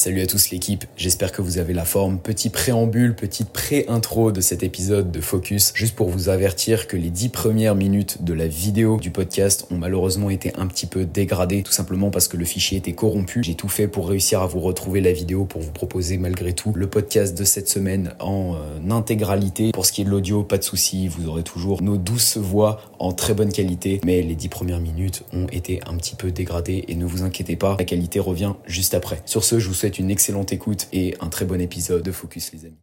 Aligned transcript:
Salut 0.00 0.20
à 0.20 0.26
tous 0.28 0.50
l'équipe, 0.50 0.84
j'espère 0.96 1.32
que 1.32 1.42
vous 1.42 1.58
avez 1.58 1.74
la 1.74 1.84
forme. 1.84 2.20
Petit 2.20 2.50
préambule, 2.50 3.16
petite 3.16 3.48
pré-intro 3.48 4.30
de 4.30 4.40
cet 4.40 4.62
épisode 4.62 5.10
de 5.10 5.20
Focus, 5.20 5.72
juste 5.74 5.96
pour 5.96 6.08
vous 6.08 6.28
avertir 6.28 6.86
que 6.86 6.96
les 6.96 7.10
10 7.10 7.30
premières 7.30 7.74
minutes 7.74 8.22
de 8.22 8.32
la 8.32 8.46
vidéo 8.46 8.98
du 8.98 9.10
podcast 9.10 9.66
ont 9.72 9.76
malheureusement 9.76 10.30
été 10.30 10.54
un 10.54 10.68
petit 10.68 10.86
peu 10.86 11.04
dégradées, 11.04 11.64
tout 11.64 11.72
simplement 11.72 12.10
parce 12.10 12.28
que 12.28 12.36
le 12.36 12.44
fichier 12.44 12.78
était 12.78 12.92
corrompu. 12.92 13.42
J'ai 13.42 13.56
tout 13.56 13.68
fait 13.68 13.88
pour 13.88 14.08
réussir 14.08 14.40
à 14.40 14.46
vous 14.46 14.60
retrouver 14.60 15.00
la 15.00 15.10
vidéo, 15.10 15.46
pour 15.46 15.62
vous 15.62 15.72
proposer 15.72 16.16
malgré 16.16 16.52
tout 16.52 16.72
le 16.76 16.86
podcast 16.88 17.36
de 17.36 17.42
cette 17.42 17.68
semaine 17.68 18.14
en 18.20 18.54
euh, 18.54 18.90
intégralité. 18.92 19.72
Pour 19.72 19.84
ce 19.84 19.90
qui 19.90 20.02
est 20.02 20.04
de 20.04 20.10
l'audio, 20.10 20.44
pas 20.44 20.58
de 20.58 20.62
souci, 20.62 21.08
vous 21.08 21.26
aurez 21.26 21.42
toujours 21.42 21.82
nos 21.82 21.96
douces 21.96 22.36
voix 22.36 22.82
en 23.00 23.10
très 23.10 23.34
bonne 23.34 23.50
qualité, 23.50 24.00
mais 24.04 24.22
les 24.22 24.36
10 24.36 24.48
premières 24.48 24.80
minutes 24.80 25.24
ont 25.32 25.48
été 25.48 25.80
un 25.88 25.96
petit 25.96 26.14
peu 26.14 26.30
dégradées 26.30 26.84
et 26.86 26.94
ne 26.94 27.04
vous 27.04 27.24
inquiétez 27.24 27.56
pas, 27.56 27.74
la 27.80 27.84
qualité 27.84 28.20
revient 28.20 28.52
juste 28.64 28.94
après. 28.94 29.22
Sur 29.24 29.42
ce, 29.42 29.58
je 29.58 29.66
vous 29.66 29.74
souhaite 29.74 29.87
une 29.96 30.10
excellente 30.10 30.52
écoute 30.52 30.86
et 30.92 31.14
un 31.20 31.28
très 31.28 31.46
bon 31.46 31.60
épisode 31.60 32.02
de 32.02 32.12
Focus 32.12 32.52
les 32.52 32.66
amis. 32.66 32.76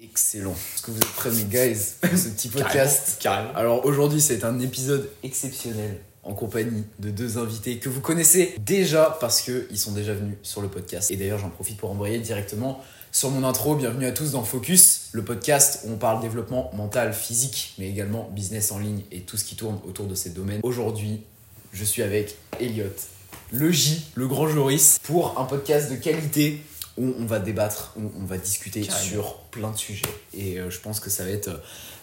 Excellent. 0.00 0.50
Est-ce 0.52 0.82
que 0.82 0.90
vous 0.90 0.96
êtes 0.96 1.04
prêts, 1.04 1.30
mes 1.30 1.44
guys 1.44 1.76
Ce 2.16 2.28
petit 2.30 2.48
podcast? 2.48 3.18
Carrément. 3.20 3.54
Alors 3.54 3.86
aujourd'hui, 3.86 4.20
c'est 4.20 4.42
un 4.42 4.58
épisode 4.58 5.08
exceptionnel 5.22 6.00
en 6.24 6.34
compagnie 6.34 6.84
de 6.98 7.10
deux 7.10 7.38
invités 7.38 7.78
que 7.78 7.88
vous 7.88 8.00
connaissez 8.00 8.56
déjà 8.58 9.16
parce 9.20 9.42
qu'ils 9.42 9.78
sont 9.78 9.92
déjà 9.92 10.14
venus 10.14 10.36
sur 10.42 10.62
le 10.62 10.68
podcast. 10.68 11.10
Et 11.10 11.16
d'ailleurs, 11.16 11.38
j'en 11.38 11.50
profite 11.50 11.76
pour 11.76 11.90
embrayer 11.90 12.18
directement 12.18 12.82
sur 13.14 13.30
mon 13.30 13.44
intro. 13.44 13.76
Bienvenue 13.76 14.06
à 14.06 14.10
tous 14.10 14.32
dans 14.32 14.42
Focus, 14.42 15.10
le 15.12 15.22
podcast 15.22 15.82
où 15.84 15.92
on 15.92 15.96
parle 15.96 16.20
développement 16.20 16.72
mental, 16.74 17.14
physique, 17.14 17.72
mais 17.78 17.88
également 17.88 18.28
business 18.34 18.72
en 18.72 18.80
ligne 18.80 19.02
et 19.12 19.20
tout 19.20 19.36
ce 19.36 19.44
qui 19.44 19.54
tourne 19.54 19.78
autour 19.86 20.06
de 20.06 20.16
ces 20.16 20.30
domaines. 20.30 20.58
Aujourd'hui, 20.64 21.22
je 21.72 21.84
suis 21.84 22.02
avec 22.02 22.34
Elliot, 22.58 22.86
le 23.52 23.70
J, 23.70 24.04
le 24.16 24.26
grand 24.26 24.48
Joris, 24.48 24.98
pour 25.04 25.38
un 25.38 25.44
podcast 25.44 25.92
de 25.92 25.96
qualité 25.96 26.60
où 26.98 27.14
on 27.16 27.24
va 27.24 27.38
débattre, 27.38 27.94
où 27.96 28.10
on 28.20 28.24
va 28.24 28.36
discuter 28.36 28.80
Carrément. 28.80 29.08
sur 29.08 29.36
plein 29.52 29.70
de 29.70 29.78
sujets. 29.78 30.02
Et 30.36 30.58
euh, 30.58 30.68
je 30.68 30.80
pense 30.80 30.98
que 30.98 31.08
ça 31.08 31.22
va 31.22 31.30
être 31.30 31.48
euh, 31.48 31.58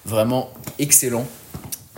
vraiment 0.06 0.50
excellent. 0.80 1.28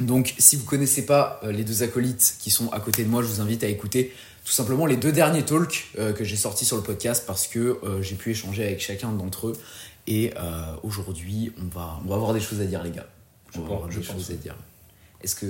Donc, 0.01 0.33
si 0.39 0.55
vous 0.55 0.65
connaissez 0.65 1.05
pas 1.05 1.39
euh, 1.43 1.51
les 1.51 1.63
deux 1.63 1.83
acolytes 1.83 2.37
qui 2.39 2.49
sont 2.49 2.67
à 2.71 2.79
côté 2.79 3.03
de 3.03 3.09
moi, 3.09 3.21
je 3.21 3.27
vous 3.27 3.41
invite 3.41 3.63
à 3.63 3.67
écouter 3.67 4.11
tout 4.43 4.51
simplement 4.51 4.85
les 4.85 4.97
deux 4.97 5.11
derniers 5.11 5.43
talks 5.43 5.87
euh, 5.97 6.13
que 6.13 6.23
j'ai 6.23 6.35
sortis 6.35 6.65
sur 6.65 6.75
le 6.75 6.83
podcast 6.83 7.23
parce 7.25 7.47
que 7.47 7.79
euh, 7.83 8.01
j'ai 8.01 8.15
pu 8.15 8.31
échanger 8.31 8.65
avec 8.65 8.81
chacun 8.81 9.09
d'entre 9.11 9.47
eux. 9.47 9.57
Et 10.05 10.33
euh, 10.37 10.75
aujourd'hui, 10.83 11.53
on 11.61 11.73
va, 11.73 11.99
on 12.03 12.09
va 12.09 12.15
avoir 12.15 12.33
des 12.33 12.41
choses 12.41 12.59
à 12.59 12.65
dire, 12.65 12.83
les 12.83 12.91
gars. 12.91 13.07
On 13.55 13.61
va 13.61 13.75
avoir 13.75 13.87
des 13.87 14.03
choses 14.03 14.31
à 14.31 14.33
dire. 14.33 14.55
Est-ce 15.21 15.35
que, 15.35 15.45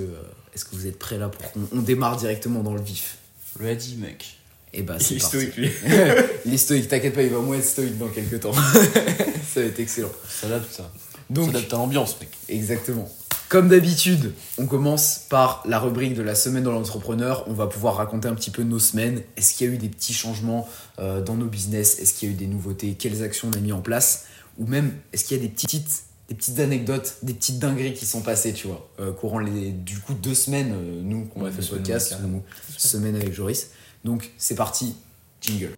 est-ce 0.54 0.64
que 0.64 0.76
vous 0.76 0.86
êtes 0.86 0.98
prêts 0.98 1.18
là 1.18 1.28
pour 1.28 1.50
qu'on 1.50 1.60
on 1.72 1.80
démarre 1.82 2.16
directement 2.16 2.62
dans 2.62 2.74
le 2.74 2.80
vif? 2.82 3.18
Ready, 3.58 3.96
mec. 3.96 4.36
Et 4.72 4.82
bah, 4.82 4.96
Il 5.00 5.04
c'est 5.04 5.14
est 5.14 5.18
parti. 5.18 5.36
stoïque, 5.36 5.56
lui. 5.56 5.70
Les 6.44 6.58
stoïques, 6.58 6.88
t'inquiète 6.88 7.14
pas, 7.14 7.22
il 7.22 7.30
va 7.30 7.40
moins 7.40 7.56
être 7.56 7.64
stoïque 7.64 7.98
dans 7.98 8.08
quelques 8.08 8.40
temps. 8.40 8.52
ça 9.52 9.60
va 9.60 9.66
être 9.66 9.80
excellent. 9.80 10.12
S'adapte, 10.28 10.72
ça. 10.72 10.92
Donc, 11.30 11.46
S'adapte 11.46 11.72
à 11.72 11.76
l'ambiance, 11.76 12.20
mec. 12.20 12.28
Exactement. 12.48 13.10
Comme 13.48 13.68
d'habitude, 13.68 14.32
on 14.58 14.66
commence 14.66 15.26
par 15.28 15.62
la 15.66 15.78
rubrique 15.78 16.14
de 16.14 16.22
la 16.22 16.34
semaine 16.34 16.64
dans 16.64 16.72
l'entrepreneur. 16.72 17.44
On 17.46 17.52
va 17.52 17.66
pouvoir 17.66 17.96
raconter 17.96 18.26
un 18.26 18.34
petit 18.34 18.50
peu 18.50 18.62
nos 18.62 18.78
semaines. 18.78 19.22
Est-ce 19.36 19.54
qu'il 19.54 19.68
y 19.68 19.70
a 19.70 19.72
eu 19.74 19.78
des 19.78 19.88
petits 19.88 20.14
changements 20.14 20.68
euh, 20.98 21.20
dans 21.20 21.34
nos 21.34 21.46
business? 21.46 21.98
Est-ce 22.00 22.14
qu'il 22.14 22.28
y 22.28 22.32
a 22.32 22.34
eu 22.34 22.38
des 22.38 22.46
nouveautés? 22.46 22.94
Quelles 22.94 23.22
actions 23.22 23.50
on 23.52 23.56
a 23.56 23.60
mis 23.60 23.72
en 23.72 23.80
place? 23.80 24.24
Ou 24.58 24.66
même, 24.66 24.92
est-ce 25.12 25.24
qu'il 25.24 25.36
y 25.36 25.40
a 25.40 25.42
des 25.42 25.50
petites, 25.50 26.04
des 26.28 26.34
petites 26.34 26.58
anecdotes, 26.58 27.16
des 27.22 27.34
petites 27.34 27.58
dingueries 27.58 27.94
qui 27.94 28.06
sont 28.06 28.22
passées, 28.22 28.54
tu 28.54 28.66
vois, 28.66 28.88
euh, 28.98 29.12
courant 29.12 29.38
les, 29.38 29.70
du 29.70 29.98
coup, 29.98 30.14
deux 30.14 30.34
semaines, 30.34 30.72
euh, 30.72 31.02
nous, 31.02 31.26
qu'on 31.26 31.44
a 31.44 31.50
fait 31.50 31.62
ce 31.62 31.74
podcast, 31.74 32.16
ou 32.24 32.42
semaine 32.76 33.14
avec 33.14 33.32
Joris. 33.32 33.68
Donc, 34.04 34.32
c'est 34.38 34.56
parti, 34.56 34.96
jingle. 35.40 35.74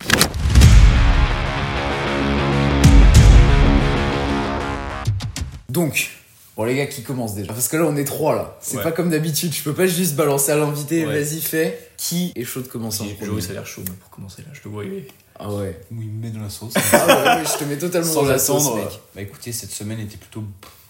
Donc, 5.68 6.10
bon 6.56 6.64
les 6.64 6.74
gars 6.76 6.86
qui 6.86 7.02
commencent 7.02 7.34
déjà. 7.34 7.52
Parce 7.52 7.68
que 7.68 7.76
là 7.76 7.84
on 7.86 7.96
est 7.96 8.04
trois 8.04 8.34
là. 8.34 8.56
C'est 8.60 8.78
Ouais. 8.78 8.82
pas 8.82 8.92
comme 8.92 9.10
d'habitude. 9.10 9.52
Je 9.54 9.62
peux 9.62 9.74
pas 9.74 9.86
juste 9.86 10.14
balancer 10.14 10.52
à 10.52 10.56
l'invité. 10.56 11.06
Ouais. 11.06 11.20
Vas-y 11.22 11.40
fais. 11.40 11.90
Qui 11.96 12.32
est 12.34 12.44
chaud 12.44 12.60
de 12.62 12.68
commencer 12.68 13.02
en 13.02 13.14
premier 13.26 13.40
ça 13.40 13.50
a 13.50 13.54
l'air 13.54 13.66
chaud, 13.66 13.82
mais 13.86 13.94
pour 13.94 14.10
commencer, 14.10 14.42
là, 14.42 14.48
je 14.52 14.60
le 14.64 14.70
vois, 14.70 14.84
il 14.84 14.92
est. 14.94 15.08
Ah 15.38 15.50
ouais. 15.52 15.78
Où 15.92 16.00
il 16.00 16.08
me 16.08 16.22
met 16.22 16.30
dans 16.30 16.40
la 16.40 16.48
sauce. 16.50 16.72
Ah 16.92 17.36
ouais, 17.38 17.44
je 17.44 17.58
te 17.58 17.64
mets 17.64 17.76
totalement 17.78 18.10
Sans 18.10 18.22
dans 18.22 18.28
la 18.30 18.38
sauce, 18.38 18.62
attendre. 18.66 18.76
mec. 18.84 19.00
Bah 19.14 19.20
écoutez, 19.22 19.52
cette 19.52 19.70
semaine 19.70 20.00
était 20.00 20.16
plutôt, 20.16 20.42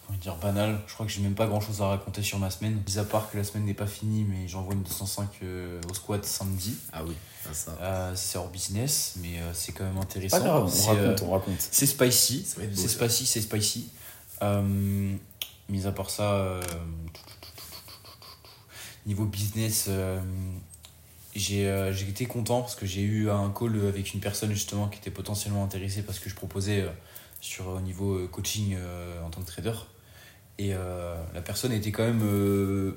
on 0.08 0.12
va 0.12 0.18
dire, 0.18 0.36
banale. 0.36 0.78
Je 0.86 0.94
crois 0.94 1.04
que 1.04 1.10
j'ai 1.10 1.20
même 1.20 1.34
pas 1.34 1.46
grand 1.48 1.60
chose 1.60 1.80
à 1.82 1.86
raconter 1.88 2.22
sur 2.22 2.38
ma 2.38 2.48
semaine. 2.50 2.80
Mis 2.86 2.98
à 2.98 3.04
part 3.04 3.28
que 3.30 3.36
la 3.36 3.42
semaine 3.42 3.64
n'est 3.64 3.74
pas 3.74 3.86
finie, 3.88 4.24
mais 4.28 4.46
j'envoie 4.46 4.74
une 4.74 4.82
205 4.84 5.28
euh, 5.42 5.80
au 5.90 5.94
squat 5.94 6.24
samedi. 6.24 6.74
Ah 6.92 7.02
oui. 7.04 7.14
Ah, 7.44 7.48
ça. 7.52 7.76
Euh, 7.80 8.12
c'est 8.14 8.38
hors 8.38 8.48
business, 8.48 9.14
mais 9.20 9.38
euh, 9.40 9.50
c'est 9.52 9.72
quand 9.72 9.82
même 9.84 9.94
Pas 9.94 10.00
intéressant. 10.02 10.38
grave. 10.40 10.62
On 10.64 10.68
C'est, 10.68 10.90
raconte, 10.90 11.22
euh, 11.22 11.24
on 11.26 11.30
raconte. 11.32 11.68
C'est 11.72 11.86
spicy, 11.86 12.46
c'est 12.46 12.88
spicy, 12.88 13.26
c'est 13.26 13.40
spicy. 13.40 13.88
Mis 15.68 15.86
à 15.86 15.92
part 15.92 16.10
ça, 16.10 16.34
euh, 16.34 16.62
niveau 19.04 19.24
business, 19.24 19.86
euh, 19.88 20.20
j'ai 21.34 21.68
euh, 21.68 21.92
j'ai 21.92 22.08
été 22.08 22.26
content 22.26 22.60
parce 22.60 22.76
que 22.76 22.86
j'ai 22.86 23.02
eu 23.02 23.30
un 23.30 23.50
call 23.50 23.84
avec 23.86 24.14
une 24.14 24.20
personne 24.20 24.52
justement 24.52 24.88
qui 24.88 24.98
était 24.98 25.10
potentiellement 25.10 25.64
intéressée 25.64 26.02
parce 26.02 26.20
que 26.20 26.30
je 26.30 26.36
proposais 26.36 26.86
sur 27.40 27.66
au 27.68 27.80
niveau 27.80 28.28
coaching 28.28 28.76
en 29.24 29.30
tant 29.30 29.40
que 29.40 29.46
trader. 29.46 29.74
Et 30.58 30.70
la 30.70 31.42
personne 31.44 31.72
était 31.72 31.92
quand 31.92 32.04
même 32.04 32.94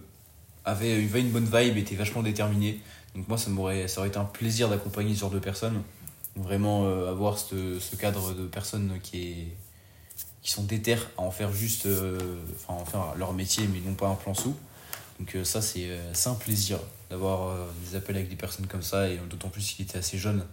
avait 0.64 1.02
une 1.02 1.32
bonne 1.32 1.50
vibe, 1.52 1.78
était 1.78 1.96
vachement 1.96 2.22
déterminée. 2.24 2.80
Donc 3.16 3.28
moi 3.28 3.38
ça 3.38 3.50
ça 3.88 4.00
aurait 4.00 4.10
été 4.10 4.18
un 4.18 4.26
plaisir 4.26 4.70
d'accompagner 4.70 5.16
ce 5.16 5.22
genre 5.22 5.32
de 5.32 5.40
personnes 5.40 5.82
vraiment 6.36 6.88
avoir 7.08 7.38
ce 7.38 7.96
cadre 7.98 8.34
de 8.34 8.46
personnes 8.46 9.00
qui, 9.04 9.32
est, 9.32 9.48
qui 10.42 10.52
sont 10.52 10.64
déterres 10.64 11.10
à 11.18 11.22
en 11.22 11.32
faire 11.32 11.52
juste 11.52 11.86
euh, 11.86 12.18
enfin 12.56 12.82
en 12.82 12.86
faire 12.86 13.16
leur 13.16 13.34
métier 13.34 13.68
mais 13.68 13.80
non 13.82 13.94
pas 13.94 14.08
un 14.08 14.16
plan 14.16 14.34
sous 14.34 14.56
donc 15.20 15.36
euh, 15.36 15.44
ça 15.44 15.62
c'est 15.62 15.90
euh, 15.90 16.14
c'est 16.14 16.30
un 16.30 16.36
plaisir 16.36 16.80
d'avoir 17.10 17.56
des 17.86 17.96
appels 17.96 18.16
avec 18.16 18.30
des 18.30 18.36
personnes 18.36 18.68
comme 18.68 18.84
ça 18.84 19.10
et 19.10 19.18
d'autant 19.30 19.50
plus 19.50 19.74
qu'il 19.74 19.86
était 19.86 19.98
assez 19.98 20.18
jeune 20.18 20.46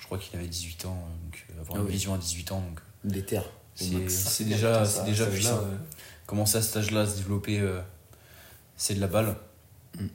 je 0.00 0.06
crois 0.06 0.18
qu'il 0.18 0.36
avait 0.38 0.48
18 0.48 0.86
ans 0.86 0.98
euh, 0.98 1.24
donc 1.24 1.46
avoir 1.60 1.78
Ah 1.78 1.82
une 1.82 1.92
vision 1.92 2.14
à 2.14 2.18
18 2.18 2.52
ans 2.52 2.60
donc 2.60 2.80
Des 3.04 3.24
terres. 3.24 3.48
c'est 3.74 4.44
déjà, 4.44 4.84
c'est 4.84 5.04
déjà 5.04 5.26
puissant 5.26 5.58
ouais. 5.58 5.76
commencer 6.26 6.58
à 6.58 6.62
cet 6.62 6.76
âge-là 6.78 7.02
à 7.02 7.06
se 7.06 7.16
développer, 7.16 7.60
euh, 7.60 7.80
c'est 8.76 8.94
de 8.94 9.00
la 9.00 9.06
balle. 9.06 9.36
Mm. 9.98 10.06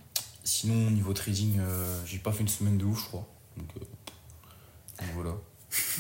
Sinon, 0.44 0.92
niveau 0.92 1.14
trading, 1.14 1.60
euh, 1.60 2.02
j'ai 2.06 2.20
pas 2.20 2.32
fait 2.32 2.42
une 2.42 2.48
semaine 2.48 2.78
de 2.78 2.86
ouf, 2.86 3.02
je 3.02 3.06
crois. 3.06 3.28
Donc, 3.58 3.68
euh, 3.78 3.86
donc 5.00 5.10
voilà. 5.16 5.32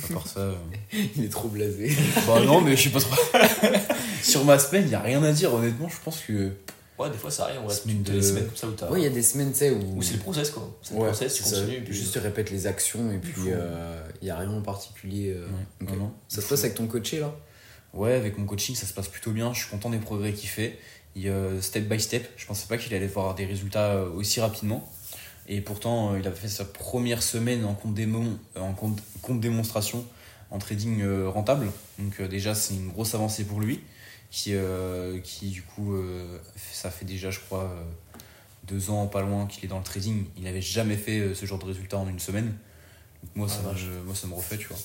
À 0.09 0.13
part 0.13 0.27
ça. 0.27 0.39
euh, 0.39 0.55
Il 1.15 1.23
est 1.25 1.29
trop 1.29 1.47
blasé. 1.47 1.91
bah 2.27 2.41
non, 2.45 2.61
mais 2.61 2.75
je 2.75 2.83
sais 2.83 2.89
pas 2.89 2.99
trop. 2.99 3.15
Sur 4.23 4.43
ma 4.45 4.57
semaine, 4.59 4.89
y 4.89 4.95
a 4.95 4.99
rien 5.01 5.21
à 5.23 5.31
dire, 5.31 5.53
honnêtement. 5.53 5.87
Je 5.89 5.97
pense 6.03 6.19
que. 6.21 6.51
Ouais, 6.97 7.09
des 7.09 7.17
fois 7.17 7.29
ça 7.29 7.43
arrive, 7.43 7.59
on 7.61 7.67
reste 7.67 7.83
Semaine 7.83 8.03
des 8.03 8.11
de- 8.13 8.21
semaines 8.21 8.45
comme 8.45 8.55
ça 8.55 8.67
où 8.67 8.71
t'as. 8.71 8.89
Ouais, 8.89 9.01
il 9.01 9.03
y 9.03 9.07
a 9.07 9.09
des 9.09 9.21
semaines, 9.21 9.51
tu 9.51 9.57
sais, 9.59 9.71
où. 9.71 9.97
Où 9.97 10.01
c'est 10.01 10.13
le 10.13 10.19
process 10.19 10.49
quoi. 10.49 10.77
C'est 10.81 10.93
le 10.93 10.99
Ouais, 11.01 11.07
process, 11.07 11.33
tu 11.33 11.43
c'est 11.43 11.49
ça. 11.49 11.55
continues. 11.61 11.77
et 11.77 11.81
puis- 11.81 11.93
Juste 11.93 12.13
tu 12.13 12.19
répètes 12.19 12.51
les 12.51 12.67
actions 12.67 13.11
et 13.11 13.17
puis 13.17 13.33
faut. 13.33 13.49
il 14.21 14.27
y 14.27 14.31
a 14.31 14.37
rien 14.37 14.49
en 14.49 14.61
particulier. 14.61 15.33
euh, 15.35 15.45
Ouais, 15.45 15.87
ok. 15.87 15.89
non, 15.91 15.95
non. 16.05 16.11
Ça 16.29 16.41
se 16.41 16.47
passe 16.47 16.63
avec 16.63 16.75
ton 16.75 16.87
coaché 16.87 17.19
là? 17.19 17.35
Ouais, 17.93 18.13
avec 18.13 18.37
mon 18.37 18.45
coaching, 18.45 18.75
ça 18.75 18.85
se 18.85 18.93
passe 18.93 19.07
plutôt 19.09 19.31
bien. 19.31 19.53
Je 19.53 19.59
suis 19.59 19.69
content 19.69 19.89
des 19.89 19.97
progrès 19.97 20.31
qu'il 20.33 20.47
fait. 20.49 20.77
Il, 21.17 21.27
euh, 21.29 21.61
step 21.61 21.83
by 21.87 21.99
step. 21.99 22.27
Je 22.37 22.45
pensais 22.45 22.67
pas 22.67 22.77
qu'il 22.77 22.93
allait 22.93 23.07
voir 23.07 23.35
des 23.35 23.45
résultats 23.45 23.91
euh, 23.93 24.09
aussi 24.11 24.39
rapidement. 24.39 24.89
Et 25.47 25.61
pourtant, 25.61 26.13
euh, 26.13 26.19
il 26.19 26.27
avait 26.27 26.35
fait 26.35 26.47
sa 26.49 26.65
première 26.65 27.21
semaine 27.21 27.65
en 27.65 27.73
compte, 27.73 27.93
démon, 27.93 28.37
euh, 28.57 28.61
en 28.61 28.73
compte, 28.73 28.99
compte 29.21 29.39
démonstration 29.39 30.05
en 30.51 30.57
trading 30.59 31.01
euh, 31.01 31.29
rentable. 31.29 31.71
Donc, 31.99 32.21
déjà, 32.23 32.55
c'est 32.55 32.73
une 32.73 32.89
grosse 32.89 33.13
avancée 33.15 33.45
pour 33.45 33.59
lui. 33.59 33.81
Qui, 34.31 34.53
euh, 34.55 35.19
qui 35.21 35.49
du 35.49 35.61
coup, 35.61 35.93
euh, 35.93 36.39
ça 36.57 36.89
fait 36.91 37.05
déjà, 37.05 37.29
je 37.31 37.39
crois, 37.39 37.71
deux 38.63 38.89
ans, 38.89 39.07
pas 39.07 39.21
loin, 39.21 39.45
qu'il 39.45 39.63
est 39.63 39.67
dans 39.67 39.77
le 39.77 39.83
trading. 39.83 40.25
Il 40.35 40.43
n'avait 40.43 40.61
jamais 40.61 40.97
fait 40.97 41.33
ce 41.33 41.45
genre 41.45 41.59
de 41.59 41.65
résultat 41.65 41.97
en 41.97 42.09
une 42.09 42.19
semaine. 42.19 42.47
Donc, 43.23 43.35
moi, 43.35 43.47
ça, 43.47 43.59
Ah, 43.63 43.69
vache. 43.69 43.85
me, 43.85 44.01
moi, 44.03 44.15
ça 44.15 44.27
me 44.27 44.33
refait, 44.33 44.57
tu 44.57 44.67
vois. 44.67 44.77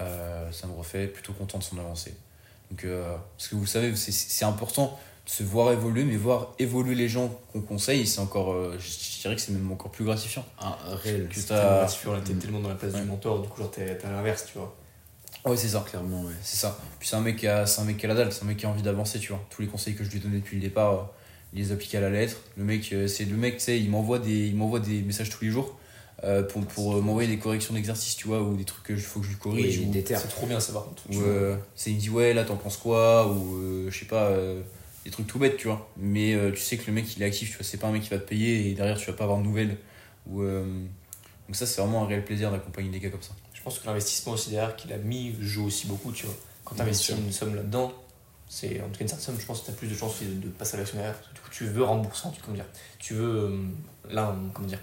Euh, 0.00 0.50
ça 0.50 0.66
me 0.66 0.72
refait 0.72 1.06
plutôt 1.06 1.34
content 1.34 1.58
de 1.58 1.62
son 1.62 1.78
avancée. 1.78 2.14
Donc, 2.70 2.84
parce 3.36 3.48
que 3.48 3.54
vous 3.54 3.66
savez, 3.66 3.94
c'est- 3.94 4.44
important 4.44 4.98
se 5.26 5.42
voir 5.44 5.70
évoluer, 5.72 6.04
mais 6.04 6.16
voir 6.16 6.54
évoluer 6.58 6.94
les 6.94 7.08
gens 7.08 7.28
qu'on 7.52 7.60
conseille, 7.60 8.06
c'est 8.06 8.20
encore, 8.20 8.52
euh, 8.52 8.76
je, 8.78 9.20
dirais 9.22 9.36
que 9.36 9.40
c'est 9.40 9.52
même 9.52 9.70
encore 9.70 9.90
plus 9.92 10.04
gratifiant. 10.04 10.44
Ah, 10.58 10.76
réel. 11.02 11.28
Que 11.28 11.40
tellement 11.40 11.62
gratifiant, 11.78 12.12
là, 12.12 12.20
t'es 12.24 12.32
Mm. 12.32 12.38
tellement 12.38 12.60
dans 12.60 12.68
la 12.68 12.74
place 12.74 12.94
Ouais. 12.94 13.00
du 13.02 13.06
mentor, 13.06 13.40
du 13.42 13.48
coup, 13.48 13.58
genre 13.60 13.70
t'es 13.70 13.96
t'es 13.96 14.06
à 14.06 14.10
l'inverse, 14.10 14.46
tu 14.50 14.58
vois. 14.58 14.74
Ouais, 15.44 15.56
c'est 15.56 15.68
ça. 15.68 15.84
Clairement, 15.88 16.22
ouais. 16.22 16.32
C'est 16.42 16.56
ça. 16.56 16.76
Puis 16.98 17.08
c'est 17.08 17.16
un 17.16 17.20
mec 17.20 17.36
qui 17.36 17.46
a, 17.46 17.64
c'est 17.64 17.80
un 17.80 17.84
mec 17.84 17.96
qui 17.96 18.04
a 18.06 18.08
la 18.08 18.14
dalle, 18.14 18.32
c'est 18.32 18.42
un 18.42 18.46
mec 18.46 18.56
qui 18.56 18.66
a 18.66 18.68
envie 18.68 18.82
d'avancer, 18.82 19.18
tu 19.20 19.28
vois. 19.32 19.40
Tous 19.50 19.62
les 19.62 19.68
conseils 19.68 19.94
que 19.94 20.02
je 20.04 20.10
lui 20.10 20.18
ai 20.18 20.20
donnés 20.20 20.38
depuis 20.38 20.56
le 20.56 20.62
départ, 20.62 20.92
euh, 20.94 21.02
il 21.54 21.60
les 21.62 21.72
applique 21.72 21.94
à 21.94 22.00
la 22.00 22.10
lettre. 22.10 22.36
Le 22.56 22.64
mec, 22.64 22.92
euh, 22.92 23.06
c'est 23.06 23.24
le 23.24 23.36
mec, 23.36 23.58
tu 23.58 23.64
sais, 23.64 23.78
il 23.80 23.88
m'envoie 23.90 24.18
des, 24.18 24.48
il 24.48 24.56
m'envoie 24.56 24.80
des 24.80 25.00
messages 25.02 25.30
tous 25.30 25.44
les 25.44 25.50
jours 25.50 25.76
euh, 26.24 26.42
pour, 26.42 26.66
pour 26.66 26.96
euh, 26.96 27.00
m'envoyer 27.00 27.28
des 27.28 27.38
corrections 27.38 27.72
d'exercice, 27.74 28.16
tu 28.16 28.26
vois, 28.26 28.42
ou 28.42 28.54
des 28.56 28.64
trucs 28.64 28.82
que 28.84 28.96
je 28.96 29.02
faut 29.02 29.20
que 29.20 29.26
je 29.26 29.30
lui 29.30 29.38
corrige. 29.38 29.78
Oui, 29.78 29.86
ou-. 29.88 30.04
C'est 30.06 30.28
trop 30.28 30.46
bien 30.46 30.60
ça 30.60 30.72
par 30.74 30.84
contre. 30.84 31.02
Ou 31.10 31.20
euh, 31.22 31.56
c'est 31.74 31.90
il 31.90 31.96
me 31.96 32.00
dit 32.00 32.10
ouais 32.10 32.34
là 32.34 32.44
t'en 32.44 32.56
penses 32.56 32.76
quoi 32.76 33.28
ou 33.28 33.88
je 33.88 33.98
sais 33.98 34.04
pas 34.06 34.30
des 35.04 35.10
trucs 35.10 35.26
tout 35.26 35.38
bêtes, 35.38 35.56
tu 35.56 35.68
vois. 35.68 35.88
Mais 35.96 36.34
euh, 36.34 36.50
tu 36.50 36.60
sais 36.60 36.76
que 36.76 36.86
le 36.86 36.92
mec 36.92 37.16
il 37.16 37.22
est 37.22 37.26
actif, 37.26 37.50
tu 37.50 37.56
vois, 37.56 37.64
c'est 37.64 37.78
pas 37.78 37.88
un 37.88 37.92
mec 37.92 38.02
qui 38.02 38.10
va 38.10 38.18
te 38.18 38.28
payer 38.28 38.68
et 38.68 38.74
derrière 38.74 38.98
tu 38.98 39.06
vas 39.06 39.16
pas 39.16 39.24
avoir 39.24 39.38
de 39.38 39.44
nouvelles. 39.44 39.76
Ou, 40.26 40.42
euh, 40.42 40.64
Donc 41.46 41.56
ça, 41.56 41.66
c'est 41.66 41.80
vraiment 41.80 42.04
un 42.04 42.06
réel 42.06 42.24
plaisir 42.24 42.50
d'accompagner 42.50 42.90
des 42.90 43.00
gars 43.00 43.10
comme 43.10 43.22
ça. 43.22 43.34
Je 43.54 43.62
pense 43.62 43.78
que 43.78 43.86
l'investissement 43.86 44.32
aussi 44.32 44.50
derrière 44.50 44.76
qu'il 44.76 44.92
a 44.92 44.98
mis 44.98 45.34
joue 45.40 45.66
aussi 45.66 45.86
beaucoup, 45.86 46.12
tu 46.12 46.26
vois. 46.26 46.34
Quand 46.64 46.74
tu 46.74 46.82
investis 46.82 47.16
une 47.16 47.32
somme 47.32 47.54
là-dedans, 47.54 47.92
c'est 48.48 48.80
en 48.80 48.88
tout 48.88 48.98
cas 48.98 49.00
une 49.00 49.08
certaine 49.08 49.26
somme, 49.26 49.40
je 49.40 49.46
pense 49.46 49.60
que 49.60 49.66
tu 49.66 49.70
as 49.70 49.74
plus 49.74 49.88
de 49.88 49.94
chances 49.94 50.22
de, 50.22 50.32
de 50.32 50.48
passer 50.48 50.76
à 50.76 50.78
l'action 50.78 50.96
derrière. 50.96 51.14
Parce 51.14 51.28
que 51.28 51.34
du 51.34 51.40
coup, 51.40 51.50
tu 51.50 51.64
veux 51.64 51.84
rembourser, 51.84 52.28
tu, 52.34 52.40
comment 52.42 52.56
dire, 52.56 52.66
tu 52.98 53.14
veux, 53.14 53.50
euh, 53.50 53.58
là, 54.10 54.36
comment 54.54 54.68
dire, 54.68 54.80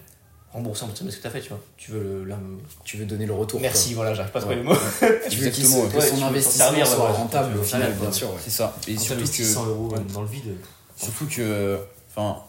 rembourser 0.58 0.86
de 0.86 1.12
ce 1.12 1.18
que 1.18 1.22
tu 1.22 1.28
as 1.28 1.30
fait, 1.32 1.42
tu 1.42 1.50
vois. 1.50 1.60
Tu 1.78 1.92
veux 1.92 2.24
le, 2.24 2.36
Tu 2.84 2.98
veux 2.98 3.06
donner 3.06 3.26
le 3.26 3.34
retour. 3.34 3.60
Merci, 3.60 3.94
voilà, 3.94 4.14
j'arrive 4.14 4.32
pas 4.32 4.40
à 4.40 4.42
trouver 4.42 4.58
Ouais. 4.58 4.64
le 4.64 4.70
mot. 4.70 4.76
quoi. 4.76 5.08
Tu 5.30 5.38
veux 5.38 5.48
Exactement, 5.48 5.88
que 5.88 6.02
son 6.02 6.24
investissement 6.24 6.66
servir, 6.66 6.88
soit 6.88 7.12
rentable 7.12 7.58
au 7.60 7.64
final, 7.64 7.94
bien 7.94 8.12
sûr. 8.12 8.30
ouais. 8.30 8.40
C'est 8.44 8.50
ça. 8.52 8.76
Et 8.88 8.98
surtout 8.98 9.24
que, 9.26 9.44
100 9.44 9.66
euros 9.68 9.90
ouais. 9.92 10.00
dans 10.14 10.22
le 10.22 10.28
vide, 10.28 10.56
surtout 10.96 11.26
que, 11.28 11.80
enfin, 12.10 12.42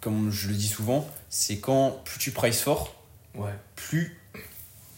comme 0.00 0.30
je 0.30 0.48
le 0.48 0.54
dis 0.54 0.68
souvent, 0.68 1.08
c'est 1.30 1.58
quand 1.58 2.00
plus 2.04 2.18
tu 2.18 2.30
prices 2.30 2.60
fort, 2.60 2.94
ouais. 3.34 3.50
plus 3.76 4.18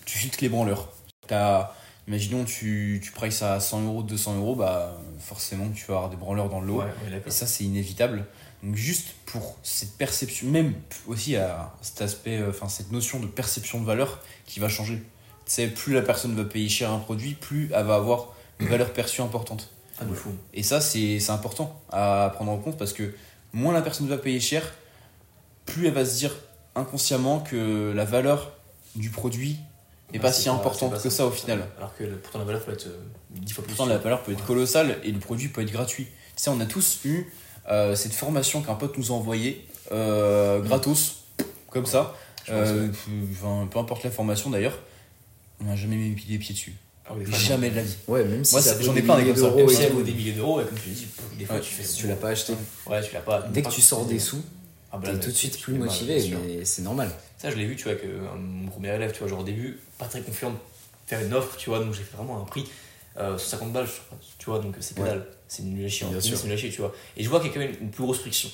tu 0.04 0.18
filtres 0.18 0.38
les 0.42 0.48
branleurs. 0.48 0.88
T'as- 1.26 1.74
imaginons 2.08 2.44
tu, 2.44 3.00
tu 3.04 3.12
prices 3.12 3.42
à 3.42 3.60
100 3.60 3.82
euros, 3.84 4.02
200 4.02 4.36
euros, 4.38 4.56
bah 4.56 4.98
forcément 5.20 5.68
tu 5.72 5.84
vas 5.86 5.94
avoir 5.96 6.10
des 6.10 6.16
branleurs 6.16 6.48
dans 6.48 6.60
le 6.60 6.66
lot. 6.66 6.78
Ouais. 6.80 6.86
Et 7.24 7.30
ça, 7.30 7.46
c'est 7.46 7.62
inévitable. 7.64 8.24
Donc, 8.62 8.76
juste 8.76 9.08
pour 9.26 9.56
cette 9.62 9.96
perception, 9.96 10.46
même 10.48 10.74
aussi 11.06 11.36
à 11.36 11.74
cet 11.80 12.02
aspect, 12.02 12.38
euh, 12.38 12.50
enfin, 12.50 12.68
cette 12.68 12.92
notion 12.92 13.18
de 13.20 13.26
perception 13.26 13.80
de 13.80 13.86
valeur 13.86 14.20
qui 14.46 14.60
va 14.60 14.68
changer. 14.68 14.96
Tu 15.46 15.52
sais, 15.52 15.66
plus 15.68 15.94
la 15.94 16.02
personne 16.02 16.34
va 16.36 16.44
payer 16.44 16.68
cher 16.68 16.90
un 16.90 16.98
produit, 16.98 17.34
plus 17.34 17.70
elle 17.74 17.86
va 17.86 17.94
avoir 17.96 18.28
une 18.58 18.68
valeur 18.68 18.92
perçue 18.92 19.22
importante. 19.22 19.70
Ah, 19.98 20.04
de 20.04 20.14
fou. 20.14 20.30
Et 20.54 20.62
ça, 20.62 20.80
c'est 20.80 21.18
important 21.30 21.80
à 21.90 22.30
prendre 22.34 22.52
en 22.52 22.58
compte 22.58 22.76
parce 22.78 22.92
que 22.92 23.14
moins 23.52 23.72
la 23.72 23.82
personne 23.82 24.08
va 24.08 24.18
payer 24.18 24.40
cher, 24.40 24.72
plus 25.66 25.86
elle 25.86 25.94
va 25.94 26.04
se 26.04 26.16
dire 26.18 26.34
inconsciemment 26.74 27.40
que 27.40 27.92
la 27.94 28.04
valeur 28.04 28.52
du 28.96 29.10
produit 29.10 29.56
n'est 30.12 30.18
pas 30.18 30.32
si 30.32 30.48
importante 30.48 31.00
que 31.02 31.10
ça 31.10 31.26
au 31.26 31.30
final. 31.30 31.66
Alors 31.78 31.94
que 31.96 32.04
pourtant 32.04 32.38
la 32.40 32.44
valeur 32.44 32.64
peut 32.64 32.72
être 32.72 32.86
euh, 32.86 32.98
10 33.30 33.52
fois 33.52 33.64
plus. 33.64 33.74
Pourtant, 33.74 33.86
la 33.90 33.98
valeur 33.98 34.22
peut 34.22 34.32
être 34.32 34.40
Ouais. 34.40 34.46
colossale 34.46 34.98
et 35.04 35.12
le 35.12 35.18
produit 35.20 35.48
peut 35.48 35.62
être 35.62 35.72
gratuit. 35.72 36.04
Tu 36.06 36.12
sais, 36.44 36.50
on 36.50 36.60
a 36.60 36.66
tous 36.66 37.00
eu 37.04 37.30
euh, 37.70 37.94
cette 37.94 38.12
formation 38.14 38.62
qu'un 38.62 38.74
pote 38.74 38.96
nous 38.98 39.10
a 39.10 39.14
envoyée, 39.14 39.64
euh, 39.92 40.60
gratos, 40.60 41.24
comme 41.70 41.86
ça. 41.86 42.14
Euh, 42.48 42.88
enfin, 43.32 43.68
peu 43.70 43.78
importe 43.78 44.02
la 44.04 44.10
formation 44.10 44.50
d'ailleurs, 44.50 44.78
on 45.60 45.64
n'a 45.64 45.76
jamais 45.76 45.96
mis 45.96 46.16
les 46.28 46.38
pieds 46.38 46.54
dessus. 46.54 46.74
Ah 47.06 47.12
oui, 47.16 47.24
Jamais 47.32 47.70
de 47.70 47.76
la 47.76 47.82
vie. 47.82 47.96
Ouais, 48.08 48.24
même 48.24 48.44
si 48.44 48.54
Moi, 48.54 48.62
ça 48.62 48.80
j'en 48.80 48.94
ai 48.94 49.02
plein 49.02 49.16
des 49.16 49.22
milliers 49.22 49.32
comme 49.34 49.42
ça. 49.42 49.48
d'euros 49.48 49.56
Même 49.58 49.68
et 49.70 49.74
si 49.74 49.82
elle 49.82 49.90
tout, 49.90 49.96
vaut 49.96 50.02
des 50.02 50.12
milliers 50.12 50.32
d'euros, 50.32 50.60
et 50.60 50.64
comme 50.64 50.78
tu 50.78 50.90
dis, 50.90 51.06
des 51.38 51.44
fois 51.44 51.56
Ouais, 51.56 51.60
tu 51.62 51.70
fais. 51.74 51.82
si 51.84 51.96
tu 51.96 52.06
l'as 52.06 52.14
pas 52.16 52.28
acheté. 52.28 52.54
Ouais, 52.86 53.02
tu 53.02 53.14
l'as 53.14 53.20
pas. 53.20 53.42
Dès 53.42 53.62
que 53.62 53.66
pas- 53.68 53.72
tu 53.72 53.80
sors 53.80 54.04
des 54.06 54.18
sous, 54.18 54.42
Ah, 54.92 54.98
bah, 54.98 55.08
t'es 55.10 55.18
tout 55.20 55.30
de 55.30 55.36
suite 55.36 55.60
plus 55.60 55.74
motivé, 55.74 56.30
mais 56.46 56.64
c'est 56.64 56.82
normal. 56.82 57.10
Ça, 57.38 57.50
je 57.50 57.56
l'ai 57.56 57.66
vu, 57.66 57.76
tu 57.76 57.84
vois, 57.84 57.94
que 57.94 58.06
euh, 58.06 58.20
mon 58.36 58.68
premier 58.68 58.94
élève, 58.94 59.12
tu 59.12 59.20
vois, 59.20 59.28
genre 59.28 59.40
au 59.40 59.44
début, 59.44 59.78
pas 59.98 60.06
très 60.06 60.20
confiant 60.20 60.50
de 60.50 60.56
faire 61.06 61.20
une 61.24 61.32
offre, 61.34 61.56
tu 61.56 61.70
vois, 61.70 61.78
donc 61.80 61.94
j'ai 61.94 62.02
fait 62.02 62.16
vraiment 62.16 62.40
un 62.40 62.44
prix, 62.44 62.64
euh, 63.16 63.38
150 63.38 63.72
balles, 63.72 63.86
je 63.86 63.92
crois, 64.06 64.18
tu 64.38 64.46
vois, 64.46 64.58
donc 64.60 64.74
c'est 64.80 64.94
que 64.96 65.00
Ouais. 65.02 65.08
dalle. 65.08 65.26
C'est 65.52 65.64
nul 65.64 65.84
à 65.84 65.88
chier, 65.88 66.06
c'est 66.20 66.44
nul 66.44 66.52
à 66.52 66.56
chier, 66.56 66.70
tu 66.70 66.80
vois. 66.80 66.94
Et 67.16 67.24
je 67.24 67.28
vois 67.28 67.40
qu'il 67.40 67.48
y 67.48 67.50
a 67.50 67.54
quand 67.54 67.60
même 67.60 67.74
une 67.80 67.90
plus 67.90 68.04
grosse 68.04 68.20
friction. 68.20 68.48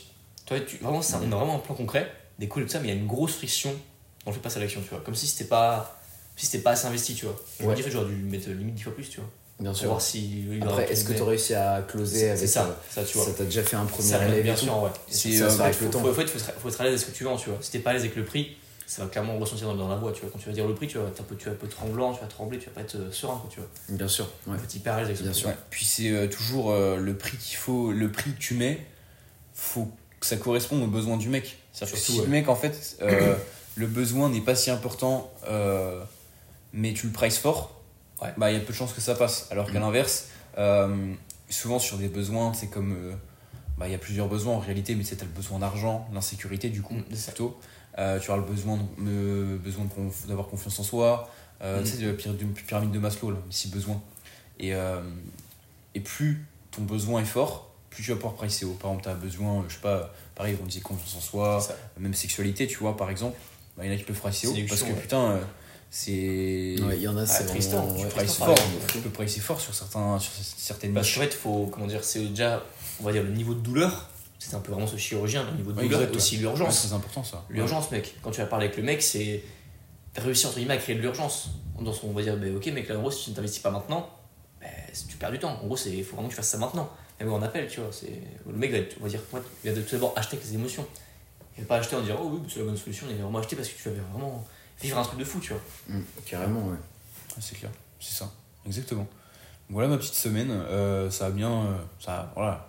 Tu 0.47 0.55
vois, 0.57 0.65
tu, 0.65 0.79
vraiment, 0.79 1.03
ça, 1.03 1.21
on 1.23 1.31
a 1.31 1.37
vraiment 1.37 1.57
un 1.57 1.59
plan 1.59 1.75
concret, 1.75 2.11
des 2.39 2.49
calls 2.49 2.63
et 2.63 2.67
tout 2.67 2.73
ça, 2.73 2.81
mais 2.81 2.89
il 2.89 2.95
y 2.95 2.97
a 2.97 3.01
une 3.01 3.07
grosse 3.07 3.35
friction 3.35 3.71
dans 4.25 4.31
le 4.31 4.33
fait 4.33 4.39
de 4.39 4.43
passer 4.43 4.57
à 4.57 4.61
l'action, 4.61 4.81
tu 4.81 4.89
vois. 4.89 5.01
Comme 5.01 5.15
si 5.15 5.27
c'était 5.27 5.45
pas, 5.49 6.01
si 6.37 6.47
c'était 6.47 6.63
pas 6.63 6.71
assez 6.71 6.87
investi, 6.87 7.15
tu 7.15 7.27
vois. 7.27 7.37
Je 7.61 7.67
Ouais. 7.67 7.77
fait, 7.77 7.91
j'aurais 7.91 8.07
dû 8.09 8.15
mettre 8.15 8.49
limite 8.49 8.75
10 8.77 8.83
fois 8.85 8.95
plus, 8.95 9.11
tu 9.11 9.21
vois. 9.21 9.29
Bien 9.61 9.73
sûr. 9.75 9.89
voir 9.89 10.01
si. 10.01 10.45
Après, 10.63 10.91
est-ce 10.91 11.05
que 11.05 11.13
tu 11.15 11.23
as 11.23 11.25
réussi 11.27 11.55
à 11.55 11.83
closer 11.89 12.31
avec 12.31 12.49
ça, 12.49 12.65
euh, 12.67 12.73
ça, 12.91 13.05
tu 13.05 13.17
vois. 13.19 13.27
Ça 13.27 13.33
t'a 13.33 13.45
déjà 13.45 13.63
fait 13.63 13.77
un 13.77 13.85
premier 13.87 14.09
Ça, 14.09 14.19
bien 14.29 14.57
sûr, 14.57 14.83
ouais. 14.83 14.91
C'est, 15.09 15.29
Et 15.31 15.39
ça 15.39 15.45
euh, 15.47 15.59
avec 15.61 15.75
fait, 15.75 15.85
le 15.87 15.91
temps. 15.91 16.01
faut, 16.01 16.09
faut, 16.09 16.15
faut 16.15 16.21
être- 16.21 16.61
faut 16.61 16.69
être 16.69 16.81
à 16.81 16.85
l'aise 16.85 16.93
avec 16.95 17.01
ce 17.07 17.11
que 17.11 17.17
tu 17.17 17.25
vends, 17.25 17.37
tu 17.37 17.49
vois. 17.51 17.59
Si 17.63 17.71
t'es 17.71 17.79
pas 17.79 17.91
à 17.91 17.93
l'aise 17.95 18.03
avec 18.03 18.17
le 18.17 18.25
prix, 18.25 18.57
ça 18.87 19.03
va 19.03 19.09
clairement 19.11 19.37
ressentir 19.39 19.67
dans, 19.69 19.75
dans 19.75 19.89
la 19.89 19.97
voix, 19.97 20.13
tu 20.13 20.21
vois. 20.23 20.31
Quand 20.33 20.39
tu 20.39 20.47
vas 20.49 20.55
dire 20.55 20.67
le 20.67 20.75
prix, 20.75 20.87
tu 20.87 20.97
vas, 20.99 21.11
t'es 21.11 21.21
un 21.21 21.25
peu, 21.25 21.35
tu 21.37 21.47
vas 21.47 21.53
un 21.53 21.57
peu 21.57 21.67
tremblant, 21.69 22.13
tu 22.15 22.21
vas 22.21 22.27
trembler, 22.29 22.59
tu 22.59 22.67
vas 22.67 22.73
pas 22.73 22.81
être 22.83 22.95
euh, 22.95 23.11
serein, 23.11 23.37
quoi, 23.39 23.51
tu 23.51 23.59
vois. 23.61 23.69
Bien 23.89 24.07
sûr, 24.09 24.29
ouais. 24.47 24.57
Être 24.57 24.87
avec 24.89 25.17
ce 25.17 25.23
Bien 25.25 25.33
sûr. 25.33 25.49
Ouais. 25.49 25.57
Puis 25.71 25.85
c'est 25.85 26.11
euh, 26.11 26.29
toujours 26.29 26.71
euh, 26.71 26.97
le 26.97 27.17
prix 27.17 27.37
qu'il 27.37 27.57
faut, 27.57 27.91
le 27.93 28.11
prix 28.13 28.33
que 28.33 28.39
tu 28.39 28.55
mets, 28.55 28.87
faut 29.55 29.91
que 30.21 30.27
ça 30.27 30.37
corresponde 30.37 30.83
aux 30.83 30.87
besoins 30.87 31.17
du 31.17 31.29
mec. 31.29 31.59
Surtout, 31.73 31.97
si 31.97 32.19
ouais. 32.19 32.25
le 32.27 32.31
mec, 32.31 32.49
en 32.49 32.55
fait, 32.57 32.97
euh, 33.03 33.37
le 33.77 33.87
besoin 33.87 34.29
n'est 34.31 34.41
pas 34.41 34.55
si 34.55 34.71
important, 34.71 35.31
mais 36.73 36.93
tu 36.95 37.07
le 37.07 37.13
prices 37.13 37.39
fort, 37.39 37.81
bah 38.39 38.51
il 38.51 38.55
y 38.55 38.57
a 38.57 38.61
peu 38.61 38.73
de 38.73 38.77
chances 38.79 38.93
que 38.93 39.01
ça 39.01 39.15
passe. 39.15 39.49
Alors 39.51 39.67
qu'à 39.67 39.79
Mm. 39.79 39.83
l'inverse, 39.83 40.29
souvent 41.51 41.79
sur 41.79 41.99
des 41.99 42.09
besoins, 42.09 42.55
c'est 42.55 42.69
comme. 42.69 43.17
bah, 43.79 43.89
il 43.89 43.93
y 43.93 43.95
a 43.95 43.99
plusieurs 43.99 44.29
besoins 44.29 44.55
en 44.55 44.59
réalité, 44.59 44.95
mais 44.95 45.05
c'est 45.05 45.21
le 45.21 45.29
besoin 45.29 45.59
d'argent, 45.59 46.09
l'insécurité 46.15 46.71
du 46.71 46.81
coup, 46.83 46.95
Mm, 46.95 47.03
c'est 47.11 47.17
ça. 47.17 47.33
Euh, 47.99 48.19
tu 48.21 48.31
as 48.31 48.37
le 48.37 48.43
besoin 48.43 48.77
de- 48.77 49.03
me- 49.03 49.57
besoin 49.59 49.87
d'avoir 50.29 50.49
confiance 50.49 50.79
en 50.79 50.83
soi, 50.83 51.31
euh, 51.63 51.81
Mm. 51.81 51.85
tu 51.85 51.91
sais, 51.91 52.03
la 52.05 52.13
pyra- 52.13 52.37
de 52.37 52.45
pyramide 52.45 52.91
de 52.93 52.99
Maslow, 52.99 53.31
là, 53.31 53.39
si 53.51 53.69
besoin. 53.69 54.01
Et, 54.59 54.75
euh, 54.75 55.01
et 55.95 56.01
plus 56.01 56.45
ton 56.71 56.83
besoin 56.83 57.23
est 57.23 57.25
fort, 57.27 57.71
plus 57.91 58.03
tu 58.03 58.11
vas 58.11 58.17
pouvoir 58.17 58.35
pricer 58.35 58.67
haut. 58.67 58.73
Par 58.81 58.91
exemple, 58.91 59.05
tu 59.05 59.09
as 59.11 59.15
besoin, 59.15 59.65
je 59.69 59.75
sais 59.75 59.81
pas, 59.81 60.13
pareil, 60.35 60.57
on 60.63 60.67
disait 60.67 60.81
confiance 60.81 61.17
en 61.17 61.21
soi, 61.21 61.67
même 61.99 62.13
sexualité, 62.15 62.67
tu 62.67 62.77
vois, 62.79 62.97
par 62.97 63.09
exemple. 63.11 63.39
Bah, 63.79 63.85
Il 63.85 63.91
y 63.91 63.93
en 63.93 63.95
a 63.95 63.99
qui 63.99 64.05
peuvent 64.05 64.19
pricer 64.21 64.47
haut 64.49 64.55
parce 64.69 64.83
que 64.83 64.89
ouais. 64.89 64.95
putain, 65.01 65.31
euh, 65.33 65.41
c'est. 65.91 66.77
Ouais, 66.83 66.97
il 66.97 67.03
y 67.03 67.09
en 67.09 67.17
a, 67.17 67.25
c'est 67.27 67.47
Tristan, 67.47 67.83
vraiment... 67.87 67.95
tu 67.99 68.05
ouais, 68.05 68.11
prices 68.11 68.35
fort, 68.37 68.55
tu 68.93 68.99
peux 68.99 69.11
pricer 69.11 69.41
fort 69.41 69.61
sur, 69.61 69.75
certains, 69.75 70.19
sur 70.19 70.33
certaines 70.57 70.93
Parce 70.93 71.13
qu'en 71.15 71.21
fait, 71.21 71.33
faut, 71.35 71.67
comment 71.73 71.87
dire, 71.87 72.05
c'est 72.05 72.21
déjà, 72.27 72.63
on 73.01 73.05
va 73.05 73.13
dire, 73.13 73.23
le 73.23 73.31
niveau 73.31 73.55
de 73.55 73.61
douleur. 73.61 74.11
C'est 74.39 74.55
un 74.55 74.61
peu 74.61 74.73
vraiment 74.73 74.87
ce 74.87 74.97
chirurgien, 74.97 75.45
le 75.45 75.57
niveau 75.57 75.73
de 75.73 75.79
Ouais, 75.79 75.85
douleur, 75.85 76.01
exact, 76.01 76.15
et 76.15 76.17
aussi 76.17 76.35
Ouais, 76.37 76.43
l'urgence. 76.43 76.87
c'est 76.89 76.95
important 76.95 77.25
ça. 77.25 77.45
L'urgence, 77.49 77.91
mec. 77.91 78.15
Quand 78.23 78.31
tu 78.31 78.41
vas 78.41 78.47
parler 78.47 78.67
avec 78.67 78.77
le 78.77 78.83
mec, 78.83 79.03
c'est 79.03 79.43
réussir 80.17 80.49
entre 80.49 80.59
guillemets 80.59 80.75
à 80.75 80.79
créer 80.79 80.95
de 80.97 81.01
l'urgence. 81.01 81.51
Dans 81.81 81.93
son, 81.93 82.09
on 82.09 82.13
va 82.13 82.23
dire, 82.23 82.37
bah, 82.37 82.47
ok, 82.55 82.67
mec, 82.67 82.89
là, 82.89 82.97
en 82.97 83.01
gros, 83.01 83.11
si 83.11 83.25
tu 83.25 83.31
ne 83.31 83.37
t'investis 83.37 83.61
pas 83.63 83.71
maintenant, 83.71 84.09
bah, 84.61 84.67
tu 85.09 85.17
perds 85.17 85.31
du 85.33 85.39
temps. 85.39 85.59
En 85.63 85.67
gros, 85.67 85.77
il 85.77 86.05
faut 86.05 86.15
vraiment 86.17 86.29
que 86.29 86.33
tu 86.33 86.37
fasses 86.37 86.49
ça 86.49 86.59
maintenant. 86.59 86.89
Même 87.21 87.33
en 87.33 87.41
appel, 87.43 87.67
tu 87.69 87.81
vois. 87.81 87.91
c'est 87.93 88.13
Le 88.47 88.53
mec 88.57 88.71
va, 88.73 88.79
on 89.01 89.05
va 89.05 89.09
dire, 89.09 89.21
ouais, 89.33 89.41
il 89.65 89.73
va 89.73 89.81
tout 89.83 89.93
d'abord 89.93 90.13
acheter 90.17 90.37
avec 90.37 90.47
ses 90.47 90.55
émotions. 90.55 90.87
Il 91.57 91.63
va 91.65 91.69
pas 91.69 91.77
acheter 91.79 91.97
en 91.97 92.03
disant, 92.03 92.17
oh 92.23 92.31
oui, 92.33 92.41
c'est 92.53 92.59
la 92.61 92.67
bonne 92.67 92.77
solution. 92.77 93.07
Il 93.09 93.17
va 93.17 93.23
vraiment 93.25 93.39
acheter 93.39 93.57
parce 93.57 93.69
que 93.69 93.83
tu 93.83 93.89
vas 93.89 93.95
vraiment 94.13 94.47
vivre 94.83 94.99
un 94.99 95.03
truc 95.03 95.19
de 95.19 95.25
fou, 95.25 95.41
tu 95.41 95.53
vois. 95.55 95.63
Mm, 95.89 96.03
carrément, 96.27 96.67
ouais. 96.69 96.77
C'est 97.41 97.59
clair, 97.59 97.71
c'est 98.01 98.15
ça, 98.15 98.31
exactement. 98.67 99.07
Voilà 99.69 99.89
ma 99.89 99.97
petite 99.99 100.15
semaine, 100.15 100.51
euh, 100.51 101.11
ça 101.11 101.27
a 101.27 101.31
bien. 101.31 101.51
euh, 101.51 101.77
ça 101.99 102.31
voilà. 102.37 102.69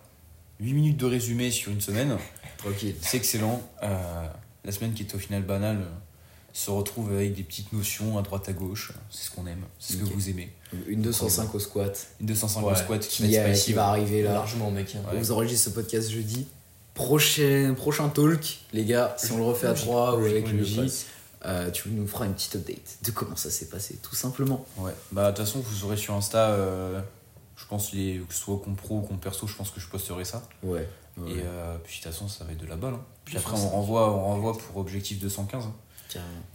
8 0.59 0.73
minutes 0.73 0.97
de 0.97 1.05
résumé 1.05 1.51
sur 1.51 1.71
une 1.71 1.81
semaine, 1.81 2.17
Tranquille. 2.57 2.95
c'est 3.01 3.17
excellent. 3.17 3.61
Euh, 3.83 4.27
la 4.65 4.71
semaine 4.71 4.93
qui 4.93 5.03
est 5.03 5.15
au 5.15 5.19
final 5.19 5.43
banale 5.43 5.77
euh, 5.81 5.85
se 6.53 6.71
retrouve 6.71 7.13
avec 7.13 7.35
des 7.35 7.43
petites 7.43 7.71
notions 7.73 8.17
à 8.17 8.21
droite 8.23 8.49
à 8.49 8.53
gauche, 8.53 8.91
c'est 9.11 9.25
ce 9.29 9.31
qu'on 9.31 9.45
aime, 9.45 9.61
c'est 9.79 9.93
ce 9.93 9.97
que 9.99 10.05
vous 10.05 10.29
aimez. 10.29 10.51
Une 10.87 11.01
205 11.01 11.53
au 11.55 11.59
squat 11.59 12.07
Une 12.19 12.25
205 12.27 12.65
Ouais, 12.65 12.71
au 12.71 12.75
squat 12.75 13.07
qui, 13.07 13.37
euh, 13.37 13.53
qui 13.53 13.73
va 13.73 13.87
arriver 13.89 14.23
là. 14.23 14.33
Largement, 14.33 14.71
mec. 14.71 14.95
hein. 14.95 14.99
Ouais. 15.07 15.17
On 15.17 15.19
vous 15.19 15.31
enregistre 15.31 15.69
ce 15.69 15.75
podcast 15.75 16.09
jeudi. 16.09 16.47
Prochain, 16.95 17.75
prochain 17.77 18.09
talk, 18.09 18.57
les 18.73 18.83
gars, 18.83 19.13
si 19.19 19.31
on 19.31 19.37
le 19.37 19.43
refait 19.43 19.67
à 19.67 19.69
Logique, 19.69 19.85
3 19.85 20.17
ou 20.17 20.25
avec 20.25 20.51
le 20.51 20.63
J, 20.63 20.91
euh, 21.45 21.69
tu 21.69 21.89
nous 21.89 22.07
feras 22.07 22.25
une 22.25 22.33
petite 22.33 22.55
update 22.55 22.97
de 23.03 23.11
comment 23.11 23.35
ça 23.35 23.51
s'est 23.51 23.67
passé, 23.67 23.97
tout 24.01 24.15
simplement. 24.15 24.65
Ouais. 24.77 24.91
Bah, 25.11 25.31
de 25.31 25.37
toute 25.37 25.45
façon, 25.45 25.59
vous 25.59 25.85
aurez 25.85 25.95
sur 25.95 26.15
Insta, 26.15 26.49
euh, 26.49 26.99
je 27.57 27.65
pense, 27.65 27.91
les, 27.91 28.21
que 28.27 28.33
ce 28.33 28.39
soit 28.41 28.57
compte 28.59 28.77
pro 28.77 28.99
ou 28.99 29.01
compte 29.01 29.19
perso, 29.19 29.45
je 29.47 29.55
pense 29.55 29.71
que 29.71 29.79
je 29.81 29.87
posterai 29.87 30.23
ça. 30.25 30.43
Ouais. 30.63 30.87
ouais, 31.17 31.31
Et 31.31 31.41
euh, 31.43 31.75
puis 31.83 31.99
de 31.99 32.03
toute 32.03 32.13
façon, 32.13 32.27
ça 32.29 32.45
va 32.45 32.51
être 32.53 32.61
de 32.61 32.67
la 32.67 32.75
balle. 32.77 32.93
hein. 32.93 33.01
Puis 33.25 33.35
après, 33.37 33.57
on 33.59 33.67
renvoie, 33.69 34.09
on 34.13 34.23
renvoie 34.23 34.57
pour 34.57 34.77
objectif 34.77 35.19
215. 35.19 35.65
hein. 35.65 35.73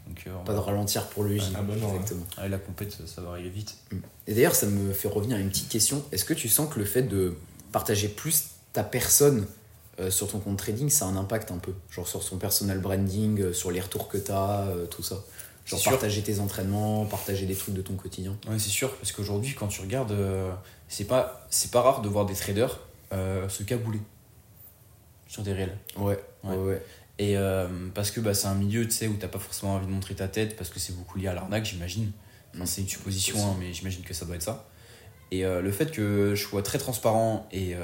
Donc, 0.09 0.25
euh, 0.27 0.31
on 0.41 0.45
Pas 0.45 0.55
de 0.55 0.59
ralentir 0.59 1.07
pour 1.09 1.25
le 1.25 1.37
J. 1.37 1.53
Ah 1.55 1.61
bah 1.63 1.75
non, 1.77 1.89
ouais. 1.89 1.95
exactement. 1.97 2.25
Allez, 2.39 2.49
la 2.49 2.59
compète, 2.59 2.93
ça, 2.93 3.07
ça 3.07 3.21
va 3.21 3.31
arriver 3.33 3.51
vite. 3.51 3.77
Et 4.27 4.35
d'ailleurs, 4.35 4.55
ça 4.55 4.67
me 4.67 4.93
fait 4.93 5.09
revenir 5.09 5.37
à 5.37 5.41
une 5.41 5.51
petite 5.51 5.69
question. 5.69 6.03
Est-ce 6.11 6.25
que 6.25 6.35
tu 6.35 6.49
sens 6.49 6.73
que 6.73 6.79
le 6.79 6.85
fait 6.85 7.03
de 7.03 7.37
partager 7.71 8.09
plus 8.09 8.45
ta 8.73 8.83
personne 8.83 9.47
euh, 10.01 10.11
sur 10.11 10.27
ton 10.29 10.39
compte 10.41 10.57
trading, 10.59 10.89
ça 10.89 11.05
a 11.05 11.09
un 11.09 11.17
impact 11.17 11.51
un 11.51 11.59
peu? 11.59 11.75
Genre 11.91 12.09
sur 12.09 12.23
son 12.23 12.39
personal 12.39 12.79
branding, 12.79 13.41
euh, 13.41 13.53
sur 13.53 13.71
les 13.71 13.81
retours 13.81 14.09
que 14.09 14.17
tu 14.19 14.33
as, 14.33 14.67
tout 14.91 15.03
ça? 15.03 15.23
Genre 15.67 15.81
partager 15.85 16.23
tes 16.23 16.41
entraînements, 16.41 17.05
partager 17.05 17.47
des 17.47 17.55
trucs 17.55 17.75
de 17.75 17.83
ton 17.83 17.95
quotidien? 17.95 18.37
Ouais, 18.49 18.59
c'est 18.59 18.71
sûr, 18.71 18.97
parce 18.97 19.13
qu'aujourd'hui, 19.13 19.55
quand 19.55 19.69
tu 19.69 19.81
regardes, 19.83 20.11
euh, 20.13 20.51
c'est 20.93 21.05
pas, 21.07 21.47
c'est 21.51 21.71
pas 21.71 21.81
rare 21.83 22.03
de 22.03 22.09
voir 22.09 22.27
des 22.27 22.35
traders 22.35 22.81
euh, 23.13 23.49
se 23.49 23.63
cabouler 23.63 24.01
sur 25.27 25.43
des 25.43 25.53
réels. 25.53 25.77
Ouais, 25.97 26.19
Ouais. 26.45 26.51
ouais, 26.51 26.57
ouais. 26.57 26.83
Et 27.19 27.37
euh, 27.37 27.69
parce 27.95 28.11
que 28.11 28.21
bah, 28.21 28.35
c'est 28.35 28.47
un 28.49 28.55
milieu, 28.55 28.85
tu 28.85 28.91
sais, 28.93 29.07
où 29.07 29.15
t'as 29.15 29.29
pas 29.29 29.39
forcément 29.39 29.75
envie 29.75 29.87
de 29.87 29.91
montrer 29.93 30.15
ta 30.15 30.29
tête, 30.29 30.57
parce 30.57 30.71
que 30.71 30.79
c'est 30.81 30.95
beaucoup 30.97 31.19
lié 31.19 31.29
à 31.29 31.35
l'arnaque, 31.35 31.65
j'imagine. 31.65 32.11
Enfin, 32.55 32.65
Mm. 32.65 32.67
c'est 32.67 32.81
une 32.83 32.89
supposition, 32.89 33.39
hein, 33.47 33.57
mais 33.61 33.73
j'imagine 33.73 34.03
que 34.03 34.13
ça 34.15 34.25
doit 34.27 34.35
être 34.37 34.43
ça. 34.43 34.67
Et 35.31 35.45
euh, 35.45 35.61
le 35.63 35.71
fait 35.73 35.91
que 35.91 36.35
je 36.35 36.43
sois 36.43 36.63
très 36.63 36.79
transparent 36.79 37.47
et, 37.53 37.75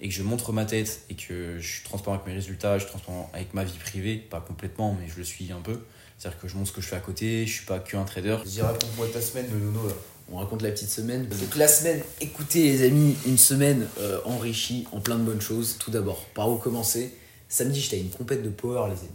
et 0.00 0.08
que 0.08 0.14
je 0.14 0.22
montre 0.22 0.52
ma 0.52 0.64
tête 0.64 1.02
et 1.10 1.14
que 1.14 1.58
je 1.58 1.66
suis 1.74 1.84
transparent 1.84 2.14
avec 2.16 2.26
mes 2.26 2.32
résultats, 2.34 2.78
je 2.78 2.84
suis 2.84 2.90
transparent 2.90 3.30
avec 3.34 3.52
ma 3.54 3.64
vie 3.64 3.76
privée, 3.78 4.16
pas 4.16 4.40
complètement, 4.40 4.96
mais 4.98 5.06
je 5.08 5.16
le 5.18 5.24
suis 5.24 5.50
un 5.52 5.60
peu. 5.60 5.80
C'est-à-dire 6.16 6.40
que 6.40 6.48
je 6.48 6.56
montre 6.56 6.68
ce 6.68 6.72
que 6.72 6.80
je 6.80 6.86
fais 6.86 6.96
à 6.96 7.00
côté, 7.00 7.44
je 7.46 7.52
suis 7.52 7.66
pas 7.66 7.80
qu'un 7.80 8.04
trader. 8.04 8.38
Je 8.44 8.50
dirais 8.50 8.68
raconte-moi 8.68 9.08
ta 9.12 9.20
semaine, 9.20 9.46
le 9.52 9.58
nono 9.58 9.86
là. 9.88 9.94
On 10.32 10.38
raconte 10.38 10.62
la 10.62 10.70
petite 10.70 10.90
semaine. 10.90 11.26
Donc 11.26 11.56
la 11.56 11.68
semaine, 11.68 12.00
écoutez 12.20 12.62
les 12.64 12.86
amis, 12.86 13.16
une 13.26 13.38
semaine 13.38 13.86
euh, 14.00 14.20
enrichie 14.24 14.86
en 14.92 15.00
plein 15.00 15.16
de 15.16 15.22
bonnes 15.22 15.40
choses. 15.40 15.76
Tout 15.78 15.90
d'abord, 15.90 16.24
par 16.34 16.50
où 16.50 16.56
commencer? 16.56 17.12
Samedi, 17.48 17.80
j'étais 17.80 17.96
à 17.96 18.00
une 18.00 18.10
compète 18.10 18.42
de 18.42 18.48
power, 18.48 18.88
les 18.90 18.98
amis, 18.98 19.10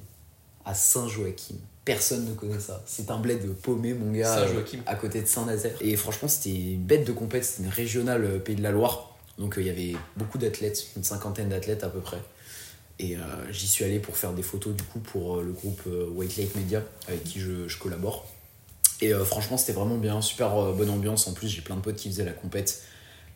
à 0.65 0.73
Saint-Joachim. 0.73 1.55
Personne 1.83 2.25
ne 2.29 2.33
connaît 2.35 2.59
ça. 2.59 2.83
C'est 2.85 3.09
un 3.09 3.17
bled 3.17 3.41
paumé, 3.63 3.93
mon 3.93 4.11
gars, 4.11 4.35
Saint-Joachim. 4.35 4.77
euh, 4.77 4.91
à 4.91 4.95
côté 4.95 5.21
de 5.21 5.27
Saint-Nazaire. 5.27 5.73
Et 5.81 5.95
franchement, 5.95 6.27
c'était 6.27 6.55
une 6.55 6.83
bête 6.83 7.05
de 7.05 7.11
compète. 7.11 7.43
C'était 7.43 7.63
une 7.63 7.69
régionale 7.69 8.23
euh, 8.23 8.39
Pays 8.39 8.55
de 8.55 8.61
la 8.61 8.71
Loire. 8.71 9.17
Donc 9.39 9.57
euh, 9.57 9.61
il 9.61 9.67
y 9.67 9.69
avait 9.71 9.95
beaucoup 10.15 10.37
d'athlètes, 10.37 10.87
une 10.95 11.03
cinquantaine 11.03 11.49
d'athlètes 11.49 11.83
à 11.83 11.89
peu 11.89 11.99
près. 11.99 12.19
Et 13.01 13.15
j'y 13.49 13.65
suis 13.65 13.85
allé 13.85 13.97
pour 13.99 14.17
faire 14.17 14.33
des 14.33 14.43
photos 14.43 14.75
du 14.75 14.83
coup 14.83 14.99
pour 14.99 15.41
le 15.41 15.53
groupe 15.53 15.83
White 15.85 16.35
Lake 16.35 16.53
Media 16.55 16.83
avec 17.07 17.23
qui 17.23 17.39
je, 17.39 17.65
je 17.65 17.79
collabore. 17.79 18.27
Et 19.01 19.13
euh, 19.13 19.23
franchement, 19.23 19.57
c'était 19.57 19.73
vraiment 19.73 19.97
bien, 19.97 20.21
super 20.21 20.57
euh, 20.57 20.73
bonne 20.73 20.89
ambiance. 20.89 21.27
En 21.27 21.33
plus, 21.33 21.47
j'ai 21.47 21.61
plein 21.61 21.75
de 21.75 21.81
potes 21.81 21.95
qui 21.95 22.09
faisaient 22.09 22.25
la 22.25 22.33
compète. 22.33 22.83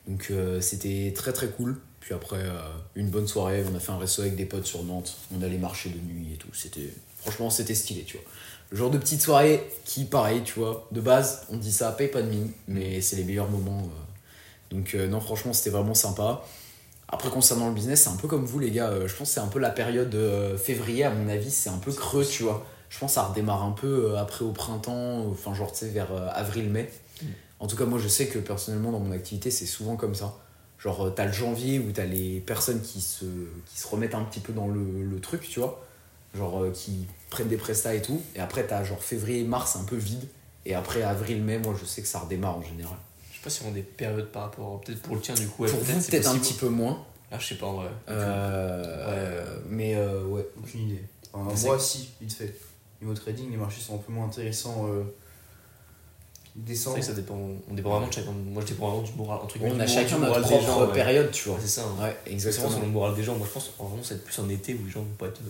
Donc 0.08 0.28
euh, 0.32 0.60
c'était 0.60 1.14
très 1.16 1.32
très 1.32 1.48
cool. 1.48 1.80
Puis 2.02 2.14
après, 2.14 2.44
une 2.96 3.08
bonne 3.08 3.30
soirée, 3.30 3.64
on 3.72 3.74
a 3.78 3.80
fait 3.80 3.94
un 3.94 3.98
resto 3.98 4.24
avec 4.24 4.36
des 4.36 4.44
potes 4.44 4.66
sur 4.66 4.84
Nantes. 4.84 5.16
On 5.34 5.42
allait 5.42 5.58
marcher 5.58 5.90
de 5.90 5.98
nuit 6.00 6.34
et 6.34 6.38
tout. 6.38 6.54
C'était 6.54 6.90
Franchement, 7.18 7.50
c'était 7.50 7.76
stylé, 7.76 8.04
tu 8.04 8.18
vois. 8.18 8.26
Le 8.72 8.76
genre 8.76 8.90
de 8.90 8.98
petite 8.98 9.22
soirée 9.22 9.66
qui, 9.86 10.04
pareil, 10.04 10.42
tu 10.44 10.60
vois, 10.60 10.90
de 10.92 11.00
base, 11.00 11.46
on 11.50 11.56
dit 11.56 11.72
ça, 11.72 11.94
paye 11.94 12.10
pas 12.10 12.22
de 12.22 12.28
mine, 12.28 12.52
mais 12.68 13.00
c'est 13.00 13.16
les 13.16 13.24
meilleurs 13.24 13.50
moments. 13.50 13.90
Donc 14.70 14.96
non, 14.96 15.22
franchement, 15.22 15.54
c'était 15.54 15.70
vraiment 15.70 15.94
sympa. 15.94 16.44
Après, 17.08 17.30
concernant 17.30 17.70
le 17.70 17.74
business, 17.74 18.02
c'est 18.02 18.10
un 18.10 18.18
peu 18.18 18.28
comme 18.28 18.44
vous, 18.44 18.60
les 18.60 18.72
gars. 18.72 18.92
je 19.08 19.16
pense 19.16 19.30
que 19.30 19.36
c'est 19.36 19.40
un 19.40 19.48
peu 19.48 19.60
la 19.60 19.70
période 19.70 20.14
février, 20.58 21.06
à 21.06 21.12
mon 21.12 21.30
avis, 21.30 21.52
c'est 21.52 21.70
un 21.70 21.78
peu 21.78 21.94
creux, 21.94 22.26
tu 22.26 22.44
vois. 22.44 22.66
Je 22.94 23.00
pense 23.00 23.12
que 23.12 23.16
ça 23.16 23.24
redémarre 23.24 23.64
un 23.64 23.72
peu 23.72 24.12
euh, 24.12 24.18
après 24.20 24.46
au 24.46 24.52
printemps, 24.52 25.26
enfin, 25.32 25.56
genre, 25.56 25.72
tu 25.72 25.80
sais, 25.80 25.90
vers 25.90 26.12
euh, 26.12 26.30
avril-mai. 26.32 26.92
En 27.60 27.66
tout 27.66 27.76
cas, 27.76 27.86
moi, 27.86 27.98
je 27.98 28.08
sais 28.08 28.28
que 28.28 28.38
personnellement, 28.38 28.92
dans 28.92 29.00
mon 29.00 29.12
activité, 29.12 29.50
c'est 29.50 29.66
souvent 29.66 29.96
comme 29.96 30.14
ça. 30.14 30.36
Genre, 30.78 31.08
euh, 31.08 31.10
t'as 31.10 31.26
le 31.26 31.32
janvier 31.32 31.80
où 31.80 31.92
t'as 31.92 32.06
les 32.06 32.40
personnes 32.42 32.82
qui 32.82 33.02
se, 33.02 33.26
qui 33.66 33.80
se 33.80 33.88
remettent 33.88 34.14
un 34.14 34.24
petit 34.24 34.42
peu 34.42 34.54
dans 34.54 34.68
le, 34.68 35.04
le 35.04 35.20
truc, 35.20 35.42
tu 35.50 35.60
vois. 35.60 35.84
Genre, 36.36 36.64
euh, 36.66 36.72
qui 36.72 37.08
prennent 37.32 37.48
des 37.48 37.58
prestats 37.58 37.96
et 37.96 38.02
tout. 38.02 38.22
Et 38.36 38.40
après, 38.40 38.68
t'as 38.68 38.84
genre 38.84 39.02
février, 39.02 39.44
mars, 39.44 39.76
un 39.76 39.86
peu 39.86 39.96
vide. 39.96 40.28
Et 40.66 40.76
après, 40.76 41.02
avril-mai, 41.02 41.58
moi, 41.58 41.74
je 41.80 41.86
sais 41.86 42.02
que 42.04 42.08
ça 42.08 42.20
redémarre 42.20 42.58
en 42.58 42.64
général. 42.64 42.98
Je 43.32 43.38
sais 43.38 43.44
pas 43.44 43.50
si 43.50 43.64
on 43.66 43.70
a 43.70 43.74
des 43.74 43.82
périodes 43.82 44.28
par 44.30 44.44
rapport. 44.44 44.82
Peut-être 44.82 45.02
pour 45.02 45.16
le 45.16 45.22
tien, 45.22 45.34
du 45.34 45.48
coup. 45.48 45.64
ouais, 45.64 45.70
Pour 45.72 45.80
vous, 45.80 46.00
c'est 46.00 46.12
peut-être 46.12 46.30
un 46.30 46.38
petit 46.38 46.54
peu 46.54 46.70
moins. 46.70 47.04
Là, 47.32 47.40
je 47.40 47.48
sais 47.48 47.56
pas 47.56 47.66
en 47.66 47.74
vrai. 47.74 47.90
Euh, 48.10 49.58
Mais 49.70 49.96
euh, 49.96 50.24
ouais. 50.26 50.48
Aucune 50.60 50.90
idée. 50.90 51.04
Moi, 51.34 51.80
si, 51.80 52.10
vite 52.22 52.34
fait. 52.34 52.54
Niveau 53.04 53.14
trading, 53.14 53.52
les 53.52 53.58
marchés 53.58 53.82
sont 53.82 53.96
un 53.96 53.98
peu 54.00 54.12
moins 54.14 54.26
intéressants. 54.28 54.88
Euh, 54.88 55.04
C'est 56.56 56.64
décembre. 56.64 56.92
vrai 56.96 57.02
que 57.02 57.08
ça 57.08 57.14
dépend. 57.14 57.36
On 57.70 57.74
dépend 57.74 57.90
vraiment 57.92 58.08
de 58.08 58.14
chacun. 58.14 58.32
Moi, 58.32 58.62
je 58.66 58.68
dépends 58.74 58.90
vraiment 58.92 59.04
du 59.04 59.14
moral. 59.14 59.40
Un 59.44 59.48
truc 59.48 59.62
on 59.66 59.80
a 59.80 59.88
chacun 59.88 60.18
moral 60.20 60.42
notre 60.42 60.50
des 60.50 60.56
propre 60.58 60.72
gens, 60.80 60.88
ouais. 60.88 60.94
période, 60.94 61.32
tu 61.32 61.50
vois. 61.50 61.58
C'est 61.62 61.68
ça. 61.68 61.84
hein. 61.84 62.04
Ouais, 62.04 62.18
exactement. 62.28 62.70
sur 62.70 62.80
le 62.80 62.88
moral 62.88 63.16
des 63.16 63.24
gens. 63.24 63.36
Moi, 63.36 63.46
je 63.48 63.54
pense 63.54 63.72
en 63.80 63.86
vraiment, 63.86 64.04
c'est 64.04 64.24
plus 64.24 64.40
en 64.40 64.48
été 64.50 64.74
où 64.74 64.86
les 64.86 64.92
gens 64.92 65.02
vont 65.02 65.16
pas 65.18 65.28
être 65.28 65.42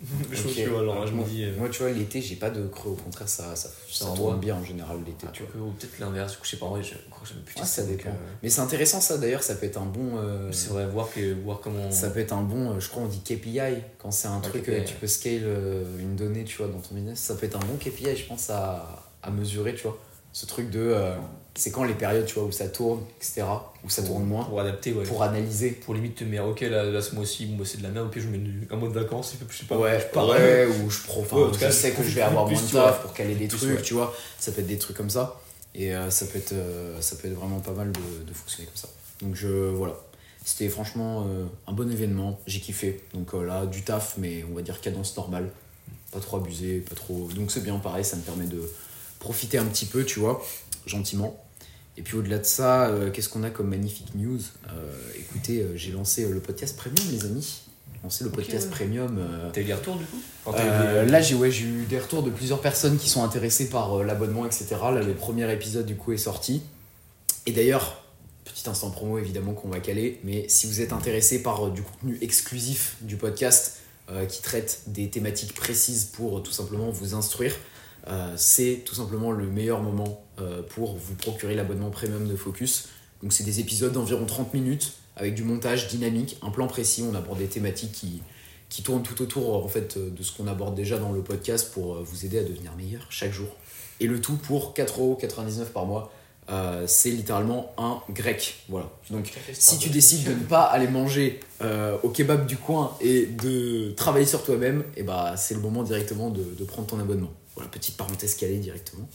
euh, 0.32 0.34
chauds, 0.34 0.48
Ok. 0.48 0.54
tu 0.54 0.66
vois. 0.68 0.80
Alors, 0.80 1.00
là, 1.00 1.06
je 1.06 1.10
me 1.12 1.16
moi, 1.18 1.26
dis. 1.28 1.44
euh, 1.44 1.52
moi, 1.58 1.68
tu 1.68 1.82
vois, 1.82 1.90
l'été, 1.92 2.20
j'ai 2.22 2.36
pas 2.36 2.50
de 2.50 2.66
creux. 2.68 2.92
Au 2.92 2.94
contraire, 2.94 3.28
ça, 3.28 3.54
ça, 3.56 3.68
ça 3.68 4.04
Ça 4.06 4.12
tourne 4.16 4.40
bien 4.40 4.54
en 4.56 4.64
général 4.64 4.98
l'été, 5.04 5.26
ah, 5.28 5.30
tu 5.32 5.42
vois. 5.42 5.52
peu- 5.52 5.58
ou 5.58 5.70
peut-être 5.72 5.98
l'inverse. 5.98 6.38
Je 6.42 6.48
sais 6.48 6.56
pas. 6.56 6.66
En 6.66 6.70
vrai, 6.70 6.82
je 6.82 6.94
crois 7.10 7.22
que 7.22 7.28
j'avais 7.28 7.40
plus 7.42 7.54
Ah, 7.60 7.64
ça 7.66 7.82
donc, 7.82 7.96
dépend. 7.96 8.10
euh, 8.10 8.32
Mais 8.42 8.48
c'est 8.50 8.60
intéressant, 8.62 9.00
ça 9.00 9.18
d'ailleurs. 9.18 9.42
Ça 9.42 9.54
peut 9.56 9.66
être 9.66 9.76
un 9.78 9.86
bon. 9.86 10.16
euh, 10.18 10.50
C'est 10.52 10.70
vrai, 10.70 10.86
voir, 10.86 11.10
que, 11.10 11.34
voir 11.42 11.60
comment. 11.60 11.90
Ça 11.90 12.10
peut 12.10 12.20
être 12.20 12.32
un 12.32 12.42
bon, 12.42 12.70
euh, 12.72 12.80
je 12.80 12.88
crois 12.88 13.02
on 13.02 13.06
dit 13.08 13.20
KPI, 13.20 13.60
quand 13.98 14.10
c'est 14.10 14.28
un 14.28 14.36
Ouais, 14.40 14.48
truc, 14.48 14.62
KPI, 14.62 14.70
euh, 14.72 14.84
tu 14.84 14.94
peux 14.94 15.06
scale 15.06 15.42
euh, 15.44 15.84
une 15.98 16.16
donnée, 16.16 16.44
tu 16.44 16.56
vois, 16.58 16.68
dans 16.68 16.78
ton 16.80 16.94
business. 16.94 17.18
Ça 17.20 17.34
peut 17.34 17.46
être 17.46 17.56
un 17.56 17.64
bon 17.66 17.76
KPI, 17.76 18.16
je 18.16 18.26
pense, 18.26 18.48
à, 18.50 19.04
à 19.22 19.30
mesurer, 19.30 19.74
tu 19.74 19.82
vois. 19.82 19.98
Ce 20.32 20.46
truc 20.46 20.70
de, 20.70 20.80
euh, 20.80 21.14
c'est 21.54 21.70
quand 21.70 21.84
les 21.84 21.94
périodes, 21.94 22.26
tu 22.26 22.34
vois, 22.34 22.44
où 22.44 22.52
ça 22.52 22.68
tourne, 22.68 23.00
etc., 23.16 23.42
où 23.84 23.90
ça 23.90 24.02
tourne 24.02 24.24
moins, 24.24 24.44
Pour 24.44 24.60
adapter, 24.60 24.92
ouais. 24.92 25.04
pour 25.04 25.22
analyser. 25.22 25.70
Pour 25.72 25.94
limite 25.94 26.14
te 26.14 26.24
dire, 26.24 26.46
ok, 26.46 26.60
là, 26.62 26.84
là 26.84 27.02
ce 27.02 27.14
mois-ci, 27.14 27.46
bah, 27.46 27.64
c'est 27.66 27.78
de 27.78 27.82
la 27.82 27.90
merde, 27.90 28.06
ok, 28.06 28.18
je 28.18 28.28
mets 28.28 28.40
un 28.70 28.76
mois 28.76 28.88
de 28.88 28.94
vacances, 28.94 29.34
je 29.48 29.56
sais 29.56 29.64
pas. 29.64 29.76
Ouais, 29.76 30.00
je 30.00 30.06
pars. 30.12 30.28
ouais, 30.28 30.66
ou 30.66 30.90
je, 30.90 31.02
pro, 31.02 31.22
enfin, 31.22 31.36
Ouais, 31.36 31.50
je 31.52 31.58
cas, 31.58 31.70
sais 31.70 31.92
que 31.92 32.02
je 32.02 32.10
vais 32.10 32.22
avoir 32.22 32.46
plus, 32.46 32.54
moins 32.54 32.64
de 32.64 32.72
taf 32.72 33.02
pour 33.02 33.12
caler 33.12 33.34
des 33.34 33.48
trucs, 33.48 33.76
ouais. 33.76 33.82
tu 33.82 33.94
vois. 33.94 34.14
Ça 34.38 34.52
peut 34.52 34.60
être 34.60 34.66
des 34.66 34.78
trucs 34.78 34.96
comme 34.96 35.10
ça. 35.10 35.40
Et 35.74 35.94
euh, 35.94 36.10
ça, 36.10 36.26
peut 36.26 36.38
être, 36.38 36.52
euh, 36.52 37.00
ça 37.00 37.16
peut 37.16 37.28
être 37.28 37.34
vraiment 37.34 37.60
pas 37.60 37.72
mal 37.72 37.92
de, 37.92 38.24
de 38.24 38.32
fonctionner 38.32 38.66
comme 38.66 38.76
ça. 38.76 38.88
Donc 39.22 39.34
je, 39.34 39.48
voilà. 39.48 39.94
C'était 40.44 40.68
franchement 40.68 41.26
euh, 41.28 41.44
un 41.66 41.72
bon 41.72 41.90
événement, 41.92 42.40
j'ai 42.46 42.60
kiffé. 42.60 43.00
Donc 43.12 43.34
là, 43.34 43.66
du 43.66 43.82
taf, 43.82 44.14
mais 44.16 44.44
on 44.50 44.54
va 44.54 44.62
dire 44.62 44.80
cadence 44.80 45.16
normale. 45.16 45.50
Pas 46.10 46.18
trop 46.18 46.38
abusé, 46.38 46.78
pas 46.78 46.96
trop. 46.96 47.28
Donc 47.34 47.50
c'est 47.52 47.62
bien 47.62 47.76
pareil, 47.76 48.04
ça 48.04 48.16
me 48.16 48.22
permet 48.22 48.46
de 48.46 48.60
profiter 49.20 49.58
un 49.58 49.64
petit 49.66 49.86
peu, 49.86 50.04
tu 50.04 50.18
vois, 50.18 50.44
gentiment. 50.86 51.42
Et 51.96 52.02
puis 52.02 52.16
au-delà 52.16 52.38
de 52.38 52.44
ça, 52.44 52.86
euh, 52.88 53.10
qu'est-ce 53.10 53.28
qu'on 53.28 53.42
a 53.44 53.50
comme 53.50 53.68
magnifique 53.68 54.14
news 54.14 54.40
Euh, 54.68 54.92
Écoutez, 55.18 55.60
euh, 55.62 55.76
j'ai 55.76 55.92
lancé 55.92 56.24
euh, 56.24 56.30
le 56.32 56.40
podcast 56.40 56.76
premium, 56.76 57.04
les 57.12 57.24
amis. 57.24 57.60
J'ai 57.94 58.00
lancé 58.02 58.24
le 58.24 58.30
podcast 58.30 58.64
ouais. 58.68 58.74
premium. 58.74 59.18
euh, 59.18 59.50
T'as 59.52 59.60
eu 59.60 59.64
des 59.64 59.74
retours 59.74 59.96
du 59.96 60.04
coup 60.06 60.16
eu 60.16 60.52
euh, 60.54 61.04
là, 61.04 61.20
j'ai 61.20 61.34
ouais, 61.34 61.50
j'ai 61.50 61.64
eu 61.66 61.84
des 61.84 61.98
retours 61.98 62.22
de 62.22 62.30
plusieurs 62.30 62.60
personnes 62.62 62.96
qui 62.98 63.08
sont 63.10 63.22
intéressées 63.22 63.68
par 63.68 63.98
euh, 64.00 64.04
l'abonnement, 64.04 64.46
etc. 64.46 64.66
Là, 64.70 65.02
le 65.02 65.14
premier 65.14 65.52
épisode 65.52 65.84
du 65.86 65.94
coup 65.96 66.12
est 66.12 66.16
sorti. 66.16 66.62
Et 67.46 67.52
d'ailleurs, 67.52 68.02
petit 68.44 68.68
instant 68.68 68.90
promo 68.90 69.18
évidemment 69.18 69.52
qu'on 69.52 69.68
va 69.68 69.80
caler, 69.80 70.18
mais 70.24 70.46
si 70.48 70.66
vous 70.66 70.80
êtes 70.80 70.92
intéressé 70.94 71.42
par 71.42 71.66
euh, 71.66 71.70
du 71.70 71.82
contenu 71.82 72.16
exclusif 72.22 72.96
du 73.02 73.16
podcast 73.16 73.76
euh, 74.10 74.24
qui 74.24 74.40
traite 74.40 74.82
des 74.86 75.08
thématiques 75.10 75.54
précises 75.54 76.04
pour 76.06 76.38
euh, 76.38 76.40
tout 76.40 76.52
simplement 76.52 76.90
vous 76.90 77.14
instruire, 77.14 77.54
euh, 78.08 78.32
c'est 78.36 78.82
tout 78.84 78.94
simplement 78.94 79.32
le 79.32 79.46
meilleur 79.46 79.82
moment 79.82 80.24
euh, 80.40 80.62
pour 80.62 80.96
vous 80.96 81.14
procurer 81.14 81.54
l'abonnement 81.54 81.90
premium 81.90 82.26
de 82.26 82.36
Focus. 82.36 82.88
Donc 83.22 83.32
c'est 83.32 83.44
des 83.44 83.60
épisodes 83.60 83.92
d'environ 83.92 84.24
30 84.24 84.54
minutes 84.54 84.94
avec 85.16 85.34
du 85.34 85.44
montage 85.44 85.88
dynamique, 85.88 86.38
un 86.42 86.50
plan 86.50 86.66
précis, 86.66 87.04
on 87.08 87.14
aborde 87.14 87.38
des 87.38 87.46
thématiques 87.46 87.92
qui, 87.92 88.22
qui 88.70 88.82
tournent 88.82 89.02
tout 89.02 89.20
autour 89.20 89.62
en 89.62 89.68
fait 89.68 89.96
euh, 89.96 90.10
de 90.10 90.22
ce 90.22 90.32
qu'on 90.32 90.46
aborde 90.46 90.74
déjà 90.74 90.98
dans 90.98 91.12
le 91.12 91.20
podcast 91.20 91.72
pour 91.72 92.02
vous 92.02 92.24
aider 92.24 92.38
à 92.38 92.42
devenir 92.42 92.74
meilleur 92.76 93.06
chaque 93.10 93.32
jour. 93.32 93.48
Et 94.00 94.06
le 94.06 94.20
tout 94.20 94.36
pour 94.36 94.72
4,99€ 94.74 95.66
par 95.66 95.86
mois. 95.86 96.12
Euh, 96.50 96.84
c'est 96.86 97.10
littéralement 97.10 97.72
un 97.78 98.00
grec. 98.12 98.64
Voilà. 98.68 98.90
Donc 99.10 99.32
si 99.52 99.78
tu 99.78 99.88
décides 99.88 100.24
de 100.24 100.34
ne 100.34 100.44
pas 100.44 100.62
aller 100.62 100.88
manger 100.88 101.38
euh, 101.62 101.96
au 102.02 102.08
kebab 102.08 102.46
du 102.46 102.56
coin 102.56 102.96
et 103.00 103.26
de 103.26 103.92
travailler 103.92 104.26
sur 104.26 104.42
toi-même, 104.42 104.82
et 104.96 105.04
bah 105.04 105.34
c'est 105.36 105.54
le 105.54 105.60
moment 105.60 105.84
directement 105.84 106.30
de, 106.30 106.42
de 106.42 106.64
prendre 106.64 106.88
ton 106.88 106.98
abonnement. 106.98 107.30
Voilà, 107.60 107.70
petite 107.70 107.96
parenthèse 107.98 108.34
calée 108.36 108.58
directement. 108.58 109.06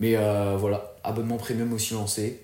Mais 0.00 0.16
euh, 0.16 0.56
voilà, 0.56 0.94
abonnement 1.04 1.36
premium 1.36 1.70
aussi 1.74 1.92
lancé. 1.92 2.40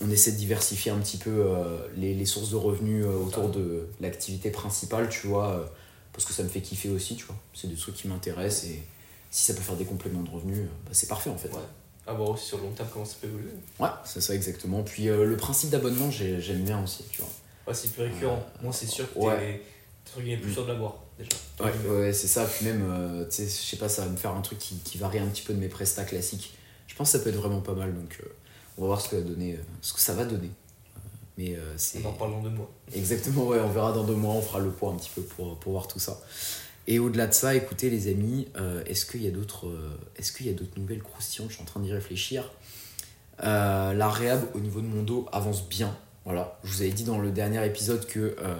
On 0.00 0.08
essaie 0.10 0.30
de 0.32 0.36
diversifier 0.36 0.92
un 0.92 0.98
petit 0.98 1.16
peu 1.16 1.30
euh, 1.30 1.78
les, 1.96 2.14
les 2.14 2.26
sources 2.26 2.50
de 2.50 2.56
revenus 2.56 3.04
euh, 3.04 3.08
autour 3.16 3.48
de 3.48 3.88
l'activité 4.00 4.50
principale, 4.50 5.08
tu 5.08 5.26
vois, 5.26 5.68
parce 6.12 6.24
que 6.24 6.32
ça 6.32 6.42
me 6.44 6.48
fait 6.48 6.60
kiffer 6.60 6.90
aussi, 6.90 7.16
tu 7.16 7.24
vois. 7.24 7.36
C'est 7.54 7.68
des 7.68 7.74
trucs 7.76 7.96
qui 7.96 8.06
m'intéressent 8.08 8.70
et 8.70 8.82
si 9.30 9.44
ça 9.44 9.54
peut 9.54 9.62
faire 9.62 9.76
des 9.76 9.84
compléments 9.84 10.22
de 10.22 10.30
revenus, 10.30 10.68
bah, 10.84 10.90
c'est 10.92 11.08
parfait 11.08 11.30
en 11.30 11.36
fait. 11.36 11.48
Ouais. 11.48 11.58
À 12.06 12.12
voir 12.12 12.30
aussi 12.30 12.44
sur 12.46 12.58
le 12.58 12.64
long 12.64 12.70
terme 12.72 12.88
comment 12.92 13.04
ça 13.04 13.16
peut 13.20 13.26
évoluer. 13.26 13.50
Ouais, 13.80 13.88
c'est 14.04 14.20
ça 14.20 14.34
exactement. 14.34 14.82
Puis 14.82 15.04
le 15.06 15.36
principe 15.36 15.70
d'abonnement, 15.70 16.10
j'ai- 16.10 16.40
j'aime 16.40 16.62
bien 16.62 16.82
aussi, 16.84 17.02
tu 17.10 17.20
vois. 17.22 17.30
Ouais, 17.66 17.74
c'est 17.74 17.90
plus 17.92 18.02
récurrent. 18.04 18.44
Moi, 18.62 18.72
c'est 18.72 18.86
sûr 18.86 19.12
que 19.12 19.18
Ouais. 19.18 19.62
Entre 20.06 20.20
guillemets 20.20 20.40
plus 20.40 20.52
sûr 20.52 20.64
de 20.64 20.72
l'avoir 20.72 20.96
déjà. 21.18 21.30
Ouais, 21.60 21.72
ouais, 21.88 22.12
c'est 22.12 22.28
ça. 22.28 22.44
Puis 22.44 22.66
même, 22.66 22.84
euh, 22.90 23.24
tu 23.24 23.36
sais, 23.36 23.44
je 23.44 23.70
sais 23.70 23.76
pas, 23.76 23.88
ça 23.88 24.04
va 24.04 24.10
me 24.10 24.16
faire 24.16 24.32
un 24.32 24.40
truc 24.40 24.58
qui, 24.58 24.76
qui 24.76 24.98
varie 24.98 25.18
un 25.18 25.26
petit 25.26 25.42
peu 25.42 25.54
de 25.54 25.58
mes 25.58 25.68
prestats 25.68 26.04
classiques. 26.04 26.54
Je 26.86 26.94
pense 26.98 27.10
que 27.10 27.18
ça 27.18 27.24
peut 27.24 27.30
être 27.30 27.36
vraiment 27.36 27.60
pas 27.60 27.74
mal. 27.74 27.92
Donc, 27.92 28.18
euh, 28.22 28.28
on 28.78 28.82
va 28.82 28.86
voir 28.88 29.00
ce 29.00 29.08
que, 29.08 29.16
va 29.16 29.22
donner, 29.22 29.54
euh, 29.54 29.62
ce 29.80 29.92
que 29.92 30.00
ça 30.00 30.14
va 30.14 30.24
donner. 30.24 30.50
Euh, 30.50 30.50
mais 31.38 31.56
c'est. 31.76 32.04
On 32.04 32.08
en 32.08 32.12
reparle 32.12 32.30
dans 32.30 32.42
deux 32.42 32.50
mois. 32.50 32.70
Exactement, 32.94 33.46
ouais, 33.46 33.58
on 33.58 33.70
verra 33.70 33.92
dans 33.92 34.04
deux 34.04 34.14
mois, 34.14 34.34
on 34.34 34.42
fera 34.42 34.60
le 34.60 34.70
point 34.70 34.92
un 34.92 34.96
petit 34.96 35.10
peu 35.12 35.22
pour, 35.22 35.58
pour 35.58 35.72
voir 35.72 35.88
tout 35.88 35.98
ça. 35.98 36.20
Et 36.86 36.98
au-delà 36.98 37.26
de 37.26 37.32
ça, 37.32 37.54
écoutez 37.54 37.90
les 37.90 38.08
amis, 38.08 38.46
est-ce 38.86 39.06
qu'il 39.06 39.22
y 39.22 39.26
a 39.26 39.30
d'autres 39.30 39.72
est-ce 40.16 40.32
qu'il 40.32 40.46
y 40.46 40.50
a 40.50 40.52
d'autres 40.52 40.78
nouvelles 40.78 41.02
croustillantes? 41.02 41.48
Je 41.48 41.54
suis 41.54 41.62
en 41.62 41.66
train 41.66 41.80
d'y 41.80 41.92
réfléchir. 41.92 42.52
La 43.42 44.08
réhab 44.10 44.44
au 44.54 44.60
niveau 44.60 44.80
de 44.80 44.86
mon 44.86 45.02
dos 45.02 45.26
avance 45.32 45.66
bien. 45.66 45.96
Voilà, 46.24 46.58
je 46.64 46.72
vous 46.72 46.82
avais 46.82 46.90
dit 46.90 47.04
dans 47.04 47.18
le 47.18 47.30
dernier 47.30 47.64
épisode 47.66 48.06
que 48.06 48.34
euh, 48.40 48.56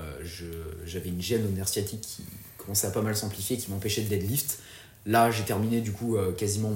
j'avais 0.85 1.09
une 1.09 1.23
gêne 1.23 1.47
au 1.47 1.49
nerf 1.49 1.67
sciatique 1.67 2.03
qui 2.03 2.23
commençait 2.59 2.87
à 2.87 2.91
pas 2.91 3.01
mal 3.01 3.17
s'amplifier, 3.17 3.57
qui 3.57 3.71
m'empêchait 3.71 4.03
de 4.03 4.09
deadlift. 4.09 4.59
Là, 5.07 5.31
j'ai 5.31 5.45
terminé 5.45 5.81
du 5.81 5.91
coup 5.91 6.17
euh, 6.17 6.33
quasiment 6.33 6.73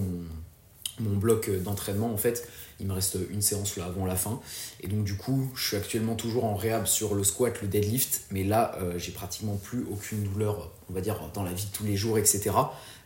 mon, 0.99 1.16
bloc 1.16 1.50
d'entraînement 1.62 2.11
en 2.11 2.16
fait. 2.16 2.49
Il 2.80 2.87
me 2.87 2.95
reste 2.95 3.18
une 3.30 3.42
séance 3.42 3.76
là 3.76 3.85
avant 3.85 4.07
la 4.07 4.16
fin. 4.16 4.40
Et 4.80 4.88
donc 4.88 5.04
du 5.04 5.16
coup, 5.16 5.50
je 5.54 5.68
suis 5.68 5.76
actuellement 5.76 6.14
toujours 6.14 6.45
en 6.45 6.54
réhab 6.54 6.87
sur 6.87 7.14
le 7.14 7.23
squat, 7.23 7.61
le 7.61 7.68
deadlift, 7.68 8.23
mais 8.30 8.42
là, 8.42 8.75
euh, 8.80 8.99
j'ai 8.99 9.12
pratiquement 9.12 9.57
plus 9.57 9.85
aucune 9.92 10.23
douleur, 10.23 10.71
on 10.88 10.95
va 10.95 11.02
dire, 11.02 11.21
dans 11.35 11.42
la 11.42 11.52
vie 11.52 11.66
de 11.66 11.76
tous 11.76 11.85
les 11.85 11.97
jours, 11.97 12.16
etc. 12.16 12.50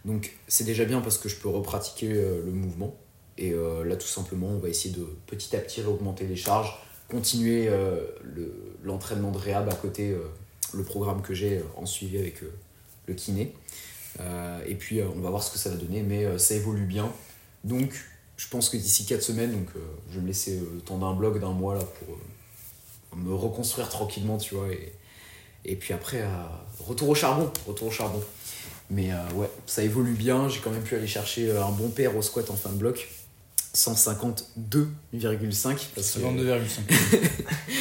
Donc 0.05 0.37
c'est 0.47 0.65
déjà 0.65 0.85
bien 0.85 1.01
parce 1.01 1.19
que 1.19 1.29
je 1.29 1.35
peux 1.37 1.49
repratiquer 1.49 2.09
le 2.09 2.53
mouvement. 2.53 2.95
Et 3.39 3.53
là, 3.53 3.97
tout 3.97 4.07
simplement, 4.07 4.49
on 4.49 4.59
va 4.59 4.69
essayer 4.69 4.95
de 4.95 5.07
petit 5.27 5.57
à 5.57 5.59
petit 5.59 5.83
augmenter 5.83 6.27
les 6.27 6.37
charges, 6.37 6.77
continuer 7.13 7.69
euh, 7.69 8.01
le- 8.25 8.55
l'entraînement 8.83 9.31
de 9.31 9.39
réhab 9.39 9.69
à 9.69 9.75
côté, 9.75 10.11
euh, 10.11 10.19
le 10.73 10.83
programme 10.83 11.21
que 11.23 11.35
j'ai 11.35 11.59
euh, 11.59 11.65
en 11.77 11.87
suivi 11.87 12.19
avec 12.19 12.41
le 13.07 13.15
kiné. 13.15 13.55
Et 14.67 14.75
puis, 14.75 15.01
on 15.03 15.21
va 15.21 15.31
voir 15.31 15.43
ce 15.43 15.51
que 15.51 15.59
ça 15.59 15.71
va 15.71 15.77
donner, 15.77 16.03
mais 16.03 16.39
ça 16.39 16.55
évolue 16.55 16.85
bien. 16.85 17.11
Donc, 17.65 17.93
je 18.37 18.47
pense 18.49 18.69
que 18.69 18.77
d'ici 18.77 19.07
4 19.07 19.23
semaines, 19.23 19.53
donc 19.53 19.69
je 20.11 20.17
vais 20.17 20.21
me 20.21 20.27
laisser 20.27 20.61
le 20.75 20.81
temps 20.81 20.99
d'un 20.99 21.15
blog 21.15 21.41
d'un 21.41 21.53
mois 21.53 21.75
là 21.75 21.81
pour 21.99 23.19
me 23.19 23.35
reconstruire 23.35 23.89
tranquillement, 23.89 24.37
tu 24.37 24.55
vois. 24.55 24.69
Et, 24.69 24.93
et 25.65 25.77
puis 25.77 25.95
après, 25.95 26.23
retour 26.79 27.09
au 27.09 27.15
charbon, 27.15 27.51
retour 27.67 27.89
au 27.89 27.91
charbon. 27.91 28.23
Mais 28.91 29.11
ouais, 29.35 29.51
ça 29.67 29.83
évolue 29.83 30.13
bien. 30.15 30.49
J'ai 30.51 30.61
quand 30.61 30.71
même 30.71 30.83
pu 30.83 30.95
aller 30.95 31.07
chercher 31.07 31.51
un 31.51 31.71
bon 31.71 31.89
paire 31.89 32.15
au 32.15 32.21
squat 32.23 32.51
en 32.51 32.57
fin 32.57 32.71
de 32.71 32.77
bloc. 32.77 33.09
152,5 33.75 35.77
parce 35.95 36.11
que 36.13 36.19
52,5. 36.21 37.21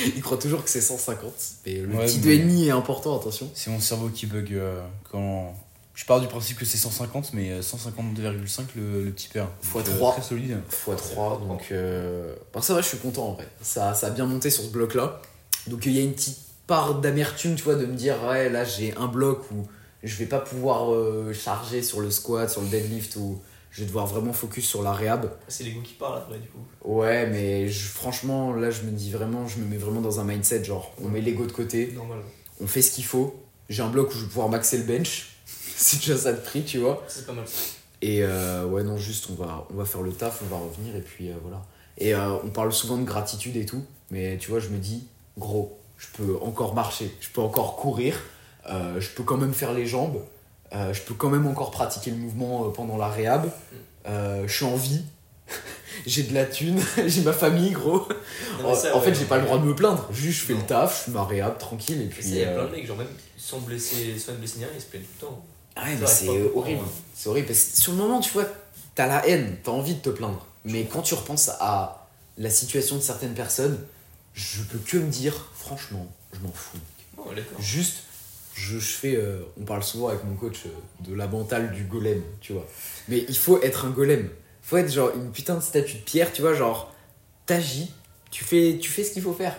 il 0.16 0.22
croit 0.22 0.38
toujours 0.38 0.64
que 0.64 0.70
c'est 0.70 0.82
150. 0.82 1.34
Mais 1.66 1.74
le 1.76 1.96
Ouais, 1.96 2.06
petit 2.06 2.20
mais- 2.24 2.38
2,5 2.38 2.68
est 2.68 2.72
important, 2.72 3.20
attention. 3.20 3.50
C'est 3.54 3.70
mon 3.70 3.80
cerveau 3.80 4.10
qui 4.10 4.26
bug 4.26 4.54
euh, 4.54 4.82
quand. 5.12 5.56
Je 5.94 6.06
pars 6.06 6.22
du 6.22 6.28
principe 6.28 6.58
que 6.58 6.66
c'est 6.66 6.78
150, 6.78 7.34
mais 7.34 7.52
euh, 7.52 7.62
152,5 7.62 8.62
le, 8.78 9.04
le 9.06 9.12
petit 9.12 9.28
père. 9.28 9.50
Fois 9.62 9.82
Donc, 9.84 9.92
euh, 9.92 9.98
trois. 9.98 10.14
Très 10.14 10.22
solide. 10.22 10.58
x3 10.88 11.48
donc 11.48 11.68
euh... 11.72 12.34
ça 12.62 12.74
va 12.74 12.82
je 12.82 12.88
suis 12.88 12.98
content 12.98 13.28
en 13.28 13.34
vrai 13.34 13.48
ça, 13.62 13.94
ça 13.94 14.08
a 14.08 14.10
bien 14.10 14.26
monté 14.26 14.50
sur 14.50 14.64
ce 14.64 14.70
bloc 14.70 14.96
là 14.96 15.22
donc 15.68 15.86
il 15.86 15.92
y 15.92 16.00
a 16.00 16.02
une 16.02 16.14
petite 16.14 16.38
part 16.66 16.96
d'amertume 16.96 17.56
tu 17.56 17.64
vois 17.64 17.76
de 17.76 17.86
me 17.86 17.94
dire 17.94 18.16
ouais 18.28 18.50
là 18.50 18.64
j'ai 18.64 18.96
un 18.96 19.08
bloc 19.08 19.52
où 19.52 19.68
je 20.02 20.16
vais 20.16 20.26
pas 20.26 20.40
pouvoir 20.40 20.92
euh, 20.94 21.34
charger 21.34 21.84
sur 21.84 22.00
le 22.00 22.10
squat 22.10 22.50
sur 22.50 22.62
le 22.62 22.68
deadlift 22.70 23.18
ou 23.18 23.40
je 23.72 23.82
vais 23.82 23.88
devoir 23.88 24.06
vraiment 24.06 24.34
focus 24.34 24.66
sur 24.68 24.84
la 24.84 24.92
réhab 24.94 25.32
C'est 25.48 25.64
l'ego 25.64 25.82
qui 25.82 25.94
parle 25.94 26.18
après, 26.20 26.38
du 26.40 26.48
coup. 26.50 26.60
ouais 26.84 27.26
mais 27.28 27.68
je- 27.70 27.88
franchement 27.88 28.54
là 28.54 28.70
je 28.70 28.82
me 28.84 28.92
dis 28.92 29.12
vraiment 29.12 29.48
je 29.48 29.60
me 29.60 29.66
mets 29.66 29.78
vraiment 29.78 30.02
dans 30.02 30.20
un 30.20 30.24
mindset 30.26 30.64
genre 30.66 30.92
on 31.02 31.08
met 31.08 31.22
l'ego 31.22 31.46
de 31.46 31.52
côté 31.52 31.92
Normal. 31.96 32.20
on 32.60 32.68
fait 32.68 32.82
ce 32.82 32.92
qu'il 32.92 33.06
faut 33.06 33.36
j'ai 33.70 33.82
un 33.84 33.88
bloc 33.90 34.10
où 34.10 34.14
je 34.14 34.22
vais 34.24 34.28
pouvoir 34.28 34.50
maxer 34.50 34.78
le 34.78 34.84
bench 34.84 35.30
c'est 35.46 35.98
déjà 36.00 36.18
ça 36.18 36.34
de 36.34 36.40
prix 36.42 36.64
tu 36.64 36.80
vois 36.80 37.04
C'est 37.08 37.26
pas 37.26 37.34
mal. 37.34 37.46
et 38.02 38.24
euh, 38.24 38.66
ouais, 38.66 38.84
non, 38.84 38.98
juste 38.98 39.28
on 39.32 39.36
va, 39.42 39.66
on 39.72 39.76
va 39.76 39.86
faire 39.86 40.02
le 40.02 40.12
taf, 40.12 40.42
on 40.44 40.48
va 40.54 40.58
revenir 40.62 40.96
et 40.96 41.02
puis 41.02 41.30
euh, 41.30 41.36
voilà. 41.44 41.62
Et 41.98 42.14
euh, 42.16 42.34
on 42.44 42.50
parle 42.50 42.74
souvent 42.74 42.98
de 42.98 43.04
gratitude 43.04 43.56
et 43.58 43.66
tout, 43.66 43.84
mais 44.10 44.38
tu 44.40 44.50
vois, 44.50 44.60
je 44.60 44.70
me 44.70 44.78
dis, 44.78 45.08
gros, 45.38 45.78
je 45.98 46.08
peux 46.18 46.36
encore 46.42 46.74
marcher, 46.74 47.12
je 47.22 47.30
peux 47.30 47.42
encore 47.42 47.76
courir, 47.76 48.20
je 48.68 49.08
peux 49.16 49.22
quand 49.24 49.38
même 49.38 49.54
faire 49.54 49.74
les 49.74 49.86
jambes, 49.86 50.20
euh, 50.74 50.94
je 50.94 51.02
peux 51.02 51.14
quand 51.14 51.30
même 51.30 51.48
encore 51.48 51.72
pratiquer 51.72 52.12
le 52.12 52.18
mouvement 52.18 52.66
euh, 52.66 52.70
pendant 52.70 52.98
la 52.98 53.10
réhab, 53.10 53.50
euh, 54.08 54.44
je 54.48 54.54
suis 54.56 54.66
en 54.66 54.76
vie, 54.76 55.04
j'ai 56.06 56.24
de 56.24 56.34
la 56.34 56.46
thune, 56.46 56.80
j'ai 57.08 57.22
ma 57.22 57.34
famille, 57.34 57.72
gros. 57.72 58.08
Non, 58.62 58.66
En, 58.66 58.70
mais 58.70 58.76
ça, 58.76 58.96
en 58.96 59.02
fait, 59.02 59.10
ouais. 59.10 59.16
j'ai 59.16 59.26
pas 59.26 59.38
le 59.38 59.46
droit 59.46 59.58
de 59.60 59.64
me 59.66 59.76
plaindre, 59.76 60.08
juste 60.12 60.40
je 60.42 60.46
fais 60.46 60.54
Non. 60.54 60.60
le 60.60 60.66
taf, 60.66 61.00
je 61.00 61.04
fais 61.06 61.12
ma 61.12 61.26
réhab 61.26 61.58
tranquille 61.58 62.02
et 62.02 62.06
puis. 62.08 62.24
il 62.26 62.36
y 62.36 62.44
a 62.44 62.52
plein 62.54 62.66
de 62.66 62.72
mecs, 62.72 62.88
genre 62.88 62.98
même 62.98 63.08
sans 63.38 63.60
blesser, 63.60 64.18
sans 64.20 64.34
ni 64.34 64.46
rien, 64.64 64.68
ils 64.76 64.82
se 64.82 64.86
plaignent 64.88 65.04
tout 65.04 65.26
le 65.26 65.28
temps. 65.28 65.46
Ah 65.76 65.84
ouais, 65.86 65.96
mais 66.00 66.06
c'est 66.08 66.28
horrible. 66.54 66.82
hein. 66.84 66.90
C'est 67.16 67.30
horrible 67.30 67.48
parce 67.48 67.60
que 67.64 67.82
sur 67.82 67.92
le 67.94 67.98
moment, 68.00 68.20
tu 68.20 68.32
vois, 68.34 68.46
t'as 68.96 69.08
la 69.08 69.26
haine, 69.28 69.58
t'as 69.64 69.72
envie 69.72 69.96
de 69.96 70.00
te 70.02 70.10
plaindre. 70.10 70.46
Mais 70.66 70.84
quand 70.86 71.02
tu 71.02 71.14
repenses 71.16 71.50
à 71.60 72.08
la 72.38 72.50
situation 72.50 72.98
de 72.98 73.02
certaines 73.02 73.34
personnes, 73.34 73.80
je 74.34 74.62
peux 74.64 74.78
que 74.78 74.98
me 74.98 75.10
dire, 75.10 75.34
franchement, 75.56 76.08
je 76.34 76.40
m'en 76.40 76.52
fous. 76.54 76.78
Juste, 77.60 78.04
je, 78.54 78.78
je 78.80 78.94
fais. 78.94 79.16
euh, 79.16 79.42
on 79.60 79.64
parle 79.66 79.84
souvent 79.84 80.08
avec 80.10 80.24
mon 80.24 80.36
coach 80.36 80.66
euh, 80.66 80.70
de 81.10 81.16
la 81.16 81.28
mentale 81.28 81.72
du 81.74 81.84
golem, 81.84 82.22
tu 82.42 82.54
vois. 82.54 82.66
Mais 83.08 83.26
il 83.28 83.38
faut 83.38 83.62
être 83.62 83.86
un 83.86 83.90
golem. 83.92 84.30
Faut 84.62 84.78
être 84.78 84.92
genre 84.92 85.12
une 85.16 85.32
putain 85.32 85.56
de 85.56 85.62
statue 85.62 85.98
de 85.98 86.02
pierre, 86.04 86.32
tu 86.32 86.42
vois, 86.42 86.54
genre, 86.54 86.94
t'agis, 87.46 87.92
tu 88.30 88.44
fais, 88.44 88.78
tu 88.82 88.90
fais 88.92 89.04
ce 89.04 89.12
qu'il 89.14 89.22
faut 89.24 89.34
faire. 89.34 89.56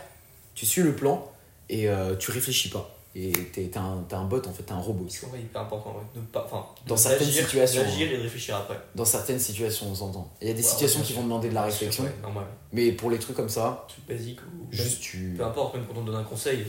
Tu 0.54 0.66
suis 0.66 0.82
le 0.82 0.94
plan 0.94 1.30
et 1.68 1.88
euh, 1.88 2.14
tu 2.16 2.30
réfléchis 2.30 2.68
pas. 2.68 2.88
Et 3.14 3.30
t'es 3.52 3.70
un, 3.76 4.02
un 4.10 4.24
bot, 4.24 4.40
en 4.46 4.52
fait, 4.54 4.62
t'es 4.62 4.72
un 4.72 4.78
robot. 4.78 5.04
C'est 5.10 5.26
hyper 5.38 5.60
important, 5.62 5.90
ouais. 5.96 6.04
De 6.18 6.24
pas, 6.26 6.44
enfin, 6.46 6.64
Dans 6.86 6.96
certaines 6.96 7.28
situations, 7.28 7.82
D'agir 7.82 8.10
et 8.10 8.16
de 8.16 8.22
réfléchir 8.22 8.56
après. 8.56 8.78
Dans 8.94 9.04
certaines 9.04 9.38
situations, 9.38 9.86
on 9.90 9.94
s'entend. 9.94 10.32
Il 10.40 10.48
y 10.48 10.50
a 10.50 10.54
des 10.54 10.62
Ouais, 10.62 10.66
situations 10.66 11.00
bien 11.00 11.06
qui 11.08 11.12
vont 11.12 11.22
demander 11.24 11.50
de 11.50 11.54
la 11.54 11.62
Bien 11.62 11.70
sûr, 11.70 11.80
réflexion, 11.80 12.04
ouais, 12.04 12.14
normal. 12.22 12.44
mais 12.72 12.92
pour 12.92 13.10
les 13.10 13.18
trucs 13.18 13.36
comme 13.36 13.50
ça, 13.50 13.84
Truc 13.88 14.06
basique 14.06 14.40
ou. 14.42 14.66
juste 14.70 15.00
tu. 15.02 15.34
Peu 15.36 15.44
importe, 15.44 15.74
même 15.74 15.84
quand 15.86 15.98
on 15.98 16.02
te 16.02 16.06
donne 16.06 16.20
un 16.20 16.24
conseil, 16.24 16.64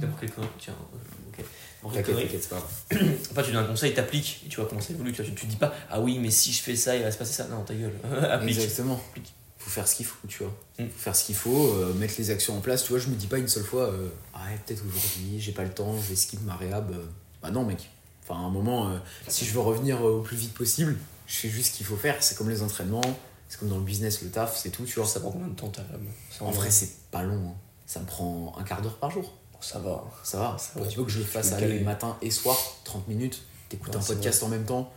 n'importe 0.00 0.20
quel 0.20 0.30
tiens, 0.60 0.74
euh, 0.94 0.98
quelle 1.92 2.04
T'inquiète, 2.04 2.22
t'inquiète, 2.22 2.48
pas. 2.48 2.68
Enfin, 3.30 3.42
tu 3.46 3.52
donnes 3.52 3.64
un 3.64 3.68
conseil, 3.68 3.94
t'appliques, 3.94 4.42
et 4.46 4.48
tu 4.48 4.56
vois 4.56 4.68
comment 4.68 4.80
ça 4.80 4.92
évolue. 4.92 5.12
Tu, 5.12 5.22
vois, 5.22 5.30
tu, 5.30 5.36
tu 5.36 5.46
dis 5.46 5.56
pas, 5.56 5.72
ah 5.90 6.00
oui, 6.00 6.18
mais 6.18 6.30
si 6.30 6.52
je 6.52 6.62
fais 6.62 6.76
ça, 6.76 6.96
il 6.96 7.02
va 7.02 7.10
se 7.12 7.18
passer 7.18 7.32
ça. 7.32 7.46
Non, 7.48 7.62
ta 7.62 7.74
gueule. 7.74 7.92
Applique. 8.30 8.58
Exactement. 8.58 9.00
Applique. 9.10 9.32
Faut 9.58 9.70
faire 9.70 9.86
ce 9.88 9.96
qu'il 9.96 10.06
faut, 10.06 10.26
tu 10.28 10.42
vois. 10.44 10.52
Mm. 10.78 10.88
Faut 10.88 10.98
faire 10.98 11.16
ce 11.16 11.24
qu'il 11.24 11.34
faut, 11.34 11.74
euh, 11.74 11.92
mettre 11.94 12.14
les 12.18 12.30
actions 12.30 12.56
en 12.56 12.60
place. 12.60 12.84
Tu 12.84 12.90
vois, 12.90 12.98
je 12.98 13.08
me 13.08 13.14
dis 13.14 13.26
pas 13.26 13.38
une 13.38 13.48
seule 13.48 13.64
fois, 13.64 13.84
euh, 13.84 14.08
ah 14.34 14.40
ouais, 14.46 14.58
peut-être 14.66 14.82
aujourd'hui, 14.86 15.38
j'ai 15.40 15.52
pas 15.52 15.64
le 15.64 15.70
temps, 15.70 15.94
je 15.96 16.08
vais 16.08 16.16
skip 16.16 16.40
ma 16.44 16.56
réhab. 16.56 16.94
Bah 17.42 17.50
non, 17.50 17.64
mec. 17.64 17.88
Enfin, 18.24 18.40
à 18.40 18.44
un 18.44 18.50
moment, 18.50 18.88
euh, 18.90 18.98
si 19.28 19.44
je 19.44 19.52
veux 19.54 19.60
revenir 19.60 19.96
euh, 20.06 20.18
au 20.18 20.20
plus 20.20 20.36
vite 20.36 20.54
possible, 20.54 20.96
je 21.26 21.34
fais 21.36 21.48
juste 21.48 21.72
ce 21.72 21.76
qu'il 21.76 21.86
faut 21.86 21.96
faire. 21.96 22.16
C'est 22.22 22.36
comme 22.36 22.50
les 22.50 22.62
entraînements, 22.62 23.00
c'est 23.48 23.58
comme 23.58 23.68
dans 23.68 23.78
le 23.78 23.84
business, 23.84 24.22
le 24.22 24.28
taf, 24.30 24.56
c'est 24.56 24.70
tout, 24.70 24.84
tu 24.84 24.94
vois. 25.00 25.06
Ça 25.08 25.20
prend 25.20 25.30
combien 25.30 25.48
de 25.48 25.54
temps 25.54 25.68
ta 25.68 25.82
En 26.40 26.50
vrai, 26.50 26.70
c'est 26.70 26.90
pas 27.10 27.22
long. 27.22 27.50
hein. 27.50 27.54
Ça 27.86 28.00
me 28.00 28.04
prend 28.06 28.54
un 28.58 28.64
quart 28.64 28.82
d'heure 28.82 28.98
par 28.98 29.10
jour. 29.10 29.32
Ça 29.60 29.78
va. 29.78 30.04
Ça 30.22 30.38
va. 30.38 30.56
Ça 30.58 30.80
va, 30.80 30.86
tu 30.86 30.96
peu 30.96 31.04
que 31.04 31.10
je 31.10 31.22
fasse 31.22 31.52
aller 31.52 31.80
matin 31.80 32.16
et 32.22 32.30
soir, 32.30 32.56
30 32.84 33.08
minutes, 33.08 33.42
t'écoutes 33.68 33.94
Ouais, 33.94 34.00
un 34.00 34.04
podcast 34.04 34.42
en 34.42 34.48
même 34.48 34.64
temps, 34.64 34.92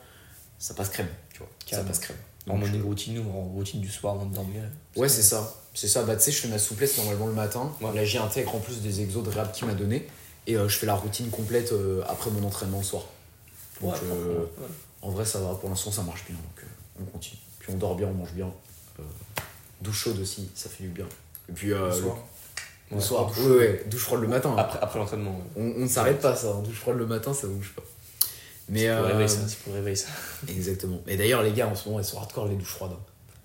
ça 0.59 0.73
passe 0.73 0.89
crème, 0.89 1.09
tu 1.33 1.39
vois. 1.39 1.49
Ça 1.69 1.83
passe 1.83 1.99
crème. 1.99 2.17
En 2.47 2.53
Donc, 2.53 2.61
morning 2.61 2.83
routine 2.83 3.19
ou 3.19 3.29
en 3.29 3.43
routine 3.43 3.81
du 3.81 3.89
soir 3.89 4.15
avant 4.15 4.25
de 4.25 4.33
dormir. 4.33 4.63
Ouais, 4.95 5.07
c'est 5.09 5.21
ça. 5.21 5.55
C'est 5.75 5.87
ça. 5.87 6.03
Bah, 6.03 6.15
tu 6.15 6.23
sais, 6.23 6.31
je 6.31 6.37
fais 6.39 6.47
ma 6.47 6.57
souplesse 6.57 6.97
normalement 6.97 7.27
le 7.27 7.33
matin. 7.33 7.71
Ouais. 7.81 7.93
Là, 7.93 8.03
j'y 8.03 8.17
intègre 8.17 8.55
en 8.55 8.59
plus 8.59 8.81
des 8.81 9.01
exos 9.01 9.23
de 9.23 9.29
réhab 9.29 9.51
qu'il 9.51 9.67
m'a 9.67 9.73
donné. 9.75 10.07
Et 10.47 10.55
euh, 10.55 10.67
je 10.67 10.77
fais 10.77 10.87
la 10.87 10.95
routine 10.95 11.29
complète 11.29 11.71
euh, 11.71 12.03
après 12.07 12.31
mon 12.31 12.43
entraînement 12.43 12.79
le 12.79 12.83
soir. 12.83 13.03
Donc, 13.79 13.93
Ouais, 13.93 13.99
euh, 14.05 14.39
ouais. 14.39 14.67
en 15.03 15.09
vrai, 15.11 15.23
ça 15.23 15.39
va. 15.39 15.53
Pour 15.53 15.69
l'instant, 15.69 15.91
ça 15.91 16.01
marche 16.01 16.25
bien. 16.25 16.35
Donc, 16.35 16.65
on 16.99 17.05
continue. 17.11 17.39
Puis, 17.59 17.71
on 17.73 17.77
dort 17.77 17.95
bien, 17.95 18.07
on 18.07 18.13
mange 18.13 18.33
bien. 18.33 18.51
Douche 19.81 19.97
chaude 20.03 20.19
aussi, 20.19 20.49
ça 20.55 20.69
fait 20.69 20.83
du 20.83 20.89
bien. 20.89 21.05
Et 21.49 21.53
puis, 21.53 21.73
euh, 21.73 21.87
le, 21.89 21.93
soir. 22.01 22.15
le 22.15 22.21
Ouais, 22.91 23.01
soir, 23.01 23.27
douche 23.27 23.37
ouais, 23.45 23.57
ouais, 23.57 23.83
douche 23.89 24.01
froide 24.03 24.21
le 24.21 24.27
matin. 24.27 24.53
Après, 24.57 24.79
après 24.81 24.99
l'entraînement. 24.99 25.31
ouais. 25.31 25.61
On, 25.77 25.81
on 25.81 25.83
ne 25.83 25.87
s'arrête 25.87 26.19
pas, 26.19 26.35
ça. 26.35 26.47
hein. 26.49 26.61
Douche 26.63 26.79
froide 26.79 26.97
le 26.97 27.05
matin, 27.05 27.33
ça 27.33 27.47
bouge 27.47 27.73
pas. 27.75 27.83
Mais, 28.69 28.81
C'est 28.81 28.87
pour 28.95 29.01
le 29.03 29.07
euh, 29.09 29.11
réveil, 29.13 29.29
ça. 29.29 29.37
C'est 29.47 29.57
pour 29.59 29.73
le 29.73 29.79
réveil, 29.79 29.97
ça. 29.97 30.07
Exactement. 30.49 31.01
Et 31.07 31.17
d'ailleurs, 31.17 31.43
les 31.43 31.51
gars, 31.51 31.67
en 31.67 31.75
ce 31.75 31.87
moment, 31.87 31.99
elles 31.99 32.05
sont 32.05 32.17
hardcore, 32.19 32.47
les 32.47 32.55
douches 32.55 32.67
froides. 32.69 32.91
hein. 32.93 32.99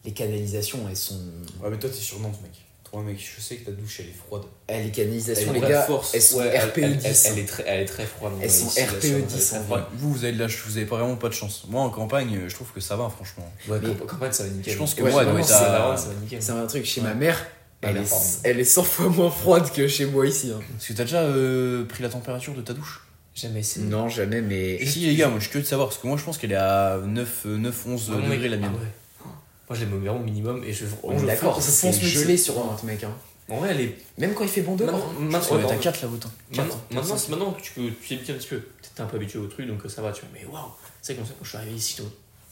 Les 0.04 0.12
canalisations, 0.12 0.80
elles 0.88 0.96
sont. 0.96 1.20
Ouais, 1.62 1.70
mais 1.70 1.78
toi, 1.78 1.90
t'es 1.90 1.96
sur 1.96 2.20
Nantes, 2.20 2.38
mec. 2.42 2.52
Toi, 2.88 3.02
mec, 3.02 3.18
je 3.18 3.40
sais 3.40 3.56
que 3.56 3.64
ta 3.66 3.72
douche, 3.72 3.98
elle 3.98 4.06
est 4.06 4.12
froide. 4.12 4.42
Eh, 4.68 4.85
les 4.85 4.90
canalisations, 4.92 5.52
Elle 5.52 5.61
les 5.61 5.68
gars, 5.68 5.82
force. 5.82 6.14
elles 6.14 6.22
sont 6.22 6.38
Ouais, 6.38 6.52
elle- 6.54 6.68
RPE 6.70 6.78
elle, 6.78 6.96
10. 6.98 7.04
elle, 7.26 7.32
elle 7.32 7.38
est 7.40 7.44
très, 7.46 7.64
elle 7.66 7.80
est 7.80 7.85
très 7.87 8.06
froide. 8.06 8.35
en 8.35 8.40
Elles 8.40 8.48
sont 8.50 8.66
ici, 8.68 8.78
là, 8.80 8.87
RPE 8.87 9.00
sur- 9.00 9.11
elle 9.16 9.18
est 9.18 9.22
10 9.22 9.46
très 9.48 9.59
en 9.59 9.62
froide. 9.64 9.80
vrai. 9.80 9.88
Vous, 9.94 10.12
vous 10.12 10.24
avez 10.24 10.32
de 10.35 10.38
la 10.38 10.48
ch- 10.48 10.62
vous 10.64 10.76
avez 10.76 10.87
pas 10.87 10.96
vraiment 10.98 11.16
pas 11.16 11.28
de 11.28 11.32
chance. 11.35 11.64
Moi, 11.68 11.82
en 11.82 11.90
campagne, 11.90 12.42
je 12.46 12.54
trouve 12.54 12.70
que 12.70 12.80
ça 12.80 12.94
va, 12.94 13.09
franchement. 13.11 13.52
Ouais, 13.68 13.78
Mais- 13.82 13.88
camp- 13.94 14.06
campagne, 14.06 14.30
ça 14.30 14.44
va 14.44 14.50
nickel. 14.50 14.72
Je 14.74 14.78
pense 14.78 14.94
que 14.94 15.02
Ouais, 15.02 15.11
moi, 15.11 15.24
elle 15.24 15.44
ça 15.44 15.59
va, 15.68 15.96
ça 15.96 16.06
va 16.09 16.14
nickel. 16.22 16.40
C'est 16.40 16.52
un 16.52 16.66
truc, 16.66 16.85
chez 16.85 17.00
Ouais. 17.00 17.09
ma 17.09 17.14
mère, 17.14 17.44
Elle, 17.90 17.96
est, 17.99 18.40
elle 18.44 18.61
est 18.61 18.64
100 18.64 18.83
fois 18.85 19.09
moins 19.09 19.31
froide 19.31 19.70
que 19.72 19.87
chez 19.88 20.07
moi 20.07 20.27
ici. 20.27 20.53
hein. 20.55 20.61
Parce 20.72 20.87
que 20.88 20.92
t'as 20.92 21.05
déjà 21.05 21.22
euh, 21.22 21.85
pris 21.85 22.03
la 22.03 22.09
température 22.09 22.55
de 22.55 22.62
ta 22.62 22.72
douche? 22.75 23.03
Jamais 23.35 23.61
essayé. 23.61 23.85
Non, 23.87 24.09
jamais, 24.09 24.40
mais. 24.40 24.85
Si, 24.87 25.01
les 25.01 25.14
gars, 25.14 25.29
moi 25.29 25.38
je 25.38 25.44
suis 25.44 25.51
curieux 25.51 25.64
de 25.64 25.68
savoir, 25.68 25.88
parce 25.88 26.01
que 26.01 26.07
moi 26.07 26.16
je 26.16 26.25
pense 26.25 26.38
qu'elle 26.38 26.53
est 26.53 26.57
à 26.57 26.99
9, 27.05 27.42
euh, 27.46 27.57
9 27.59 27.87
11 27.87 28.11
Ouais, 28.11 28.29
degrés 28.31 28.49
la 28.49 28.57
mienne. 28.57 28.70
ah 28.75 28.79
ouais. 28.83 28.88
Moi, 29.68 29.77
je 29.77 29.85
l'aime 29.85 29.99
vraiment 30.01 30.20
au 30.20 30.22
minimum 30.22 30.62
et 30.64 30.72
je. 30.72 30.87
On 31.03 31.18
est 31.18 31.27
d'accord, 31.27 31.61
c'est 31.61 31.72
fonce 31.92 32.01
gelé 32.01 32.37
ça. 32.37 32.44
sur 32.44 32.55
Nantes, 32.55 32.83
mec. 32.85 33.03
hein. 33.05 33.11
En 33.49 33.59
vrai, 33.59 33.70
elle 33.72 33.81
est. 33.81 33.96
Même 34.18 34.33
quand 34.35 34.44
il 34.44 34.49
fait 34.51 34.62
bon 34.62 34.75
dehors. 34.77 34.92
Maintenant, 35.20 35.38
hein. 35.38 35.40
t'as 35.42 35.57
pardon. 35.68 35.79
4 35.83 36.03
là, 36.03 36.09
autant. 36.09 36.31
Maintenant, 36.57 36.81
maintenant, 36.90 37.16
c'est- 37.16 37.31
maintenant 37.31 37.53
que 37.53 37.61
tu 37.62 37.72
peux 37.72 37.90
tu 38.03 38.09
t'habitues 38.16 38.33
un 38.33 38.35
petit 38.37 38.49
peu, 38.49 38.61
t'es 38.94 39.03
un 39.03 39.07
peu 39.07 39.16
habitué 39.16 39.38
au 39.38 39.46
truc 39.46 39.66
donc 39.68 39.85
euh, 39.85 39.88
ça 39.88 40.03
va, 40.03 40.12
tu 40.12 40.20
vois. 40.22 40.31
Mais 40.33 40.44
waouh, 40.51 40.70
c'est 41.03 41.14
comme 41.14 41.27
ça 41.27 41.33
quand 41.38 41.44
je 41.44 41.49
suis 41.51 41.59
arrivé 41.59 41.75
ici, 41.75 41.96
toi. 41.96 42.07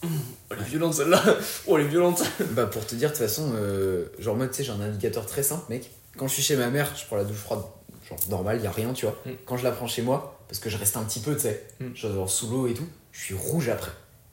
Oh, 0.05 0.55
elle 0.55 0.59
est 0.61 0.69
violente 0.69 0.95
celle-là, 0.95 1.23
oh 1.67 1.79
elle 1.79 1.85
est 1.87 1.89
violente. 1.89 2.23
Bah, 2.53 2.67
pour 2.67 2.87
te 2.87 2.95
dire, 2.95 3.11
de 3.11 3.15
toute 3.15 3.23
façon, 3.23 3.53
euh, 3.55 4.07
genre, 4.19 4.37
moi, 4.37 4.47
tu 4.49 4.55
sais, 4.55 4.65
j'ai 4.65 4.73
un 4.73 4.81
indicateur 4.81 5.27
très 5.27 5.43
simple, 5.43 5.65
mec. 5.71 5.91
Quand 6.17 6.29
je 6.29 6.35
suis 6.35 6.43
chez 6.43 6.57
ma 6.57 6.69
mère, 6.71 6.93
je 6.97 7.05
prends 7.07 7.17
la 7.17 7.25
douche 7.25 7.39
froide, 7.39 7.63
genre 8.09 8.19
normal, 8.31 8.61
y 8.63 8.67
a 8.67 8.71
rien, 8.71 8.93
tu 8.93 9.07
vois. 9.07 9.17
Mm. 9.27 9.31
Quand 9.47 9.57
je 9.57 9.65
la 9.65 9.73
prends 9.73 9.87
chez 9.89 10.03
moi, 10.03 10.39
parce 10.49 10.61
que 10.61 10.71
je 10.71 10.77
reste 10.77 10.97
un 10.97 11.03
petit 11.05 11.21
peu, 11.21 11.35
tu 11.35 11.41
sais, 11.43 11.65
Mm. 11.81 11.95
genre 11.97 12.31
sous 12.31 12.49
l'eau 12.51 12.67
et 12.69 12.75
tout, 12.75 12.87
je 13.13 13.21
suis 13.21 13.35
rouge 13.35 13.69
après. 13.69 13.91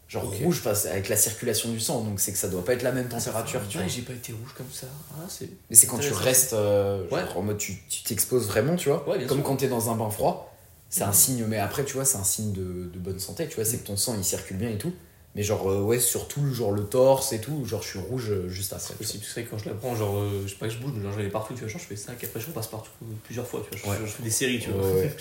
Genre 0.07 0.29
rouge 0.43 0.61
parce, 0.61 0.87
avec 0.87 1.07
la 1.07 1.15
circulation 1.15 1.69
du 1.69 1.79
sang, 1.79 2.01
donc 2.03 2.19
c'est 2.19 2.33
que 2.33 2.37
ça 2.37 2.49
doit 2.49 2.65
pas 2.65 2.73
être 2.73 2.81
la 2.83 2.91
même 2.91 3.07
température, 3.07 3.61
tu 3.69 3.77
Ouais, 3.77 3.83
vois. 3.85 3.91
j'ai 3.93 4.01
pas 4.01 4.11
été 4.11 4.33
rouge 4.33 4.53
comme 4.57 4.69
ça. 4.69 4.87
Ah. 5.13 5.25
Mais 5.69 5.75
c'est 5.77 5.87
quand 5.87 5.99
tu 5.99 6.11
restes 6.11 6.51
euh, 6.51 7.07
genre, 7.09 7.13
Ouais. 7.17 7.23
en 7.33 7.41
mode 7.41 7.57
tu 7.57 7.77
t'exposes 8.05 8.45
vraiment, 8.47 8.75
tu 8.75 8.89
vois. 8.89 9.07
Ouais, 9.07 9.17
bien 9.19 9.27
Comme 9.27 9.37
sûr. 9.37 9.45
quand 9.47 9.55
t'es 9.55 9.69
dans 9.69 9.89
un 9.89 9.95
bain 9.95 10.09
froid, 10.09 10.53
c'est 10.89 11.03
un 11.03 11.07
Mhm. 11.07 11.13
signe, 11.13 11.45
mais 11.47 11.59
après, 11.59 11.85
tu 11.85 11.93
vois, 11.93 12.03
c'est 12.03 12.17
un 12.17 12.25
signe 12.25 12.51
de, 12.51 12.89
de 12.93 12.99
bonne 12.99 13.19
santé, 13.19 13.47
tu 13.47 13.55
vois, 13.55 13.63
c'est 13.63 13.77
que 13.77 13.87
ton 13.87 13.95
sang 13.95 14.13
il 14.17 14.25
circule 14.25 14.57
bien 14.57 14.69
et 14.69 14.77
tout. 14.77 14.91
Mais 15.33 15.43
genre, 15.43 15.69
euh, 15.71 15.79
ouais, 15.81 15.97
surtout 15.99 16.53
genre 16.53 16.71
le 16.73 16.83
torse 16.83 17.31
et 17.31 17.39
tout, 17.39 17.63
genre 17.65 17.81
je 17.81 17.87
suis 17.87 17.99
rouge 17.99 18.31
euh, 18.31 18.49
juste 18.49 18.73
vois. 18.93 18.97
possible, 18.97 19.23
c'est 19.25 19.31
vrai 19.31 19.43
que 19.45 19.49
quand 19.51 19.57
je 19.57 19.69
la 19.69 19.75
prends, 19.75 19.95
genre, 19.95 20.17
euh, 20.17 20.41
je 20.45 20.49
sais 20.51 20.57
pas 20.57 20.67
que 20.67 20.73
je 20.73 20.79
bouge, 20.79 20.91
mais 20.93 21.01
genre 21.03 21.17
aller 21.17 21.29
partout, 21.29 21.53
tu 21.53 21.61
vois, 21.61 21.69
genre 21.69 21.79
je 21.79 21.85
fais 21.85 21.95
ça, 21.95 22.11
après 22.25 22.41
je 22.41 22.47
repasse 22.47 22.67
partout 22.67 22.89
plusieurs 23.23 23.47
fois, 23.47 23.63
tu 23.71 23.77
vois, 23.79 23.95
je, 23.95 24.01
Ouais. 24.01 24.07
je 24.07 24.11
fais 24.11 24.23
des 24.23 24.29
séries, 24.29 24.59
tu 24.59 24.71
vois. 24.71 24.85
Ouais, 24.85 24.93
ouais. 25.03 25.15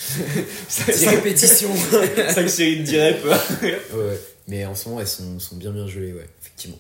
Cinq- 0.69 0.87
Des 0.99 1.07
répétitions. 1.07 1.71
Cinq 2.35 2.49
séries 2.49 2.79
de 2.79 2.83
direct, 2.83 3.25
ouais, 3.63 3.81
ouais. 3.95 4.21
Mais 4.49 4.67
en 4.67 4.75
ce 4.75 4.89
moment, 4.89 5.01
elles 5.01 5.07
sont, 5.07 5.39
sont 5.39 5.55
bien 5.57 5.71
bien 5.71 5.87
gelées, 5.87 6.13
ouais, 6.13 6.29
effectivement. 6.43 6.79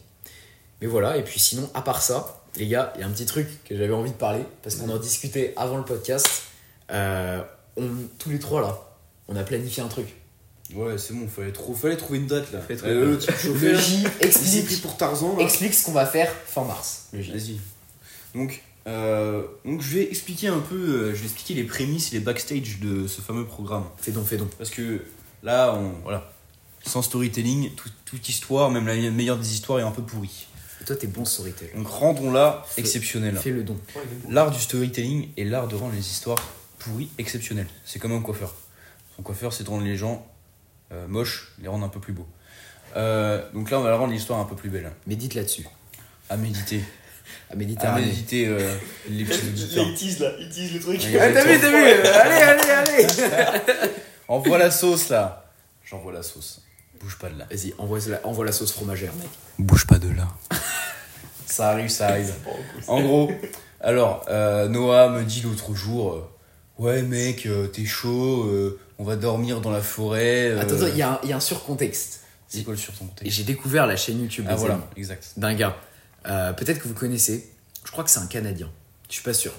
Mais 0.80 0.88
voilà, 0.88 1.16
et 1.16 1.22
puis 1.22 1.38
sinon, 1.38 1.70
à 1.74 1.82
part 1.82 2.02
ça, 2.02 2.42
les 2.56 2.66
gars, 2.66 2.92
il 2.96 3.00
y 3.02 3.04
a 3.04 3.06
un 3.06 3.10
petit 3.10 3.26
truc 3.26 3.46
que 3.64 3.76
j'avais 3.76 3.92
envie 3.94 4.10
de 4.10 4.16
parler, 4.16 4.42
parce 4.64 4.74
qu'on 4.74 4.88
en 4.90 4.98
discutait 4.98 5.52
avant 5.56 5.76
le 5.76 5.84
podcast. 5.84 6.26
Euh, 6.90 7.40
on, 7.76 7.86
tous 8.18 8.30
les 8.30 8.40
trois 8.40 8.60
là, 8.60 8.76
on 9.28 9.36
a 9.36 9.44
planifié 9.44 9.84
un 9.84 9.88
truc. 9.88 10.08
Ouais, 10.74 10.98
c'est 10.98 11.14
bon, 11.14 11.26
fallait, 11.28 11.52
trop, 11.52 11.74
fallait 11.74 11.96
trouver 11.96 12.18
une 12.20 12.26
date 12.26 12.52
là. 12.52 12.60
Fallait 12.60 12.80
Euh, 12.84 13.18
Le. 13.60 13.74
J, 13.78 14.04
explique, 14.20 14.82
pour 14.82 14.96
Tarzan 14.96 15.36
là. 15.36 15.42
explique 15.44 15.74
ce 15.74 15.84
qu'on 15.84 15.92
va 15.92 16.06
faire 16.06 16.30
fin 16.46 16.64
mars. 16.64 17.08
Vas-y. 17.12 17.58
Donc, 18.34 18.62
euh, 18.86 19.42
donc, 19.64 19.82
je 19.82 19.96
vais 19.96 20.04
expliquer 20.04 20.48
un 20.48 20.60
peu, 20.60 20.76
euh, 20.76 21.10
je 21.14 21.18
vais 21.20 21.24
expliquer 21.24 21.54
les 21.54 21.64
prémices 21.64 22.12
et 22.12 22.16
les 22.18 22.20
backstage 22.24 22.78
de 22.80 23.06
ce 23.06 23.20
fameux 23.20 23.44
programme. 23.44 23.84
Fais 23.98 24.12
donc, 24.12 24.26
fais 24.26 24.36
donc. 24.36 24.50
Parce 24.56 24.70
que 24.70 25.02
là, 25.42 25.74
on, 25.74 25.92
voilà, 26.04 26.32
sans 26.86 27.02
storytelling, 27.02 27.74
tout- 27.74 27.90
toute 28.04 28.28
histoire, 28.28 28.70
même 28.70 28.86
la 28.86 28.94
meilleure 29.10 29.38
des 29.38 29.52
histoires 29.52 29.80
est 29.80 29.82
un 29.82 29.90
peu 29.90 30.02
pourrie. 30.02 30.46
Et 30.80 30.84
toi, 30.84 30.96
t'es 30.96 31.08
bon 31.08 31.24
storyteller. 31.26 31.72
Donc 31.76 31.88
rendons-la 31.88 32.64
exceptionnelle. 32.78 33.36
Fais 33.36 33.50
le 33.50 33.64
don. 33.64 33.76
L'art 34.30 34.50
du 34.50 34.58
storytelling 34.60 35.28
est 35.36 35.44
l'art 35.44 35.68
de 35.68 35.74
rendre 35.76 35.92
les 35.94 36.08
histoires 36.08 36.38
pourries 36.78 37.10
exceptionnelles. 37.18 37.68
C'est 37.84 37.98
comme 37.98 38.12
un 38.12 38.20
coiffeur. 38.22 38.54
Son 39.16 39.22
coiffeur, 39.22 39.52
c'est 39.52 39.64
de 39.64 39.68
rendre 39.68 39.84
les 39.84 39.98
gens 39.98 40.26
euh, 40.92 41.06
moches, 41.08 41.52
les 41.60 41.68
rendre 41.68 41.84
un 41.84 41.88
peu 41.88 42.00
plus 42.00 42.12
beaux. 42.12 42.26
Euh, 42.96 43.42
donc 43.54 43.70
là, 43.70 43.78
on 43.78 43.82
va 43.82 43.96
rendre 43.96 44.12
l'histoire 44.12 44.40
un 44.40 44.44
peu 44.44 44.56
plus 44.56 44.70
belle. 44.70 44.90
Médite 45.06 45.34
là-dessus. 45.34 45.66
À 46.28 46.36
méditer. 46.36 46.82
À 47.48 47.52
À 47.52 47.56
Méditerranée. 47.56 48.06
méditer 48.06 48.46
euh, 48.46 48.74
les 49.08 49.24
petits 49.24 49.46
auditeurs. 49.48 49.94
tease 49.94 50.18
là, 50.20 50.30
il 50.38 50.48
tease 50.48 50.72
le 50.74 50.80
truc. 50.80 51.00
Ouais, 51.00 51.18
Ah, 51.20 51.30
t'as 51.32 51.44
vu, 51.44 51.60
t'as 51.60 51.68
vu 51.70 51.76
Allez, 51.76 52.42
allez, 52.42 52.70
allez 52.70 53.06
Envoie 54.28 54.58
la 54.58 54.70
sauce 54.70 55.08
là. 55.08 55.44
J'envoie 55.84 56.12
la 56.12 56.22
sauce. 56.22 56.62
Bouge 57.00 57.18
pas 57.18 57.30
de 57.30 57.38
là. 57.38 57.46
Vas-y, 57.50 57.72
envoie 57.78 57.98
la, 58.08 58.24
envoie 58.26 58.44
la 58.44 58.52
sauce 58.52 58.72
fromagère, 58.72 59.12
mec. 59.14 59.28
Bouge 59.58 59.86
pas 59.86 59.98
de 59.98 60.08
là. 60.10 60.28
ça 61.46 61.70
arrive, 61.70 61.88
ça 61.88 62.08
arrive. 62.08 62.32
En 62.86 63.00
gros, 63.00 63.30
alors, 63.80 64.24
euh, 64.28 64.68
Noah 64.68 65.08
me 65.08 65.24
dit 65.24 65.40
l'autre 65.40 65.74
jour 65.74 66.12
euh, 66.12 66.30
Ouais, 66.78 67.02
mec, 67.02 67.46
euh, 67.46 67.66
t'es 67.66 67.84
chaud, 67.86 68.44
euh, 68.44 68.78
on 69.00 69.04
va 69.04 69.16
dormir 69.16 69.60
dans 69.62 69.70
la 69.70 69.80
forêt. 69.80 70.50
euh, 70.50 70.60
Attends, 70.60 70.86
il 70.86 70.96
y, 70.96 71.02
a 71.02 71.12
un- 71.14 71.20
il 71.24 71.30
y 71.30 71.32
a 71.32 71.36
un 71.36 71.40
surcontexte. 71.40 72.20
C'est 72.48 72.62
quoi 72.64 72.74
le 72.74 72.78
sur 72.78 72.92
ton 72.92 73.04
Et 73.06 73.08
contexte 73.08 73.36
j'ai 73.36 73.44
découvert 73.44 73.86
la 73.86 73.96
chaîne 73.96 74.20
YouTube 74.20 74.44
Ah 74.48 74.56
voilà, 74.56 74.86
exact. 74.96 75.32
d'un 75.36 75.54
gars. 75.54 75.76
Euh, 76.26 76.52
Peut-être 76.52 76.80
que 76.80 76.88
vous 76.88 76.94
connaissez. 76.94 77.50
Je 77.84 77.90
crois 77.92 78.04
que 78.04 78.10
c'est 78.10 78.18
un 78.20 78.26
Canadien. 78.26 78.70
Je 79.08 79.14
suis 79.14 79.22
pas 79.22 79.32
sûr. 79.32 79.52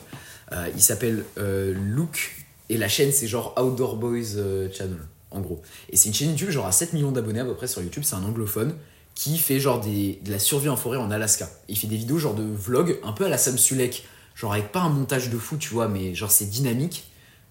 Euh, 0.52 0.68
il 0.76 0.82
s'appelle 0.82 1.24
euh, 1.38 1.74
Luke. 1.74 2.46
Et 2.70 2.78
la 2.78 2.88
chaîne, 2.88 3.12
c'est 3.12 3.28
genre 3.28 3.54
Outdoor 3.62 3.96
Boys 3.98 4.36
euh, 4.38 4.70
Channel, 4.72 5.00
en 5.32 5.40
gros. 5.42 5.62
Et 5.90 5.98
c'est 5.98 6.08
une 6.10 6.14
chaîne 6.16 6.30
YouTube, 6.30 6.52
genre 6.52 6.68
à 6.68 6.72
7 6.72 6.94
millions 6.94 7.12
d'abonnés 7.12 7.40
à 7.42 7.46
peu 7.46 7.56
près 7.56 7.68
sur 7.68 7.82
YouTube. 7.82 8.04
C'est 8.06 8.16
un 8.16 8.24
anglophone 8.24 8.76
qui 9.16 9.38
fait 9.38 9.60
genre 9.60 9.82
des, 9.82 10.20
de 10.24 10.32
la 10.32 10.40
survie 10.40 10.70
en 10.70 10.78
forêt 10.78 10.98
en 10.98 11.12
Alaska. 11.12 11.50
Il 11.68 11.78
fait 11.78 11.88
des 11.88 11.98
vidéos 11.98 12.18
genre 12.18 12.36
de 12.36 12.44
vlog, 12.44 12.98
un 13.04 13.12
peu 13.12 13.26
à 13.26 13.30
la 13.30 13.38
Sam 13.38 13.58
Sulek. 13.58 14.06
Genre 14.36 14.54
avec 14.54 14.72
pas 14.72 14.80
un 14.82 14.90
montage 14.90 15.30
de 15.30 15.38
fou, 15.38 15.58
tu 15.58 15.70
vois, 15.74 15.88
mais 15.90 16.14
genre 16.16 16.32
c'est 16.32 16.46
dynamique, 16.46 17.10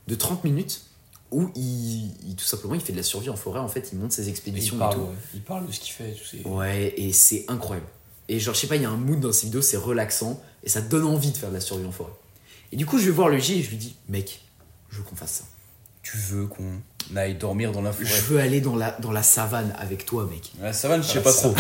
de 0.08 0.14
30 0.14 0.44
minutes, 0.44 0.82
où 1.30 1.50
il, 1.54 2.10
il- 2.28 2.36
tout 2.36 2.44
simplement 2.44 2.74
il 2.74 2.80
fait 2.80 2.92
de 2.92 2.96
la 2.98 3.02
survie 3.02 3.28
en 3.30 3.36
forêt. 3.36 3.60
En 3.60 3.68
fait, 3.68 3.90
il 3.92 3.98
monte 3.98 4.12
ses 4.12 4.28
expéditions 4.28 4.76
Il 4.80 4.84
et 4.86 4.94
tout. 4.94 5.00
ouais. 5.00 5.06
il 5.34 5.42
parle 5.42 5.66
de 5.66 5.72
ce 5.72 5.80
qu'il 5.80 5.92
fait. 5.92 6.12
Tout 6.12 6.24
c'est... 6.30 6.46
Ouais, 6.46 6.94
et 6.96 7.12
c'est 7.12 7.44
incroyable. 7.48 7.86
Et 8.28 8.38
genre, 8.38 8.54
je 8.54 8.60
sais 8.60 8.66
pas, 8.66 8.76
il 8.76 8.82
y 8.82 8.84
a 8.84 8.90
un 8.90 8.96
mood 8.96 9.18
dans 9.20 9.32
ces 9.32 9.46
vidéos, 9.46 9.62
c'est 9.62 9.76
relaxant, 9.76 10.40
et 10.62 10.68
ça 10.68 10.80
donne 10.80 11.04
envie 11.04 11.30
de 11.32 11.36
faire 11.36 11.48
de 11.50 11.54
la 11.54 11.60
survie 11.60 11.84
en 11.86 11.92
forêt. 11.92 12.12
Et 12.72 12.76
du 12.76 12.86
coup, 12.86 12.98
je 12.98 13.06
vais 13.06 13.10
voir 13.10 13.28
le 13.28 13.38
J 13.38 13.58
et 13.58 13.62
je 13.62 13.70
lui 13.70 13.76
dis, 13.76 13.96
mec, 14.08 14.40
je 14.90 14.98
veux 14.98 15.02
qu'on 15.02 15.16
fasse 15.16 15.32
ça. 15.32 15.44
Tu 16.02 16.16
veux 16.16 16.46
qu'on 16.46 16.80
aille 17.16 17.34
dormir 17.34 17.72
dans 17.72 17.82
la 17.82 17.92
forêt? 17.92 18.04
Je 18.06 18.22
veux 18.22 18.38
aller 18.38 18.60
dans 18.60 18.76
la, 18.76 18.92
dans 19.00 19.10
la 19.12 19.22
savane 19.24 19.74
avec 19.78 20.06
toi, 20.06 20.26
mec. 20.30 20.52
La 20.60 20.72
savane, 20.72 21.02
je 21.02 21.08
sais 21.08 21.14
la 21.16 21.22
pas 21.22 21.32
trop. 21.32 21.54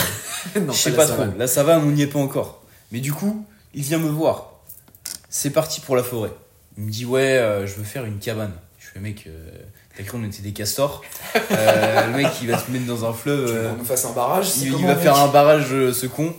non, 0.60 0.72
Je 0.72 0.78
sais 0.78 0.92
pas 0.94 1.06
trop. 1.06 1.24
La 1.36 1.46
savane, 1.48 1.82
on 1.82 1.90
n'y 1.90 2.02
est 2.02 2.06
pas 2.06 2.20
encore. 2.20 2.62
Mais 2.92 3.00
du 3.00 3.12
coup, 3.12 3.44
il 3.74 3.82
vient 3.82 3.98
me 3.98 4.08
voir. 4.08 4.60
C'est 5.28 5.50
parti 5.50 5.80
pour 5.80 5.96
la 5.96 6.02
forêt. 6.04 6.32
Il 6.78 6.84
me 6.84 6.90
dit 6.90 7.04
ouais, 7.04 7.36
euh, 7.38 7.66
je 7.66 7.74
veux 7.74 7.84
faire 7.84 8.04
une 8.04 8.18
cabane. 8.18 8.52
Je 8.90 8.94
fais 8.94 9.00
mec, 9.00 9.24
euh, 9.28 9.48
t'as 9.96 10.02
cru 10.02 10.18
on 10.20 10.24
était 10.24 10.42
des 10.42 10.50
castors? 10.50 11.02
Euh, 11.52 12.06
le 12.08 12.16
mec, 12.16 12.26
il 12.42 12.48
va 12.50 12.58
se 12.58 12.68
mettre 12.72 12.86
dans 12.86 13.04
un 13.04 13.12
fleuve. 13.12 13.46
Tu 13.46 13.52
veux 13.52 13.58
euh, 13.58 13.70
qu'on 13.70 13.76
nous 13.76 13.84
fasse 13.84 14.04
un 14.04 14.12
barrage 14.12 14.58
il, 14.58 14.72
va 14.84 14.96
faire 14.96 15.16
un 15.16 15.28
barrage, 15.28 15.72
euh, 15.72 15.92
ce 15.92 16.06
con. 16.06 16.34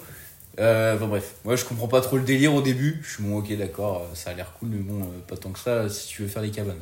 Euh, 0.60 0.96
enfin 0.96 1.08
bref, 1.08 1.36
moi 1.46 1.56
je 1.56 1.64
comprends 1.64 1.88
pas 1.88 2.02
trop 2.02 2.18
le 2.18 2.24
délire 2.24 2.54
au 2.54 2.62
début. 2.62 3.00
Je 3.04 3.14
suis 3.14 3.24
bon, 3.24 3.38
ok, 3.38 3.56
d'accord, 3.58 4.06
ça 4.14 4.32
a 4.32 4.34
l'air 4.34 4.52
cool, 4.60 4.70
mais 4.70 4.80
bon, 4.80 5.02
euh, 5.02 5.06
pas 5.28 5.38
tant 5.38 5.52
que 5.52 5.60
ça 5.60 5.88
si 5.88 6.10
tu 6.10 6.24
veux 6.24 6.28
faire 6.28 6.42
des 6.42 6.52
cabanes. 6.52 6.82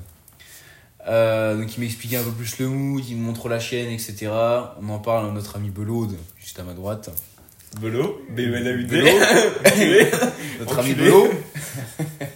Euh, 1.07 1.55
donc 1.55 1.77
il 1.77 1.81
m'expliquait 1.81 2.17
un 2.17 2.23
peu 2.23 2.31
plus 2.31 2.57
le 2.57 2.67
mood, 2.67 3.03
il 3.07 3.15
me 3.17 3.21
montre 3.21 3.47
la 3.47 3.59
chaîne, 3.59 3.89
etc. 3.91 4.31
On 4.81 4.89
en 4.89 4.97
parle 4.97 5.27
à 5.27 5.31
notre 5.31 5.55
ami 5.55 5.69
Belaude, 5.69 6.15
juste 6.39 6.59
à 6.59 6.63
ma 6.63 6.73
droite. 6.73 7.11
Belo, 7.79 8.19
b 8.29 8.39
e 8.39 8.55
n 8.55 8.67
a 8.67 8.71
u 8.71 8.87
Notre 10.59 10.79
ami 10.79 10.91
Enculé. 10.93 11.11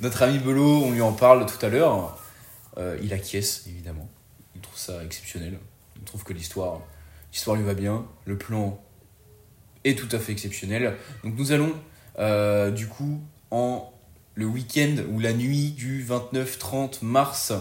Notre 0.00 0.22
ami 0.22 0.38
Belot, 0.38 0.84
on 0.84 0.90
lui 0.92 1.02
en 1.02 1.12
parle 1.12 1.44
tout 1.46 1.64
à 1.64 1.68
l'heure. 1.68 2.18
Euh, 2.78 2.98
il 3.02 3.12
acquiesce, 3.12 3.64
évidemment. 3.68 4.08
Il 4.54 4.60
trouve 4.60 4.78
ça 4.78 5.02
exceptionnel. 5.04 5.58
Il 5.96 6.02
trouve 6.04 6.24
que 6.24 6.32
l'histoire, 6.32 6.80
l'histoire 7.32 7.56
lui 7.56 7.64
va 7.64 7.74
bien. 7.74 8.06
Le 8.24 8.38
plan 8.38 8.80
est 9.84 9.98
tout 9.98 10.08
à 10.14 10.18
fait 10.18 10.32
exceptionnel. 10.32 10.96
Donc 11.22 11.36
nous 11.36 11.52
allons, 11.52 11.72
euh, 12.18 12.70
du 12.70 12.86
coup, 12.86 13.20
en 13.50 13.92
le 14.34 14.46
week-end 14.46 14.96
ou 15.10 15.18
la 15.20 15.32
nuit 15.34 15.70
du 15.72 16.02
29-30 16.04 16.98
mars, 17.02 17.52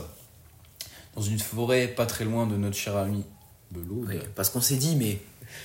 dans 1.15 1.21
une 1.21 1.39
forêt 1.39 1.87
pas 1.87 2.05
très 2.05 2.23
loin 2.23 2.47
de 2.47 2.55
notre 2.55 2.77
cher 2.77 2.95
ami 2.95 3.25
Belot. 3.71 4.05
Parce 4.35 4.49
qu'on 4.49 4.61
s'est 4.61 4.77
dit, 4.77 4.95
mais 4.95 5.19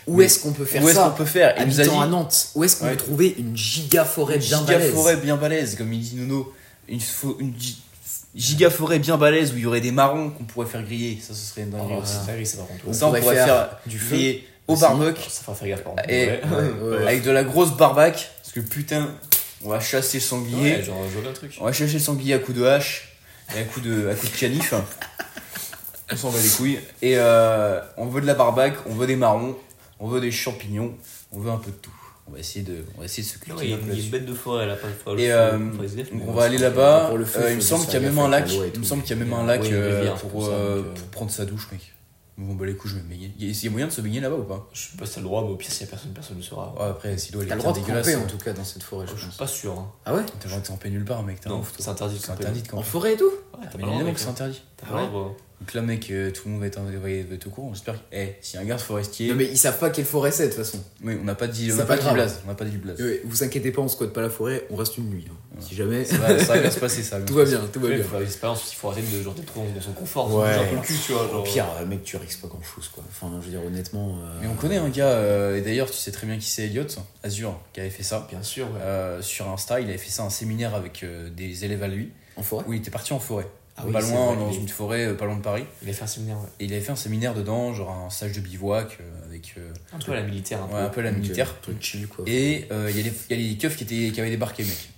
où 0.09 0.23
est-ce 0.23 0.41
qu'on 0.41 0.53
peut 0.53 0.65
faire 0.65 0.83
Où 0.83 0.89
est-ce 0.89 0.99
ça 0.99 1.09
qu'on 1.11 1.17
peut 1.17 1.25
faire 1.25 1.55
Il 1.61 1.67
nous 1.67 1.81
a 1.81 2.03
à 2.03 2.07
Nantes, 2.09 2.49
où 2.57 2.65
est-ce 2.65 2.77
qu'on 2.81 2.87
Ouais. 2.87 2.93
peut 2.93 2.97
trouver 2.97 3.35
une 3.39 3.57
giga 3.57 4.05
forêt 4.05 4.39
bien 4.39 4.59
giga 4.61 4.73
balèze 4.73 4.93
forêt 4.93 5.17
bien 5.19 5.37
balèze, 5.37 5.77
comme 5.77 5.93
il 5.93 6.01
dit 6.01 6.17
Nono. 6.17 6.53
Une, 6.89 6.99
fo- 7.01 7.37
une 7.39 7.55
gi- 7.59 7.83
giga 8.35 8.71
forêt 8.71 8.99
bien 8.99 9.17
balèze 9.17 9.53
où 9.53 9.57
il 9.57 9.63
y 9.63 9.67
aurait 9.67 9.81
des 9.81 9.93
marrons 9.93 10.31
qu'on 10.31 10.45
pourrait 10.45 10.67
faire 10.67 10.83
griller. 10.83 11.19
Ça, 11.21 11.35
ce 11.35 11.41
serait 11.41 11.63
une 11.63 11.71
dinguerie 11.71 11.95
Oh, 11.99 12.05
ça 12.05 12.25
par 12.59 12.67
contre. 12.67 12.81
On 12.87 12.93
Ça, 12.93 13.07
on 13.07 13.09
pourrait 13.09 13.21
pourrait 13.23 13.35
faire 13.37 13.47
faire, 13.47 13.79
du 13.87 13.99
feu 13.99 14.15
griller 14.17 14.49
au 14.67 14.77
barbecue 14.77 15.21
Ça 15.29 15.43
fera 15.43 15.55
faire 15.55 15.69
gaffe 15.69 15.83
par 15.85 15.93
contre. 15.95 16.09
et 16.11 16.27
Ouais. 16.27 16.41
Ouais, 16.45 16.89
ouais. 16.99 17.03
avec 17.03 17.23
de 17.23 17.31
la 17.31 17.45
grosse 17.45 17.77
barbaque. 17.77 18.31
Parce 18.43 18.53
que 18.53 18.61
putain, 18.61 19.11
on 19.65 19.69
va 19.71 19.81
chasser 19.81 20.19
le 20.19 20.23
sanglier. 20.23 20.83
Genre, 20.83 20.99
truc. 21.35 21.57
On 21.61 21.65
va 21.65 21.73
chercher 21.73 21.95
le 21.95 22.01
sanglier 22.01 22.35
à 22.35 22.39
coups 22.39 22.59
de 22.59 22.65
hache 22.65 23.17
et 23.55 23.61
à 23.61 23.63
coups 23.65 23.87
de, 23.87 24.09
à 24.09 24.15
coups 24.15 24.33
de 24.33 24.37
canif. 24.39 24.75
On 26.13 26.17
s'en 26.17 26.29
va 26.29 26.41
les 26.41 26.49
couilles. 26.51 26.79
Et 27.03 27.15
euh, 27.17 27.81
on 27.97 28.07
veut 28.07 28.21
de 28.21 28.27
la 28.27 28.35
barbaque, 28.35 28.75
on 28.87 28.95
veut 28.95 29.07
des 29.07 29.17
marrons, 29.17 29.57
on 30.01 30.07
veut 30.09 30.21
des 30.21 30.31
champignons, 30.31 30.95
on 31.33 31.39
veut 31.41 31.51
un 31.51 31.57
peu 31.57 31.71
de 31.71 31.77
tout. 31.77 31.91
On 32.27 32.33
va 32.33 32.39
essayer 32.39 32.65
de, 32.65 32.85
on 32.97 33.01
va 33.01 33.05
essayer 33.05 33.23
de 33.23 33.29
se 33.29 33.35
Non, 33.49 33.55
cultiver 33.57 33.65
il 33.67 33.71
y 33.71 33.75
a 33.75 33.77
une, 33.77 33.83
il 33.83 33.87
y 33.87 33.91
a 33.91 33.95
là-dessus. 33.95 34.05
une 34.07 34.11
bête 34.13 34.27
de 34.27 34.35
forêt 34.35 34.67
là, 34.67 34.77
pas 34.77 34.89
Et, 35.19 35.31
euh, 35.31 35.59
Donc 35.59 35.73
mais 36.13 36.23
on 36.27 36.33
va 36.33 36.45
aller 36.45 36.59
là-bas. 36.59 37.13
Le 37.15 37.23
Euh, 37.23 37.27
faut 37.27 37.41
il 37.51 37.57
me 37.57 37.61
semble 37.61 37.85
qu'il 37.85 37.95
y 37.95 37.97
a 37.97 38.01
même 38.01 38.19
un 38.19 38.29
lac. 38.29 38.51
et 38.51 38.71
Il 38.75 38.81
me 38.81 38.85
semble 38.85 39.03
qu'il 39.03 39.17
y 39.17 39.21
a 39.21 39.25
même 39.25 39.35
un 39.35 39.45
lac 39.45 39.63
euh, 39.67 40.11
pour, 40.17 40.47
euh, 40.47 40.51
euh, 40.51 40.83
prendre 41.13 41.31
sa 41.31 41.45
douche, 41.45 41.69
mec. 41.71 41.93
Bon, 42.37 42.55
bah 42.55 42.67
les 42.67 42.75
coups, 42.75 42.95
je 42.95 42.99
vais 42.99 43.05
me 43.05 43.09
baigner. 43.11 43.33
Il 43.39 43.55
y 43.55 43.67
a- 43.69 43.71
moyen 43.71 43.87
de 43.87 43.93
se 43.93 44.01
baigner 44.01 44.21
là-bas 44.21 44.35
ou 44.37 44.43
pas? 44.43 44.67
Je 44.73 44.81
sais 44.81 44.97
pas 44.99 45.07
si 45.07 45.15
t'as 45.15 45.21
le 45.21 45.27
droit, 45.27 45.43
mais 45.45 45.51
au 45.51 45.57
pire, 45.57 45.71
s'il 45.71 45.83
y 45.83 45.89
a 45.89 45.91
personne, 45.91 46.11
personne 46.13 46.37
ne 46.39 46.43
saura. 46.43 46.75
Ouais, 46.77 46.87
Après, 46.91 47.17
si 47.17 47.31
l'eau 47.33 47.41
elle 47.43 47.47
est 47.47 47.49
T'as 47.51 47.55
le 47.55 47.61
bien 47.61 47.71
droit 47.71 47.79
de 47.81 47.85
dégueulasse. 47.87 48.07
camper 48.07 48.17
en 48.17 48.21
hein. 48.23 48.27
tout 48.29 48.39
cas 48.39 48.53
dans 48.55 48.65
cette 48.65 48.83
forêt, 48.83 49.07
je 49.07 49.15
Je 49.17 49.29
suis 49.29 49.39
pas 49.39 49.47
sûr. 49.47 49.73
Hein. 49.79 49.93
Ah 50.05 50.15
ouais? 50.15 50.23
T'as 50.27 50.45
le 50.47 50.49
droit 50.51 50.61
de 50.63 50.67
camper 50.67 50.91
nulle 50.91 51.05
part, 51.05 51.23
mec. 51.23 51.47
Non, 51.47 51.63
c'est 51.79 51.89
interdit 51.89 52.17
de 52.17 52.21
C'est 52.23 52.27
camper. 52.29 52.47
En 52.73 52.83
forêt 52.83 53.13
et 53.13 53.17
tout? 53.17 53.25
Ouais, 53.27 53.31
t'as 53.53 53.59
Mais 53.61 53.67
pas 53.67 53.77
le 53.77 53.83
évidemment 53.83 54.01
droit, 54.01 54.13
que 54.15 54.21
c'est 54.21 54.29
interdit. 54.29 54.63
T'as 54.79 54.87
pas 54.87 55.01
le 55.03 55.07
droit. 55.07 55.37
Donc 55.61 55.73
là, 55.73 55.83
mec, 55.83 56.11
euh, 56.11 56.31
tout 56.31 56.43
le 56.47 56.53
monde 56.53 56.61
va 56.61 56.67
être, 56.67 56.79
être- 56.79 57.01
va 57.01 57.09
être 57.35 57.47
au 57.47 57.51
courant. 57.51 57.73
J'espère 57.73 57.95
que. 57.95 58.01
Eh, 58.13 58.35
si 58.43 58.59
un 58.59 58.65
garde 58.65 58.81
forestier. 58.81 59.29
Non 59.31 59.37
mais 59.37 59.45
ils 59.47 59.57
savent 59.57 59.79
pas 59.79 59.89
quelle 59.91 60.05
forêt 60.05 60.31
c'est 60.33 60.45
de 60.45 60.49
toute 60.49 60.59
façon. 60.59 60.83
Oui, 61.03 61.17
on 61.21 61.25
n'a 61.25 61.35
pas 61.35 61.47
dit, 61.47 61.71
on 61.73 61.77
n'a 61.77 61.85
pas 61.85 61.97
pas 61.97 62.03
dit 62.03 62.13
blase. 62.13 62.41
On 62.45 62.49
n'a 62.49 62.55
pas 62.55 62.65
dit. 62.65 62.79
Ouais, 63.03 63.23
Vous 63.25 63.43
inquiétez 63.45 63.71
pas, 63.71 63.81
on 63.81 63.89
squatte 63.89 64.13
pas 64.13 64.21
la 64.21 64.31
forêt, 64.31 64.67
on 64.71 64.77
reste 64.77 64.99
une 64.99 65.09
nuit. 65.09 65.25
hein. 65.31 65.35
Si 65.61 65.75
jamais. 65.77 66.05
Ça 66.05 66.19
va, 66.19 66.39
ça 66.39 66.55
va 66.55 66.61
bien 66.61 66.71
se 66.71 66.81
passer, 66.81 67.03
ça. 67.03 67.21
Tout 67.27 67.35
va 67.35 67.45
bien, 67.45 67.61
tout 67.73 67.81
va 67.81 67.89
bien. 67.89 68.05
l'expérience 68.19 68.71
il 68.73 68.77
faut 68.77 68.89
arrêter 68.91 69.07
de 69.17 69.23
genre 69.23 69.33
d'être 69.35 69.47
trop 69.47 69.65
dans 69.75 69.81
son 69.81 69.93
confort. 69.93 70.35
Ouais. 70.35 70.43
Ouais. 70.43 70.55
un 70.55 70.65
peu 70.67 70.75
le 70.75 70.81
cul, 70.83 70.97
tu 71.07 71.13
vois. 71.13 71.25
Au 71.27 71.31
Genre, 71.31 71.45
pire, 71.45 71.67
euh, 71.81 71.87
mec, 71.87 72.03
tu 72.03 72.17
risques 72.17 72.41
pas 72.41 72.49
grand 72.49 72.63
chose 72.63 72.89
quoi. 72.89 73.05
Enfin, 73.09 73.31
je 73.41 73.45
veux 73.47 73.51
dire, 73.53 73.65
honnêtement. 73.65 74.19
euh, 74.23 74.39
Mais 74.43 74.49
on 74.49 74.55
connaît 74.57 74.77
un 74.79 74.89
gars, 74.89 75.07
euh, 75.13 75.57
et 75.57 75.61
d'ailleurs, 75.63 75.89
tu 75.91 75.97
sais 75.97 76.11
très 76.11 76.27
bien 76.27 76.37
qui 76.37 76.47
c'est 76.51 76.65
Elliot, 76.65 76.85
Azur, 77.23 77.59
qui 77.73 77.81
avait 77.81 77.91
fait 77.91 78.03
ça. 78.03 78.27
Bien 78.29 78.43
sûr, 78.43 78.67
ouais. 78.67 78.81
Euh, 78.83 79.23
sur 79.23 79.49
Insta, 79.49 79.81
il 79.81 79.89
avait 79.89 79.97
fait 79.99 80.11
ça 80.11 80.25
un 80.25 80.31
séminaire 80.31 80.75
avec 80.75 81.05
euh, 81.05 81.31
des 81.31 81.65
élèves 81.65 81.83
à 81.85 81.89
lui, 81.89 82.11
En 82.37 82.43
forêt 82.43 82.65
où 82.67 82.73
il 82.73 82.81
était 82.81 82.91
parti 82.91 83.13
en 83.13 83.21
forêt. 83.21 83.47
Ah 83.77 83.83
oui, 83.87 83.93
pas 83.93 84.01
loin, 84.03 84.37
dans 84.37 84.51
il 84.53 84.61
une 84.61 84.69
forêt, 84.69 85.07
euh, 85.07 85.15
pas 85.15 85.25
loin 85.25 85.37
de 85.37 85.43
Paris. 85.43 85.65
Il 85.83 85.91
a 85.91 85.93
fait 85.93 86.05
un 86.05 86.07
séminaire, 86.07 86.37
ouais. 86.39 86.49
Et 86.61 86.65
il 86.67 86.73
avait 86.73 86.81
fait 86.81 86.93
un 86.93 86.97
séminaire 86.97 87.35
dedans, 87.35 87.75
genre 87.75 87.91
un 87.91 88.09
stage 88.11 88.33
de 88.33 88.41
bivouac 88.41 88.99
euh, 89.01 89.25
avec 89.27 89.55
euh, 89.59 89.73
Un 89.93 89.99
peu 89.99 90.13
à 90.13 90.17
la 90.17 90.23
militaire, 90.23 90.63
un 90.63 90.67
ouais, 90.69 90.75
un 90.81 90.89
peu. 90.89 90.97
peu 90.97 91.01
la 91.03 91.11
militaire. 91.13 91.61
Truc 91.61 91.83
chill 91.83 92.07
quoi. 92.07 92.25
Et 92.29 92.67
il 92.71 92.97
y, 92.97 93.01
a 93.01 93.03
les- 93.37 93.43
il 93.43 93.59
keufs 93.59 93.77
qui, 93.77 93.83
étaient, 93.85 94.13
qui 94.13 94.21
avaient 94.21 94.31
débarqué, 94.31 94.63
mec. 94.65 94.91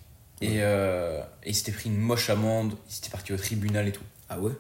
Et, 0.43 0.57
euh, 0.62 1.23
et 1.43 1.51
ils 1.51 1.55
s'étaient 1.55 1.73
pris 1.73 1.89
une 1.89 1.97
moche 1.97 2.29
amende, 2.29 2.75
ils 2.91 2.93
s'étaient 2.93 3.09
partis 3.09 3.33
au 3.33 3.39
tribunal 3.39 3.89
et 3.89 3.93
tout. 3.93 4.03
Ah 4.29 4.39
ouais 4.39 4.53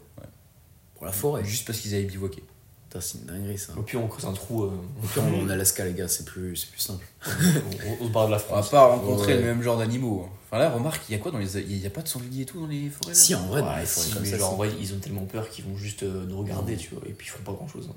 Pour 0.94 1.04
la 1.04 1.12
forêt? 1.12 1.44
Juste 1.44 1.66
parce 1.66 1.78
qu'ils 1.80 1.94
avaient 1.94 2.04
bivouaqué. 2.04 2.42
Putain, 2.88 3.00
c'est 3.00 3.18
une 3.18 3.24
dinguerie 3.24 3.58
ça. 3.58 3.72
Au 3.76 3.82
pire, 3.82 4.00
on 4.02 4.06
creuse 4.06 4.24
un 4.26 4.32
trou. 4.32 4.62
euh, 4.64 4.70
Au 5.02 5.06
pire, 5.06 5.22
on 5.26 5.30
va 5.38 5.42
en 5.44 5.48
Alaska, 5.50 5.84
les 5.84 5.92
gars, 5.92 6.06
c'est 6.08 6.24
plus, 6.24 6.54
c'est 6.56 6.70
plus 6.70 6.80
simple. 6.80 7.04
on, 7.26 8.04
on 8.04 8.06
se 8.06 8.12
barre 8.12 8.26
de 8.26 8.32
la 8.32 8.36
On 8.36 8.40
va 8.40 8.62
France. 8.62 8.70
pas 8.70 8.86
rencontrer 8.86 9.34
Ouais. 9.34 9.40
le 9.40 9.46
même 9.46 9.62
genre 9.62 9.78
d'animaux. 9.78 10.24
hein. 10.26 10.32
Enfin 10.48 10.58
là, 10.60 10.70
remarque, 10.70 11.02
il 11.08 11.12
y 11.12 11.14
a 11.16 11.18
quoi 11.18 11.32
dans 11.32 11.38
les. 11.38 11.56
Il 11.58 11.76
y 11.78 11.86
a 11.86 11.90
pas 11.90 12.02
de 12.02 12.08
sanglier 12.08 12.42
et 12.42 12.46
tout 12.46 12.60
dans 12.60 12.68
les 12.68 12.88
forêts 12.88 13.10
là 13.12 13.18
Si, 13.18 13.34
en 13.34 13.46
vrai, 13.46 13.62
Ouais, 13.62 13.80
les 13.80 13.86
si, 13.86 14.14
mais 14.20 14.38
genre, 14.38 14.52
en 14.52 14.56
vrai, 14.56 14.70
ils 14.80 14.94
ont 14.94 14.98
tellement 14.98 15.24
peur 15.24 15.48
qu'ils 15.50 15.64
vont 15.64 15.76
juste 15.76 16.04
euh, 16.04 16.24
nous 16.28 16.38
regarder, 16.38 16.76
tu 16.76 16.94
vois, 16.94 17.02
et 17.08 17.12
puis 17.12 17.26
ils 17.26 17.30
font 17.30 17.42
pas 17.42 17.52
grand 17.52 17.66
chose. 17.68 17.90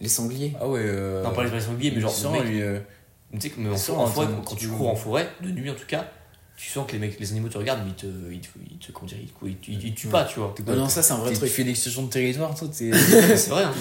Les 0.00 0.08
sangliers? 0.08 0.54
Ah 0.60 0.68
ouais. 0.68 0.80
Euh... 0.84 1.22
Non, 1.24 1.32
pas 1.32 1.44
les 1.44 1.60
sangliers, 1.60 1.90
mais 1.90 2.00
genre, 2.00 2.10
sans 2.12 2.32
mec, 2.32 2.44
lui. 2.44 2.62
euh, 2.62 2.78
tu 3.32 3.40
sais 3.40 3.50
que 3.50 3.60
mais 3.60 3.70
en, 3.70 3.76
Sans 3.76 3.96
en 3.98 4.06
forêt, 4.06 4.26
un 4.26 4.40
quand, 4.44 4.54
tu 4.54 4.68
cours 4.68 4.88
en 4.88 4.94
forêt, 4.94 5.28
de 5.42 5.48
nuit 5.50 5.70
en 5.70 5.74
tout 5.74 5.86
cas, 5.88 6.08
tu 6.62 6.68
sens 6.70 6.86
que 6.86 6.92
les 6.92 7.00
mecs, 7.00 7.18
les 7.18 7.32
animaux 7.32 7.48
te 7.48 7.58
regardent, 7.58 7.80
mais 7.84 7.90
ils 7.90 7.94
te, 7.94 8.06
ils 8.32 8.40
te, 8.40 8.48
ils 8.70 8.78
te, 8.78 8.92
comment 8.92 9.08
dire, 9.08 9.18
ils 9.20 9.56
te, 9.56 10.00
tuent 10.00 10.06
pas, 10.06 10.24
tu 10.24 10.38
vois. 10.38 10.54
Non, 10.64 10.76
non, 10.76 10.88
ça 10.88 11.02
c'est 11.02 11.12
un 11.12 11.16
vrai 11.16 11.30
Tu 11.32 11.38
truc. 11.38 11.50
fais 11.50 11.64
l'extension 11.64 12.04
de 12.04 12.08
territoire, 12.08 12.54
toi, 12.54 12.68
t'es. 12.68 12.92
C'est 13.36 13.50
vrai, 13.50 13.64
hein. 13.64 13.72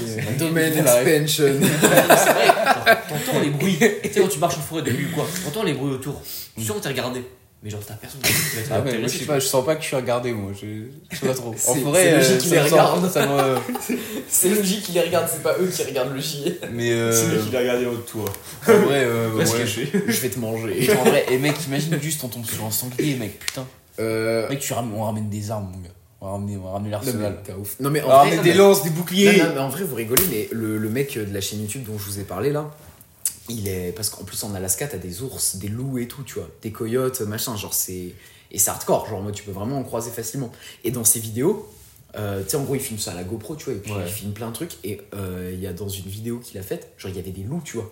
Ref. 0.81 1.07
expansion. 1.07 1.45
c'est 1.61 2.33
vrai. 2.33 2.47
T'entends 3.07 3.39
les 3.39 3.51
bruits. 3.51 3.77
Tu 3.77 4.09
sais, 4.11 4.21
quand 4.21 4.27
tu 4.27 4.39
marches 4.39 4.57
en 4.57 4.61
forêt 4.61 4.81
de 4.81 4.91
nuit 4.91 5.05
ou 5.11 5.15
quoi, 5.15 5.27
t'entends 5.45 5.63
les 5.63 5.73
bruits 5.73 5.93
autour. 5.93 6.19
Tu 6.57 6.63
sens 6.65 6.77
que 6.77 6.81
t'es 6.81 6.89
regardé. 6.89 7.23
Mais 7.63 7.69
genre, 7.69 7.79
t'as 7.87 7.93
personne 7.93 8.21
qui 8.21 8.31
va 8.31 8.61
te 8.63 8.67
Ah, 8.73 8.77
mais 8.79 8.79
moi, 8.79 8.79
je 8.79 8.91
t'intéresser, 8.91 9.13
sais 9.13 9.19
tu 9.19 9.25
pas, 9.27 9.39
je 9.39 9.45
sens 9.45 9.63
pas 9.65 9.75
que 9.75 9.81
je 9.83 9.87
suis 9.87 9.95
regardé, 9.95 10.31
moi. 10.33 10.51
Je, 10.59 10.67
je 11.11 11.15
sais 11.15 11.27
pas 11.27 11.33
trop. 11.35 11.49
En 11.49 11.55
C'est- 11.55 11.79
forêt, 11.81 12.01
c'est 12.03 12.11
euh, 12.13 12.17
logique 12.17 12.37
qu'il 12.39 12.49
ça 12.49 12.55
les 12.55 12.61
me 12.63 12.67
sent- 12.67 12.73
regarde. 12.73 13.11
Ça 13.11 13.27
me. 13.27 13.55
C'est 14.29 14.49
logique 14.49 14.81
qu'ils 14.83 14.95
les 14.95 15.01
regardent, 15.01 15.27
c'est 15.31 15.43
pas 15.43 15.55
eux 15.59 15.67
qui 15.67 15.83
regardent 15.83 16.13
le 16.15 16.21
gilet. 16.21 16.57
Mais. 16.71 16.91
euh, 16.91 17.11
C'est 17.11 17.35
lui 17.35 17.43
qui 17.43 17.51
l'a 17.51 17.59
regardé 17.59 17.85
en 17.85 17.89
haut 17.89 17.95
de 17.97 18.01
toi. 18.01 18.25
En 18.67 18.71
vrai, 18.79 19.03
euh, 19.03 19.31
ouais. 19.35 19.45
Je 19.45 20.21
vais 20.21 20.29
te 20.29 20.39
manger. 20.39 20.89
En 20.99 21.03
vrai, 21.03 21.25
et 21.29 21.37
mec, 21.37 21.55
imagine 21.67 21.99
juste 22.01 22.23
on 22.23 22.29
tombe 22.29 22.45
sur 22.45 22.63
un 22.65 22.71
sanglier, 22.71 23.15
mec, 23.15 23.37
putain. 23.39 23.67
Euh. 23.99 24.49
Mec, 24.49 24.59
tu 24.59 24.73
ramènes, 24.73 24.93
on 24.95 25.03
ramène 25.03 25.29
des 25.29 25.51
armes, 25.51 25.69
mon 25.71 25.79
gars. 25.81 25.89
On 26.21 26.25
va 26.27 26.31
ramener, 26.33 26.55
on 26.57 26.61
va 26.63 26.71
ramener 26.71 26.89
Non, 26.91 26.99
mais 27.03 27.05
l'arsenal. 27.05 27.37
Non, 27.79 27.89
mais 27.89 28.01
en 28.01 28.05
On 28.05 28.09
va 28.09 28.25
vrai, 28.25 28.37
des 28.39 28.53
lances, 28.53 28.83
des 28.83 28.89
Non, 28.89 28.95
boucliers. 28.95 29.37
non, 29.37 29.49
mais 29.53 29.59
en 29.59 29.69
vrai, 29.69 29.83
vous 29.83 29.95
rigolez, 29.95 30.23
mais 30.31 30.47
le, 30.51 30.77
le 30.77 30.89
mec 30.89 31.15
de 31.17 31.33
la 31.33 31.41
chaîne 31.41 31.61
YouTube 31.61 31.83
dont 31.87 31.97
je 31.97 32.05
vous 32.05 32.19
ai 32.19 32.23
parlé 32.23 32.51
là, 32.51 32.69
il 33.51 33.67
est. 33.67 33.91
Parce 33.91 34.09
qu'en 34.09 34.23
plus 34.23 34.43
en 34.43 34.53
Alaska, 34.55 34.87
t'as 34.87 34.97
des 34.97 35.21
ours, 35.21 35.55
des 35.57 35.67
loups 35.67 35.97
et 35.99 36.07
tout, 36.07 36.23
tu 36.23 36.35
vois. 36.35 36.49
Des 36.61 36.71
coyotes, 36.71 37.21
machin, 37.21 37.55
genre 37.55 37.73
c'est. 37.73 38.13
Et 38.53 38.57
c'est 38.59 38.69
hardcore, 38.69 39.07
genre 39.07 39.21
moi 39.21 39.31
tu 39.31 39.43
peux 39.43 39.51
vraiment 39.51 39.77
en 39.79 39.83
croiser 39.83 40.11
facilement. 40.11 40.51
Et 40.83 40.91
dans 40.91 41.05
ses 41.05 41.19
vidéos, 41.21 41.71
euh, 42.17 42.43
tu 42.43 42.49
sais, 42.49 42.57
en 42.57 42.63
gros, 42.63 42.75
il 42.75 42.81
filme 42.81 42.99
ça 42.99 43.11
à 43.11 43.15
la 43.15 43.23
GoPro, 43.23 43.55
tu 43.55 43.65
vois, 43.65 43.73
et 43.73 43.77
puis 43.77 43.93
Ouais. 43.93 44.03
il 44.05 44.11
filme 44.11 44.33
plein 44.33 44.49
de 44.49 44.53
trucs. 44.53 44.73
Et 44.83 44.99
euh, 45.13 45.51
il 45.53 45.59
y 45.61 45.67
a 45.67 45.73
dans 45.73 45.87
une 45.87 46.05
vidéo 46.09 46.39
qu'il 46.39 46.57
a 46.57 46.61
faite, 46.63 46.91
genre 46.97 47.09
il 47.11 47.15
y 47.15 47.19
avait 47.19 47.31
des 47.31 47.43
loups, 47.43 47.61
tu 47.63 47.77
vois. 47.77 47.89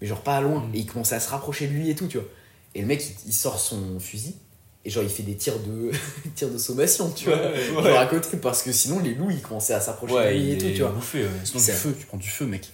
Mais 0.00 0.06
genre 0.06 0.20
pas 0.20 0.40
loin. 0.40 0.60
Mm. 0.60 0.74
Et 0.74 0.78
il 0.80 0.86
commençait 0.86 1.16
à 1.16 1.20
se 1.20 1.28
rapprocher 1.30 1.66
de 1.66 1.72
lui 1.72 1.90
et 1.90 1.94
tout, 1.96 2.06
tu 2.06 2.18
vois. 2.18 2.26
Et 2.76 2.82
le 2.82 2.86
mec, 2.86 3.02
il, 3.04 3.30
il 3.30 3.32
sort 3.32 3.58
son 3.58 3.98
fusil. 3.98 4.36
Et 4.84 4.90
genre, 4.90 5.02
il 5.02 5.08
fait 5.10 5.24
des 5.24 5.34
tirs 5.34 5.58
de, 5.58 5.90
tirs 6.36 6.50
de 6.50 6.58
sommation, 6.58 7.10
tu 7.10 7.24
vois. 7.24 7.38
Ouais, 7.38 7.60
Genre 7.72 7.82
ouais. 7.82 7.96
à 7.96 8.06
côté, 8.06 8.36
parce 8.36 8.62
que 8.62 8.70
sinon, 8.70 9.00
les 9.00 9.14
loups, 9.14 9.30
ils 9.32 9.40
commençaient 9.42 9.74
à 9.74 9.80
s'approcher 9.80 10.14
de 10.14 10.38
lui 10.38 10.50
et 10.52 10.58
tout, 10.58 10.66
tu 10.72 10.82
vois. 10.82 10.90
bouffé. 10.92 11.26
Sinon, 11.42 11.58
du 11.64 11.72
feu, 11.72 11.96
tu 11.98 12.06
prends 12.06 12.16
du 12.18 12.28
feu, 12.28 12.46
mec. 12.46 12.70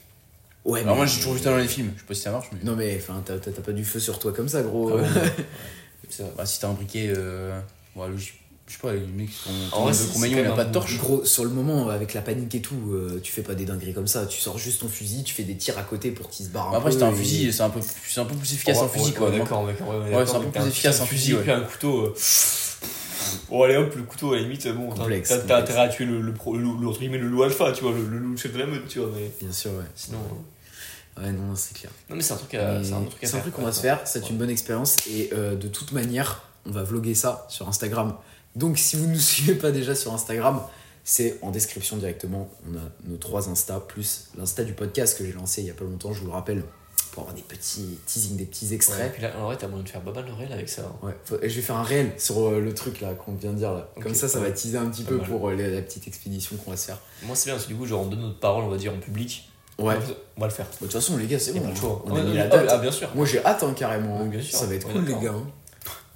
Ouais, 0.65 0.81
Alors, 0.81 0.93
mais- 0.93 0.97
moi, 0.99 1.07
j'ai 1.07 1.17
toujours 1.17 1.35
vu 1.35 1.41
ça 1.41 1.51
dans 1.51 1.57
les 1.57 1.67
films. 1.69 1.93
Je 1.97 2.01
sais 2.01 2.07
pas 2.07 2.15
si 2.15 2.21
ça 2.23 2.31
marche, 2.31 2.47
mais. 2.53 2.59
Non, 2.63 2.77
mais 2.77 2.97
enfin, 3.01 3.21
t'as 3.25 3.37
t'as- 3.39 3.51
t'as 3.51 3.63
pas 3.63 3.73
du 3.73 3.85
feu 3.85 3.99
sur 4.01 4.19
toi 4.19 4.33
comme 4.33 4.49
ça, 4.49 4.63
gros. 4.63 4.91
Ah 4.91 4.97
ouais. 5.03 5.09
Bah, 6.37 6.45
si 6.45 6.61
t'as 6.61 6.69
un 6.69 6.73
briquet. 6.75 7.13
Euh... 7.17 7.59
Ouais, 7.97 8.07
je 8.17 8.27
je 8.69 8.75
sais 8.75 8.79
pas, 8.81 8.93
les 8.93 9.01
mecs 9.01 9.29
qui 9.31 9.35
sont. 9.35 9.51
En 9.73 9.83
vrai, 9.83 9.93
de 9.93 9.97
c'est- 9.97 10.05
c'est 10.05 10.13
compagnon, 10.13 10.39
il 10.41 10.47
a 10.47 10.53
pas 10.53 10.65
de 10.65 10.73
torche. 10.73 10.99
Gros, 10.99 11.25
sur 11.25 11.45
le 11.45 11.51
moment, 11.51 11.89
avec 11.89 12.15
la 12.15 12.21
panique 12.23 12.55
et 12.55 12.61
tout, 12.61 12.77
euh, 12.93 13.19
tu 13.23 13.33
fais 13.33 13.43
pas 13.43 13.55
des 13.55 13.65
dingueries 13.65 13.93
comme 13.95 14.07
ça. 14.07 14.25
Tu 14.27 14.39
sors 14.41 14.57
juste 14.59 14.81
ton 14.83 14.89
fusil, 14.89 15.25
tu 15.25 15.35
fais 15.35 15.43
des 15.43 15.57
tirs 15.57 15.79
à 15.79 15.83
côté 15.83 16.11
pour 16.11 16.29
qu'il 16.31 16.47
se 16.47 16.51
barre 16.51 16.69
un 16.69 16.77
Après, 16.77 16.91
peu. 16.91 16.93
c'était 16.93 17.05
un 17.05 17.13
et- 17.13 17.17
fusil, 17.17 17.53
c'est 17.53 17.63
un, 17.63 17.71
peu, 17.71 17.81
c'est 18.09 18.21
un 18.21 18.25
peu 18.25 18.35
plus 18.37 18.53
efficace 18.55 18.79
un 18.79 18.89
fusil, 18.89 19.13
quoi. 19.15 19.31
D'accord, 19.31 19.65
mec. 19.65 19.81
Ouais, 19.81 19.87
ouais, 19.89 19.97
Ouais, 19.97 20.11
d'accord, 20.11 20.29
c'est 20.29 20.37
un 20.37 20.41
peu 20.41 20.51
plus 20.61 20.69
efficace, 20.69 21.01
un 21.01 21.07
fusil, 21.07 21.35
ouais. 21.35 21.43
puis 21.43 21.51
un 21.51 21.61
couteau. 21.63 22.15
Bon, 23.49 23.63
allez 23.63 23.77
hop, 23.77 23.95
le 23.95 24.03
couteau, 24.03 24.33
à 24.33 24.37
la 24.37 24.43
limite, 24.43 24.67
bon, 24.69 24.93
t'as- 24.93 25.57
intérêt 25.59 25.81
à 25.83 25.89
tuer 25.89 26.05
le, 26.07 26.21
le, 26.21 26.33
pro- 26.33 26.57
le, 26.57 26.63
loup, 26.63 26.79
le 26.81 27.43
alpha, 27.45 27.73
tu 27.73 27.83
vois, 27.83 27.93
le, 27.93 28.03
loup 28.19 28.37
chef 28.37 28.53
de 28.53 28.59
la 28.59 28.67
meute, 28.67 28.89
tu 28.89 28.99
vois, 29.01 29.11
mais 29.15 29.31
Bien 29.41 29.53
sûr, 29.53 29.71
ouais. 29.73 29.85
sinon. 29.95 30.19
Ouais, 31.19 31.31
non, 31.33 31.55
c'est 31.55 31.77
clair. 31.77 31.91
Non, 32.09 32.17
mais 32.17 32.23
c'est 32.23 32.33
un 32.33 32.37
truc 32.39 32.55
à, 32.55 32.79
Mais 32.79 32.93
un 32.93 33.03
truc 33.05 33.23
à 33.25 33.37
un 33.37 33.41
truc 33.41 33.55
qu'on 33.55 33.63
va 33.63 33.73
se 33.73 33.81
faire, 33.81 34.01
c'est 34.05 34.23
Ouais. 34.23 34.31
une 34.31 34.39
bonne 34.39 34.49
expérience. 34.51 34.97
Et 35.11 35.31
euh, 35.35 35.55
de 35.57 35.69
toute 35.69 35.93
manière, 35.93 36.43
on 36.65 36.71
va 36.71 36.83
vloguer 36.85 37.15
ça 37.15 37.45
sur 37.51 37.69
Instagram. 37.69 38.15
Donc, 38.57 38.79
si 38.79 38.97
vous 38.97 39.07
ne 39.07 39.13
nous 39.13 39.21
suivez 39.21 39.55
pas 39.55 39.71
déjà 39.73 39.95
sur 39.95 40.15
Instagram, 40.15 40.63
c'est 41.05 41.39
en 41.43 41.51
description 41.51 41.97
directement. 41.99 42.49
On 42.71 42.77
a 42.79 42.81
nos 43.05 43.17
trois 43.19 43.49
Insta, 43.51 43.79
plus 43.81 44.29
l'Insta 44.39 44.65
du 44.65 44.73
podcast 44.73 45.19
que 45.19 45.27
j'ai 45.27 45.33
lancé 45.33 45.61
il 45.61 45.67
y 45.67 45.71
a 45.71 45.75
pas 45.75 45.85
longtemps, 45.85 46.13
je 46.15 46.21
vous 46.21 46.27
le 46.29 46.33
rappelle, 46.33 46.63
pour 47.13 47.23
avoir 47.23 47.37
des 47.37 47.43
petits 47.43 47.99
teasings, 48.07 48.37
des 48.37 48.45
petits 48.47 48.65
Ouais, 48.67 48.73
et 48.73 48.75
extraits. 48.75 49.13
puis 49.13 49.23
là, 49.23 49.31
en 49.39 49.45
vrai, 49.45 49.57
t'as 49.57 49.69
moyen 49.69 49.85
de 49.85 49.89
faire 49.89 50.01
pas 50.01 50.13
mal 50.13 50.25
de 50.27 50.33
réels 50.33 50.53
avec 50.53 50.69
ça. 50.69 50.83
hein. 50.83 51.07
Ouais, 51.07 51.13
faut- 51.25 51.37
et 51.41 51.49
je 51.49 51.55
vais 51.57 51.63
faire 51.63 51.77
un 51.77 51.83
réel 51.85 52.13
sur 52.19 52.41
euh, 52.49 52.59
le 52.61 52.75
truc 52.75 53.01
là 53.01 53.13
qu'on 53.15 53.35
vient 53.35 53.53
de 53.53 53.59
dire 53.59 53.71
là. 53.73 53.89
Comme 54.03 54.15
ça, 54.15 54.27
ça 54.29 54.39
ouais. 54.41 54.47
va 54.47 54.51
teaser 54.51 54.79
un 54.79 54.87
petit 54.87 55.03
Pas 55.05 55.11
peu 55.11 55.17
mal. 55.19 55.27
pour 55.29 55.49
euh, 55.49 55.55
la 55.55 55.83
petite 55.83 56.09
expédition 56.09 56.57
qu'on 56.57 56.71
va 56.73 56.77
se 56.77 56.87
faire. 56.87 56.99
Moi, 57.23 57.37
c'est 57.37 57.47
bien, 57.51 57.55
parce 57.55 57.67
que 57.67 57.73
du 57.73 57.79
coup, 57.79 57.87
genre, 57.87 58.01
on 58.03 58.07
donne 58.07 58.21
notre 58.23 58.41
parole, 58.41 58.65
on 58.65 58.69
va 58.69 58.77
dire, 58.79 58.93
en 58.93 58.99
public. 58.99 59.49
Ouais. 59.79 59.95
On 60.37 60.41
va 60.41 60.47
le 60.49 60.53
faire. 60.53 60.67
Bah, 60.67 60.73
De 60.81 60.87
toute 60.87 60.93
façon, 60.93 61.17
les 61.17 61.27
gars, 61.27 61.39
c'est 61.39 61.53
bon. 61.53 61.69
de 61.69 61.75
choix. 61.77 62.03
On 62.07 62.13
Ouais, 62.13 62.21
a 62.21 62.25
mis 62.25 62.31
ouais, 62.31 62.37
la 62.39 62.45
ah, 62.45 62.49
date. 62.49 62.67
Ah, 62.71 62.79
bien 62.79 62.91
sûr. 62.93 63.09
Moi, 63.15 63.27
j'ai 63.27 63.45
hâte 63.45 63.63
hein, 63.63 63.75
carrément. 63.77 64.23
Oui, 64.23 64.29
bien 64.29 64.41
sûr. 64.43 64.59
Ça 64.59 64.67
va 64.67 64.75
être 64.75 64.87
Ouais, 64.89 64.93
cool, 64.95 65.05
les 65.05 65.13
gars. 65.15 65.33
hein. 65.35 65.47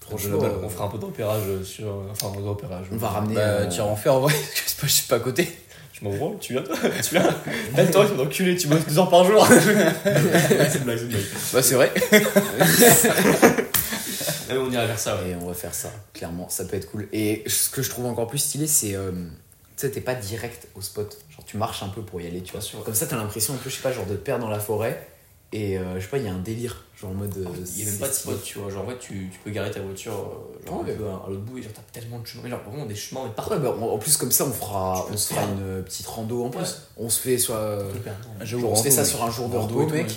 Franchement, 0.01 0.39
on, 0.41 0.45
euh, 0.45 0.49
on 0.63 0.69
fera 0.69 0.85
un 0.85 0.89
peu 0.89 0.99
de 0.99 1.05
repérage 1.05 1.63
sur. 1.65 1.89
Enfin, 2.11 2.31
de 2.39 2.43
repérage. 2.47 2.87
on 2.93 2.97
va 2.97 3.09
ramener. 3.09 3.35
Bah, 3.35 3.41
euh, 3.41 3.69
tu 3.69 3.79
vas 3.79 3.87
en 3.87 3.97
faire 3.97 4.15
en 4.15 4.21
vrai, 4.21 4.35
parce 4.55 4.75
que 4.75 4.87
je 4.87 4.93
suis 4.93 5.07
pas 5.09 5.17
à 5.17 5.21
côté. 5.21 5.49
Je 5.99 6.05
m'en 6.05 6.15
branle, 6.15 6.39
tu 6.39 6.53
viens 6.53 6.63
Tu 7.03 7.15
viens 7.15 7.23
Là, 7.77 7.87
toi, 7.87 8.07
tu 8.07 8.15
vas 8.15 8.23
enculé, 8.25 8.57
tu 8.57 8.69
bosses 8.69 8.87
deux 8.87 8.99
heures 8.99 9.09
par 9.09 9.25
jour. 9.25 9.47
c'est 10.05 10.79
une 10.79 10.85
blague, 10.85 10.99
c'est 10.99 11.05
une 11.05 11.09
blague. 11.09 11.25
Bah, 11.53 11.63
c'est 11.63 11.75
vrai. 11.75 11.93
On 14.51 14.71
ira 14.71 14.87
vers 14.87 14.99
ça, 14.99 15.17
ouais. 15.17 15.31
Et 15.31 15.35
on 15.35 15.47
va 15.47 15.55
faire 15.55 15.75
ça, 15.75 15.91
clairement, 16.13 16.49
ça 16.49 16.65
peut 16.65 16.77
être 16.77 16.91
cool. 16.91 17.09
Et 17.13 17.43
ce 17.47 17.69
que 17.69 17.83
je 17.83 17.91
trouve 17.91 18.07
encore 18.07 18.27
plus 18.27 18.39
stylé, 18.39 18.67
c'est. 18.67 18.95
euh, 18.95 19.11
tu 19.13 19.19
sais, 19.77 19.91
t'es 19.91 20.01
pas 20.01 20.15
direct 20.15 20.69
au 20.75 20.81
spot. 20.81 21.19
Genre, 21.31 21.45
tu 21.45 21.57
marches 21.57 21.83
un 21.83 21.89
peu 21.89 22.03
pour 22.03 22.21
y 22.21 22.27
aller, 22.27 22.43
tu 22.43 22.53
vois. 22.57 22.63
Comme 22.85 22.95
ça, 22.95 23.07
t'as 23.07 23.17
l'impression 23.17 23.55
un 23.55 23.59
peu, 23.59 23.69
je 23.71 23.77
sais 23.77 23.83
pas, 23.83 23.93
genre 23.93 24.07
de 24.07 24.15
te 24.15 24.21
perdre 24.21 24.45
dans 24.45 24.51
la 24.51 24.61
forêt. 24.61 25.07
Et 25.53 25.79
euh, 25.79 25.97
je 25.97 26.01
sais 26.01 26.09
pas, 26.09 26.19
il 26.19 26.25
y 26.25 26.29
a 26.29 26.33
un 26.33 26.39
délire. 26.39 26.86
Genre 27.01 27.11
en 27.11 27.15
mode. 27.15 27.37
euh, 27.37 27.45
Il 27.77 27.85
y 27.85 27.89
a 27.89 27.91
même 27.91 27.99
pas 28.01 28.09
de 28.09 28.13
spot, 28.15 28.43
tu 28.43 28.59
vois. 28.59 28.71
Genre, 28.71 28.81
en 28.83 28.87
vrai, 28.87 28.97
tu, 28.99 29.29
tu 29.31 29.39
peux 29.45 29.51
garer 29.51 29.71
ta 29.71 29.81
voiture 29.81 30.13
euh, 30.13 30.67
genre, 30.67 30.83
Ouais. 30.83 30.93
un 30.93 30.97
peu 30.97 31.05
à, 31.07 31.23
à 31.27 31.29
l'autre 31.29 31.43
bout 31.43 31.59
et 31.59 31.63
genre, 31.63 31.73
t'as 31.75 32.01
tellement 32.01 32.19
de 32.21 32.27
chemins. 32.27 32.43
Mais 32.45 32.51
genre, 32.51 32.63
vraiment 32.67 32.87
des 32.87 32.95
chemins, 32.95 33.21
mais 33.25 33.31
partout. 33.35 33.53
Ouais, 33.53 33.59
bah, 33.59 33.71
en 33.79 33.99
plus, 33.99 34.17
comme 34.17 34.31
ça, 34.33 34.47
on, 34.47 34.51
fera, 34.53 35.07
on 35.13 35.17
se 35.17 35.35
fera 35.35 35.43
une 35.45 35.63
euh, 35.63 35.83
petite 35.83 36.07
rando 36.07 36.45
en 36.45 36.49
plus. 36.51 36.61
Ouais. 36.61 36.67
On 36.97 37.11
se 37.11 37.21
fait 37.21 37.37
euh, 37.51 37.93
se 38.45 38.55
rando, 38.57 38.75
ça 38.91 39.01
mec. 39.03 39.07
sur 39.07 39.23
un 39.25 39.31
jour 39.31 39.49
de 39.51 39.57
Rando 39.57 39.75
repos, 39.75 39.83
et 39.85 39.87
tout, 39.89 39.95
mec. 39.95 40.07
ouais. 40.07 40.13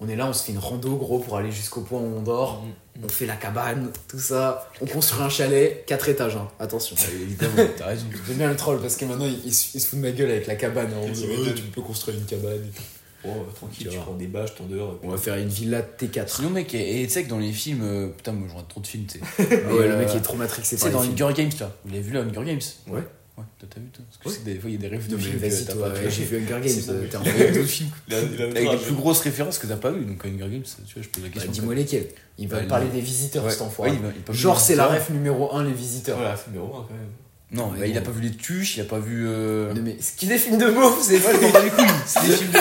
On 0.00 0.08
est 0.08 0.16
là, 0.16 0.26
on 0.26 0.32
se 0.32 0.42
fait 0.42 0.50
une 0.52 0.58
rando, 0.58 0.96
gros, 0.96 1.20
pour 1.20 1.36
aller 1.36 1.52
jusqu'au 1.52 1.82
point 1.82 2.00
où 2.00 2.16
on 2.16 2.22
dort. 2.22 2.62
Mm, 2.62 3.00
mm. 3.02 3.04
On 3.04 3.08
fait 3.08 3.26
la 3.26 3.36
cabane, 3.36 3.90
tout 4.08 4.18
ça. 4.18 4.68
On 4.80 4.86
construit 4.86 5.22
un 5.22 5.28
chalet, 5.28 5.84
4 5.86 6.08
étages, 6.08 6.34
hein. 6.36 6.48
attention. 6.58 6.96
Évidemment, 7.22 7.54
t'as 7.76 7.86
raison. 7.86 8.06
J'aime 8.26 8.36
bien 8.38 8.48
le 8.50 8.56
troll 8.56 8.80
parce 8.80 8.96
que 8.96 9.04
maintenant 9.04 9.26
il, 9.26 9.38
il 9.46 9.54
se 9.54 9.76
il 9.76 9.80
se 9.80 9.86
fout 9.86 9.98
de 10.00 10.04
ma 10.04 10.10
gueule 10.10 10.30
avec 10.30 10.46
la 10.48 10.56
cabane. 10.56 10.88
hein. 10.92 10.96
On 11.02 11.06
Tu 11.06 11.12
dit, 11.12 11.54
tu 11.54 11.62
peux 11.64 11.82
construire 11.82 12.16
une 12.18 12.24
cabane. 12.24 12.54
et 12.54 12.70
tout. 12.76 12.82
Oh, 13.24 13.28
euh, 13.28 13.52
tranquille, 13.54 13.88
Tu 13.90 13.98
prends 13.98 14.14
des 14.14 14.26
bâches, 14.26 14.54
t'en 14.56 14.64
dehors. 14.66 14.98
On 15.02 15.10
va 15.10 15.16
faire 15.16 15.36
une 15.36 15.48
villa 15.48 15.80
T4. 15.82 16.28
Sinon, 16.28 16.50
mec, 16.50 16.74
et 16.74 17.04
tu 17.06 17.10
sais 17.12 17.24
que 17.24 17.28
dans 17.28 17.38
les 17.38 17.52
films. 17.52 17.82
euh, 17.82 18.08
Putain, 18.08 18.32
moi, 18.32 18.46
je 18.48 18.52
regarde 18.54 18.68
trop 18.68 18.80
de 18.80 18.86
films, 18.86 19.06
tu 19.06 19.18
sais. 19.18 19.24
Ah 19.38 19.74
ouais, 19.74 19.86
le 19.88 19.94
euh, 19.94 19.98
mec 19.98 20.08
il 20.12 20.16
est 20.18 20.20
trop 20.22 20.36
matrixé 20.36 20.76
Tu 20.76 20.82
par 20.82 20.82
sais, 20.82 20.88
les 20.88 20.94
dans 21.12 21.16
films. 21.16 21.28
Hunger 21.28 21.34
Games, 21.42 21.52
là. 21.60 21.72
Vous 21.84 21.90
l'avez 21.92 22.02
vu, 22.02 22.12
là, 22.12 22.20
Hunger 22.20 22.44
Games? 22.44 22.60
Ouais. 22.88 23.00
Ouais, 23.38 23.44
toi, 23.58 23.68
t'as 23.72 23.80
vu, 23.80 23.86
toi? 23.86 24.04
Parce 24.10 24.18
que 24.18 24.28
Ouais. 24.28 24.34
c'est 24.36 24.44
des 24.52 24.60
fois, 24.60 24.68
il 24.70 24.74
y 24.74 24.76
a 24.76 24.80
des 24.80 24.88
rêves 24.88 25.06
de 25.06 25.12
Non, 25.12 25.18
mais 25.22 25.24
films. 25.30 25.38
vas-y, 25.38 25.64
t'as 25.64 25.72
toi, 25.72 25.88
pas 25.90 25.94
ouais, 26.00 26.10
j'ai 26.10 26.24
vu 26.24 26.36
Hunger 26.36 26.46
Games. 26.68 26.82
pas 26.84 26.92
euh, 26.92 27.06
T'es 27.08 27.16
un 27.16 27.22
Il 27.22 27.26
y 27.26 27.30
a 27.30 27.46
peu- 27.46 27.52
d'autres 27.54 27.68
films 27.68 27.90
avec 28.10 28.70
des 28.70 28.76
plus 28.76 28.94
grosses 28.94 29.20
références 29.20 29.58
que 29.58 29.66
t'as 29.68 29.76
pas 29.76 29.90
vu. 29.90 30.04
Donc, 30.04 30.24
Hunger 30.26 30.48
Games, 30.50 30.62
tu 30.86 30.94
vois, 30.94 31.02
je 31.02 31.08
pose 31.08 31.22
la 31.22 31.28
Bah, 31.28 31.34
question. 31.34 31.52
Dis-moi 31.52 31.74
lesquels. 31.74 32.08
Il 32.38 32.48
va 32.48 32.60
Bah, 32.60 32.66
parler 32.66 32.88
des 32.88 33.00
visiteurs, 33.00 33.50
cet 33.50 33.62
enfoiré. 33.62 33.90
Ouais, 33.92 33.96
il 33.98 34.02
va- 34.02 34.12
il 34.14 34.22
va- 34.26 34.32
Genre, 34.38 34.60
c'est 34.60 34.74
la 34.74 34.86
ref 34.88 35.10
numéro 35.10 35.54
1, 35.54 35.64
les 35.64 35.72
visiteurs. 35.72 36.16
Voilà, 36.18 36.36
numéro 36.48 36.66
1 36.76 36.86
quand 36.88 36.94
même. 36.94 37.08
Non, 37.52 37.70
bah, 37.78 37.86
il 37.86 37.96
a 37.96 38.00
pas 38.00 38.10
vu 38.10 38.22
les 38.22 38.30
tuches, 38.32 38.76
il 38.76 38.80
a 38.80 38.84
pas 38.84 38.98
vu. 38.98 39.26
euh, 39.28 39.72
Non, 39.74 39.80
mais 39.82 39.96
ce 40.00 40.12
qui 40.16 40.26
des 40.26 40.38
films 40.38 40.58
de 40.58 40.70
beauf, 40.70 40.98
c'est 41.02 41.18
bats 41.18 41.32
les 41.62 41.70
couilles. 41.70 41.84
C'est 42.06 42.26
des 42.26 42.32
films, 42.36 42.50
de- 42.50 42.58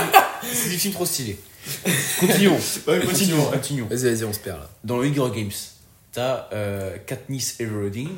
c'est 0.54 0.70
des 0.70 0.78
films 0.78 0.94
trop 0.94 1.06
stylés. 1.06 1.40
Continuons. 2.20 2.58
Ouais, 2.88 3.00
Continuons. 3.06 3.46
Continuons. 3.52 3.88
Vas-y, 3.90 4.14
vas-y, 4.16 4.24
on 4.24 4.34
se 4.34 4.40
perd 4.40 4.60
là. 4.60 4.70
Dans 4.84 4.98
le 4.98 5.08
Hunger 5.08 5.30
Games, 5.36 5.52
t'as 6.12 6.48
euh, 6.54 6.98
Katniss 7.06 7.60
Everdeen, 7.60 8.10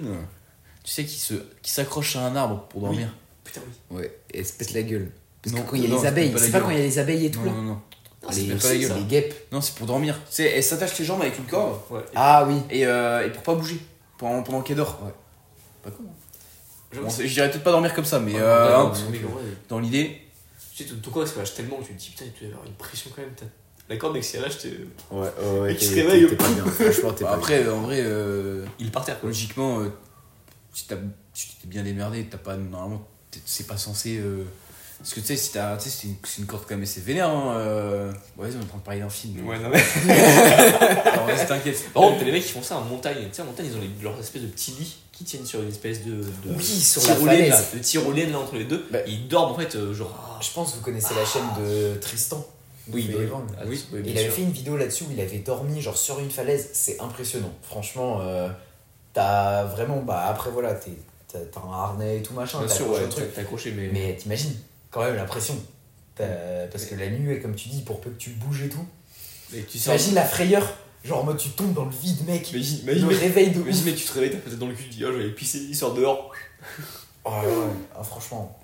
tu 0.83 0.91
sais, 0.91 1.03
qui 1.05 1.19
se, 1.19 1.33
qui 1.61 1.71
s'accroche 1.71 2.15
à 2.15 2.21
un 2.25 2.35
arbre 2.35 2.65
pour 2.69 2.81
dormir. 2.81 3.07
Putain, 3.43 3.61
oui. 3.91 3.97
Ouais, 3.97 4.17
et 4.33 4.39
elle 4.39 4.45
se 4.45 4.53
pète 4.53 4.73
la 4.73 4.81
gueule. 4.83 5.11
Parce 5.41 5.55
Non, 5.55 5.63
que 5.63 5.69
quand 5.71 5.75
il 5.75 5.83
y 5.83 5.85
a 5.85 5.89
non, 5.89 6.01
les 6.01 6.07
abeilles, 6.07 6.31
pas 6.31 6.39
c'est 6.39 6.51
pas 6.51 6.59
gueule. 6.59 6.63
quand 6.67 6.71
il 6.71 6.77
y 6.77 6.81
a 6.81 6.85
les 6.85 6.99
abeilles 6.99 7.25
et 7.25 7.31
tout 7.31 7.39
Non, 7.41 7.45
là 7.45 7.51
non, 7.51 7.61
non. 7.63 7.81
Ah, 8.25 8.31
les, 8.33 8.47
c'est 8.47 8.55
pas 8.61 8.73
la 8.73 8.77
gueule. 8.79 8.97
les 8.97 9.03
guêpes. 9.03 9.35
Non, 9.51 9.59
c'est 9.59 9.75
pour 9.75 9.85
dormir. 9.87 10.15
Tu 10.29 10.35
sais, 10.35 10.45
elle 10.45 10.63
s'attache 10.63 10.97
les 10.97 11.03
jambes 11.03 11.21
avec 11.21 11.37
une 11.37 11.43
corde 11.45 11.79
Ouais. 11.89 11.99
Ah 12.15 12.45
oui. 12.47 12.55
et, 12.69 12.85
euh, 12.85 13.25
et 13.27 13.29
pour 13.29 13.43
pas 13.43 13.55
bouger 13.55 13.79
pendant, 14.17 14.41
pendant 14.43 14.61
qu'elle 14.61 14.77
dort. 14.77 14.99
Ouais. 15.03 15.11
Pas 15.83 15.91
con. 15.91 16.03
Bon, 16.95 17.09
je 17.09 17.25
dirais 17.27 17.49
peut-être 17.51 17.63
pas 17.63 17.71
dormir 17.71 17.93
comme 17.93 18.05
ça, 18.05 18.19
mais 18.19 18.33
Ouais, 18.33 18.39
euh, 18.41 18.77
non, 18.77 18.93
dans 19.67 19.79
l'idée. 19.79 20.21
Tu 20.75 20.83
sais, 20.83 20.89
ton 20.89 20.95
ton 20.97 21.11
corps 21.11 21.23
il 21.23 21.29
se 21.29 21.37
lâche 21.37 21.53
tellement 21.53 21.77
que 21.77 21.85
tu 21.87 21.93
te 21.93 21.99
dis 21.99 22.09
putain, 22.09 22.25
il 22.25 22.39
doit 22.39 22.47
y 22.49 22.51
avoir 22.51 22.65
une 22.67 22.73
pression 22.73 23.11
quand 23.15 23.21
même. 23.21 23.31
La 23.89 23.97
corde, 23.97 24.13
mec, 24.13 24.23
si 24.23 24.37
elle 24.37 24.43
lâche, 24.43 24.57
t'es- 24.59 24.79
Ouais, 25.11 25.27
ouais, 25.61 25.73
Et 25.73 25.75
qui 25.75 25.87
t'es- 25.89 25.91
se 25.91 25.95
réveille. 26.07 26.27
t'es 26.27 26.35
pas 26.35 26.49
bien. 26.49 26.65
Franchement, 26.65 27.11
t'es 27.13 27.23
Bah, 27.25 27.31
pas 27.31 27.35
après, 27.35 27.67
en 27.69 27.81
vrai, 27.81 27.97
euh, 27.99 28.65
il 28.79 28.87
est 28.87 28.91
par 28.91 29.03
terre 29.05 29.19
quoi. 29.19 29.27
logiquement, 29.29 29.81
euh, 29.81 29.89
si 30.73 30.87
t'as- 30.87 30.95
si 31.33 31.49
tu 31.49 31.55
t'es 31.57 31.67
bien 31.67 31.83
démerdé, 31.83 32.25
t'as 32.25 32.37
pas 32.37 32.55
normalement, 32.55 33.05
t'es- 33.29 33.41
c'est 33.45 33.67
pas 33.67 33.77
censé. 33.77 34.17
euh, 34.17 34.45
parce 34.99 35.13
que 35.15 35.19
tu 35.19 35.25
sais, 35.27 35.35
si 35.35 35.51
t'as- 35.51 35.75
tu 35.75 35.83
sais, 35.83 35.89
c'est 35.89 36.07
une, 36.07 36.15
c'est 36.23 36.39
une 36.41 36.47
corde 36.47 36.63
quand 36.63 36.75
même 36.75 36.83
assez 36.83 37.01
vénère. 37.01 37.27
Hein, 37.29 37.55
euh, 37.57 38.11
ouais, 38.37 38.47
vas-y, 38.47 38.55
on 38.55 38.61
est 38.61 38.63
en 38.63 38.67
train 38.67 38.77
de 38.77 38.83
parler 38.83 38.99
d'un 39.01 39.09
film. 39.09 39.45
Ouais, 39.45 39.59
non 39.59 39.69
mais. 39.73 39.83
Alors, 41.11 41.25
vas-y, 41.27 41.45
t'inquiète. 41.45 41.91
Par 41.93 42.03
contre, 42.03 42.19
t'as 42.19 42.25
les 42.25 42.31
mecs 42.31 42.43
qui 42.45 42.51
font 42.53 42.63
ça 42.63 42.77
en 42.77 42.81
montagne. 42.85 43.17
Tu 43.29 43.35
sais, 43.35 43.41
en 43.41 43.45
montagne, 43.45 43.67
ils 43.69 43.77
ont 43.77 43.81
les- 43.81 43.91
leur 44.01 44.17
espèce 44.19 44.41
de 44.41 44.47
petits 44.47 44.71
lits 44.71 44.95
qui 45.23 45.37
tiennent 45.37 45.45
sur 45.45 45.61
une 45.61 45.69
espèce 45.69 46.03
de. 46.03 46.11
de 46.15 46.25
Oui, 46.55 46.63
sur 46.63 47.01
tyrolienne, 47.01 47.51
falaise. 47.51 47.65
de 47.73 47.79
tyrolienne 47.79 48.31
là 48.31 48.39
entre 48.39 48.55
les 48.55 48.65
deux. 48.65 48.85
Bah. 48.91 48.99
Ils 49.07 49.27
dorment 49.27 49.53
en 49.53 49.57
fait, 49.57 49.75
euh, 49.75 49.93
genre. 49.93 50.37
Je 50.41 50.51
pense 50.51 50.71
que 50.71 50.77
vous 50.77 50.81
connaissez 50.83 51.13
la 51.15 51.25
chaîne 51.25 51.63
de 51.65 51.95
Tristan. 51.95 52.45
Oui, 52.91 53.09
bah, 53.13 53.19
ah, 53.57 53.63
Oui. 53.65 53.81
il 53.93 54.11
avait 54.17 54.25
sûr. 54.25 54.33
fait 54.33 54.41
une 54.41 54.51
vidéo 54.51 54.75
là-dessus 54.75 55.05
où 55.05 55.11
il 55.13 55.21
avait 55.21 55.37
dormi 55.37 55.81
genre 55.81 55.97
sur 55.97 56.19
une 56.19 56.29
falaise. 56.29 56.69
C'est 56.73 56.99
impressionnant. 56.99 57.53
Franchement, 57.61 58.19
euh, 58.21 58.49
t'as 59.13 59.63
vraiment. 59.65 60.01
Bah 60.01 60.25
après 60.27 60.49
voilà, 60.51 60.73
t'es- 60.73 60.91
t'as 61.31 61.39
un 61.61 61.71
harnais 61.71 62.17
et 62.17 62.21
tout 62.23 62.33
machin. 62.33 62.59
Bien 62.59 62.67
sûr, 62.73 62.89
ouais, 62.89 63.07
truc. 63.07 63.25
accroché, 63.37 63.71
mais. 63.71 63.89
Mais 63.93 64.15
t'imagines 64.17 64.53
quand 64.91 65.01
même 65.01 65.15
la 65.15 65.23
pression. 65.23 65.55
T'as- 66.15 66.67
Parce 66.71 66.85
que 66.85 66.95
la 66.95 67.09
nuit, 67.09 67.41
comme 67.41 67.55
tu 67.55 67.69
dis, 67.69 67.81
pour 67.81 68.01
peu 68.01 68.09
que 68.09 68.17
tu 68.17 68.31
bouges 68.31 68.63
et 68.63 68.69
tout. 68.69 68.85
mais 69.53 69.61
tu 69.63 69.77
sors. 69.79 69.93
T'imagines 69.95 70.15
la 70.15 70.25
frayeur 70.25 70.63
Genre 71.03 71.19
en 71.19 71.23
mode 71.23 71.37
tu 71.37 71.49
tombes 71.49 71.73
dans 71.73 71.85
le 71.85 71.91
vide, 71.91 72.25
mec. 72.25 72.51
Le 72.51 72.59
imagine, 72.59 72.85
mec, 73.07 73.19
réveil 73.19 73.51
de 73.51 73.59
mec, 73.61 73.95
tu 73.95 74.05
te 74.05 74.13
réveilles, 74.13 74.31
t'as 74.31 74.37
peut-être 74.37 74.59
dans 74.59 74.67
le 74.67 74.73
cul, 74.73 74.83
tu 74.83 74.89
dis, 74.89 75.05
oh, 75.05 75.09
je 75.11 75.17
vais 75.17 75.23
aller 75.25 75.33
pisser, 75.33 75.57
il 75.59 75.75
sort 75.75 75.93
dehors. 75.93 76.31
Oh, 77.25 77.29
ouais, 77.29 77.47
ouais. 77.47 77.73
Ah, 77.97 78.03
franchement, 78.03 78.57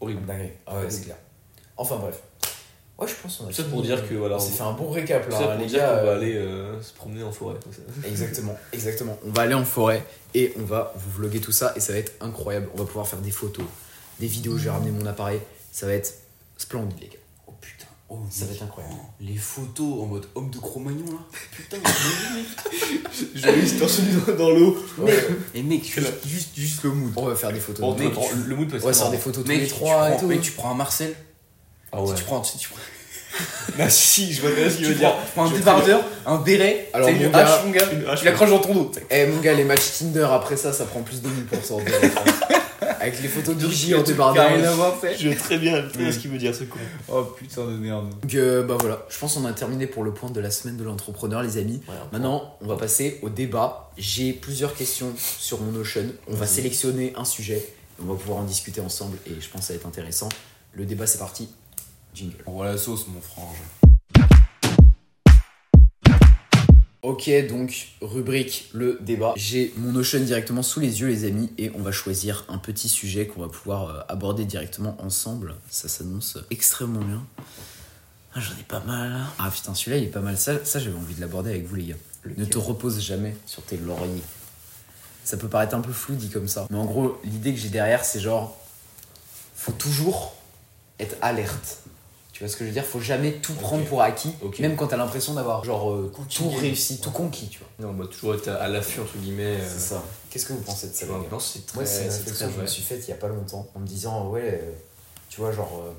Horrible. 0.00 0.24
dingue. 0.26 0.50
Ah 0.66 0.76
ouais, 0.80 0.90
c'est 0.90 1.02
clair. 1.04 1.16
Enfin 1.76 1.96
bref. 1.96 2.20
Ouais, 2.98 3.08
je 3.08 3.14
pense 3.20 3.36
qu'on 3.38 3.48
a 3.48 3.52
ça 3.52 3.64
pour 3.64 3.82
dire 3.82 4.08
que, 4.08 4.14
voilà, 4.14 4.36
On 4.36 4.38
s'est 4.38 4.52
on- 4.52 4.56
fait 4.56 4.62
un 4.62 4.72
bon 4.72 4.90
récap 4.90 5.28
là, 5.28 5.36
ça 5.38 5.56
les 5.56 5.66
dire 5.66 5.78
gars. 5.80 5.88
qu'on 5.88 5.94
va 6.06 6.10
euh, 6.12 6.16
aller 6.16 6.36
euh, 6.36 6.80
se 6.82 6.92
promener 6.92 7.22
en 7.24 7.32
forêt. 7.32 7.56
comme 7.62 7.72
ça. 7.72 7.80
Exactement, 8.08 8.56
exactement. 8.72 9.18
On 9.26 9.30
va 9.30 9.42
aller 9.42 9.54
en 9.54 9.64
forêt 9.64 10.04
et 10.34 10.52
on 10.60 10.62
va 10.64 10.92
vous 10.96 11.10
vlogger 11.22 11.40
tout 11.40 11.50
ça 11.52 11.72
et 11.74 11.80
ça 11.80 11.92
va 11.92 11.98
être 11.98 12.12
incroyable. 12.20 12.68
On 12.74 12.78
va 12.78 12.84
pouvoir 12.84 13.08
faire 13.08 13.18
des 13.20 13.30
photos, 13.32 13.64
des 14.20 14.26
vidéos. 14.28 14.56
Je 14.58 14.64
vais 14.64 14.70
ramener 14.70 14.90
mon 14.92 15.06
appareil. 15.06 15.40
Ça 15.72 15.86
va 15.86 15.94
être 15.94 16.14
splendide, 16.58 17.00
les 17.00 17.08
gars. 17.08 17.18
Oh 17.48 17.54
putain, 17.60 17.86
oh, 18.12 18.18
Ça 18.30 18.44
va 18.46 18.52
être 18.52 18.62
incroyable. 18.62 18.94
Les 19.20 19.36
photos 19.36 20.02
en 20.02 20.06
mode 20.06 20.26
homme 20.34 20.50
de 20.50 20.58
Cro-Magnon 20.58 21.04
là. 21.06 21.18
Putain, 21.56 21.76
J'ai 23.34 23.52
vu, 23.52 23.78
torse 23.78 24.00
nu 24.00 24.34
dans- 24.36 24.50
l'eau. 24.50 24.76
Et 25.54 25.62
mec, 25.62 25.84
juste, 25.84 26.26
juste, 26.26 26.48
juste 26.56 26.82
le 26.84 26.90
mood. 26.90 27.12
On 27.16 27.26
va 27.26 27.34
faire 27.36 27.52
des 27.52 27.60
photos. 27.60 27.80
Bon, 27.80 27.94
de 27.94 28.04
mec, 28.04 28.12
le 28.46 28.56
mood 28.56 28.70
faire 28.70 28.80
marrant. 28.90 29.10
des 29.10 29.18
photos 29.18 29.44
tous 29.44 29.50
les 29.50 29.66
tu 29.66 29.68
trois 29.74 30.08
et 30.08 30.10
prends- 30.12 30.20
tout. 30.20 30.26
mec, 30.26 30.40
tu 30.42 30.52
prends 30.52 30.70
un 30.70 30.74
Marcel. 30.74 31.14
Ah 31.92 32.02
ouais. 32.02 32.14
Tu 32.14 32.24
prends, 32.24 32.40
tu, 32.40 32.56
tu 32.58 32.68
prends, 32.68 32.78
Ah 33.78 33.88
si, 33.90 34.32
je 34.32 34.40
vois 34.42 34.50
bien 34.50 34.68
ce 34.68 34.76
qu'il 34.76 34.86
veut 34.86 34.94
dire. 34.94 35.14
tu 35.24 35.32
prends 35.32 35.46
un 35.46 35.50
débardeur, 35.50 36.04
un 36.26 36.36
béret, 36.38 36.90
Alors, 36.92 37.08
t'as 37.08 37.14
mon 37.14 37.30
gars, 37.30 37.38
hache, 37.38 37.64
mon 37.64 37.70
gars. 37.70 38.16
tu 38.16 38.24
l'accroches 38.24 38.50
dans 38.50 38.58
ton 38.58 38.74
dos. 38.74 38.92
Eh 39.10 39.26
mon 39.26 39.40
gars, 39.40 39.54
les 39.54 39.64
matchs 39.64 39.98
Tinder 39.98 40.26
après 40.30 40.56
ça, 40.56 40.72
ça 40.72 40.84
prend 40.84 41.00
plus 41.02 41.22
de 41.22 41.28
1000%. 41.28 41.80
Avec 43.02 43.20
les 43.20 43.28
photos 43.28 43.56
de 43.56 43.68
Gigi 43.68 43.94
en 43.96 44.02
débardeur. 44.02 44.48
Je 45.18 45.28
vois 45.28 45.36
très 45.36 45.58
bien, 45.58 45.82
ce 45.92 46.18
qu'il 46.18 46.30
veut 46.30 46.38
dire, 46.38 46.54
ce 46.54 46.62
con. 46.64 46.78
Oh 47.08 47.24
putain 47.24 47.64
de 47.66 47.72
merde. 47.72 48.08
Donc 48.22 48.34
euh, 48.34 48.62
bah 48.62 48.76
voilà, 48.78 49.04
je 49.08 49.18
pense 49.18 49.34
qu'on 49.34 49.44
a 49.44 49.52
terminé 49.52 49.88
pour 49.88 50.04
le 50.04 50.14
point 50.14 50.30
de 50.30 50.40
la 50.40 50.52
semaine 50.52 50.76
de 50.76 50.84
l'entrepreneur, 50.84 51.42
les 51.42 51.58
amis. 51.58 51.80
Ouais, 51.88 51.94
Maintenant, 52.12 52.56
on 52.60 52.66
va 52.68 52.76
passer 52.76 53.18
au 53.22 53.28
débat. 53.28 53.90
J'ai 53.98 54.32
plusieurs 54.32 54.74
questions 54.74 55.12
sur 55.16 55.60
mon 55.60 55.72
Notion. 55.72 56.04
On 56.28 56.34
va 56.34 56.46
sélectionner 56.46 57.12
un 57.16 57.24
sujet. 57.24 57.74
On 58.00 58.04
va 58.04 58.14
pouvoir 58.14 58.38
en 58.38 58.44
discuter 58.44 58.80
ensemble 58.80 59.18
et 59.26 59.40
je 59.40 59.48
pense 59.48 59.62
que 59.62 59.66
ça 59.66 59.72
va 59.72 59.80
être 59.80 59.86
intéressant. 59.86 60.28
Le 60.72 60.84
débat, 60.84 61.06
c'est 61.06 61.18
parti. 61.18 61.48
Jingle. 62.14 62.36
On 62.46 62.52
voit 62.52 62.66
la 62.66 62.78
sauce, 62.78 63.06
mon 63.08 63.20
frange. 63.20 63.56
Ok, 67.02 67.28
donc 67.48 67.88
rubrique 68.00 68.70
le 68.72 68.96
débat. 69.00 69.32
J'ai 69.34 69.74
mon 69.76 69.90
Notion 69.90 70.20
directement 70.20 70.62
sous 70.62 70.78
les 70.78 71.00
yeux, 71.00 71.08
les 71.08 71.24
amis, 71.24 71.50
et 71.58 71.72
on 71.74 71.82
va 71.82 71.90
choisir 71.90 72.44
un 72.48 72.58
petit 72.58 72.88
sujet 72.88 73.26
qu'on 73.26 73.40
va 73.40 73.48
pouvoir 73.48 73.88
euh, 73.88 74.00
aborder 74.08 74.44
directement 74.44 74.96
ensemble. 75.00 75.56
Ça 75.68 75.88
s'annonce 75.88 76.38
extrêmement 76.50 77.00
bien. 77.00 77.26
Ah, 78.34 78.40
J'en 78.40 78.52
ai 78.52 78.62
pas 78.62 78.78
mal. 78.86 79.20
Ah 79.40 79.50
putain, 79.50 79.74
celui-là 79.74 79.96
il 79.96 80.04
est 80.04 80.12
pas 80.12 80.20
mal. 80.20 80.38
Ça, 80.38 80.64
ça 80.64 80.78
j'avais 80.78 80.96
envie 80.96 81.16
de 81.16 81.20
l'aborder 81.20 81.50
avec 81.50 81.66
vous, 81.66 81.74
les 81.74 81.86
gars. 81.86 81.96
Ne 82.36 82.44
te 82.44 82.58
repose 82.58 83.00
jamais 83.00 83.34
sur 83.46 83.64
tes 83.64 83.78
lauriers. 83.78 84.22
Ça 85.24 85.36
peut 85.36 85.48
paraître 85.48 85.74
un 85.74 85.80
peu 85.80 85.92
flou 85.92 86.14
dit 86.14 86.30
comme 86.30 86.46
ça. 86.46 86.68
Mais 86.70 86.78
en 86.78 86.84
gros, 86.84 87.20
l'idée 87.24 87.52
que 87.52 87.58
j'ai 87.58 87.68
derrière, 87.68 88.04
c'est 88.04 88.20
genre. 88.20 88.56
Faut 89.56 89.72
toujours 89.72 90.34
être 91.00 91.16
alerte. 91.20 91.82
Tu 92.42 92.46
vois 92.48 92.52
ce 92.54 92.56
que 92.56 92.64
je 92.64 92.70
veux 92.70 92.74
dire? 92.74 92.84
Faut 92.84 92.98
jamais 92.98 93.34
tout 93.34 93.52
prendre 93.52 93.84
pour 93.84 94.02
acquis, 94.02 94.34
même 94.58 94.74
quand 94.74 94.88
t'as 94.88 94.96
l'impression 94.96 95.34
d'avoir 95.34 95.62
genre 95.64 95.92
euh, 95.92 96.12
tout 96.28 96.50
réussi, 96.50 96.98
tout 96.98 97.12
conquis, 97.12 97.46
tu 97.46 97.60
vois. 97.60 97.68
Non, 97.78 97.94
on 97.96 98.02
va 98.02 98.08
toujours 98.08 98.34
être 98.34 98.48
à 98.48 98.66
l'affût, 98.66 98.98
entre 98.98 99.16
guillemets. 99.16 99.58
euh, 99.60 99.68
C'est 99.72 99.78
ça. 99.94 100.02
Qu'est-ce 100.28 100.46
que 100.46 100.52
vous 100.52 100.62
pensez 100.62 100.88
de 100.88 100.92
ça, 100.92 101.06
ouais, 101.06 101.28
non, 101.30 101.38
c'est 101.38 101.64
très, 101.64 101.76
Moi, 101.76 101.86
c'est 101.86 102.06
une 102.06 102.24
que 102.24 102.52
je 102.56 102.60
me 102.62 102.66
suis 102.66 102.82
faite 102.82 103.04
il 103.06 103.10
y 103.10 103.12
a 103.12 103.16
pas 103.16 103.28
longtemps 103.28 103.68
en 103.76 103.78
me 103.78 103.86
disant, 103.86 104.28
ouais, 104.30 104.60
euh, 104.60 104.72
tu 105.28 105.40
vois, 105.40 105.52
genre, 105.52 105.84
euh, 105.86 105.92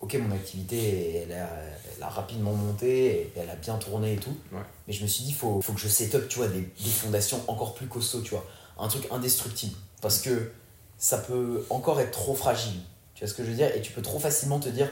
ok, 0.00 0.14
mon 0.14 0.34
activité, 0.34 1.26
elle 1.26 1.32
a, 1.34 1.46
elle 1.94 2.02
a 2.02 2.08
rapidement 2.08 2.54
monté, 2.54 3.10
et 3.10 3.32
elle 3.36 3.50
a 3.50 3.56
bien 3.56 3.74
tourné 3.76 4.14
et 4.14 4.16
tout. 4.16 4.34
Ouais. 4.50 4.60
Mais 4.88 4.94
je 4.94 5.02
me 5.02 5.06
suis 5.06 5.24
dit, 5.24 5.34
faut, 5.34 5.60
faut 5.60 5.74
que 5.74 5.80
je 5.80 5.88
set 5.88 6.14
up, 6.14 6.26
tu 6.26 6.38
vois, 6.38 6.48
des, 6.48 6.62
des 6.62 6.90
fondations 6.90 7.38
encore 7.48 7.74
plus 7.74 7.86
costauds, 7.86 8.22
tu 8.22 8.30
vois. 8.30 8.46
Un 8.78 8.88
truc 8.88 9.06
indestructible. 9.10 9.76
Parce 10.00 10.20
que 10.20 10.52
ça 10.96 11.18
peut 11.18 11.66
encore 11.68 12.00
être 12.00 12.12
trop 12.12 12.34
fragile. 12.34 12.80
Tu 13.14 13.24
vois 13.26 13.28
ce 13.28 13.34
que 13.34 13.44
je 13.44 13.50
veux 13.50 13.56
dire? 13.56 13.68
Et 13.76 13.82
tu 13.82 13.92
peux 13.92 14.00
trop 14.00 14.18
facilement 14.18 14.58
te 14.58 14.70
dire, 14.70 14.88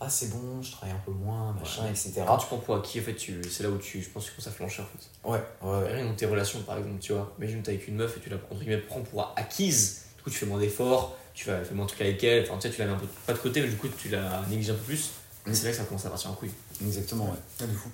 ah, 0.00 0.08
c'est 0.08 0.30
bon, 0.30 0.62
je 0.62 0.70
travaille 0.70 0.94
un 0.94 1.00
peu 1.04 1.10
moins, 1.10 1.52
machin, 1.52 1.86
etc. 1.88 2.22
Quand 2.26 2.38
tu 2.38 2.46
prends 2.46 2.58
pour 2.58 2.76
acquis, 2.76 3.00
en 3.00 3.02
fait, 3.02 3.14
tu... 3.14 3.40
c'est 3.50 3.64
là 3.64 3.68
où 3.70 3.78
tu, 3.78 4.00
je 4.00 4.08
pense 4.10 4.24
que 4.24 4.30
tu 4.30 4.36
commences 4.36 4.46
à 4.46 4.52
flancher, 4.52 4.82
en 4.82 4.86
fait. 4.86 5.28
Ouais, 5.28 5.42
ouais. 5.62 5.92
Rien 5.92 6.04
dans 6.04 6.14
tes 6.14 6.26
relations, 6.26 6.60
par 6.62 6.78
exemple, 6.78 6.98
tu 7.00 7.12
vois. 7.12 7.34
Imagine, 7.38 7.62
t'es 7.62 7.72
avec 7.72 7.88
une 7.88 7.96
meuf 7.96 8.16
et 8.16 8.20
tu 8.20 8.30
la 8.30 8.36
entre 8.36 8.60
guillemets, 8.60 8.78
prends 8.78 9.00
pour 9.00 9.32
acquise. 9.36 10.04
Du 10.16 10.22
coup, 10.22 10.30
tu 10.30 10.36
fais 10.36 10.46
moins 10.46 10.60
d'efforts, 10.60 11.16
tu 11.34 11.48
vas 11.48 11.64
faire 11.64 11.74
moins 11.74 11.84
de 11.84 11.90
trucs 11.90 12.02
avec 12.02 12.22
elle. 12.22 12.44
Enfin, 12.44 12.58
tu 12.58 12.68
sais, 12.68 12.74
tu 12.74 12.80
la 12.80 12.86
mets 12.86 12.92
un 12.92 12.98
peu 12.98 13.06
pas 13.26 13.32
de 13.32 13.38
côté, 13.38 13.60
mais 13.60 13.68
du 13.68 13.76
coup, 13.76 13.88
tu 13.88 14.08
la 14.08 14.42
négliges 14.48 14.70
un 14.70 14.74
peu 14.74 14.84
plus. 14.84 15.10
Et 15.46 15.54
c'est 15.54 15.64
là 15.64 15.70
que 15.72 15.76
ça 15.78 15.84
commence 15.84 16.06
à 16.06 16.10
partir 16.10 16.30
en 16.30 16.34
couille. 16.34 16.52
Exactement, 16.84 17.24
ouais. 17.24 17.38
Ah, 17.60 17.66
de 17.66 17.72
fou. 17.72 17.90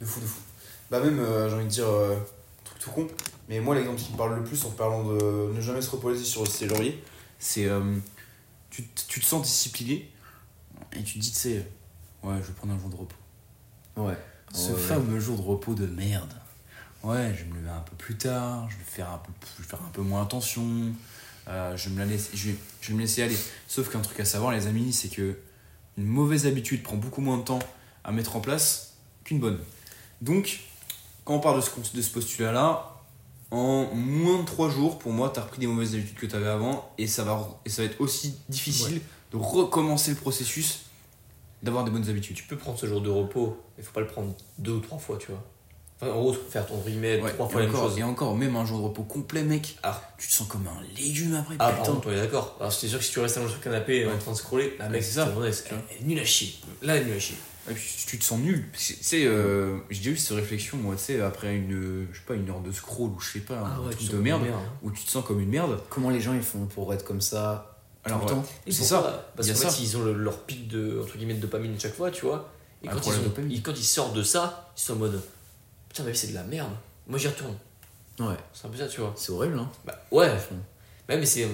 De 0.00 0.06
fou, 0.06 0.20
de 0.20 0.26
fou. 0.26 0.40
Bah, 0.90 1.00
même, 1.00 1.20
euh, 1.20 1.48
j'ai 1.48 1.54
envie 1.54 1.64
de 1.64 1.70
dire, 1.70 1.88
euh, 1.88 2.16
truc 2.64 2.78
tout 2.80 2.90
con. 2.90 3.06
Mais 3.48 3.60
moi, 3.60 3.74
l'exemple 3.76 4.00
qui 4.00 4.12
me 4.12 4.16
parle 4.16 4.34
le 4.34 4.42
plus 4.42 4.64
en 4.64 4.70
parlant 4.70 5.04
de 5.04 5.52
ne 5.54 5.60
jamais 5.60 5.82
se 5.82 5.90
reposer 5.90 6.24
sur 6.24 6.46
ses 6.46 6.66
lauriers, 6.66 7.00
c'est. 7.38 7.66
euh, 7.66 7.80
tu, 8.70 8.84
tu 9.08 9.20
te 9.20 9.24
sens 9.24 9.42
discipliné 9.42 10.10
et 10.98 11.02
tu 11.02 11.14
te 11.14 11.18
dis, 11.18 11.30
tu 11.30 11.38
sais, 11.38 11.66
ouais, 12.22 12.34
je 12.40 12.48
vais 12.48 12.52
prendre 12.52 12.74
un 12.74 12.78
jour 12.78 12.90
de 12.90 12.96
repos. 12.96 13.16
Ouais. 13.96 14.16
Ce 14.52 14.72
Ouais, 14.72 14.78
fameux 14.78 15.20
jour 15.20 15.36
de 15.36 15.42
repos 15.42 15.74
de 15.74 15.86
merde. 15.86 16.32
Ouais, 17.02 17.34
je 17.36 17.44
vais 17.44 17.50
me 17.50 17.56
lever 17.56 17.70
un 17.70 17.80
peu 17.80 17.96
plus 17.96 18.16
tard, 18.16 18.68
je 18.70 18.76
vais 18.76 18.84
faire 18.84 19.10
un 19.10 19.18
peu, 19.18 19.32
je 19.56 19.62
vais 19.62 19.68
faire 19.68 19.82
un 19.82 19.90
peu 19.90 20.02
moins 20.02 20.22
attention, 20.22 20.92
euh, 21.48 21.76
je, 21.76 21.88
vais 21.88 21.94
me 21.94 22.00
la 22.00 22.06
laisse, 22.06 22.30
je, 22.34 22.48
vais, 22.48 22.56
je 22.80 22.88
vais 22.88 22.94
me 22.94 23.00
laisser 23.00 23.22
aller. 23.22 23.36
Sauf 23.68 23.90
qu'un 23.90 24.00
truc 24.00 24.18
à 24.20 24.24
savoir, 24.24 24.52
les 24.52 24.66
amis, 24.66 24.92
c'est 24.92 25.08
que 25.08 25.36
une 25.98 26.06
mauvaise 26.06 26.46
habitude 26.46 26.82
prend 26.82 26.96
beaucoup 26.96 27.20
moins 27.20 27.38
de 27.38 27.42
temps 27.42 27.60
à 28.04 28.12
mettre 28.12 28.36
en 28.36 28.40
place 28.40 28.94
qu'une 29.24 29.40
bonne. 29.40 29.58
Donc, 30.20 30.60
quand 31.24 31.34
on 31.34 31.40
parle 31.40 31.56
de 31.56 31.60
ce, 31.60 31.96
de 31.96 32.02
ce 32.02 32.10
postulat-là, 32.10 32.96
en 33.50 33.94
moins 33.94 34.40
de 34.40 34.44
3 34.44 34.70
jours, 34.70 34.98
pour 34.98 35.12
moi, 35.12 35.30
tu 35.32 35.38
as 35.38 35.42
repris 35.42 35.60
des 35.60 35.66
mauvaises 35.66 35.94
habitudes 35.94 36.16
que 36.16 36.26
tu 36.26 36.34
avais 36.34 36.48
avant 36.48 36.92
et 36.98 37.06
ça, 37.06 37.24
va, 37.24 37.60
et 37.64 37.68
ça 37.68 37.82
va 37.82 37.86
être 37.86 38.00
aussi 38.00 38.34
difficile 38.48 39.00
de 39.32 39.36
recommencer 39.36 40.10
le 40.10 40.16
processus 40.16 40.85
d'avoir 41.62 41.84
des 41.84 41.90
bonnes 41.90 42.08
habitudes. 42.08 42.36
Tu 42.36 42.44
peux 42.44 42.56
prendre 42.56 42.78
ce 42.78 42.86
jour 42.86 43.00
de 43.00 43.10
repos, 43.10 43.60
mais 43.76 43.82
faut 43.84 43.92
pas 43.92 44.00
le 44.00 44.06
prendre 44.06 44.34
deux 44.58 44.72
ou 44.72 44.80
trois 44.80 44.98
fois, 44.98 45.16
tu 45.18 45.28
vois. 45.28 45.42
Enfin, 45.98 46.12
en 46.12 46.20
gros, 46.20 46.34
faire 46.34 46.66
ton 46.66 46.78
remake 46.82 47.24
Ouais, 47.24 47.32
trois 47.32 47.48
fois 47.48 47.60
la 47.62 47.66
même 47.68 47.74
chose. 47.76 47.98
Et 47.98 48.02
encore, 48.02 48.36
même 48.36 48.54
un 48.54 48.66
jour 48.66 48.78
de 48.80 48.84
repos 48.84 49.02
complet, 49.04 49.42
mec, 49.42 49.78
Ah. 49.82 50.02
tu 50.18 50.28
te 50.28 50.32
sens 50.32 50.46
comme 50.46 50.66
un 50.66 50.82
légume 50.94 51.34
après. 51.36 51.54
Ah, 51.58 51.72
putain. 51.72 51.98
on 52.04 52.10
est 52.12 52.16
d'accord. 52.16 52.54
Alors, 52.60 52.70
c'est 52.72 52.86
sûr 52.88 52.98
que 52.98 53.04
si 53.04 53.12
tu 53.12 53.20
restes 53.20 53.38
allongé 53.38 53.52
sur 53.54 53.60
le 53.60 53.64
canapé 53.64 54.04
Ouais. 54.06 54.12
en 54.12 54.18
train 54.18 54.32
de 54.32 54.36
scroller, 54.36 54.76
là, 54.78 54.90
mec, 54.90 55.02
c'est 55.02 55.12
ça. 55.12 55.32
nul 56.02 56.18
à 56.18 56.24
chier. 56.24 56.54
Là, 56.82 56.96
elle 56.96 57.02
est 57.02 57.06
nul 57.06 57.16
à 57.16 57.18
chier. 57.20 57.36
Et 57.70 57.72
puis, 57.72 57.94
tu 58.06 58.18
te 58.18 58.24
sens 58.24 58.38
nul. 58.38 58.68
Tu 58.74 58.94
sais, 59.00 59.24
euh, 59.24 59.78
j'ai 59.90 59.98
déjà 60.00 60.10
eu 60.10 60.16
cette 60.18 60.36
réflexion, 60.36 60.76
moi, 60.76 60.94
tu 60.96 61.02
sais, 61.02 61.20
après 61.22 61.56
une, 61.56 62.06
je 62.12 62.18
sais 62.18 62.24
pas, 62.26 62.34
une 62.34 62.48
heure 62.50 62.60
de 62.60 62.70
scroll 62.72 63.10
ou 63.12 63.18
je 63.18 63.32
sais 63.32 63.40
pas, 63.40 63.58
un 63.58 63.82
truc 63.90 63.98
tu 63.98 64.08
de 64.08 64.18
merde, 64.18 64.42
hein. 64.46 64.60
où 64.82 64.90
tu 64.90 65.02
te 65.02 65.10
sens 65.10 65.24
comme 65.24 65.40
une 65.40 65.48
merde. 65.48 65.80
Comment 65.88 66.10
les 66.10 66.20
gens 66.20 66.34
ils 66.34 66.42
font 66.42 66.66
pour 66.66 66.92
être 66.92 67.04
comme 67.04 67.22
ça? 67.22 67.75
Alors, 68.06 68.24
ouais. 68.24 68.42
Et 68.66 68.72
C'est 68.72 68.84
ça. 68.84 69.26
Parce 69.36 69.48
qu'en 69.48 69.54
fait, 69.54 69.70
ça. 69.70 69.76
ils 69.80 69.96
ont 69.96 70.02
le- 70.04 70.14
leur 70.14 70.38
pic 70.40 70.68
de, 70.68 71.00
entre 71.02 71.16
guillemets, 71.16 71.34
de 71.34 71.40
dopamine 71.40 71.78
chaque 71.78 71.94
fois, 71.94 72.10
tu 72.10 72.24
vois. 72.26 72.48
Et 72.82 72.88
Un 72.88 72.92
quand, 72.92 72.96
ils, 72.98 73.00
problème 73.02 73.22
de 73.22 73.26
ont- 73.26 73.30
dopamine. 73.30 73.52
ils- 73.52 73.62
quand 73.62 73.72
ils 73.76 73.84
sortent 73.84 74.14
de 74.14 74.22
ça, 74.22 74.70
ils 74.76 74.80
sont 74.80 74.92
en 74.94 74.96
mode 74.96 75.20
Putain, 75.88 76.04
ma 76.04 76.10
vie 76.10 76.18
c'est 76.18 76.28
de 76.28 76.34
la 76.34 76.42
merde. 76.42 76.70
Moi 77.06 77.18
j'y 77.18 77.28
retourne. 77.28 77.56
Ouais. 78.20 78.36
C'est 78.52 78.66
un 78.66 78.70
peu 78.70 78.76
ça, 78.78 78.86
tu 78.86 79.00
vois. 79.00 79.12
C'est 79.16 79.32
horrible, 79.32 79.58
hein 79.58 79.70
Bah 79.84 79.98
ouais. 80.10 80.28
Ouais, 81.08 81.16
mais 81.16 81.24
c'est. 81.26 81.48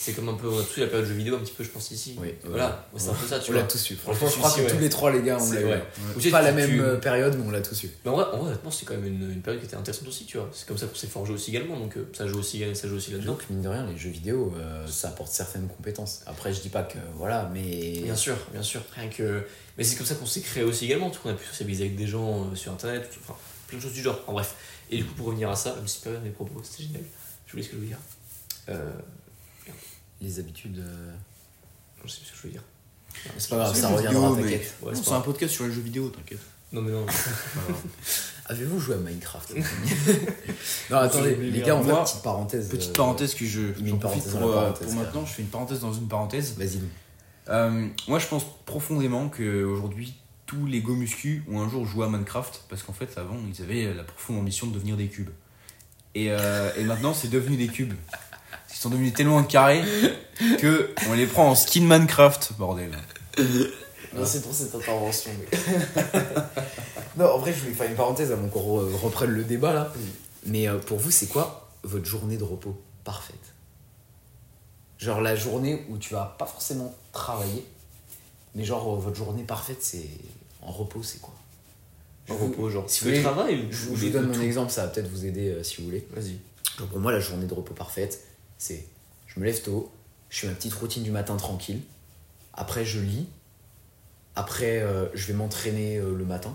C'est 0.00 0.12
comme 0.12 0.28
un 0.28 0.34
peu. 0.34 0.46
On 0.48 0.60
a 0.60 0.62
tous 0.62 0.78
la 0.78 0.86
période 0.86 1.06
de 1.06 1.10
jeux 1.10 1.16
vidéo, 1.18 1.34
un 1.34 1.40
petit 1.40 1.52
peu, 1.52 1.64
je 1.64 1.70
pense, 1.70 1.90
ici. 1.90 2.14
Oui, 2.20 2.32
Voilà, 2.44 2.86
Ouais, 2.94 3.00
c'est 3.00 3.08
un 3.10 3.14
peu 3.14 3.26
ça, 3.26 3.40
tu 3.40 3.50
On 3.50 3.54
vois. 3.54 3.62
l'a 3.62 3.66
tous 3.68 3.90
eu. 3.90 3.96
Franchement, 3.96 4.28
je 4.28 4.36
crois 4.36 4.50
que 4.52 4.60
tous 4.60 4.74
ouais. 4.74 4.80
les 4.80 4.88
trois, 4.88 5.10
les 5.10 5.22
gars, 5.22 5.38
on 5.40 5.52
l'a 5.52 5.60
eu. 5.60 5.64
vrai. 5.64 5.84
Ou 6.14 6.20
tu 6.20 6.26
sais, 6.26 6.30
Pas 6.30 6.38
tu- 6.38 6.44
la 6.44 6.52
même 6.52 6.70
tu- 6.70 6.80
euh, 6.80 6.96
période, 6.98 7.36
mais 7.36 7.44
on 7.44 7.50
l'a 7.50 7.60
tous 7.60 7.82
eu. 7.82 7.90
Mais 8.04 8.10
en 8.12 8.14
vrai, 8.14 8.26
en 8.32 8.38
vrai, 8.38 8.46
honnêtement, 8.50 8.70
c'est 8.70 8.84
quand 8.86 8.94
même 8.94 9.06
une, 9.06 9.32
une 9.32 9.42
période 9.42 9.60
qui 9.60 9.66
était 9.66 9.74
intéressante 9.76 10.06
aussi, 10.06 10.24
tu 10.24 10.36
vois. 10.38 10.48
C'est 10.54 10.68
comme 10.68 10.78
ça 10.78 10.86
qu'on 10.86 10.94
s'est 10.94 11.08
forgé 11.08 11.32
aussi 11.32 11.50
également, 11.50 11.76
donc 11.80 11.96
euh, 11.96 12.08
ça 12.16 12.28
joue 12.28 12.38
aussi, 12.38 12.62
ça 12.76 12.86
joue 12.86 12.94
aussi 12.94 13.10
là-dedans. 13.10 13.32
Donc, 13.32 13.42
mine 13.50 13.60
de 13.60 13.68
rien, 13.68 13.84
les 13.86 13.98
jeux 13.98 14.10
vidéo, 14.10 14.54
euh, 14.56 14.86
ça 14.86 15.08
apporte 15.08 15.32
certaines 15.32 15.66
compétences. 15.66 16.20
Après, 16.26 16.54
je 16.54 16.60
dis 16.60 16.68
pas 16.68 16.84
que. 16.84 16.98
Voilà, 17.16 17.50
mais. 17.52 18.00
Bien 18.04 18.14
sûr, 18.14 18.36
bien 18.52 18.62
sûr. 18.62 18.80
Rien 18.94 19.08
que. 19.08 19.42
Mais 19.76 19.82
c'est 19.82 19.96
comme 19.96 20.06
ça 20.06 20.14
qu'on 20.14 20.26
s'est 20.26 20.42
créé 20.42 20.62
aussi 20.62 20.84
également, 20.84 21.10
tout 21.10 21.20
qu'on 21.20 21.30
a 21.30 21.34
pu 21.34 21.44
socialiser 21.44 21.86
avec 21.86 21.96
des 21.96 22.06
gens 22.06 22.44
euh, 22.52 22.54
sur 22.54 22.70
internet, 22.72 23.10
tout- 23.12 23.18
enfin, 23.24 23.36
plein 23.66 23.78
de 23.78 23.82
choses 23.82 23.92
du 23.94 24.02
genre. 24.02 24.20
En 24.28 24.32
bref. 24.32 24.54
Et 24.92 24.98
du 24.98 25.04
coup, 25.04 25.14
pour 25.14 25.26
revenir 25.26 25.50
à 25.50 25.56
ça, 25.56 25.74
même 25.74 25.88
si 25.88 26.00
période 26.02 26.22
mes 26.22 26.30
propos, 26.30 26.62
c'était 26.62 26.84
génial. 26.84 27.02
Je 27.46 27.50
voulais 27.52 27.64
ce 27.64 27.68
que 27.70 27.74
je 27.74 27.78
voulais 27.78 27.88
dire. 27.88 27.98
Euh, 28.68 28.90
Les 30.20 30.38
habitudes. 30.38 30.78
euh, 30.78 31.12
je 32.04 32.10
sais 32.10 32.20
plus 32.20 32.26
ce 32.26 32.30
que 32.32 32.36
je 32.36 32.42
voulais 32.42 32.52
dire. 32.54 32.64
C'est 33.38 33.50
pas 33.50 33.56
grave, 33.56 33.74
C'est 33.74 33.80
ça 33.82 33.88
reviendra, 33.88 34.30
vidéo, 34.30 34.42
t'inquiète. 34.44 34.74
Ouais, 34.82 34.92
Non, 34.92 35.02
c'est 35.02 35.12
un 35.12 35.20
podcast 35.20 35.54
sur 35.54 35.66
les 35.66 35.72
jeux 35.72 35.80
vidéo, 35.80 36.08
t'inquiète. 36.10 36.40
Non, 36.72 36.82
mais 36.82 36.92
non. 36.92 37.06
Avez-vous 38.46 38.78
joué 38.80 38.94
à 38.94 38.98
Minecraft 38.98 39.54
Non, 40.90 40.96
attendez, 40.98 41.34
les 41.36 41.60
gars, 41.62 41.76
on 41.76 41.80
va 41.80 42.02
petite 42.04 42.22
parenthèse. 42.22 42.68
Petite 42.68 42.90
euh, 42.90 42.94
parenthèse 42.94 43.34
que 43.34 43.44
je. 43.46 43.74
j'en 43.74 43.84
une 43.84 43.98
parenthèse 43.98 44.32
pour, 44.32 44.50
euh, 44.50 44.54
parenthèse, 44.54 44.86
pour 44.88 44.96
là. 44.96 45.02
maintenant, 45.04 45.26
je 45.26 45.32
fais 45.32 45.42
une 45.42 45.48
parenthèse 45.48 45.80
dans 45.80 45.92
une 45.92 46.08
parenthèse. 46.08 46.54
Vas-y. 46.56 46.80
Euh, 47.48 47.88
moi, 48.06 48.18
je 48.18 48.26
pense 48.26 48.44
profondément 48.66 49.28
qu'aujourd'hui, 49.28 50.14
tous 50.46 50.66
les 50.66 50.80
go 50.80 50.94
muscu 50.94 51.42
ont 51.50 51.60
un 51.60 51.68
jour 51.68 51.86
joué 51.86 52.04
à 52.06 52.08
Minecraft 52.08 52.64
parce 52.68 52.82
qu'en 52.82 52.92
fait, 52.92 53.16
avant, 53.18 53.36
ils 53.54 53.62
avaient 53.62 53.92
la 53.94 54.04
profonde 54.04 54.38
ambition 54.38 54.66
de 54.66 54.74
devenir 54.74 54.96
des 54.96 55.08
cubes. 55.08 55.30
Et, 56.14 56.30
euh, 56.30 56.70
et 56.76 56.84
maintenant, 56.84 57.14
c'est 57.14 57.28
devenu 57.28 57.56
des 57.56 57.68
cubes. 57.68 57.94
Ils 58.70 58.76
sont 58.76 58.90
devenus 58.90 59.12
tellement 59.14 59.42
carrés 59.42 59.82
que 60.58 60.90
on 61.08 61.14
les 61.14 61.26
prend 61.26 61.50
en 61.50 61.54
skin 61.54 61.82
Minecraft, 61.82 62.52
bordel. 62.58 62.90
Merci 64.14 64.40
pour 64.40 64.54
cette 64.54 64.74
intervention. 64.74 65.30
Non, 67.16 67.24
en 67.32 67.38
vrai, 67.38 67.52
je 67.52 67.60
voulais 67.62 67.74
faire 67.74 67.88
une 67.90 67.96
parenthèse 67.96 68.30
avant 68.30 68.46
qu'on 68.48 68.60
re- 68.80 68.94
reprenne 68.94 69.30
le 69.30 69.42
débat 69.42 69.72
là. 69.72 69.92
Mais 70.46 70.68
euh, 70.68 70.78
pour 70.78 70.98
vous, 70.98 71.10
c'est 71.10 71.26
quoi 71.26 71.68
votre 71.82 72.04
journée 72.04 72.36
de 72.36 72.44
repos 72.44 72.80
parfaite? 73.02 73.34
Genre 74.98 75.20
la 75.20 75.34
journée 75.34 75.84
où 75.88 75.98
tu 75.98 76.14
vas 76.14 76.36
pas 76.38 76.46
forcément 76.46 76.94
travailler, 77.12 77.66
mais 78.54 78.64
genre 78.64 78.94
euh, 78.94 78.98
votre 78.98 79.16
journée 79.16 79.42
parfaite, 79.42 79.78
c'est 79.80 80.06
en 80.62 80.70
repos, 80.70 81.02
c'est 81.02 81.20
quoi? 81.20 81.34
En 82.30 82.34
vous- 82.34 82.46
repos, 82.52 82.70
genre. 82.70 82.84
si 82.88 83.00
vous 83.02 83.10
voulez, 83.10 83.22
travailles 83.22 83.64
ou 83.68 83.72
Je, 83.72 83.88
ou 83.88 83.96
je 83.96 84.06
vous 84.06 84.12
donne 84.12 84.28
mon 84.28 84.34
tout 84.34 84.42
exemple, 84.42 84.70
ça 84.70 84.82
va 84.82 84.88
peut-être 84.88 85.08
vous 85.10 85.24
aider 85.26 85.48
euh, 85.48 85.64
si 85.64 85.78
vous 85.78 85.86
voulez. 85.86 86.06
Vas-y. 86.14 86.38
Genre 86.78 86.86
pour 86.88 87.00
moi, 87.00 87.10
la 87.10 87.18
journée 87.20 87.46
de 87.46 87.54
repos 87.54 87.74
parfaite, 87.74 88.20
c'est 88.58 88.86
je 89.26 89.40
me 89.40 89.44
lève 89.44 89.62
tôt, 89.62 89.92
je 90.30 90.40
fais 90.40 90.46
ma 90.48 90.54
petite 90.54 90.74
routine 90.74 91.02
du 91.02 91.10
matin 91.10 91.36
tranquille, 91.36 91.80
après 92.52 92.84
je 92.84 93.00
lis, 93.00 93.26
après 94.34 94.80
euh, 94.80 95.06
je 95.14 95.26
vais 95.26 95.34
m'entraîner 95.34 95.96
euh, 95.96 96.14
le 96.14 96.24
matin, 96.24 96.54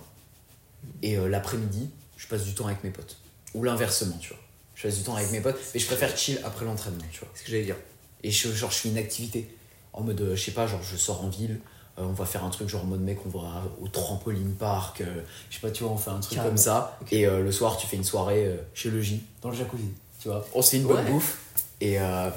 et 1.02 1.18
euh, 1.18 1.28
l'après-midi, 1.28 1.90
je 2.18 2.28
passe 2.28 2.44
du 2.44 2.54
temps 2.54 2.68
avec 2.68 2.84
mes 2.84 2.92
potes. 2.92 3.18
Ou 3.54 3.64
l'inversement, 3.64 4.18
tu 4.20 4.30
vois. 4.30 4.40
Je 4.76 4.84
passe 4.88 4.98
du 4.98 5.04
temps 5.04 5.16
avec 5.16 5.32
mes 5.32 5.42
potes, 5.42 5.60
mais 5.74 5.80
je 5.80 5.86
préfère 5.86 6.16
chill 6.18 6.40
après 6.44 6.66
l'entraînement, 6.66 7.04
tu 7.12 7.20
vois. 7.20 7.30
C'est 7.34 7.42
ce 7.42 7.46
que 7.46 7.52
j'allais 7.52 7.66
dire. 7.66 7.78
Et 8.24 8.32
je, 8.32 8.52
genre, 8.52 8.72
je 8.72 8.78
fais 8.78 8.90
une 8.90 8.98
activité. 8.98 9.56
En 9.94 10.02
mode, 10.02 10.32
je 10.34 10.42
sais 10.42 10.52
pas, 10.52 10.66
genre, 10.66 10.82
je 10.82 10.98
sors 10.98 11.24
en 11.24 11.30
ville, 11.30 11.60
euh, 12.00 12.04
on 12.04 12.14
va 12.14 12.26
faire 12.26 12.44
un 12.44 12.50
truc, 12.50 12.70
genre, 12.70 12.84
en 12.84 12.88
mode 12.88 13.02
mec, 13.02 13.20
on 13.26 13.30
va 13.30 13.64
au 13.80 13.88
trampoline 13.88 14.56
park, 14.56 15.02
euh, 15.02 15.22
je 15.50 15.56
sais 15.56 15.62
pas, 15.62 15.70
tu 15.70 15.84
vois, 15.84 15.92
on 15.92 15.98
fait 15.98 16.10
un 16.10 16.20
truc 16.20 16.40
comme 16.42 16.58
ça. 16.58 16.98
Et 17.12 17.28
euh, 17.28 17.42
le 17.42 17.52
soir, 17.52 17.78
tu 17.78 17.86
fais 17.86 17.98
une 17.98 18.04
soirée 18.04 18.60
chez 18.74 18.90
le 18.90 19.02
J, 19.02 19.24
dans 19.42 19.50
le 19.50 19.56
jacuzzi, 19.56 19.90
tu 20.24 20.30
vois. 20.30 20.44
On 20.56 20.62
se 20.62 20.72
fait 20.72 20.78
une 20.78 20.84
bonne 20.88 21.04
Ouais. 21.06 21.12
bouffe, 21.12 21.38
et 21.82 22.00
euh, 22.00 22.30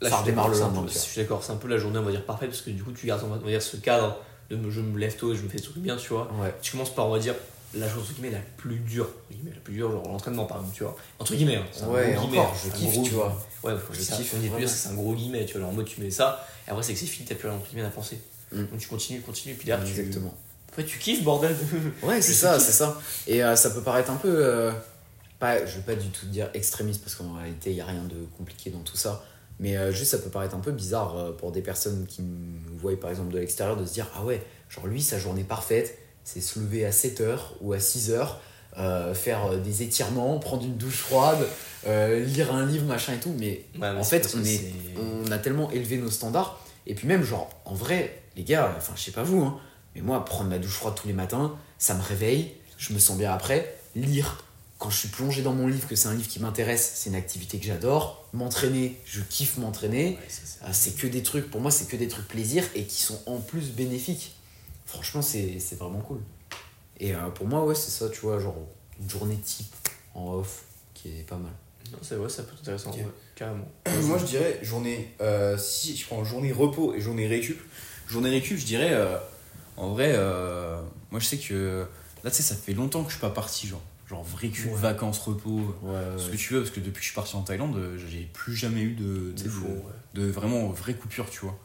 Là, 0.00 0.10
ça 0.10 0.16
redémarre 0.18 0.48
le 0.48 0.54
d'accord, 0.54 0.68
c'est 0.70 0.72
un 0.72 0.74
lendemain. 0.80 0.92
Je 0.92 0.98
suis 0.98 1.20
d'accord, 1.20 1.42
c'est 1.44 1.52
un 1.52 1.56
peu 1.56 1.68
la 1.68 1.78
journée, 1.78 1.98
on 1.98 2.02
va 2.02 2.10
dire, 2.10 2.24
parfaite, 2.24 2.50
parce 2.50 2.60
que 2.62 2.70
du 2.70 2.82
coup, 2.82 2.92
tu 2.92 3.06
gardes, 3.06 3.22
on 3.24 3.28
va 3.28 3.38
dire, 3.48 3.62
ce 3.62 3.76
cadre 3.76 4.18
de 4.50 4.56
me- 4.56 4.70
je 4.70 4.80
me 4.80 4.98
lève 4.98 5.16
tôt 5.16 5.32
et 5.32 5.36
je 5.36 5.42
me 5.42 5.48
fais 5.48 5.56
des 5.58 5.62
trucs 5.62 5.78
bien, 5.78 5.96
tu 5.96 6.08
vois. 6.10 6.28
Ouais. 6.40 6.54
Tu 6.62 6.72
commences 6.72 6.92
par, 6.94 7.06
on 7.06 7.10
va 7.12 7.18
dire, 7.18 7.34
la 7.74 7.88
chose, 7.88 8.02
entre 8.02 8.12
guillemets, 8.14 8.32
la 8.32 8.38
plus 8.58 8.76
dure. 8.80 9.04
Entre 9.06 9.36
guillemets, 9.36 9.54
la 9.54 9.60
plus 9.60 9.74
dure, 9.74 9.90
genre 9.92 10.02
l'entraînement, 10.08 10.44
par 10.44 10.58
exemple, 10.58 10.74
tu 10.76 10.82
vois. 10.82 10.96
Entre 11.20 11.34
guillemets, 11.34 11.56
hein, 11.56 11.64
c'est 11.72 11.84
un 11.84 11.88
Ouais, 11.88 12.12
gros 12.14 12.26
encore, 12.26 12.30
guillemets, 12.30 12.46
je 12.64 12.70
kiffe, 12.70 12.92
gros 12.94 13.02
tu 13.04 13.10
vois. 13.12 13.28
guillemets. 13.62 13.76
Ouais, 13.76 13.82
je 13.92 13.98
kiffe, 14.16 14.34
on 14.36 14.58
dit 14.58 14.68
c'est 14.68 14.88
un 14.88 14.94
gros 14.94 15.14
guillemet, 15.14 15.46
tu 15.46 15.58
vois. 15.58 15.68
En 15.68 15.72
mode, 15.72 15.86
tu 15.86 16.00
mets 16.00 16.10
ça, 16.10 16.46
et 16.66 16.70
après, 16.70 16.82
c'est 16.82 16.92
que 16.94 16.98
c'est 16.98 17.06
fini, 17.06 17.26
t'as 17.28 17.36
plus 17.36 17.48
rien, 17.48 17.56
entre 17.56 17.68
guillemets, 17.70 17.86
à 17.86 17.90
penser. 17.90 18.18
Mm. 18.52 18.64
Donc 18.64 18.78
tu 18.80 18.88
continues, 18.88 19.20
continues, 19.20 19.54
puis 19.54 19.66
derrière, 19.66 19.86
tu. 19.86 19.98
Exactement. 20.00 20.34
En 20.70 20.74
fait, 20.74 20.84
tu 20.84 20.98
kiffes, 20.98 21.22
bordel. 21.22 21.54
Ouais, 22.02 22.20
c'est 22.22 22.32
ça, 22.34 22.58
c'est 22.58 22.72
ça. 22.72 23.00
Et 23.28 23.42
euh, 23.44 23.54
ça 23.56 23.70
peut 23.70 23.80
paraître 23.82 24.10
un 24.10 24.16
peu. 24.16 24.28
euh, 24.44 24.72
pas, 25.42 25.66
je 25.66 25.74
vais 25.74 25.82
pas 25.82 26.00
du 26.00 26.08
tout 26.10 26.26
dire 26.26 26.48
extrémiste 26.54 27.02
parce 27.02 27.16
qu'en 27.16 27.34
réalité, 27.34 27.70
il 27.70 27.74
n'y 27.74 27.80
a 27.80 27.86
rien 27.86 28.04
de 28.04 28.26
compliqué 28.38 28.70
dans 28.70 28.78
tout 28.78 28.96
ça. 28.96 29.24
Mais 29.58 29.76
euh, 29.76 29.90
juste, 29.90 30.12
ça 30.12 30.18
peut 30.18 30.30
paraître 30.30 30.54
un 30.54 30.60
peu 30.60 30.70
bizarre 30.70 31.16
euh, 31.16 31.32
pour 31.32 31.50
des 31.50 31.62
personnes 31.62 32.06
qui 32.06 32.22
nous 32.22 32.78
voient 32.78 32.98
par 32.98 33.10
exemple 33.10 33.32
de 33.32 33.40
l'extérieur 33.40 33.76
de 33.76 33.84
se 33.84 33.92
dire 33.92 34.06
Ah 34.14 34.24
ouais, 34.24 34.40
genre 34.70 34.86
lui, 34.86 35.02
sa 35.02 35.18
journée 35.18 35.42
parfaite, 35.42 35.98
c'est 36.22 36.40
se 36.40 36.60
lever 36.60 36.86
à 36.86 36.90
7h 36.90 37.38
ou 37.60 37.72
à 37.72 37.78
6h, 37.78 38.28
euh, 38.78 39.14
faire 39.14 39.58
des 39.58 39.82
étirements, 39.82 40.38
prendre 40.38 40.64
une 40.64 40.76
douche 40.76 40.98
froide, 40.98 41.44
lire 41.86 42.54
un 42.54 42.64
livre, 42.64 42.86
machin 42.86 43.14
et 43.14 43.18
tout. 43.18 43.34
Mais 43.36 43.64
Ouais, 43.80 43.88
en 43.88 44.04
fait, 44.04 44.32
on, 44.36 44.44
est, 44.44 44.72
on 45.26 45.32
a 45.32 45.38
tellement 45.38 45.72
élevé 45.72 45.98
nos 45.98 46.10
standards. 46.10 46.64
Et 46.86 46.94
puis 46.94 47.08
même, 47.08 47.24
genre, 47.24 47.50
en 47.64 47.74
vrai, 47.74 48.22
les 48.36 48.44
gars, 48.44 48.72
enfin, 48.76 48.92
je 48.94 49.02
sais 49.02 49.10
pas 49.10 49.24
vous, 49.24 49.42
hein, 49.42 49.58
mais 49.96 50.02
moi, 50.02 50.24
prendre 50.24 50.50
ma 50.50 50.60
douche 50.60 50.76
froide 50.76 50.94
tous 50.94 51.08
les 51.08 51.14
matins, 51.14 51.56
ça 51.78 51.94
me 51.94 52.02
réveille, 52.02 52.54
je 52.78 52.92
me 52.92 53.00
sens 53.00 53.18
bien 53.18 53.32
après. 53.32 53.76
Lire, 53.96 54.44
quand 54.82 54.90
je 54.90 54.96
suis 54.98 55.08
plongé 55.08 55.42
dans 55.42 55.52
mon 55.52 55.68
livre, 55.68 55.86
que 55.86 55.94
c'est 55.94 56.08
un 56.08 56.14
livre 56.14 56.26
qui 56.28 56.40
m'intéresse, 56.40 56.94
c'est 56.96 57.08
une 57.10 57.14
activité 57.14 57.58
que 57.60 57.64
j'adore. 57.64 58.26
M'entraîner, 58.32 58.98
je 59.04 59.20
kiffe 59.20 59.56
m'entraîner. 59.58 60.18
Ouais, 60.20 60.28
ça, 60.28 60.72
c'est- 60.72 60.96
que 60.96 61.06
des 61.06 61.22
trucs, 61.22 61.48
pour 61.52 61.60
moi, 61.60 61.70
c'est 61.70 61.86
que 61.86 61.94
des 61.96 62.08
trucs 62.08 62.26
plaisir 62.26 62.64
et 62.74 62.82
qui 62.84 63.00
sont 63.00 63.20
en 63.26 63.36
plus 63.38 63.70
bénéfiques. 63.70 64.34
Franchement, 64.84 65.22
c'est 65.22 65.60
c'est 65.60 65.76
vraiment 65.78 66.00
cool. 66.00 66.18
Et 66.98 67.14
euh, 67.14 67.28
pour 67.30 67.46
moi, 67.46 67.64
ouais, 67.64 67.76
c'est 67.76 67.92
ça, 67.92 68.08
tu 68.10 68.20
vois, 68.22 68.40
genre 68.40 68.56
une 69.00 69.08
journée 69.08 69.36
type 69.36 69.72
en 70.16 70.32
off 70.34 70.64
qui 70.94 71.10
est 71.10 71.22
pas 71.28 71.36
mal. 71.36 71.52
Non, 71.92 71.98
c'est 72.02 72.16
vrai, 72.16 72.28
ça 72.28 72.42
peut 72.42 72.52
être 72.54 72.60
intéressant, 72.62 72.90
Ok. 72.90 72.96
ouais, 72.96 73.06
carrément. 73.36 73.68
Moi 74.02 74.18
je 74.18 74.24
dirais 74.24 74.58
journée. 74.62 75.14
euh, 75.20 75.56
si 75.58 75.96
je 75.96 76.06
prends 76.06 76.24
journée 76.24 76.50
repos 76.52 76.92
et 76.94 77.00
journée 77.00 77.28
récup. 77.28 77.60
Journée 78.08 78.30
récup, 78.30 78.58
je 78.58 78.64
dirais. 78.66 78.90
euh, 78.92 79.16
en 79.76 79.90
vrai, 79.90 80.12
euh, 80.14 80.80
moi 81.12 81.20
je 81.20 81.26
sais 81.26 81.38
que. 81.38 81.86
Là 82.24 82.30
tu 82.32 82.38
sais, 82.38 82.42
ça 82.42 82.56
fait 82.56 82.72
longtemps 82.74 83.02
que 83.04 83.10
je 83.10 83.14
suis 83.16 83.20
pas 83.20 83.30
parti, 83.30 83.68
genre. 83.68 83.82
Genre 84.12 84.26
récup, 84.36 84.66
Ouais. 84.66 84.78
vacances, 84.80 85.18
repos, 85.20 85.74
Ouais, 85.82 85.94
ce 86.18 86.28
que 86.28 86.36
tu 86.36 86.52
veux, 86.52 86.60
parce 86.60 86.70
que 86.70 86.80
depuis 86.80 86.98
que 86.98 87.00
je 87.00 87.06
suis 87.06 87.14
parti 87.14 87.34
en 87.34 87.40
Thaïlande, 87.42 87.74
euh, 87.76 87.96
j'ai 87.96 88.28
plus 88.34 88.54
jamais 88.54 88.82
eu 88.82 88.92
de, 88.92 89.32
C'est 89.36 89.44
de, 89.44 89.48
fou, 89.48 89.66
ouais. 89.66 89.82
de 90.12 90.26
vraiment 90.26 90.68
vraie 90.68 90.92
coupure, 90.94 91.30
tu 91.30 91.40
vois. 91.40 91.58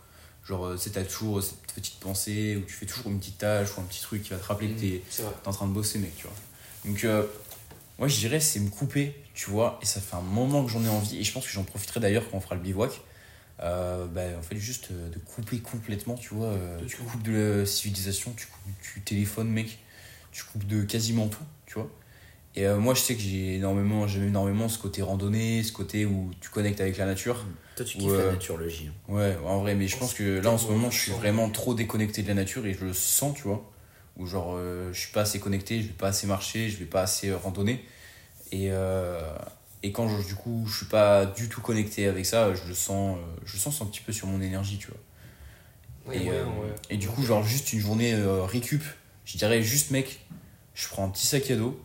Genre, 0.46 0.66
euh, 0.66 0.78
sais, 0.78 0.92
t'as 0.92 1.04
toujours 1.04 1.44
cette 1.44 1.60
petite 1.76 2.00
pensée 2.00 2.56
où 2.56 2.62
tu 2.66 2.74
fais 2.74 2.86
toujours 2.86 3.08
une 3.12 3.20
petite 3.20 3.38
tâche 3.40 3.76
ou 3.78 3.82
un 3.82 3.84
petit 3.84 4.02
truc 4.02 4.24
qui 4.24 4.30
va 4.30 4.38
te 4.38 4.46
rappeler 4.46 4.70
que 4.70 4.80
t'es 4.80 5.02
C'est 5.10 5.24
vrai. 5.24 5.34
t'es 5.44 5.48
en 5.50 5.52
train 5.52 5.68
de 5.68 5.74
bosser, 5.74 6.00
mec, 6.00 6.16
tu 6.16 6.24
vois. 6.24 6.36
Donc, 6.86 7.04
euh, 7.04 7.26
moi, 8.00 8.08
je 8.08 8.16
dirais, 8.18 8.40
c'est 8.40 8.62
me 8.62 8.70
couper, 8.70 9.14
tu 9.34 9.50
vois, 9.50 9.78
et 9.82 9.86
ça 9.86 10.00
fait 10.00 10.16
un 10.16 10.22
moment 10.22 10.64
que 10.64 10.72
j'en 10.72 10.84
ai 10.86 10.90
envie, 10.90 11.18
et 11.20 11.24
je 11.26 11.34
pense 11.34 11.46
que 11.46 11.52
j'en 11.52 11.66
profiterai 11.66 12.00
d'ailleurs 12.00 12.24
quand 12.32 12.38
on 12.38 12.42
fera 12.42 12.56
le 12.56 12.62
bivouac. 12.62 13.02
Euh, 13.60 14.06
bah, 14.08 14.22
en 14.38 14.42
fait, 14.42 14.56
juste 14.56 14.92
euh, 14.92 15.10
de 15.10 15.18
couper 15.20 15.60
complètement, 15.60 16.16
tu 16.16 16.34
vois. 16.34 16.48
euh, 16.48 16.80
De 16.80 16.86
tu 16.86 16.96
coupes 16.98 17.24
de 17.24 17.58
la 17.60 17.66
civilisation, 17.66 18.32
tu, 18.38 18.46
coupes, 18.48 18.72
tu 18.82 19.02
téléphones, 19.02 19.50
mec, 19.50 19.80
tu 20.32 20.44
coupes 20.46 20.66
de 20.66 20.84
quasiment 20.84 21.28
tout, 21.28 21.44
tu 21.66 21.74
vois. 21.74 21.90
Et 22.58 22.66
euh, 22.66 22.78
moi, 22.78 22.96
je 22.96 23.02
sais 23.02 23.14
que 23.14 23.22
j'ai 23.22 23.56
énormément, 23.56 24.08
j'aime 24.08 24.24
énormément 24.28 24.68
ce 24.68 24.80
côté 24.80 25.04
randonnée, 25.04 25.62
ce 25.62 25.72
côté 25.72 26.08
où 26.08 26.32
tu 26.42 26.50
connectes 26.50 26.82
avec 26.82 26.98
la 26.98 27.06
nature. 27.06 27.46
Toi, 27.76 27.86
tu 27.86 28.00
kiffes 28.00 28.08
la 28.08 28.18
la 28.18 28.32
nature, 28.32 28.32
nature, 28.32 28.58
le 28.58 28.68
J. 28.70 28.90
Ouais, 29.08 29.38
en 29.46 29.60
vrai, 29.60 29.76
mais 29.76 29.88
je 29.88 29.96
pense 29.96 30.16
que 30.16 30.40
là 30.42 30.50
en 30.50 30.58
ce 30.58 30.68
moment 30.68 30.90
je 30.90 31.00
suis 31.00 31.12
vraiment 31.12 31.50
trop 31.52 31.76
déconnecté 31.76 32.24
de 32.24 32.28
la 32.28 32.34
nature 32.34 32.66
et 32.66 32.74
je 32.74 32.84
le 32.84 32.94
sens, 32.94 33.36
tu 33.36 33.44
vois. 33.44 33.72
Ou 34.18 34.26
genre 34.26 34.56
euh, 34.58 34.92
je 34.92 35.00
suis 35.00 35.12
pas 35.12 35.22
assez 35.22 35.40
connecté, 35.40 35.82
je 35.84 35.88
vais 35.90 35.94
pas 35.94 36.08
assez 36.08 36.26
marcher, 36.26 36.68
je 36.70 36.78
vais 36.78 36.86
pas 36.86 37.02
assez 37.04 37.30
euh, 37.30 37.38
randonner. 37.38 37.86
Et, 38.52 38.72
euh, 38.72 39.22
et 39.84 39.92
quand 39.92 40.10
je- 40.10 40.26
du 40.28 40.34
coup 40.34 40.66
je 40.68 40.78
suis 40.78 40.86
pas 40.88 41.28
du 41.28 41.50
tout 41.50 41.62
connecté 41.62 42.08
avec 42.08 42.26
ça, 42.26 42.56
je 42.56 42.68
le 42.68 42.74
sens, 42.74 43.18
euh, 43.20 43.22
je 43.46 43.54
le 43.54 43.60
sens 43.60 43.80
un 43.84 43.86
petit 43.86 44.02
peu 44.02 44.12
sur 44.12 44.26
mon 44.26 44.42
énergie, 44.42 44.80
tu 44.80 44.88
vois. 44.88 46.16
Et, 46.16 46.20
ouais, 46.30 46.30
euh, 46.32 46.44
ouais. 46.46 46.76
et 46.90 46.98
du 46.98 47.08
coup, 47.08 47.22
genre 47.22 47.44
juste 47.44 47.72
une 47.74 47.80
journée 47.80 48.14
euh, 48.16 48.44
récup, 48.46 48.84
je 49.26 49.38
dirais 49.38 49.62
juste 49.62 49.92
mec, 49.92 50.22
je 50.74 50.88
prends 50.88 51.06
un 51.06 51.10
petit 51.10 51.28
sac 51.28 51.52
à 51.52 51.56
dos, 51.56 51.80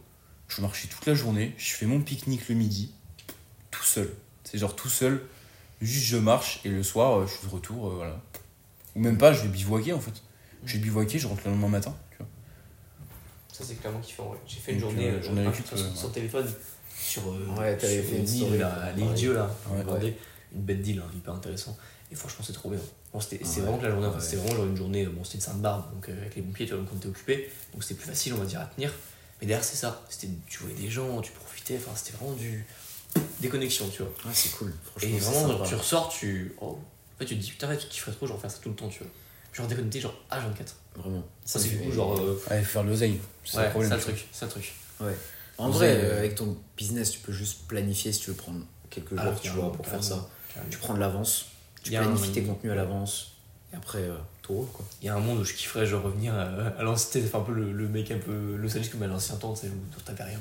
je 0.56 0.62
marche 0.62 0.88
toute 0.88 1.06
la 1.06 1.14
journée, 1.14 1.54
je 1.58 1.72
fais 1.72 1.86
mon 1.86 2.00
pique-nique 2.00 2.48
le 2.48 2.54
midi, 2.54 2.92
tout 3.70 3.82
seul. 3.84 4.12
C'est 4.44 4.58
genre 4.58 4.74
tout 4.76 4.88
seul, 4.88 5.22
juste 5.80 6.04
je 6.06 6.16
marche 6.16 6.60
et 6.64 6.68
le 6.68 6.82
soir 6.82 7.18
euh, 7.20 7.26
je 7.26 7.32
suis 7.38 7.46
de 7.46 7.52
retour, 7.52 7.88
euh, 7.88 7.94
voilà. 7.96 8.20
Ou 8.94 9.00
même 9.00 9.16
pas, 9.18 9.32
je 9.32 9.42
vais 9.42 9.48
bivouaquer 9.48 9.92
en 9.92 10.00
fait. 10.00 10.22
Je 10.64 10.74
vais 10.74 10.78
bivouaquer, 10.82 11.18
je 11.18 11.26
rentre 11.26 11.42
le 11.44 11.50
lendemain 11.52 11.68
matin, 11.68 11.94
tu 12.10 12.18
vois. 12.18 12.26
Ça, 13.52 13.64
c'est 13.64 13.74
clairement 13.80 14.00
kiffant, 14.00 14.30
ouais. 14.30 14.38
J'ai 14.46 14.60
fait 14.60 14.72
une 14.72 14.80
Donc, 14.80 14.90
journée, 14.90 15.08
euh, 15.10 15.14
euh, 15.14 15.22
journée 15.22 15.46
euh, 15.46 15.52
sur, 15.52 15.76
euh, 15.78 15.94
sur 15.94 16.12
téléphone 16.12 16.46
sur, 17.00 17.22
euh, 17.28 17.46
Ouais, 17.58 17.76
t'avais 17.76 18.02
fait 18.02 18.18
une 18.18 18.28
île, 18.28 18.28
story, 18.28 18.58
là, 18.58 18.92
l'île 18.94 19.04
pareil. 19.06 19.18
Dieu, 19.18 19.34
là. 19.34 19.50
Ouais. 19.70 19.82
Regardez, 19.82 20.16
une 20.54 20.60
bête 20.62 20.82
d'île, 20.82 21.00
hein, 21.00 21.10
hyper 21.16 21.34
intéressant. 21.34 21.76
Et 22.10 22.14
franchement, 22.14 22.44
c'est 22.46 22.52
trop 22.52 22.68
bien. 22.70 22.78
Bon, 23.12 23.20
c'était, 23.20 23.44
c'est 23.44 23.56
Ouais. 23.60 23.62
vraiment 23.66 23.78
que 23.78 23.84
la 23.84 23.90
journée, 23.90 24.06
Ouais. 24.06 24.20
c'était 24.20 24.36
vraiment 24.36 24.56
genre 24.56 24.66
une 24.66 24.76
journée, 24.76 25.06
bon, 25.06 25.24
c'était 25.24 25.36
une 25.36 25.40
Sainte-Barbe, 25.42 25.92
donc 25.94 26.08
euh, 26.08 26.20
avec 26.20 26.34
les 26.36 26.42
pompiers, 26.42 26.66
tu 26.66 26.72
vois, 26.72 26.82
donc 26.82 26.90
on 26.92 26.96
était 26.98 27.08
occupé, 27.08 27.50
donc 27.72 27.82
c'était 27.82 27.94
plus 27.94 28.06
facile, 28.08 28.34
on 28.34 28.38
va 28.38 28.44
dire, 28.46 28.60
à 28.60 28.66
tenir. 28.66 28.92
Mais 29.42 29.48
derrière, 29.48 29.64
c'est 29.64 29.76
ça. 29.76 30.00
C'était, 30.08 30.28
tu 30.48 30.60
voyais 30.60 30.76
des 30.76 30.88
gens, 30.88 31.20
tu 31.20 31.32
profitais, 31.32 31.76
enfin, 31.76 31.90
c'était 31.96 32.16
vraiment 32.16 32.32
du. 32.36 32.64
des 33.40 33.48
connexions, 33.48 33.88
tu 33.88 34.02
vois. 34.02 34.12
Ouais, 34.24 34.32
c'est 34.32 34.52
cool. 34.56 34.72
Franchement, 34.84 35.08
Et 35.08 35.18
vraiment, 35.18 35.48
genre, 35.48 35.66
tu 35.68 35.74
ressors, 35.74 36.08
tu. 36.10 36.54
oh. 36.60 36.78
En 37.14 37.18
fait, 37.18 37.24
tu 37.26 37.36
te 37.36 37.42
dis, 37.42 37.50
putain, 37.50 37.68
ouais, 37.68 37.76
tu 37.76 37.88
kifferais 37.88 38.12
trop, 38.12 38.26
genre, 38.26 38.40
faire 38.40 38.50
ça 38.50 38.58
tout 38.62 38.68
le 38.68 38.76
temps, 38.76 38.88
tu 38.88 39.00
vois. 39.00 39.08
Genre, 39.52 39.66
déconnecté, 39.66 40.00
genre, 40.00 40.14
H24. 40.30 40.74
Vraiment. 40.96 41.24
Ça, 41.44 41.58
c'est 41.58 41.70
cool, 41.70 41.86
fait- 41.90 41.92
genre. 41.92 42.16
euh, 42.20 42.40
Ouais, 42.50 42.62
faire 42.62 42.84
l'oseille, 42.84 43.20
c'est 43.44 43.56
ouais, 43.58 43.64
le 43.64 43.70
problème. 43.70 43.90
c'est 43.90 43.96
le 43.96 44.02
truc, 44.02 44.28
c'est 44.32 44.44
le 44.44 44.50
truc. 44.52 44.72
En 45.58 45.66
Vous 45.66 45.72
vrai, 45.78 45.88
euh, 45.96 46.14
euh, 46.14 46.18
avec 46.18 46.36
ton 46.36 46.56
business, 46.76 47.10
tu 47.10 47.18
peux 47.18 47.32
juste 47.32 47.66
planifier 47.66 48.12
si 48.12 48.20
tu 48.20 48.30
veux 48.30 48.36
prendre 48.36 48.60
quelques 48.90 49.14
Ah, 49.18 49.24
jours, 49.24 49.40
tu 49.40 49.50
vois, 49.50 49.72
pour 49.72 49.86
faire 49.86 50.02
ça. 50.04 50.28
Tu 50.70 50.78
prends 50.78 50.94
de 50.94 51.00
l'avance, 51.00 51.46
tu 51.82 51.90
planifies 51.90 52.30
tes 52.30 52.42
contenus 52.44 52.72
à 52.72 52.76
l'avance, 52.76 53.32
et 53.72 53.76
après, 53.76 53.98
euh, 53.98 54.14
quoi. 54.72 54.84
Il 55.00 55.06
y 55.06 55.08
a 55.08 55.14
un 55.16 55.20
monde 55.20 55.38
où 55.40 55.44
je 55.44 55.54
kifferais 55.54 55.86
genre 55.86 56.02
revenir 56.02 56.34
à, 56.34 56.42
à 56.78 56.82
l'ancien, 56.82 57.20
enfin 57.24 57.38
un 57.38 57.42
peu 57.42 57.52
le, 57.52 57.72
le 57.72 57.88
mec 57.88 58.10
un 58.10 58.18
peu 58.18 58.56
nostalgique 58.60 58.92
comme 58.92 59.02
à 59.02 59.06
l'ancien 59.06 59.36
temps, 59.36 59.54
tu 59.54 59.62
sais, 59.62 59.68
où 59.68 60.00
t'avais 60.04 60.24
rien. 60.24 60.40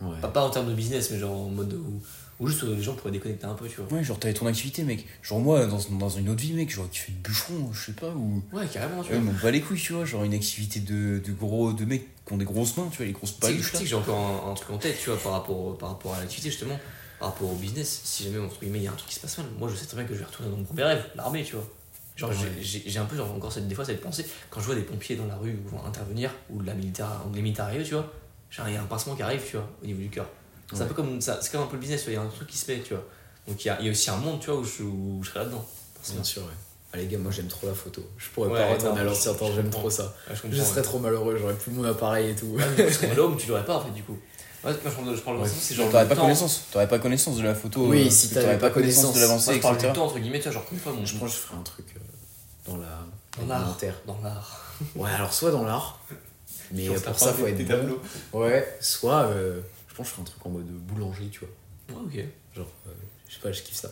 Ouais. 0.00 0.18
Pas, 0.20 0.28
pas 0.28 0.44
en 0.44 0.50
termes 0.50 0.68
de 0.68 0.74
business, 0.74 1.10
mais 1.12 1.18
genre 1.18 1.36
en 1.36 1.48
mode 1.48 1.72
où, 1.74 2.02
où 2.40 2.48
juste 2.48 2.64
euh, 2.64 2.74
les 2.74 2.82
gens 2.82 2.94
pourraient 2.94 3.12
déconnecter 3.12 3.46
un 3.46 3.54
peu, 3.54 3.68
tu 3.68 3.80
vois. 3.80 3.92
Ouais, 3.96 4.02
genre 4.02 4.18
t'avais 4.18 4.34
ton 4.34 4.46
activité, 4.48 4.82
mec. 4.82 5.06
Genre 5.22 5.38
moi, 5.38 5.64
dans, 5.66 5.78
dans 5.98 6.08
une 6.08 6.28
autre 6.28 6.40
vie, 6.40 6.54
mec, 6.54 6.70
j'aurais 6.70 6.88
kiffé 6.88 7.12
de 7.12 7.18
bûcheron, 7.18 7.72
je 7.72 7.86
sais 7.86 7.92
pas, 7.92 8.08
ou. 8.10 8.42
Ouais, 8.52 8.66
carrément, 8.66 9.02
tu 9.04 9.12
Ouais, 9.12 9.18
vois. 9.18 9.32
m'en 9.32 9.38
bat 9.40 9.50
les 9.52 9.60
couilles, 9.60 9.78
tu 9.80 9.92
vois. 9.92 10.04
Genre 10.04 10.24
une 10.24 10.34
activité 10.34 10.80
de, 10.80 11.20
de 11.24 11.32
gros. 11.32 11.72
de 11.72 11.84
mecs 11.84 12.08
qui 12.26 12.32
ont 12.32 12.36
des 12.36 12.44
grosses 12.44 12.76
mains, 12.76 12.88
tu 12.90 12.96
vois, 12.98 13.06
les 13.06 13.12
grosses 13.12 13.32
paluches 13.32 13.70
tu 13.72 13.76
sais 13.76 13.82
que 13.84 13.88
j'ai 13.88 13.94
encore 13.96 14.18
un, 14.18 14.50
un 14.50 14.54
truc 14.54 14.70
en 14.70 14.78
tête, 14.78 14.96
tu 15.00 15.10
vois, 15.10 15.18
par 15.18 15.32
rapport, 15.32 15.76
par 15.78 15.88
rapport 15.90 16.14
à 16.14 16.18
l'activité 16.20 16.50
justement, 16.50 16.78
par 17.20 17.28
rapport 17.30 17.50
au 17.50 17.54
business. 17.56 18.00
Si 18.04 18.24
jamais, 18.24 18.38
entre 18.38 18.58
guillemets, 18.60 18.78
il 18.78 18.84
y 18.84 18.88
a 18.88 18.92
un 18.92 18.96
truc 18.96 19.08
qui 19.08 19.14
se 19.16 19.20
passe 19.20 19.38
mal, 19.38 19.46
moi 19.58 19.68
je 19.68 19.76
sais 19.76 19.86
très 19.86 19.96
bien 19.98 20.04
que 20.06 20.14
je 20.14 20.18
vais 20.20 20.24
retourner 20.24 20.50
dans 20.50 20.56
mon 20.56 20.64
premier 20.64 20.82
rêve, 20.84 21.04
l'armée, 21.14 21.44
tu 21.44 21.54
vois. 21.56 21.68
Genre, 22.16 22.30
j'ai- 22.32 22.44
Ouais. 22.46 22.52
j'ai 22.60 22.82
j'ai 22.86 22.98
un 22.98 23.04
peu, 23.06 23.16
genre, 23.16 23.32
encore 23.32 23.50
cette, 23.52 23.66
des 23.68 23.74
fois, 23.74 23.84
cette 23.84 24.00
pensée, 24.00 24.26
quand 24.50 24.60
je 24.60 24.66
vois 24.66 24.74
des 24.74 24.82
pompiers 24.82 25.16
dans 25.16 25.26
la 25.26 25.36
rue 25.36 25.58
ou 25.64 25.68
vont 25.70 25.84
intervenir, 25.86 26.30
ou 26.50 26.60
la 26.60 26.74
militaire, 26.74 27.08
les 27.34 27.40
militaires 27.42 27.64
arrivent, 27.66 27.86
tu 27.86 27.94
vois, 27.94 28.10
genre, 28.50 28.68
il 28.68 28.74
y 28.74 28.76
a 28.76 28.82
un 28.82 28.86
pincement 28.86 29.14
qui 29.16 29.22
arrive, 29.22 29.42
tu 29.44 29.56
vois, 29.56 29.68
au 29.82 29.86
niveau 29.86 30.00
du 30.00 30.10
cœur. 30.10 30.26
C'est 30.74 30.82
un 30.82 30.86
peu 30.86 30.94
comme 30.94 31.20
ça, 31.20 31.38
c'est 31.42 31.52
comme 31.52 31.62
un 31.62 31.66
peu 31.66 31.74
le 31.76 31.80
business, 31.80 32.02
tu 32.04 32.10
il 32.10 32.14
y 32.14 32.16
a 32.16 32.22
un 32.22 32.26
truc 32.28 32.48
qui 32.48 32.56
se 32.56 32.70
met, 32.70 32.80
tu 32.80 32.94
vois. 32.94 33.04
Donc 33.46 33.62
il 33.64 33.68
y 33.68 33.70
a, 33.70 33.78
il 33.80 33.86
y 33.86 33.88
a 33.88 33.92
aussi 33.92 34.08
un 34.10 34.16
monde, 34.16 34.40
tu 34.40 34.50
vois, 34.50 34.58
où 34.60 34.64
je, 34.64 34.82
où 34.82 35.20
je 35.22 35.28
serai 35.28 35.40
là-dedans. 35.40 35.66
Bien 36.12 36.24
sûr, 36.24 36.42
ouais. 36.42 36.48
Ah 36.94 36.98
les 36.98 37.06
gars, 37.06 37.18
moi 37.18 37.30
j'aime 37.32 37.46
trop 37.48 37.66
la 37.66 37.74
photo. 37.74 38.02
Je 38.18 38.28
pourrais 38.30 38.50
Ouais, 38.50 38.58
pas 38.58 38.68
retourner 38.72 39.00
à 39.00 39.04
l'ancien 39.04 39.32
temps, 39.34 39.50
j'aime 39.54 39.70
trop 39.70 39.88
ça. 39.90 40.14
Ouais, 40.28 40.34
je 40.50 40.62
serais 40.62 40.82
trop 40.82 40.98
malheureux, 40.98 41.36
j'aurais 41.38 41.54
plus 41.54 41.72
mon 41.72 41.84
appareil 41.84 42.30
et 42.30 42.34
tout. 42.34 42.46
Ouais, 42.46 42.62
mais 42.76 42.84
parce 42.84 42.98
que 42.98 43.06
l'homme, 43.14 43.36
tu 43.36 43.48
l'aurais 43.48 43.64
pas 43.64 43.76
en 43.76 43.80
fait, 43.84 43.90
du 43.92 44.02
coup. 44.02 44.18
Ouais, 44.64 44.72
moi 44.72 44.80
je 44.84 44.90
parle 44.94 45.10
de, 45.10 45.16
je 45.16 45.20
parle 45.22 45.36
de 45.38 45.42
Ouais. 45.42 45.48
c'est 45.48 45.74
genre. 45.74 45.90
T'aurais 45.90 46.02
le 46.04 46.08
pas 46.08 46.14
temps. 46.16 46.22
connaissance. 46.22 46.62
T'aurais 46.70 46.88
pas 46.88 46.98
connaissance 46.98 47.36
de 47.36 47.42
la 47.42 47.54
photo. 47.54 47.86
Oui, 47.88 48.06
euh, 48.06 48.10
si 48.10 48.30
t'avais 48.30 48.58
pas 48.58 48.70
connaissance. 48.70 49.14
de 49.14 49.18
Moi, 49.18 49.28
l'avancée, 49.28 49.54
je 49.54 49.60
parle 49.60 49.74
etc. 49.74 49.90
du 49.92 49.98
temps, 49.98 50.04
entre 50.06 50.18
guillemets, 50.18 50.38
tu 50.38 50.44
vois, 50.44 50.52
genre, 50.52 50.64
une 50.72 50.78
fois, 50.78 50.92
mon. 50.92 51.04
Je 51.04 51.16
pense 51.16 51.30
que 51.30 51.36
je 51.36 51.40
ferais 51.42 51.56
un 51.58 51.62
truc 51.62 51.86
euh, 51.96 52.70
dans 52.70 52.76
la 52.76 52.98
Dans 53.40 53.46
l'art. 53.46 53.78
Dans 54.06 54.18
l'art. 54.22 54.74
Ouais, 54.96 55.10
alors 55.10 55.32
soit 55.32 55.50
dans 55.50 55.64
l'art, 55.64 55.98
mais 56.72 56.88
euh, 56.88 56.98
pour 57.00 57.18
ça 57.18 57.32
faut 57.32 57.46
être 57.46 57.58
bon. 57.58 57.66
tableaux. 57.66 58.00
Ouais, 58.32 58.76
soit 58.80 59.22
euh, 59.24 59.60
je 59.88 59.94
pense 59.94 60.06
que 60.06 60.10
je 60.10 60.14
ferais 60.14 60.22
un 60.22 60.24
truc 60.26 60.46
en 60.46 60.50
mode 60.50 60.66
boulangerie, 60.66 61.28
tu 61.30 61.40
vois. 61.40 62.00
Ouais, 62.00 62.06
ok. 62.06 62.24
Genre, 62.56 62.66
euh, 62.86 62.90
je 63.32 63.36
sais 63.36 63.40
pas, 63.42 63.52
je 63.52 63.62
kiffe 63.62 63.76
ça. 63.76 63.88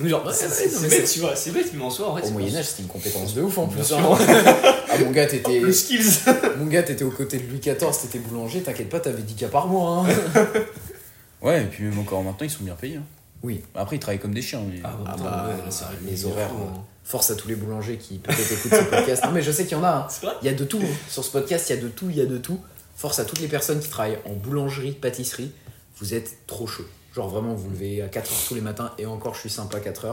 Mais 0.00 0.08
genre, 0.08 0.26
Ouais, 0.26 0.32
c'est 0.34 0.46
ouais, 0.46 0.50
c'est- 0.52 0.66
non, 0.66 0.72
c'est 0.80 0.88
mais 0.88 0.98
bête, 0.98 1.10
tu 1.12 1.20
vois, 1.20 1.36
c'est 1.36 1.50
bête, 1.52 1.70
mais 1.72 1.84
en 1.84 1.90
soi, 1.90 2.08
en 2.10 2.16
fait. 2.16 2.22
Au 2.22 2.26
c'est 2.26 2.32
Moyen-Âge, 2.32 2.64
c'était 2.64 2.82
une 2.82 2.88
compétence 2.88 3.34
de 3.34 3.42
ouf 3.42 3.56
en 3.58 3.68
plus. 3.68 3.92
hein. 3.92 3.98
ah, 4.90 4.98
mon 4.98 5.10
gars, 5.12 5.26
t'étais. 5.26 5.60
Mon 6.58 6.66
gars, 6.66 6.82
t'étais 6.82 7.04
aux 7.04 7.10
côtés 7.10 7.38
de 7.38 7.48
Louis 7.48 7.60
XIV, 7.60 7.76
t'étais 8.02 8.18
boulanger, 8.18 8.60
t'inquiète 8.62 8.88
pas, 8.88 8.98
t'avais 9.00 9.22
10 9.22 9.34
cas 9.34 9.48
par 9.48 9.66
mois. 9.68 10.04
Hein. 10.08 10.46
Ouais, 11.42 11.62
et 11.62 11.66
puis 11.66 11.82
même 11.84 11.98
encore 11.98 12.22
maintenant, 12.22 12.46
ils 12.46 12.50
sont 12.50 12.62
bien 12.62 12.74
payés. 12.76 12.96
hein. 12.96 13.04
Oui. 13.42 13.62
Après, 13.74 13.96
ils 13.96 13.98
travaillent 13.98 14.20
comme 14.20 14.34
des 14.34 14.42
chiens. 14.42 14.62
mais- 14.68 14.80
Ah, 14.84 14.90
Ah 15.06 15.12
putain, 15.12 15.24
bah, 15.24 15.46
ouais, 15.64 15.70
ça 15.72 15.90
les 16.08 16.24
horaires, 16.24 16.50
hein. 16.52 16.84
Force 17.04 17.32
à 17.32 17.34
tous 17.34 17.48
les 17.48 17.56
boulangers 17.56 17.96
qui 17.96 18.18
peut-être 18.18 18.52
écoutent 18.52 18.74
ce 18.78 18.84
podcast. 18.84 19.24
Non, 19.24 19.32
mais 19.32 19.42
je 19.42 19.50
sais 19.50 19.64
qu'il 19.64 19.76
y 19.76 19.80
en 19.80 19.82
a. 19.82 19.88
hein. 19.90 20.06
C'est 20.08 20.24
vrai 20.24 20.36
Il 20.42 20.46
y 20.46 20.48
a 20.50 20.54
de 20.54 20.64
tout. 20.64 20.78
hein. 20.80 20.86
Sur 21.08 21.24
ce 21.24 21.30
podcast, 21.32 21.68
il 21.68 21.74
y 21.74 21.78
a 21.78 21.82
de 21.82 21.88
tout, 21.88 22.06
il 22.10 22.16
y 22.16 22.20
a 22.20 22.26
de 22.26 22.38
tout. 22.38 22.60
Force 22.94 23.18
à 23.18 23.24
toutes 23.24 23.40
les 23.40 23.48
personnes 23.48 23.80
qui 23.80 23.88
travaillent 23.88 24.18
en 24.24 24.34
boulangerie, 24.34 24.92
pâtisserie. 24.92 25.50
Vous 25.98 26.14
êtes 26.14 26.46
trop 26.46 26.68
chaud. 26.68 26.84
Genre 27.14 27.28
vraiment, 27.28 27.54
vous 27.54 27.70
levez 27.70 28.02
à 28.02 28.08
4h 28.08 28.48
tous 28.48 28.54
les 28.54 28.60
matins 28.60 28.92
et 28.98 29.06
encore, 29.06 29.34
je 29.34 29.40
suis 29.40 29.50
sympa 29.50 29.78
à 29.78 29.80
4h. 29.80 30.06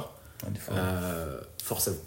Ouais, 0.44 0.52
des 0.52 0.60
fois. 0.60 0.74
Euh, 0.76 1.40
force 1.64 1.88
à 1.90 1.92
vous. 1.92 1.98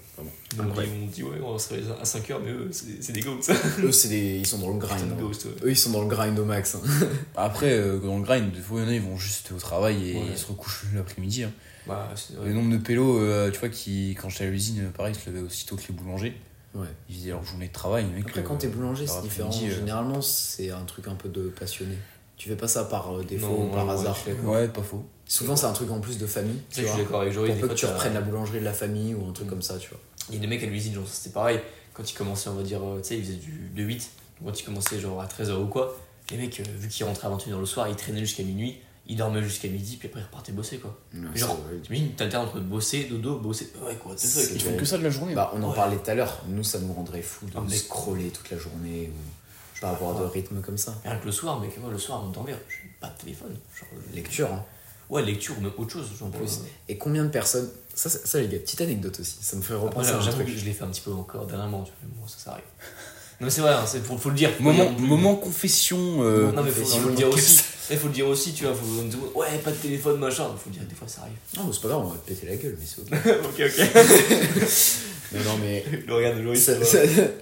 Vraiment. 0.57 0.73
Dit, 0.75 0.81
on 1.03 1.07
dit, 1.07 1.23
ouais, 1.23 1.39
on 1.43 1.53
va 1.53 1.59
se 1.59 1.71
réveiller 1.75 1.91
à 2.01 2.05
5h, 2.05 2.37
mais 2.45 2.51
eux, 2.51 2.71
c'est 2.73 3.13
des 3.13 3.21
ghosts. 3.21 3.51
Eux, 3.83 3.93
c'est 3.93 4.09
des... 4.09 4.37
ils 4.39 4.47
sont 4.47 4.59
dans 4.59 4.69
le 4.71 4.79
grind. 4.79 5.01
Hein. 5.19 5.23
ouais. 5.23 5.33
Eux, 5.65 5.71
ils 5.71 5.77
sont 5.77 5.91
dans 5.91 6.03
le 6.03 6.09
grind 6.09 6.39
au 6.39 6.45
max. 6.45 6.75
hein. 6.75 6.81
Après, 7.37 7.73
euh, 7.73 7.99
dans 7.99 8.17
le 8.19 8.23
grind, 8.23 8.51
des 8.53 8.61
fois, 8.61 8.81
il 8.81 8.85
y 8.85 8.87
en 8.87 8.91
a, 8.91 8.95
ils 8.95 9.03
vont 9.03 9.17
juste 9.17 9.53
au 9.53 9.59
travail 9.59 10.11
et 10.11 10.15
Ouais. 10.15 10.27
ils 10.33 10.39
se 10.39 10.47
recouchent 10.47 10.85
l'après-midi. 10.95 11.45
hein. 11.45 11.53
Bah, 11.87 12.09
Le 12.45 12.53
nombre 12.53 12.71
de 12.71 12.77
pélos, 12.79 13.19
euh, 13.19 13.51
tu 13.51 13.59
vois, 13.59 13.69
qui, 13.71 14.17
quand 14.21 14.29
j'étais 14.29 14.45
à 14.45 14.51
l'usine, 14.51 14.91
pareil, 14.97 15.15
ils 15.17 15.21
se 15.21 15.29
levaient 15.31 15.43
aussitôt 15.45 15.77
que 15.77 15.83
les 15.89 15.95
boulangers. 15.95 16.39
Ouais. 16.75 16.87
Ils 17.11 17.17
faisaient 17.17 17.31
leur 17.31 17.45
journée 17.45 17.69
de 17.69 17.73
travail. 17.73 18.05
mec, 18.07 18.25
Après, 18.29 18.41
euh, 18.41 18.45
quand 18.45 18.57
t'es 18.57 18.69
boulanger, 18.69 19.07
c'est 19.07 19.21
différent. 19.23 19.51
euh, 19.51 19.75
Généralement, 19.75 20.23
c'est 20.23 20.71
un 20.71 20.85
truc 20.85 21.09
un 21.09 21.15
peu 21.17 21.29
de 21.29 21.49
passionné. 21.49 21.97
Tu 22.43 22.49
fais 22.49 22.57
pas 22.57 22.67
ça 22.67 22.83
par 22.83 23.15
euh, 23.17 23.23
défaut 23.23 23.47
Non, 23.47 23.67
ou 23.67 23.69
par 23.69 23.87
ouais, 23.87 23.93
hasard. 23.93 24.19
Ouais, 24.43 24.67
pas 24.67 24.83
faux. 24.83 25.05
Souvent, 25.27 25.55
c'est 25.55 25.67
un 25.67 25.73
truc 25.73 25.89
en 25.93 26.01
plus 26.01 26.19
de 26.19 26.27
famille. 26.27 26.61
Tu 26.71 26.75
sais 26.75 26.81
je 26.83 26.87
vois. 26.89 26.95
suis 26.97 27.05
d'accord 27.05 27.21
avec 27.21 27.33
Joey, 27.33 27.51
Pour 27.53 27.61
peu 27.61 27.69
que 27.69 27.75
tu 27.75 27.87
reprennes 27.87 28.15
la 28.15 28.21
boulangerie 28.21 28.59
de 28.59 28.65
la 28.65 28.73
famille 28.73 29.15
ou 29.15 29.29
un 29.29 29.33
truc 29.33 29.47
comme 29.47 29.63
ça, 29.63 29.79
tu 29.79 29.91
vois. 29.91 30.01
Il 30.29 30.35
y 30.35 30.39
a 30.39 30.41
des 30.41 30.49
mecs 30.49 30.61
à 30.65 30.67
l'usine, 30.67 30.93
genre 30.93 31.05
c'était 31.07 31.33
pareil. 31.33 31.61
Quand 31.95 32.11
ils 32.11 32.15
commençaient, 32.15 32.49
on 32.49 32.55
va 32.55 32.65
dire, 32.65 32.81
euh, 32.83 32.99
tu 33.01 33.11
sais, 33.11 33.17
ils 33.19 33.23
faisaient 33.25 33.37
du, 33.37 33.71
de 33.77 33.83
8. 33.85 34.11
Quand 34.45 34.59
ils 34.61 34.65
commençaient 34.65 34.99
genre 34.99 35.21
à 35.21 35.27
13h 35.27 35.53
ou 35.57 35.67
quoi, 35.67 35.97
les 36.33 36.37
mecs, 36.37 36.59
euh, 36.59 36.65
vu 36.79 36.89
qu'ils 36.89 37.07
rentraient 37.07 37.29
à 37.29 37.31
21h 37.31 37.61
le 37.61 37.65
soir, 37.65 37.87
ils 37.89 37.95
traînaient 37.95 38.19
jusqu'à 38.19 38.43
minuit, 38.43 38.81
ils 39.07 39.15
dormaient 39.17 39.41
jusqu'à 39.45 39.69
midi, 39.69 39.97
puis 39.99 40.09
après 40.09 40.21
ils 40.21 40.25
repartaient 40.25 40.51
bosser 40.51 40.79
quoi. 40.79 40.99
Genre, 41.37 41.57
t'imagines, 41.85 42.11
t'alternes 42.17 42.47
entre 42.47 42.59
bosser, 42.59 43.05
dodo, 43.05 43.39
bosser. 43.39 43.71
Ouais, 43.87 43.95
quoi, 44.03 44.15
c'est 44.17 44.27
ça. 44.27 44.53
Ils 44.53 44.61
font 44.61 44.77
que 44.77 44.85
ça 44.85 44.99
de 44.99 45.05
la 45.05 45.11
journée. 45.11 45.35
Bah, 45.37 45.53
on 45.55 45.63
en 45.63 45.71
Ouais. 45.71 45.77
parlait 45.77 45.97
tout 45.97 46.11
à 46.11 46.15
l'heure. 46.17 46.43
Nous, 46.49 46.65
ça 46.65 46.81
nous 46.81 46.93
rendrait 46.93 47.23
fou 47.23 47.47
de 47.47 47.53
Ah, 47.55 47.63
scroller 47.73 48.31
toute 48.31 48.51
la 48.51 48.59
journée 48.59 49.13
ou 49.15 49.19
pas 49.83 49.91
avoir 49.91 50.19
de 50.21 50.25
rythme 50.25 50.61
comme 50.63 50.79
ça. 50.79 50.95
Rien 51.05 51.17
que 51.19 51.27
le 51.27 51.33
soir, 51.33 51.61
mec, 51.61 51.77
moi 51.81 51.91
le 51.91 51.99
soir 51.99 52.19
avant 52.21 52.29
de 52.29 52.35
dormir, 52.35 52.57
je 52.69 52.77
pas 53.01 53.09
de 53.09 53.21
téléphone. 53.21 53.55
Genre, 53.79 53.89
Lecture, 54.15 54.49
hein. 54.53 54.65
Ouais, 55.11 55.23
lecture 55.23 55.55
ou 55.59 55.61
même 55.61 55.73
autre 55.77 55.93
chose. 55.93 56.07
Genre, 56.19 56.29
En 56.29 56.31
plus. 56.31 56.59
euh, 56.61 56.67
Et 56.89 56.97
combien 56.97 57.25
de 57.25 57.29
personnes. 57.29 57.69
Ça, 57.95 58.09
ça, 58.09 58.19
ça, 58.25 58.41
les 58.41 58.49
gars, 58.49 58.59
petite 58.61 58.81
anecdote 58.81 59.21
aussi. 59.21 59.37
Ça 59.43 59.57
me 59.57 59.61
fait 59.63 59.75
Après, 59.75 59.87
repenser 59.87 60.11
à 60.11 60.17
un 60.17 60.21
j'avoue 60.23 60.39
truc. 60.43 60.55
que 60.55 60.59
je 60.59 60.65
l'ai 60.65 60.73
fait 60.73 60.85
un 60.85 60.89
petit 60.89 61.03
peu 61.03 61.13
encore 61.13 61.45
dernièrement, 61.47 61.83
tu 61.83 61.91
vois, 61.91 61.99
mais 62.05 62.21
bon, 62.21 62.27
ça, 62.27 62.37
ça 62.39 62.51
arrive. 62.53 62.65
Non, 63.41 63.47
mais 63.47 63.51
c'est 63.51 63.61
vrai, 63.61 63.73
hein, 63.75 63.85
c'est 63.87 64.03
faut, 64.03 64.17
faut 64.17 64.31
le 64.31 64.37
dire. 64.37 64.51
Moment, 64.61 64.85
dire 64.91 64.99
moment 65.01 65.35
confession. 65.35 65.99
euh, 66.23 66.53
Non, 66.53 66.63
mais 66.63 66.71
faut, 66.71 66.81
confession, 66.81 67.03
faut 67.03 67.09
le 67.11 67.15
dire 67.17 67.29
aussi. 67.29 67.63
Il 67.91 67.99
faut 67.99 68.07
le 68.07 68.13
dire 68.15 68.27
aussi, 68.29 68.53
tu 68.55 68.65
vois. 68.65 68.73
Faut 68.75 68.87
on 69.01 69.05
dit, 69.05 69.17
ouais, 69.35 69.59
pas 69.59 69.73
de 69.73 69.77
téléphone, 69.77 70.19
machin. 70.19 70.45
Faut 70.57 70.71
le 70.71 70.77
dire, 70.77 70.85
des 70.89 70.95
fois 70.95 71.09
ça 71.09 71.23
arrive. 71.23 71.35
Non, 71.59 71.65
mais 71.67 71.73
c'est 71.73 71.83
pas 71.83 71.89
grave, 71.89 72.03
on 72.07 72.09
va 72.09 72.17
te 72.17 72.27
péter 72.31 72.47
la 72.47 72.57
gueule, 72.57 72.79
mais 72.79 72.87
c'est 72.87 73.01
ok. 73.01 73.09
ok, 73.45 73.63
ok. 73.67 74.07
non, 75.35 75.45
non, 75.45 75.59
mais. 75.63 75.85
le 76.07 76.15
regard 76.15 76.35
de 76.37 76.41
Loïs. 76.41 76.63
Ça, 76.65 76.83
ça- 76.85 76.99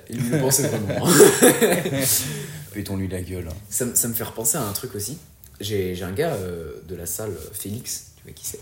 il 0.09 0.31
le 0.31 0.39
pensait 0.39 0.69
vraiment. 0.69 1.07
hein. 1.07 1.13
Pétons-lui 2.73 3.09
la 3.09 3.21
gueule. 3.23 3.49
hein. 3.49 3.57
Ça, 3.69 3.85
me- 3.85 3.95
ça 3.95 4.09
me 4.09 4.15
fait 4.15 4.25
repenser 4.25 4.57
à 4.59 4.63
un 4.63 4.73
truc 4.73 4.95
aussi. 4.95 5.19
J'ai 5.61 5.95
j'ai 5.95 6.05
un 6.05 6.13
gars 6.13 6.35
euh, 6.35 6.73
de 6.89 6.95
la 6.95 7.05
salle, 7.07 7.33
Félix, 7.53 8.13
tu 8.17 8.23
vois 8.25 8.33
qui 8.33 8.47
c'est, 8.47 8.61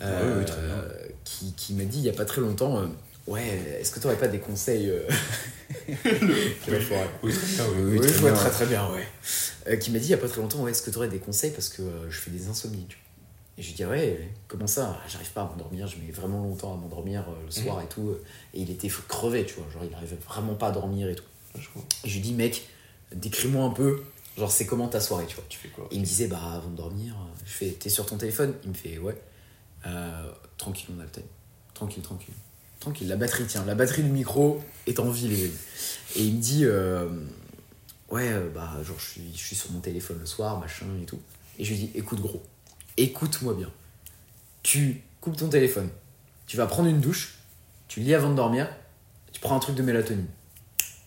oui, 0.00 0.06
oui, 0.38 0.44
très 0.44 0.60
bien. 0.60 0.70
euh, 0.74 0.88
qui, 1.24 1.52
qui 1.56 1.74
m'a 1.74 1.84
dit 1.84 1.98
il 1.98 2.04
y 2.04 2.08
a 2.08 2.12
pas 2.14 2.24
très 2.24 2.40
longtemps 2.40 2.78
euh, 2.80 2.86
Ouais, 3.28 3.42
est-ce 3.80 3.92
que 3.92 4.00
tu 4.00 4.08
pas 4.16 4.26
des 4.26 4.40
conseils 4.40 4.90
euh. 4.90 5.02
Oui, 5.88 5.94
très 6.62 6.80
bien. 6.80 7.06
Oui, 7.22 7.98
très 8.00 8.08
je 8.08 8.14
vois 8.18 8.30
bien. 8.32 8.40
très 8.40 8.50
très 8.50 8.66
bien, 8.66 8.90
ouais. 8.92 9.06
Euh, 9.68 9.76
qui 9.76 9.92
m'a 9.92 9.98
dit 10.00 10.06
il 10.06 10.10
y 10.10 10.14
a 10.14 10.18
pas 10.18 10.26
très 10.28 10.40
longtemps 10.40 10.62
Ouais, 10.62 10.72
est-ce 10.72 10.82
que 10.82 10.90
tu 10.90 10.96
aurais 10.96 11.08
des 11.08 11.18
conseils 11.18 11.52
parce 11.52 11.68
que 11.68 11.82
euh, 11.82 12.10
je 12.10 12.18
fais 12.18 12.32
des 12.32 12.48
insomnies 12.48 12.86
tu 12.88 12.96
vois. 12.96 13.01
Et 13.58 13.62
je 13.62 13.68
lui 13.68 13.74
dis 13.74 13.84
Ouais, 13.84 14.30
comment 14.48 14.66
ça? 14.66 14.98
J'arrive 15.08 15.30
pas 15.32 15.42
à 15.42 15.44
m'endormir, 15.44 15.86
je 15.86 15.96
mets 15.98 16.10
vraiment 16.10 16.42
longtemps 16.42 16.74
à 16.74 16.76
m'endormir 16.76 17.22
euh, 17.28 17.44
le 17.44 17.50
soir 17.50 17.80
et 17.82 17.86
tout. 17.86 18.16
Et 18.54 18.60
il 18.60 18.70
était 18.70 18.88
crevé, 18.88 19.44
tu 19.44 19.54
vois, 19.54 19.70
genre 19.72 19.84
il 19.84 19.94
arrivait 19.94 20.18
vraiment 20.26 20.54
pas 20.54 20.68
à 20.68 20.72
dormir 20.72 21.08
et 21.08 21.14
tout. 21.14 21.24
Je 21.58 21.68
crois. 21.68 21.82
Et 22.04 22.08
je 22.08 22.14
lui 22.14 22.22
dis 22.22 22.32
Mec, 22.34 22.66
décris-moi 23.14 23.64
un 23.64 23.70
peu, 23.70 24.02
genre 24.38 24.50
c'est 24.50 24.66
comment 24.66 24.88
ta 24.88 25.00
soirée, 25.00 25.26
tu 25.26 25.36
vois. 25.36 25.44
Tu 25.48 25.58
fais 25.58 25.68
quoi? 25.68 25.86
Et 25.90 25.96
il 25.96 26.00
me 26.00 26.04
disait, 26.04 26.28
bah 26.28 26.40
avant 26.54 26.70
de 26.70 26.76
dormir, 26.76 27.14
euh, 27.14 27.38
je 27.44 27.52
fais, 27.52 27.70
t'es 27.70 27.88
sur 27.88 28.06
ton 28.06 28.16
téléphone? 28.16 28.54
Il 28.64 28.70
me 28.70 28.74
fait, 28.74 28.98
ouais. 28.98 29.20
Euh, 29.86 30.32
tranquille, 30.56 30.88
on 30.96 31.00
a 31.00 31.04
le 31.04 31.10
time. 31.10 31.24
Tranquille, 31.74 32.02
tranquille. 32.02 32.34
Tranquille, 32.80 33.08
la 33.08 33.16
batterie, 33.16 33.44
tiens, 33.46 33.64
la 33.64 33.74
batterie 33.74 34.02
du 34.02 34.10
micro 34.10 34.60
est 34.86 34.98
en 34.98 35.10
vie, 35.10 35.28
les 35.28 35.44
amis. 35.44 35.54
Et 36.16 36.22
il 36.22 36.34
me 36.34 36.40
dit, 36.40 36.64
euh, 36.64 37.08
ouais, 38.10 38.28
euh, 38.28 38.48
bah, 38.50 38.70
genre, 38.82 38.98
je 38.98 39.04
suis, 39.04 39.32
je 39.34 39.38
suis 39.38 39.56
sur 39.56 39.70
mon 39.72 39.80
téléphone 39.80 40.18
le 40.18 40.26
soir, 40.26 40.58
machin 40.58 40.86
et 41.00 41.04
tout. 41.04 41.20
Et 41.58 41.64
je 41.64 41.70
lui 41.70 41.78
dis, 41.78 41.90
écoute, 41.94 42.20
gros, 42.20 42.42
écoute-moi 42.96 43.54
bien. 43.54 43.70
Tu 44.62 45.02
coupes 45.20 45.36
ton 45.36 45.48
téléphone, 45.48 45.88
tu 46.46 46.56
vas 46.56 46.66
prendre 46.66 46.88
une 46.88 47.00
douche, 47.00 47.38
tu 47.88 48.00
lis 48.00 48.14
avant 48.14 48.30
de 48.30 48.34
dormir, 48.34 48.68
tu 49.32 49.40
prends 49.40 49.56
un 49.56 49.60
truc 49.60 49.76
de 49.76 49.82
mélatonine. 49.82 50.26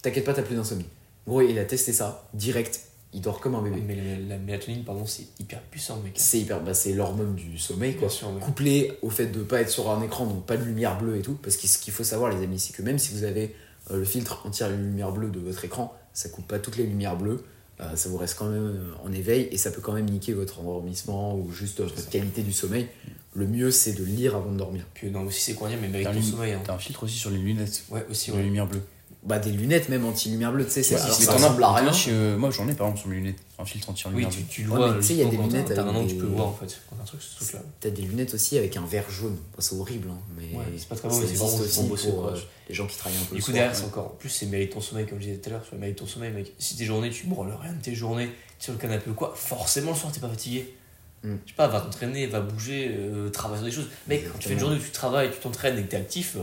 T'inquiète 0.02 0.26
pas, 0.26 0.34
t'as 0.34 0.44
plus 0.44 0.56
d'insomnie. 0.56 0.86
Gros, 1.28 1.42
il 1.42 1.58
a 1.58 1.66
testé 1.66 1.94
ça, 1.94 2.28
direct, 2.34 2.82
il 3.14 3.22
dort 3.22 3.40
comme 3.40 3.56
un 3.56 3.62
bébé. 3.62 3.82
Mais 3.82 3.96
la, 3.96 4.36
la 4.36 4.38
mélatonine, 4.38 4.84
pardon, 4.84 5.06
c'est 5.06 5.26
hyper 5.40 5.62
puissant, 5.62 6.00
mec. 6.02 6.14
C'est 6.18 6.40
hyper, 6.40 6.62
bah, 6.62 6.74
c'est 6.74 6.94
l'hormone 6.94 7.34
du 7.34 7.58
sommeil, 7.58 7.94
quoi. 7.94 8.08
Bien 8.08 8.10
sûr, 8.10 8.28
ouais. 8.30 8.40
Couplé 8.40 9.00
au 9.02 9.10
fait 9.10 9.28
de 9.28 9.42
pas 9.42 9.62
être 9.62 9.70
sur 9.70 9.90
un 9.90 10.02
écran, 10.04 10.26
donc 10.26 10.46
pas 10.46 10.58
de 10.58 10.64
lumière 10.64 11.00
bleue 11.00 11.18
et 11.18 11.22
tout. 11.22 11.36
Parce 11.42 11.58
que 11.58 11.68
ce 11.68 11.78
qu'il 11.78 11.94
faut 11.94 12.04
savoir, 12.04 12.32
les 12.32 12.44
amis, 12.44 12.60
c'est 12.60 12.74
que 12.76 12.82
même 12.82 13.00
si 13.00 13.14
vous 13.14 13.24
avez 13.24 13.56
euh, 13.90 13.98
le 13.98 14.06
filtre 14.06 14.46
anti-lumière 14.46 15.12
bleue 15.12 15.30
de 15.30 15.40
votre 15.40 15.64
écran, 15.66 15.98
ça 16.14 16.30
coupe 16.30 16.48
pas 16.48 16.60
toutes 16.60 16.78
les 16.78 16.86
lumières 16.86 17.16
bleues. 17.16 17.44
Euh, 17.82 17.96
ça 17.96 18.08
vous 18.10 18.18
reste 18.18 18.38
quand 18.38 18.48
même 18.50 18.64
euh, 18.64 18.94
en 19.04 19.12
éveil 19.12 19.50
et 19.52 19.58
ça 19.58 19.70
peut 19.70 19.82
quand 19.82 19.92
même 19.94 20.10
niquer 20.10 20.32
votre 20.34 20.60
endormissement 20.62 21.36
ou 21.36 21.52
juste 21.52 21.82
votre 21.82 22.10
qualité 22.10 22.42
du 22.42 22.54
sommeil. 22.54 22.88
Le 23.34 23.46
mieux, 23.48 23.70
c'est 23.70 23.94
de 23.94 24.04
lire 24.06 24.36
avant 24.38 24.52
de 24.52 24.58
dormir. 24.58 24.86
Puis 24.94 25.12
non, 25.12 25.24
aussi 25.24 25.42
c'est 25.42 25.54
quoi 25.56 25.68
dire, 25.68 25.78
mais 25.82 25.90
avec 25.90 26.04
T'as 26.06 26.14
ton 26.14 26.22
sommeil. 26.22 26.54
Hein. 26.54 26.62
t'as 26.64 26.74
un 26.74 26.78
filtre 26.78 27.04
aussi 27.04 27.18
sur 27.18 27.30
les 27.32 27.38
lunettes. 27.38 27.84
Ouais, 27.90 28.06
aussi, 28.10 28.26
Sur 28.26 28.36
la 28.36 28.40
ouais. 28.40 28.46
lumière 28.46 28.66
bleue. 28.66 28.82
Bah, 29.26 29.40
des 29.40 29.50
lunettes, 29.52 29.90
même 29.90 30.06
anti-lumière 30.06 30.52
bleue, 30.52 30.66
tu 30.66 30.72
sais, 30.72 30.84
c'est 30.84 30.98
ça 30.98 31.08
t'en 31.26 31.32
as- 31.32 31.34
ressemble 31.34 31.64
à 31.64 31.74
rien. 31.74 31.92
euh, 32.10 32.38
moi 32.38 32.52
j'en 32.52 32.68
ai 32.68 32.74
par 32.76 32.86
exemple 32.88 33.00
sur 33.02 33.10
mes 33.10 33.16
lunettes. 33.16 33.40
Un 33.58 33.66
filtre 33.66 33.88
Oui, 33.88 33.94
anti-lumière 33.94 34.30
tu, 34.30 34.38
bleue. 34.38 34.46
tu 34.50 34.64
le 34.64 34.70
Ouais, 34.70 34.76
vois. 34.78 34.92
mais 34.94 35.00
tu 35.00 35.06
sais, 35.08 35.14
il 35.14 35.20
y 35.20 35.22
a 35.24 35.26
des 35.26 35.38
lunettes 35.38 35.66
T'as 35.74 35.82
un 35.82 35.88
avec 35.90 35.96
an, 36.04 36.06
tu 36.08 36.16
peux 36.16 36.26
voir 36.28 36.48
en 36.48 36.54
fait. 36.54 36.80
Quand 36.90 36.96
t'as 36.98 37.02
un 37.02 37.06
truc, 37.06 37.22
ce 37.24 37.36
truc-là. 37.38 37.60
T'as 37.80 37.90
des 37.90 38.02
lunettes 38.04 38.34
aussi 38.36 38.58
avec 38.60 38.78
un 38.78 38.86
verre 38.86 39.10
jaune. 39.10 39.34
Bon, 39.36 39.58
c'est 39.60 39.76
horrible, 39.76 40.10
hein, 40.12 40.18
mais 40.38 40.56
Ouais, 40.56 40.66
c'est 40.78 40.88
pas 40.88 40.96
très 40.96 41.08
mais 41.08 41.14
c'est 41.26 41.42
aussi 41.42 41.88
pour 42.12 42.28
euh, 42.28 42.36
les 42.70 42.76
gens 42.76 42.86
qui 42.86 42.98
travaillent 42.98 43.18
un 43.20 43.26
peu 43.26 43.36
Du 43.36 43.42
coup, 43.42 43.46
soir. 43.48 43.54
derrière, 43.56 43.76
c'est 43.76 43.86
encore. 43.86 44.06
En 44.06 44.16
plus, 44.20 44.30
c'est 44.30 44.46
mérite 44.46 44.72
ton 44.74 44.82
sommeil, 44.82 45.08
comme 45.08 45.18
je 45.20 45.24
disais 45.26 45.38
tout 45.38 45.50
à 45.50 45.54
l'heure. 45.54 45.64
Tu 45.64 45.70
vois, 45.72 45.80
mérite 45.80 45.98
ton 45.98 46.06
sommeil, 46.06 46.32
mec. 46.32 46.54
Si 46.60 46.76
tes 46.78 46.86
journées, 46.86 47.10
tu 47.10 47.26
branles 47.26 47.58
rien 47.60 47.74
de 47.74 47.82
tes 47.82 47.96
journées, 47.96 48.30
sur 48.60 48.74
le 48.74 48.80
canapé 48.80 49.10
ou 49.10 49.16
quoi, 49.16 49.34
forcément 49.36 49.90
le 49.92 49.98
soir, 49.98 50.12
t'es 50.12 50.20
pas 50.20 50.30
fatigué. 50.30 50.76
Mm. 51.24 51.30
Je 51.46 51.50
sais 51.52 51.56
pas, 51.58 51.68
va 51.68 51.82
t'entraîner, 51.82 52.28
va 52.28 52.42
bouger, 52.42 52.92
euh, 52.96 53.30
travaille 53.30 53.58
sur 53.58 53.66
des 53.66 53.72
choses. 53.72 53.90
Mec, 54.08 54.32
quand 54.32 54.38
tu 54.38 54.50
fais 54.50 54.54
une 54.54 54.60
journée 54.60 54.76
où 54.76 54.80
tu 54.80 54.92
travailles, 54.92 55.32
tu 55.32 55.40
t'entraînes 55.40 55.80
et 55.80 55.82
que 55.82 55.88
t'es 55.90 55.98
actif, 55.98 56.36
euh, 56.36 56.42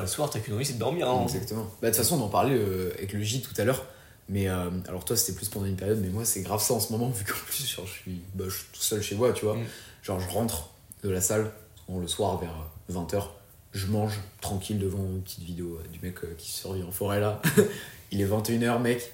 le 0.00 0.06
soir, 0.06 0.30
t'as 0.30 0.40
qu'une 0.40 0.54
envie, 0.54 0.64
c'est 0.64 0.74
de 0.74 0.78
dormir. 0.78 1.08
Hein. 1.08 1.22
Exactement. 1.24 1.64
Bah, 1.80 1.88
de 1.88 1.94
toute 1.94 1.96
façon, 1.96 2.20
on 2.20 2.24
en 2.24 2.28
parlait 2.28 2.56
euh, 2.56 2.92
avec 2.98 3.12
le 3.12 3.22
J 3.22 3.42
tout 3.42 3.54
à 3.60 3.64
l'heure. 3.64 3.84
Mais 4.28 4.48
euh, 4.48 4.70
alors, 4.88 5.04
toi, 5.04 5.16
c'était 5.16 5.36
plus 5.36 5.48
pendant 5.48 5.66
une 5.66 5.76
période, 5.76 6.00
mais 6.00 6.08
moi, 6.08 6.24
c'est 6.24 6.42
grave 6.42 6.62
ça 6.62 6.74
en 6.74 6.80
ce 6.80 6.92
moment, 6.92 7.10
vu 7.10 7.24
qu'en 7.24 7.34
plus, 7.46 7.68
genre, 7.68 7.86
je, 7.86 7.92
suis, 7.92 8.22
bah, 8.34 8.44
je 8.48 8.54
suis 8.54 8.66
tout 8.72 8.80
seul 8.80 9.02
chez 9.02 9.14
moi, 9.16 9.32
tu 9.32 9.44
vois. 9.44 9.56
Mm. 9.56 9.64
Genre, 10.02 10.20
je 10.20 10.28
rentre 10.30 10.70
de 11.02 11.10
la 11.10 11.20
salle, 11.20 11.50
le 11.88 12.08
soir 12.08 12.38
vers 12.38 12.54
20h, 12.90 13.24
je 13.72 13.86
mange 13.86 14.20
tranquille 14.40 14.78
devant 14.78 15.04
une 15.04 15.22
petite 15.22 15.42
vidéo 15.42 15.78
euh, 15.80 15.88
du 15.88 15.98
mec 16.00 16.22
euh, 16.24 16.34
qui 16.38 16.50
survit 16.50 16.82
en 16.82 16.92
forêt 16.92 17.20
là. 17.20 17.42
Il 18.12 18.20
est 18.20 18.26
21h, 18.26 18.80
mec. 18.80 19.10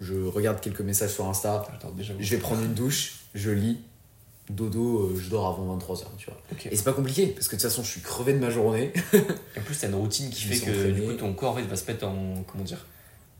Je 0.00 0.14
regarde 0.14 0.60
quelques 0.60 0.80
messages 0.80 1.12
sur 1.12 1.26
Insta. 1.26 1.66
Déjà, 1.94 2.14
Je 2.18 2.30
vais 2.30 2.40
prendre 2.40 2.62
une 2.62 2.74
douche, 2.74 3.24
je 3.34 3.50
lis. 3.50 3.78
Dodo, 4.50 5.10
euh, 5.14 5.20
je 5.20 5.28
dors 5.28 5.46
avant 5.46 5.76
23h, 5.76 6.04
tu 6.16 6.26
vois. 6.30 6.40
Et 6.70 6.76
c'est 6.76 6.84
pas 6.84 6.92
compliqué, 6.92 7.26
parce 7.28 7.48
que 7.48 7.56
de 7.56 7.60
toute 7.60 7.68
façon, 7.70 7.82
je 7.82 7.90
suis 7.90 8.00
crevé 8.00 8.32
de 8.32 8.38
ma 8.38 8.50
journée. 8.50 8.92
En 9.58 9.60
plus, 9.60 9.78
t'as 9.78 9.88
une 9.88 9.94
routine 9.94 10.30
qui 10.30 10.42
fait 10.44 10.58
que 10.64 10.70
entraîné. 10.70 10.92
du 10.92 11.02
coup, 11.02 11.12
ton 11.14 11.32
corps 11.34 11.58
va 11.58 11.76
se 11.76 11.86
mettre 11.86 12.06
en. 12.06 12.42
Comment 12.50 12.64
dire 12.64 12.84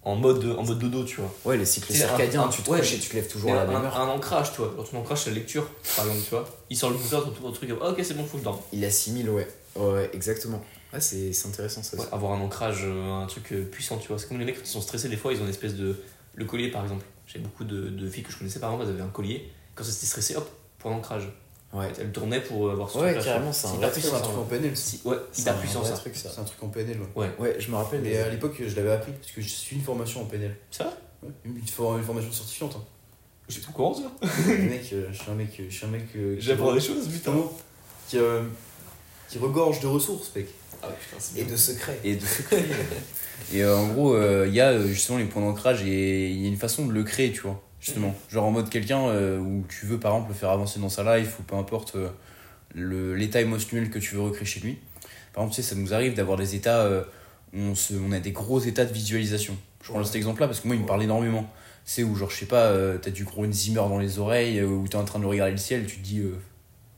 en 0.05 0.15
mode, 0.17 0.45
en 0.57 0.65
mode 0.65 0.79
dodo, 0.79 1.05
tu 1.05 1.21
vois. 1.21 1.31
Ouais, 1.45 1.57
les 1.59 1.67
cycles 1.67 1.93
C'est 1.93 2.05
un- 2.05 2.09
circadiens, 2.09 2.43
un- 2.45 2.49
tu 2.49 2.63
te 2.63 2.71
ouais. 2.71 2.79
couches 2.79 2.95
et 2.95 2.99
tu 2.99 3.11
te 3.11 3.17
lèves 3.17 3.27
toujours 3.29 3.51
à 3.53 3.55
un, 3.61 3.65
la 3.65 3.73
même 3.73 3.85
heure. 3.85 4.01
un 4.01 4.09
ancrage, 4.09 4.53
tu 4.53 4.59
vois. 4.59 4.73
Genre, 4.75 4.89
ton 4.89 4.99
ancrage, 4.99 5.23
c'est 5.25 5.31
la 5.31 5.37
lecture, 5.37 5.69
par 5.97 6.07
exemple, 6.07 6.25
tu 6.25 6.31
vois. 6.31 6.49
Il 6.71 6.77
sort 6.79 6.91
le 6.91 6.97
bouquin, 6.97 7.21
ton, 7.21 7.31
ton 7.31 7.53
truc, 7.53 7.71
ah, 7.83 7.91
ok, 7.91 8.01
c'est 8.03 8.15
bon, 8.15 8.25
faut 8.25 8.35
que 8.35 8.39
je 8.39 8.45
dorme. 8.45 8.61
Il 8.73 8.85
assimile, 8.85 9.29
ouais. 9.29 9.47
Ouais, 9.77 10.09
exactement. 10.15 10.63
Ouais, 10.95 11.01
c'est 11.01 11.33
intéressant 11.47 11.83
ça. 11.83 11.97
Ouais, 11.99 12.07
avoir 12.13 12.33
un 12.33 12.41
ancrage, 12.41 12.83
euh, 12.85 13.23
un 13.23 13.27
truc 13.27 13.53
euh, 13.53 13.65
puissant, 13.65 13.99
tu 13.99 14.09
vois. 14.09 14.19
C'est 14.19 14.29
comme 14.29 14.39
les 14.39 14.45
mecs 14.47 14.55
quand 14.57 14.65
ils 14.65 14.69
sont 14.71 14.81
stressés, 14.81 15.09
des 15.11 15.17
fois, 15.17 15.33
ils 15.33 15.41
ont 15.41 15.45
une 15.45 15.51
espèce 15.51 15.75
de. 15.75 15.97
Le 16.37 16.45
collier, 16.45 16.71
par 16.71 16.85
exemple. 16.85 17.05
J'ai 17.27 17.41
beaucoup 17.41 17.65
de, 17.65 17.89
de 17.89 18.09
filles 18.09 18.23
que 18.23 18.33
je 18.33 18.39
connaissais, 18.39 18.61
par 18.61 18.71
exemple, 18.73 18.89
elles 18.89 18.95
avaient 18.95 19.05
un 19.07 19.13
collier. 19.13 19.51
Quand 19.75 19.85
elles 19.85 19.91
étaient 19.91 20.07
stressées, 20.07 20.37
hop, 20.37 20.49
point 20.79 20.91
d'ancrage. 20.93 21.29
Ouais. 21.73 21.89
Elles 22.01 22.13
tournaient 22.13 22.41
pour 22.41 22.71
avoir 22.71 22.89
ce 22.89 22.97
Ouais, 22.99 23.13
truc-là, 23.13 23.25
carrément, 23.33 23.53
c'est 23.53 23.67
un 23.67 23.73
vrai 23.73 23.91
truc, 23.91 24.05
un 24.07 24.21
truc 24.21 24.37
en 24.39 24.45
PNL. 24.45 24.75
Si- 24.77 25.01
Ouais, 25.05 25.17
C'est 25.33 25.49
un 25.51 25.55
ça. 25.85 25.93
truc, 25.93 26.17
ça. 26.17 26.31
C'est 26.35 26.41
un 26.41 26.45
truc 26.45 26.63
en 26.63 26.69
PNL, 26.69 26.99
ouais. 26.99 27.07
Ouais. 27.25 27.31
Ouais, 27.39 27.57
je 27.59 27.71
me 27.71 27.77
rappelle. 27.77 28.07
Et 28.07 28.17
euh, 28.17 28.25
à 28.27 28.29
l'époque, 28.31 28.57
je 28.67 28.75
l'avais 28.75 28.93
appris, 28.93 29.13
parce 29.13 29.31
que 29.33 29.43
je 29.43 29.49
suis 29.49 29.77
une 29.77 29.83
formation 29.83 30.23
en 30.23 30.25
PNL. 30.25 30.57
Ça 30.71 30.85
va 30.85 30.91
Ouais, 31.25 31.31
une, 31.45 31.61
for- 31.67 31.99
une 31.99 32.05
formation 32.05 32.33
certifiante. 32.33 32.77
Hein. 32.79 32.85
J'ai 33.49 33.61
tout 33.61 33.73
courant 33.73 33.93
ça. 33.93 34.11
mec, 34.49 34.91
euh, 34.95 35.09
je 35.13 35.19
suis 35.21 35.31
un 35.31 35.35
mec, 35.35 35.51
euh, 35.61 35.67
je 35.69 35.75
suis 35.77 35.85
un 35.85 35.91
mec 35.91 36.05
euh, 36.17 36.37
qui, 36.37 36.43
J'apprends 36.43 36.73
des 36.73 36.81
choses, 36.81 37.07
putain. 37.09 37.33
Qui, 38.09 38.19
euh, 38.19 38.43
qui 39.29 39.39
regorge 39.39 39.81
de 39.81 39.87
ressources, 39.89 40.33
mec. 40.37 40.47
Ah 40.83 40.89
putain, 40.89 41.17
c'est 41.19 41.39
Et 41.41 41.45
bien. 41.45 41.53
de 41.53 41.57
secrets. 41.59 41.99
Et 42.05 42.15
de 42.17 42.25
Et 43.53 43.63
euh, 43.63 43.77
en 43.77 43.89
gros, 43.89 44.15
euh, 44.15 44.47
il 44.49 44.55
y 44.55 44.61
a 44.61 44.71
euh, 44.71 44.87
justement 44.87 45.19
les 45.19 45.25
points 45.25 45.43
d'ancrage 45.43 45.83
et 45.83 46.29
il 46.31 46.41
y 46.41 46.45
a 46.47 46.49
une 46.49 46.57
façon 46.57 46.87
de 46.87 46.93
le 46.93 47.03
créer, 47.05 47.33
tu 47.33 47.41
vois. 47.43 47.63
Justement. 47.81 48.15
Genre 48.29 48.45
en 48.45 48.51
mode 48.51 48.71
quelqu'un 48.71 49.09
euh, 49.09 49.39
où 49.39 49.65
tu 49.69 49.87
veux 49.87 49.99
par 50.01 50.13
exemple 50.15 50.31
le 50.31 50.35
faire 50.35 50.51
avancer 50.51 50.81
dans 50.81 50.89
sa 50.89 51.17
life 51.19 51.39
ou 51.39 51.43
peu 51.45 51.55
importe 51.57 51.95
euh, 51.97 52.09
le- 52.75 53.15
l'état 53.15 53.41
émotionnel 53.41 53.89
que 53.91 53.99
tu 53.99 54.15
veux 54.17 54.21
recréer 54.23 54.45
chez 54.47 54.61
lui. 54.61 54.79
Par 55.33 55.45
exemple, 55.45 55.55
tu 55.57 55.63
sais, 55.63 55.69
ça 55.69 55.77
nous 55.77 55.95
arrive 55.95 56.15
d'avoir 56.15 56.37
des 56.37 56.55
états, 56.57 56.81
euh, 56.81 57.05
on, 57.55 57.75
se, 57.75 57.95
on 57.95 58.11
a 58.13 58.19
des 58.19 58.33
gros 58.33 58.59
états 58.61 58.85
de 58.85 58.93
visualisation. 58.93 59.57
Je 59.83 59.91
prends 59.93 60.03
cet 60.05 60.17
exemple-là 60.17 60.49
parce 60.49 60.61
que 60.61 60.67
moi, 60.67 60.75
il 60.77 60.83
me 60.83 60.87
parle 60.87 61.03
énormément. 61.05 61.49
C'est 61.85 62.03
où, 62.03 62.15
genre, 62.17 62.31
je 62.31 62.37
sais 62.37 62.47
pas, 62.47 62.75
t'as 63.01 63.11
du 63.11 63.25
gros 63.25 63.51
Zimmer 63.51 63.77
dans 63.77 63.99
les 63.99 64.19
oreilles, 64.19 64.63
ou 64.63 64.87
t'es 64.89 64.97
en 64.97 65.05
train 65.05 65.21
de 65.21 65.25
regarder 65.25 65.53
le 65.53 65.59
ciel, 65.59 65.87
tu 65.87 65.97
te 65.99 66.03
dis, 66.05 66.23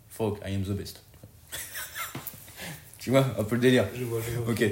fuck, 0.08 0.38
I 0.44 0.54
am 0.54 0.62
the 0.62 0.70
best. 0.70 1.04
tu 2.98 3.10
vois, 3.10 3.24
un 3.38 3.44
peu 3.44 3.54
le 3.54 3.60
délire. 3.60 3.86
Je 3.94 4.04
vois, 4.04 4.20
je 4.26 4.38
vois. 4.40 4.52
Ok. 4.52 4.64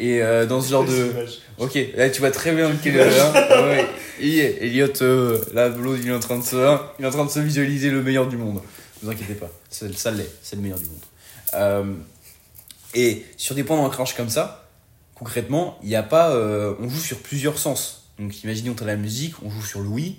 Et 0.00 0.22
euh, 0.22 0.46
dans 0.46 0.60
ce 0.60 0.70
genre 0.70 0.84
de. 0.84 1.12
Ok, 1.58 1.78
là 1.96 2.10
tu 2.10 2.20
vois 2.20 2.30
très 2.30 2.52
bien 2.52 2.68
lequel 2.68 2.96
est 2.96 3.16
là. 3.16 3.66
Ouais. 3.66 3.86
Et 4.20 4.38
Elliot, 4.66 5.02
euh, 5.02 5.40
là, 5.54 5.68
l'autre, 5.68 6.00
il 6.02 6.08
est 6.08 6.14
en 6.14 6.20
train 6.20 6.38
de 6.38 6.44
se, 6.44 6.56
il 6.98 7.04
est 7.04 7.08
en 7.08 7.10
train 7.10 7.24
de 7.24 7.30
se 7.30 7.40
visualiser 7.40 7.90
le 7.90 8.02
meilleur 8.02 8.28
du 8.28 8.36
monde. 8.36 8.56
Ne 8.56 8.60
vous 9.02 9.10
inquiétez 9.10 9.34
pas, 9.34 9.50
ça 9.68 10.10
l'est, 10.12 10.30
c'est 10.42 10.56
le 10.56 10.62
meilleur 10.62 10.78
du 10.78 10.86
monde. 10.86 11.00
Euh, 11.54 11.94
et 12.94 13.24
sur 13.36 13.54
des 13.54 13.64
points 13.64 13.76
d'ancrage 13.76 14.14
comme 14.16 14.30
ça, 14.30 14.68
concrètement, 15.14 15.78
il 15.82 15.88
n'y 15.88 15.96
a 15.96 16.02
pas, 16.02 16.30
euh, 16.30 16.74
on 16.80 16.88
joue 16.88 17.00
sur 17.00 17.18
plusieurs 17.18 17.58
sens. 17.58 18.10
Donc 18.18 18.44
imaginons 18.44 18.74
tu 18.74 18.84
as 18.84 18.86
la 18.86 18.96
musique, 18.96 19.34
on 19.42 19.50
joue 19.50 19.62
sur 19.62 19.80
oui, 19.80 20.18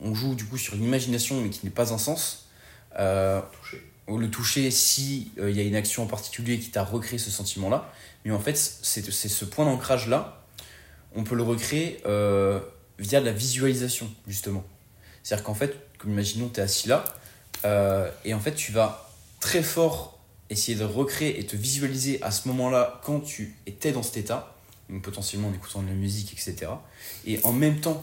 on 0.00 0.14
joue 0.14 0.34
du 0.34 0.44
coup 0.44 0.58
sur 0.58 0.74
l'imagination 0.74 1.40
mais 1.40 1.50
qui 1.50 1.60
n'est 1.64 1.70
pas 1.70 1.92
un 1.92 1.98
sens. 1.98 2.48
Le 4.16 4.30
toucher 4.30 4.70
si 4.70 5.32
euh, 5.38 5.50
il 5.50 5.56
y 5.56 5.60
a 5.60 5.64
une 5.64 5.76
action 5.76 6.02
en 6.02 6.06
particulier 6.06 6.58
qui 6.58 6.70
t'a 6.70 6.82
recréé 6.82 7.18
ce 7.18 7.30
sentiment 7.30 7.68
là 7.68 7.92
mais 8.24 8.32
en 8.32 8.40
fait 8.40 8.56
c'est 8.56 9.02
ce 9.02 9.44
point 9.44 9.66
d'ancrage 9.66 10.08
là 10.08 10.46
on 11.14 11.24
peut 11.24 11.34
le 11.34 11.42
recréer 11.42 12.00
euh, 12.06 12.58
via 12.98 13.20
de 13.20 13.26
la 13.26 13.32
visualisation 13.32 14.10
justement. 14.26 14.64
C'est 15.22 15.34
à 15.34 15.36
dire 15.36 15.44
qu'en 15.44 15.54
fait 15.54 15.76
comme 15.98 16.12
imaginons 16.12 16.48
tu 16.48 16.58
es 16.58 16.62
assis 16.62 16.88
là 16.88 17.04
euh, 17.66 18.10
et 18.24 18.32
en 18.32 18.40
fait 18.40 18.54
tu 18.54 18.72
vas 18.72 19.10
très 19.40 19.62
fort 19.62 20.18
essayer 20.48 20.78
de 20.78 20.84
recréer 20.84 21.38
et 21.38 21.44
te 21.44 21.56
visualiser 21.56 22.22
à 22.22 22.30
ce 22.30 22.48
moment 22.48 22.70
là 22.70 23.00
quand 23.04 23.20
tu 23.20 23.56
étais 23.66 23.92
dans 23.92 24.02
cet 24.02 24.16
état 24.16 24.56
potentiellement 25.02 25.48
en 25.48 25.52
écoutant 25.52 25.82
de 25.82 25.88
la 25.88 25.94
musique 25.94 26.32
etc 26.32 26.72
et 27.26 27.40
en 27.44 27.52
même 27.52 27.80
temps 27.80 28.02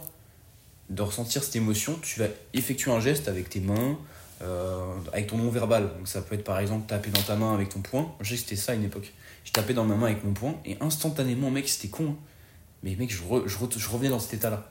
de 0.91 1.01
ressentir 1.01 1.43
cette 1.43 1.55
émotion 1.55 1.97
tu 2.03 2.19
vas 2.19 2.27
effectuer 2.53 2.91
un 2.91 2.99
geste 2.99 3.27
avec 3.27 3.49
tes 3.49 3.59
mains 3.59 3.97
avec 4.41 5.27
ton 5.27 5.37
non-verbal. 5.37 5.89
Donc 5.97 6.07
ça 6.07 6.21
peut 6.21 6.35
être 6.35 6.43
par 6.43 6.59
exemple 6.59 6.87
taper 6.87 7.09
dans 7.09 7.21
ta 7.21 7.35
main 7.35 7.53
avec 7.53 7.69
ton 7.69 7.81
poing. 7.81 8.13
Je 8.21 8.29
sais 8.29 8.35
que 8.35 8.41
c'était 8.41 8.55
ça 8.55 8.71
à 8.73 8.75
une 8.75 8.83
époque. 8.83 9.13
Je 9.43 9.51
tapais 9.51 9.73
dans 9.73 9.85
ma 9.85 9.95
main 9.95 10.07
avec 10.07 10.23
mon 10.23 10.33
poing 10.33 10.55
et 10.65 10.77
instantanément, 10.81 11.51
mec, 11.51 11.69
c'était 11.69 11.87
con. 11.89 12.09
hein. 12.11 12.15
Mais 12.83 12.95
mec, 12.95 13.11
je, 13.11 13.23
re- 13.23 13.47
je, 13.47 13.57
re- 13.57 13.77
je 13.77 13.89
revenais 13.89 14.09
dans 14.09 14.19
cet 14.19 14.33
état-là. 14.35 14.69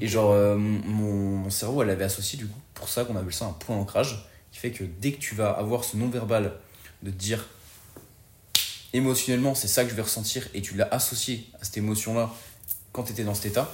Et 0.00 0.08
genre, 0.08 0.32
euh, 0.32 0.56
mon, 0.56 1.36
mon 1.38 1.50
cerveau, 1.50 1.82
elle 1.82 1.90
avait 1.90 2.04
associé 2.04 2.36
du 2.36 2.46
coup 2.46 2.58
pour 2.74 2.88
ça 2.88 3.04
qu'on 3.04 3.16
appelle 3.16 3.32
ça 3.32 3.46
un 3.46 3.52
point 3.52 3.76
d'ancrage, 3.76 4.26
qui 4.50 4.58
fait 4.58 4.72
que 4.72 4.82
dès 4.82 5.12
que 5.12 5.18
tu 5.18 5.36
vas 5.36 5.50
avoir 5.50 5.84
ce 5.84 5.96
non-verbal 5.96 6.52
de 7.02 7.10
te 7.10 7.16
dire 7.16 7.46
émotionnellement, 8.92 9.54
c'est 9.54 9.68
ça 9.68 9.84
que 9.84 9.90
je 9.90 9.94
vais 9.94 10.02
ressentir, 10.02 10.48
et 10.54 10.62
tu 10.62 10.74
l'as 10.74 10.88
associé 10.92 11.46
à 11.60 11.64
cette 11.64 11.76
émotion-là 11.76 12.32
quand 12.92 13.04
tu 13.04 13.12
étais 13.12 13.24
dans 13.24 13.34
cet 13.34 13.46
état, 13.46 13.72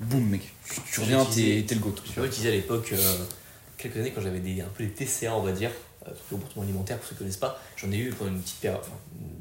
boum, 0.00 0.24
mec, 0.28 0.52
tu, 0.68 0.80
tu 0.92 1.00
reviens, 1.00 1.24
t'es 1.24 1.74
le 1.74 1.80
goat. 1.80 1.94
Je 2.04 2.16
l'avais 2.16 2.28
utilisé 2.28 2.48
à 2.48 2.52
l'époque, 2.52 2.92
euh, 2.92 3.16
quelques 3.80 3.96
années, 3.96 4.12
quand 4.12 4.20
j'avais 4.20 4.40
des, 4.40 4.60
un 4.60 4.66
peu 4.76 4.84
des 4.84 4.90
TCA, 4.90 5.34
on 5.36 5.42
va 5.42 5.52
dire, 5.52 5.70
euh, 6.06 6.10
de 6.10 6.16
comportement 6.30 6.62
alimentaire, 6.64 6.96
pour 6.98 7.06
ceux 7.06 7.10
qui 7.10 7.14
ne 7.16 7.18
connaissent 7.20 7.36
pas. 7.36 7.60
J'en 7.76 7.90
ai 7.92 7.96
eu 7.98 8.10
pendant 8.10 8.30
une 8.30 8.40
petite 8.40 8.60
période, 8.60 8.80
enfin, 8.80 8.96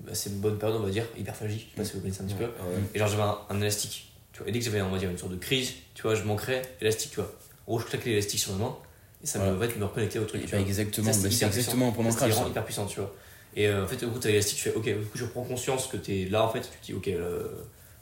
une 0.05 0.09
assez 0.11 0.29
bonne 0.31 0.57
période, 0.57 0.79
on 0.81 0.83
va 0.85 0.89
dire, 0.91 1.05
hyperphagie, 1.17 1.59
je 1.59 1.63
sais 1.63 1.75
pas 1.77 1.85
si 1.85 1.93
vous 1.93 2.01
connaissez 2.01 2.21
un 2.21 2.25
petit 2.25 2.35
peu. 2.35 2.45
Ouais. 2.45 2.51
Et 2.93 2.99
genre, 2.99 3.07
j'avais 3.07 3.21
un, 3.23 3.37
un 3.49 3.61
élastique, 3.61 4.11
tu 4.33 4.39
vois. 4.39 4.49
Et 4.49 4.51
dès 4.51 4.59
que 4.59 4.65
j'avais, 4.65 4.81
on 4.81 4.89
va 4.89 4.97
dire, 4.97 5.09
une 5.09 5.17
sorte 5.17 5.31
de 5.31 5.37
crise, 5.37 5.73
tu 5.93 6.01
vois, 6.03 6.15
je 6.15 6.23
manquerais 6.23 6.61
élastique, 6.81 7.11
tu 7.11 7.17
vois. 7.17 7.31
En 7.67 7.71
gros, 7.73 7.79
je 7.79 7.85
claquais 7.85 8.09
l'élastique 8.09 8.39
sur 8.39 8.53
ma 8.53 8.65
main, 8.65 8.75
et 9.23 9.27
ça 9.27 9.39
me, 9.39 9.45
Ouais. 9.45 9.65
en 9.65 9.69
fait, 9.69 9.77
me 9.77 9.85
reconnectait 9.85 10.19
au 10.19 10.25
truc, 10.25 10.41
tu 10.41 10.47
bah, 10.51 10.57
vois. 10.57 10.67
exactement, 10.67 11.07
bah, 11.07 11.13
c'est 11.13 11.29
hyper 11.33 11.47
exactement 11.47 11.93
c'était 11.93 12.11
ça. 12.19 12.27
vraiment 12.27 12.47
hyper 12.49 12.65
puissant, 12.65 12.85
tu 12.85 12.99
vois. 12.99 13.13
Et 13.55 13.67
euh, 13.67 13.83
en 13.83 13.87
fait, 13.87 14.03
au 14.05 14.09
bout, 14.09 14.19
t'as 14.19 14.29
l'élastique, 14.29 14.57
tu 14.57 14.63
fais 14.63 14.73
ok, 14.75 14.85
du 14.85 15.05
coup, 15.05 15.17
je 15.17 15.25
prends 15.25 15.43
conscience 15.43 15.87
que 15.87 15.97
t'es 15.97 16.25
là, 16.29 16.43
en 16.43 16.49
fait, 16.49 16.61
tu 16.61 16.67
te 16.79 16.85
dis 16.85 16.93
ok, 16.93 17.07
euh, 17.09 17.47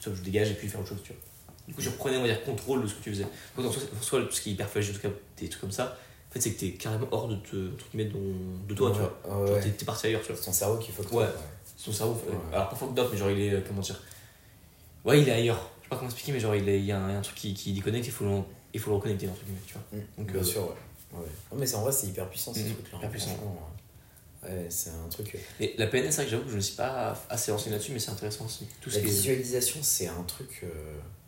je 0.06 0.10
dégage 0.22 0.52
et 0.52 0.54
puis 0.54 0.68
faire 0.68 0.80
autre 0.80 0.90
chose, 0.90 1.02
tu 1.04 1.12
vois. 1.14 1.22
Du 1.68 1.74
coup, 1.74 1.82
je 1.82 1.90
reprenais, 1.90 2.16
on 2.18 2.22
va 2.22 2.28
dire, 2.28 2.44
contrôle 2.44 2.82
de 2.84 2.88
ce 2.88 2.94
que 2.94 3.04
tu 3.04 3.10
faisais. 3.10 3.26
Donc, 3.58 3.66
en 3.66 3.72
soi, 3.72 3.82
en 4.00 4.02
soi, 4.02 4.22
tout 4.22 4.32
ce 4.32 4.40
qui 4.42 4.52
est 4.52 4.54
hyperphagie, 4.54 4.92
en 4.92 4.94
tout 4.94 5.02
cas, 5.02 5.10
des 5.38 5.50
trucs 5.50 5.60
comme 5.60 5.72
ça, 5.72 5.98
en 6.30 6.34
fait, 6.34 6.42
c'est 6.42 6.52
que 6.54 6.60
t'es 6.60 6.72
carrément 6.74 7.08
hors 7.12 7.28
de, 7.28 7.36
te, 7.38 7.56
de, 7.56 7.74
de 8.68 8.74
toi, 8.74 8.92
tu 8.92 9.00
vois. 9.00 9.44
Ouais, 9.46 9.52
ouais. 9.54 9.62
T'es 9.62 9.72
t'es 9.72 9.86
parti 9.86 10.08
ailleurs, 10.08 10.22
tu 10.22 10.28
vois. 10.28 10.36
C'est 10.36 10.46
ton 10.46 10.54
cerveau 10.54 10.80
faut 10.82 11.04
que 11.04 11.16
Ouais. 11.16 11.26
C'est 11.78 11.86
ton 11.86 11.94
cerveau, 11.94 12.14
Ouais. 12.28 12.36
alors 12.54 12.70
pas 12.70 12.76
fucked 12.76 13.00
up, 13.00 13.08
mais 13.12 13.18
genre, 13.18 13.30
il 13.32 13.40
est, 13.42 13.54
euh, 13.54 13.62
comment 13.68 13.82
dire. 13.82 14.02
Ouais, 15.06 15.22
il 15.22 15.30
est 15.30 15.32
ailleurs. 15.34 15.70
Je 15.80 15.84
sais 15.84 15.90
pas 15.90 15.96
comment 15.98 16.10
expliquer, 16.10 16.32
mais 16.34 16.40
genre, 16.40 16.56
il, 16.56 16.68
est- 16.68 16.80
il 16.80 16.86
y, 16.86 16.92
a 16.92 17.00
un, 17.00 17.22
truc 17.22 17.36
qui, 17.36 17.54
qui 17.54 17.72
déconnecte, 17.74 18.08
il 18.08 18.12
faut 18.12 18.26
le, 18.26 18.42
il 18.74 18.80
faut 18.80 18.90
le 18.90 18.96
reconnecter, 18.98 19.28
entre 19.30 19.42
guillemets, 19.44 19.62
tu 19.66 19.74
vois. 19.74 19.84
Mm, 19.94 20.04
Donc, 20.18 20.32
bien 20.32 20.42
euh, 20.42 20.44
sûr, 20.44 20.62
ouais. 20.64 21.20
ouais. 21.20 21.26
Non, 21.52 21.58
mais 21.60 21.66
c'est 21.66 21.76
en 21.76 21.82
vrai, 21.84 21.92
c'est 21.92 22.08
hyper 22.08 22.30
puissant 22.30 22.54
ce 22.54 22.60
Mm, 22.60 22.74
truc-là. 22.74 22.98
hyper 22.98 23.10
puissant. 23.12 23.30
ouais. 23.30 24.50
Ouais, 24.50 24.68
c'est 24.70 24.92
un 24.92 25.10
truc. 25.10 25.34
euh, 25.36 25.64
Et 25.64 25.76
la 25.78 25.88
PNL, 25.88 26.12
c'est 26.12 26.18
vrai 26.18 26.26
que 26.26 26.32
j'avoue 26.32 26.44
que 26.44 26.52
je 26.52 26.56
ne 26.58 26.62
suis 26.62 26.76
pas 26.76 27.18
assez 27.30 27.52
renseigné 27.52 27.72
là-dessus, 27.76 27.92
mais 27.92 28.00
c'est 28.00 28.12
intéressant 28.12 28.46
aussi. 28.46 28.68
Tout 28.82 28.90
ce 28.90 28.96
La 28.98 29.02
qui 29.02 29.08
est. 29.08 29.12
visualisation, 29.12 29.80
c'est 29.82 30.08
un 30.08 30.24
truc. 30.24 30.62
euh, 30.64 30.68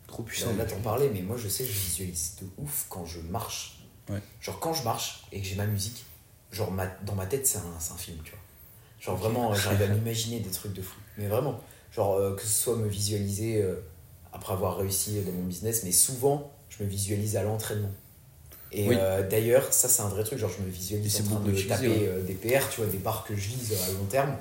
Trop 0.06 0.22
puissant. 0.22 0.50
Là, 0.52 0.58
là, 0.58 0.64
t'en 0.64 0.80
parlais, 0.80 1.08
mais 1.12 1.22
moi 1.22 1.36
je 1.36 1.48
sais 1.48 1.62
que 1.64 1.70
je 1.70 1.78
visualise 1.78 2.36
de 2.42 2.46
ouf 2.62 2.86
quand 2.88 3.04
je 3.06 3.20
marche. 3.20 3.79
Ouais. 4.10 4.20
Genre 4.40 4.58
quand 4.60 4.74
je 4.74 4.82
marche 4.84 5.24
et 5.32 5.40
que 5.40 5.46
j'ai 5.46 5.54
ma 5.56 5.66
musique, 5.66 6.04
genre 6.52 6.70
ma, 6.70 6.86
dans 7.06 7.14
ma 7.14 7.26
tête 7.26 7.46
c'est 7.46 7.58
un, 7.58 7.74
c'est 7.78 7.92
un 7.92 7.96
film, 7.96 8.18
tu 8.24 8.30
vois. 8.32 8.40
Genre 9.00 9.16
vraiment, 9.16 9.52
euh, 9.52 9.54
j'arrive 9.54 9.82
à 9.82 9.86
m'imaginer 9.94 10.40
des 10.40 10.50
trucs 10.50 10.72
de 10.74 10.82
fou. 10.82 10.98
Mais 11.16 11.28
vraiment, 11.28 11.58
genre 11.94 12.14
euh, 12.16 12.34
que 12.34 12.42
ce 12.42 12.48
soit 12.48 12.76
me 12.76 12.88
visualiser 12.88 13.62
euh, 13.62 13.76
après 14.32 14.52
avoir 14.52 14.76
réussi 14.78 15.20
dans 15.22 15.32
mon 15.32 15.44
business, 15.44 15.82
mais 15.84 15.92
souvent 15.92 16.52
je 16.68 16.82
me 16.84 16.88
visualise 16.88 17.36
à 17.36 17.42
l'entraînement. 17.42 17.90
Et 18.72 18.88
Oui. 18.88 18.96
euh, 18.98 19.28
d'ailleurs, 19.28 19.72
ça 19.72 19.88
c'est 19.88 20.02
un 20.02 20.08
vrai 20.08 20.22
truc, 20.22 20.38
genre 20.38 20.50
je 20.56 20.62
me 20.62 20.70
visualise 20.70 21.12
c'est 21.12 21.22
en 21.24 21.36
train 21.36 21.40
de 21.40 21.60
taper 21.62 21.88
ouais. 21.88 22.06
euh, 22.08 22.22
des 22.22 22.34
PR, 22.34 22.68
tu 22.70 22.80
vois, 22.80 22.90
des 22.90 22.98
barres 22.98 23.24
que 23.24 23.34
je 23.34 23.48
vise 23.48 23.72
à 23.88 23.92
long 23.92 24.04
terme. 24.04 24.36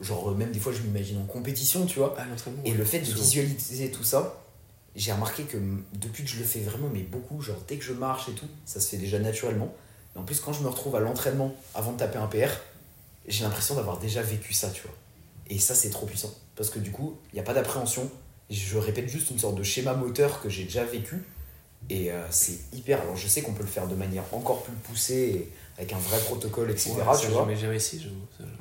Genre 0.00 0.30
euh, 0.30 0.34
même 0.34 0.50
des 0.52 0.58
fois 0.60 0.72
je 0.72 0.82
m'imagine 0.82 1.18
en 1.18 1.24
compétition, 1.24 1.86
tu 1.86 1.98
vois. 2.00 2.14
L'entraînement. 2.28 2.60
Et 2.64 2.72
ouais. 2.72 2.76
le 2.76 2.84
fait 2.84 2.98
de 3.00 3.04
Souvent. 3.06 3.20
visualiser 3.22 3.90
tout 3.90 4.04
ça, 4.04 4.43
j'ai 4.96 5.12
remarqué 5.12 5.44
que 5.44 5.56
depuis 5.94 6.22
que 6.24 6.30
je 6.30 6.38
le 6.38 6.44
fais 6.44 6.60
vraiment, 6.60 6.88
mais 6.92 7.02
beaucoup, 7.02 7.40
genre 7.42 7.56
dès 7.68 7.76
que 7.76 7.84
je 7.84 7.92
marche 7.92 8.28
et 8.28 8.32
tout, 8.32 8.46
ça 8.64 8.80
se 8.80 8.88
fait 8.88 8.96
déjà 8.96 9.18
naturellement. 9.18 9.72
Mais 10.14 10.20
en 10.20 10.24
plus, 10.24 10.40
quand 10.40 10.52
je 10.52 10.62
me 10.62 10.68
retrouve 10.68 10.94
à 10.96 11.00
l'entraînement 11.00 11.54
avant 11.74 11.92
de 11.92 11.98
taper 11.98 12.18
un 12.18 12.26
PR, 12.28 12.50
j'ai 13.26 13.42
l'impression 13.44 13.74
d'avoir 13.74 13.98
déjà 13.98 14.22
vécu 14.22 14.52
ça, 14.54 14.70
tu 14.70 14.82
vois. 14.82 14.94
Et 15.48 15.58
ça, 15.58 15.74
c'est 15.74 15.90
trop 15.90 16.06
puissant. 16.06 16.32
Parce 16.56 16.70
que 16.70 16.78
du 16.78 16.90
coup, 16.90 17.16
il 17.32 17.34
n'y 17.36 17.40
a 17.40 17.42
pas 17.42 17.54
d'appréhension. 17.54 18.08
Je 18.50 18.78
répète 18.78 19.08
juste 19.08 19.30
une 19.30 19.38
sorte 19.38 19.56
de 19.56 19.62
schéma 19.62 19.94
moteur 19.94 20.40
que 20.40 20.48
j'ai 20.48 20.64
déjà 20.64 20.84
vécu. 20.84 21.24
Et 21.90 22.10
euh, 22.12 22.24
c'est 22.30 22.58
hyper. 22.72 23.00
Alors, 23.02 23.16
je 23.16 23.26
sais 23.28 23.42
qu'on 23.42 23.52
peut 23.52 23.62
le 23.62 23.68
faire 23.68 23.88
de 23.88 23.94
manière 23.94 24.22
encore 24.32 24.62
plus 24.62 24.72
poussée, 24.76 25.14
et 25.14 25.52
avec 25.78 25.92
un 25.92 25.98
vrai 25.98 26.18
protocole, 26.20 26.70
etc. 26.70 26.90
Ouais, 26.92 26.96
tu 27.20 27.26
vois. 27.26 27.40
jamais. 27.40 27.56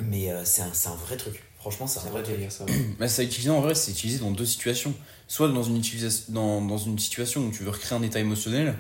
Mais 0.10 0.32
euh, 0.32 0.44
c'est 0.44 0.62
un, 0.64 0.74
c'est 0.74 0.90
un 0.90 0.96
vrai 0.96 1.16
truc. 1.16 1.42
Franchement, 1.60 1.88
c'est 1.88 2.00
un 2.00 2.04
C'est 2.04 2.10
vrai 2.10 2.22
vrai 2.22 2.24
truc. 2.24 2.36
délire, 2.36 2.52
ça. 2.52 2.66
Bah, 3.00 3.08
ça 3.08 3.24
utilisé 3.24 3.50
en 3.50 3.62
vrai, 3.62 3.76
c'est 3.76 3.92
utilisé 3.92 4.20
dans 4.20 4.32
deux 4.32 4.46
situations. 4.46 4.94
Soit 5.28 5.50
dans 5.50 5.64
une, 5.64 5.82
dans, 6.30 6.62
dans 6.62 6.78
une 6.78 7.00
situation 7.00 7.46
où 7.46 7.52
tu 7.52 7.64
veux 7.64 7.70
recréer 7.70 7.98
un 7.98 8.04
état 8.04 8.20
émotionnel, 8.20 8.76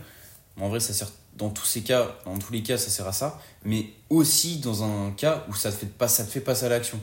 en 0.59 0.69
vrai, 0.69 0.79
ça 0.79 0.93
sert 0.93 1.09
dans 1.35 1.49
tous 1.49 1.65
ces 1.65 1.81
cas, 1.81 2.15
dans 2.25 2.37
tous 2.37 2.53
les 2.53 2.61
cas, 2.61 2.77
ça 2.77 2.89
sert 2.89 3.07
à 3.07 3.13
ça, 3.13 3.41
mais 3.65 3.87
aussi 4.09 4.57
dans 4.57 4.83
un 4.83 5.11
cas 5.11 5.45
où 5.49 5.55
ça 5.55 5.71
te 5.71 5.77
fait, 5.77 5.87
pas, 5.87 6.07
ça 6.07 6.23
te 6.23 6.29
fait 6.29 6.41
passer 6.41 6.65
à 6.65 6.69
l'action. 6.69 6.99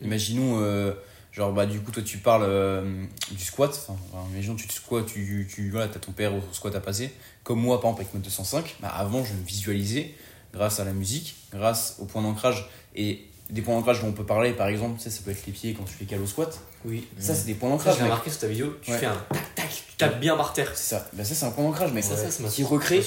Imaginons, 0.00 0.60
euh, 0.60 0.92
genre, 1.32 1.52
bah, 1.52 1.66
du 1.66 1.80
coup, 1.80 1.90
toi, 1.90 2.02
tu 2.02 2.18
parles 2.18 2.44
euh, 2.44 3.04
du 3.30 3.44
squat, 3.44 3.70
enfin, 3.70 3.98
imaginons, 4.32 4.56
tu 4.56 4.66
te 4.66 4.72
squats, 4.72 5.02
tu, 5.02 5.46
tu 5.52 5.70
voilà, 5.70 5.86
as 5.86 5.98
ton 5.98 6.12
père 6.12 6.34
au 6.34 6.40
squat 6.52 6.74
à 6.74 6.80
passer, 6.80 7.12
comme 7.44 7.60
moi, 7.60 7.80
par 7.80 7.90
exemple, 7.90 8.02
avec 8.02 8.14
ma 8.14 8.20
205, 8.20 8.76
bah, 8.80 8.88
avant, 8.88 9.24
je 9.24 9.34
me 9.34 9.42
visualisais 9.44 10.14
grâce 10.52 10.80
à 10.80 10.84
la 10.84 10.92
musique, 10.92 11.36
grâce 11.52 11.96
au 12.00 12.06
point 12.06 12.22
d'ancrage, 12.22 12.68
et 12.96 13.26
des 13.50 13.62
points 13.62 13.74
d'ancrage 13.76 14.00
dont 14.00 14.08
on 14.08 14.12
peut 14.12 14.24
parler, 14.26 14.52
par 14.52 14.68
exemple, 14.68 14.96
tu 14.98 15.04
sais, 15.04 15.10
ça 15.10 15.20
peut 15.24 15.30
être 15.30 15.44
les 15.46 15.52
pieds 15.52 15.74
quand 15.74 15.84
tu 15.84 15.92
fais 15.92 16.04
cal 16.04 16.20
au 16.20 16.26
squat. 16.26 16.58
Oui. 16.84 17.06
Ça, 17.18 17.34
c'est 17.34 17.46
des 17.46 17.54
points 17.54 17.68
d'ancrage. 17.70 17.96
j'ai 17.98 18.04
remarqué 18.04 18.30
sur 18.30 18.40
ta 18.40 18.46
vidéo, 18.46 18.76
tu 18.82 18.90
Ouais. 18.90 18.98
fais 18.98 19.06
un 19.06 19.16
tac 19.32 19.54
tac, 19.54 19.68
tu 19.70 19.96
tapes 19.96 20.20
bien 20.20 20.36
par 20.36 20.52
terre. 20.52 20.70
C'est 20.74 20.94
ça. 20.94 21.08
Bah, 21.12 21.24
ça, 21.24 21.34
c'est 21.34 21.44
un 21.46 21.50
point 21.50 21.64
d'ancrage, 21.64 21.92
mec. 21.92 22.04
Ça, 22.04 22.16
ça, 22.16 22.30
ça 22.30 22.42
m'a 22.42 22.48
qui 22.48 22.64
recrée 22.64 23.02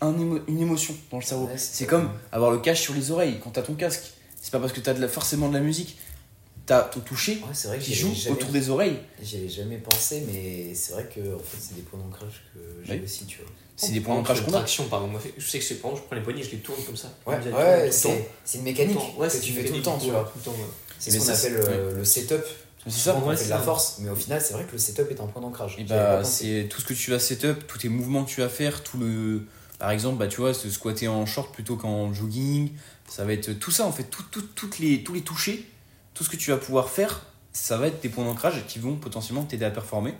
un 0.00 0.12
émo- 0.12 0.42
une 0.48 0.60
émotion 0.60 0.94
dans 1.10 1.18
le 1.18 1.22
cerveau. 1.24 1.46
Ouais, 1.46 1.58
c'est 1.58 1.86
comme 1.86 2.10
avoir 2.32 2.50
le 2.50 2.58
cache 2.58 2.82
sur 2.82 2.94
les 2.94 3.10
oreilles 3.10 3.38
quand 3.42 3.50
t'as 3.50 3.62
ton 3.62 3.74
casque. 3.74 4.12
C'est 4.40 4.52
pas 4.52 4.60
parce 4.60 4.72
que 4.72 4.80
t'as 4.80 4.94
de 4.94 5.00
la, 5.00 5.08
forcément 5.08 5.48
de 5.48 5.54
la 5.54 5.60
musique. 5.60 5.98
t'as 6.66 6.82
ton 6.82 6.98
toucher 6.98 7.40
vrai 7.64 7.78
que 7.78 7.84
qui 7.84 7.94
joue 7.94 8.12
jamais- 8.12 8.34
autour 8.36 8.50
des 8.50 8.70
oreilles. 8.70 8.98
J'y 9.22 9.36
avais 9.36 9.48
jamais 9.48 9.78
pensé, 9.78 10.24
mais 10.26 10.74
c'est 10.74 10.94
vrai 10.94 11.08
que 11.14 11.20
en 11.36 11.38
fait, 11.38 11.58
c'est 11.60 11.74
des 11.76 11.82
points 11.82 12.00
d'ancrage 12.00 12.42
que 12.52 12.58
j'ai 12.84 13.00
aussi, 13.00 13.24
tu 13.24 13.38
vois. 13.38 13.46
C'est 13.76 13.92
des 13.92 14.00
points 14.00 14.14
d'ancrage 14.14 14.40
qu'on 14.42 14.48
a. 14.52 14.58
traction, 14.58 14.84
par 14.88 15.00
exemple. 15.04 15.22
Moi, 15.24 15.32
Je 15.36 15.46
sais 15.46 15.58
que 15.58 15.64
c'est 15.64 15.74
exemple, 15.74 15.96
je 15.96 16.02
prends 16.02 16.16
les 16.16 16.22
poignets, 16.22 16.42
je 16.42 16.50
les 16.52 16.58
tourne 16.58 16.82
comme 16.84 16.96
ça. 16.96 17.12
Ouais, 17.26 17.36
ouais, 17.52 17.90
c'est 17.92 18.28
c'est 18.44 18.58
une 18.58 18.64
mécanique. 18.64 18.98
Ouais, 19.18 19.28
que 19.28 19.36
tu 19.38 19.52
fais 19.52 19.64
tout 19.64 19.74
le 19.74 19.82
temps, 19.82 19.98
tu 19.98 20.10
vois. 20.10 20.24
tout 20.32 20.38
le 20.38 20.44
temps, 20.44 20.50
ouais. 20.52 20.66
C'est 20.98 21.10
Mais 21.10 21.18
ce 21.18 21.26
qu'on 21.26 21.34
ça, 21.34 21.38
appelle 21.46 21.56
euh, 21.68 21.94
le 21.98 22.04
setup. 22.04 22.42
C'est 22.86 22.92
ça. 22.92 23.20
C'est 23.36 23.44
de 23.46 23.50
la 23.50 23.58
force, 23.58 23.96
mais 24.00 24.10
au 24.10 24.14
final, 24.14 24.40
c'est 24.40 24.54
vrai 24.54 24.64
que 24.64 24.72
le 24.72 24.78
setup 24.78 25.10
est 25.10 25.20
un 25.20 25.26
point 25.26 25.42
d'ancrage. 25.42 25.76
Pas 25.76 25.82
bah, 25.84 26.24
c'est 26.24 26.68
tout 26.70 26.80
ce 26.80 26.86
que 26.86 26.94
tu 26.94 27.10
vas 27.10 27.18
setup, 27.18 27.66
tous 27.66 27.78
tes 27.78 27.88
mouvements 27.88 28.24
que 28.24 28.30
tu 28.30 28.40
vas 28.40 28.48
faire, 28.48 28.82
tout 28.82 28.96
le. 28.98 29.42
Par 29.78 29.90
exemple, 29.90 30.18
bah, 30.18 30.26
tu 30.28 30.40
vois, 30.40 30.54
se 30.54 30.70
squatter 30.70 31.06
en 31.08 31.26
short 31.26 31.52
plutôt 31.52 31.76
qu'en 31.76 32.14
jogging, 32.14 32.70
ça 33.08 33.24
va 33.24 33.32
être 33.34 33.52
tout 33.58 33.70
ça 33.70 33.84
en 33.86 33.92
fait, 33.92 34.04
tout, 34.04 34.22
tout- 34.30 34.40
toutes 34.54 34.78
les, 34.78 35.02
tous 35.04 35.12
les 35.12 35.20
touchés, 35.20 35.68
tout 36.14 36.24
ce 36.24 36.30
que 36.30 36.36
tu 36.36 36.50
vas 36.50 36.56
pouvoir 36.56 36.88
faire, 36.88 37.26
ça 37.56 37.78
va 37.78 37.86
être 37.86 38.00
tes 38.00 38.10
points 38.10 38.24
d'ancrage 38.24 38.62
qui 38.68 38.78
vont 38.78 38.96
potentiellement 38.96 39.42
t'aider 39.42 39.64
à 39.64 39.70
performer. 39.70 40.12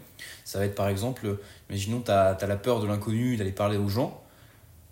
Ça 0.44 0.58
va 0.58 0.64
être 0.64 0.74
par 0.74 0.88
exemple, 0.88 1.36
imaginons, 1.68 2.00
tu 2.00 2.10
as, 2.10 2.38
la 2.46 2.56
peur 2.56 2.80
de 2.80 2.86
l'inconnu, 2.86 3.36
d'aller 3.36 3.52
parler 3.52 3.76
aux 3.76 3.90
gens, 3.90 4.22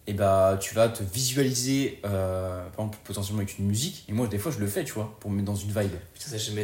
et 0.07 0.13
bah 0.13 0.59
tu 0.61 0.75
vas 0.75 0.91
te 0.91 1.03
visualiser, 1.03 2.01
euh, 2.05 2.63
par 2.77 2.85
exemple, 2.85 2.99
potentiellement 3.05 3.41
avec 3.41 3.59
une 3.59 3.65
musique, 3.65 4.05
et 4.09 4.13
moi 4.13 4.27
des 4.27 4.39
fois 4.39 4.53
je 4.53 4.59
le 4.59 4.67
fais, 4.67 4.85
tu 4.85 4.93
vois, 4.93 5.17
pour 5.21 5.31
me 5.31 5.37
mettre 5.37 5.47
dans 5.47 5.57
une 5.57 5.71
vibe 5.71 5.95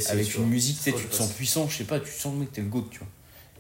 ça, 0.01 0.12
avec 0.12 0.35
une 0.35 0.43
vois. 0.43 0.51
musique, 0.51 0.76
tu 0.76 0.83
sais, 0.83 0.91
Faut 0.91 0.99
tu 0.99 1.05
que 1.07 1.12
te 1.12 1.16
sens 1.16 1.33
puissant, 1.33 1.66
je 1.66 1.78
sais 1.78 1.85
pas, 1.85 1.99
tu 1.99 2.11
sens 2.12 2.35
mec, 2.35 2.53
t'es 2.53 2.61
le 2.61 2.68
goat, 2.68 2.87
tu 2.91 2.99
vois. 2.99 3.09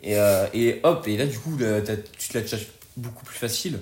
Et, 0.02 0.18
euh, 0.18 0.46
et 0.52 0.80
hop, 0.82 1.08
et 1.08 1.16
là 1.16 1.26
du 1.26 1.38
coup, 1.38 1.56
là, 1.56 1.80
tu 1.80 2.28
te 2.28 2.38
la 2.38 2.62
beaucoup 2.98 3.24
plus 3.24 3.38
facile. 3.38 3.80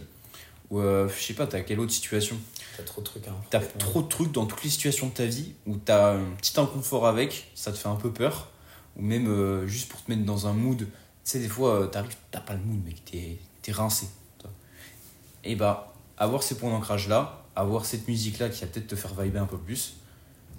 Ou 0.71 0.81
euh, 0.81 1.09
je 1.09 1.21
sais 1.21 1.35
pas, 1.35 1.47
t'as 1.47 1.61
quelle 1.63 1.81
autre 1.81 1.93
situation? 1.93 2.37
T'as 2.79 2.85
trop 2.85 3.01
de 3.01 3.07
trucs. 3.07 3.27
Hein. 3.27 3.35
T'as 3.51 3.59
trop 3.59 4.03
de 4.03 4.09
trucs 4.09 4.31
dans 4.31 4.47
toutes 4.47 4.63
les 4.63 4.71
situations 4.71 5.09
de 5.09 5.13
ta 5.13 5.27
vie 5.27 5.55
où 5.67 5.77
t'as 5.79 6.15
un 6.15 6.31
petit 6.37 6.59
inconfort 6.61 7.09
avec, 7.09 7.51
ça 7.57 7.73
te 7.73 7.77
fait 7.77 7.89
un 7.89 7.97
peu 7.97 8.13
peur. 8.13 8.53
Ou 8.97 9.03
même 9.03 9.27
euh, 9.27 9.67
juste 9.67 9.89
pour 9.89 10.01
te 10.05 10.09
mettre 10.09 10.25
dans 10.25 10.47
un 10.47 10.53
mood. 10.53 10.79
Tu 10.79 10.87
sais, 11.25 11.41
des 11.41 11.49
fois, 11.49 11.83
euh, 11.83 11.87
t'arrives, 11.89 12.15
t'as 12.31 12.39
pas 12.39 12.55
le 12.55 12.61
mood, 12.61 12.85
mec, 12.85 13.05
t'es 13.05 13.37
t'es 13.63 13.73
rincé. 13.73 14.07
toi. 14.39 14.51
Et 15.43 15.57
bah, 15.57 15.93
avoir 16.17 16.45
ces 16.45 16.57
points 16.57 16.71
d'ancrage 16.71 17.09
là, 17.09 17.45
avoir 17.57 17.85
cette 17.85 18.07
musique 18.07 18.39
là 18.39 18.49
qui 18.49 18.61
va 18.61 18.69
peut-être 18.69 18.87
te 18.87 18.95
faire 18.97 19.21
vibrer 19.21 19.41
un 19.41 19.47
peu 19.47 19.59
plus, 19.59 19.97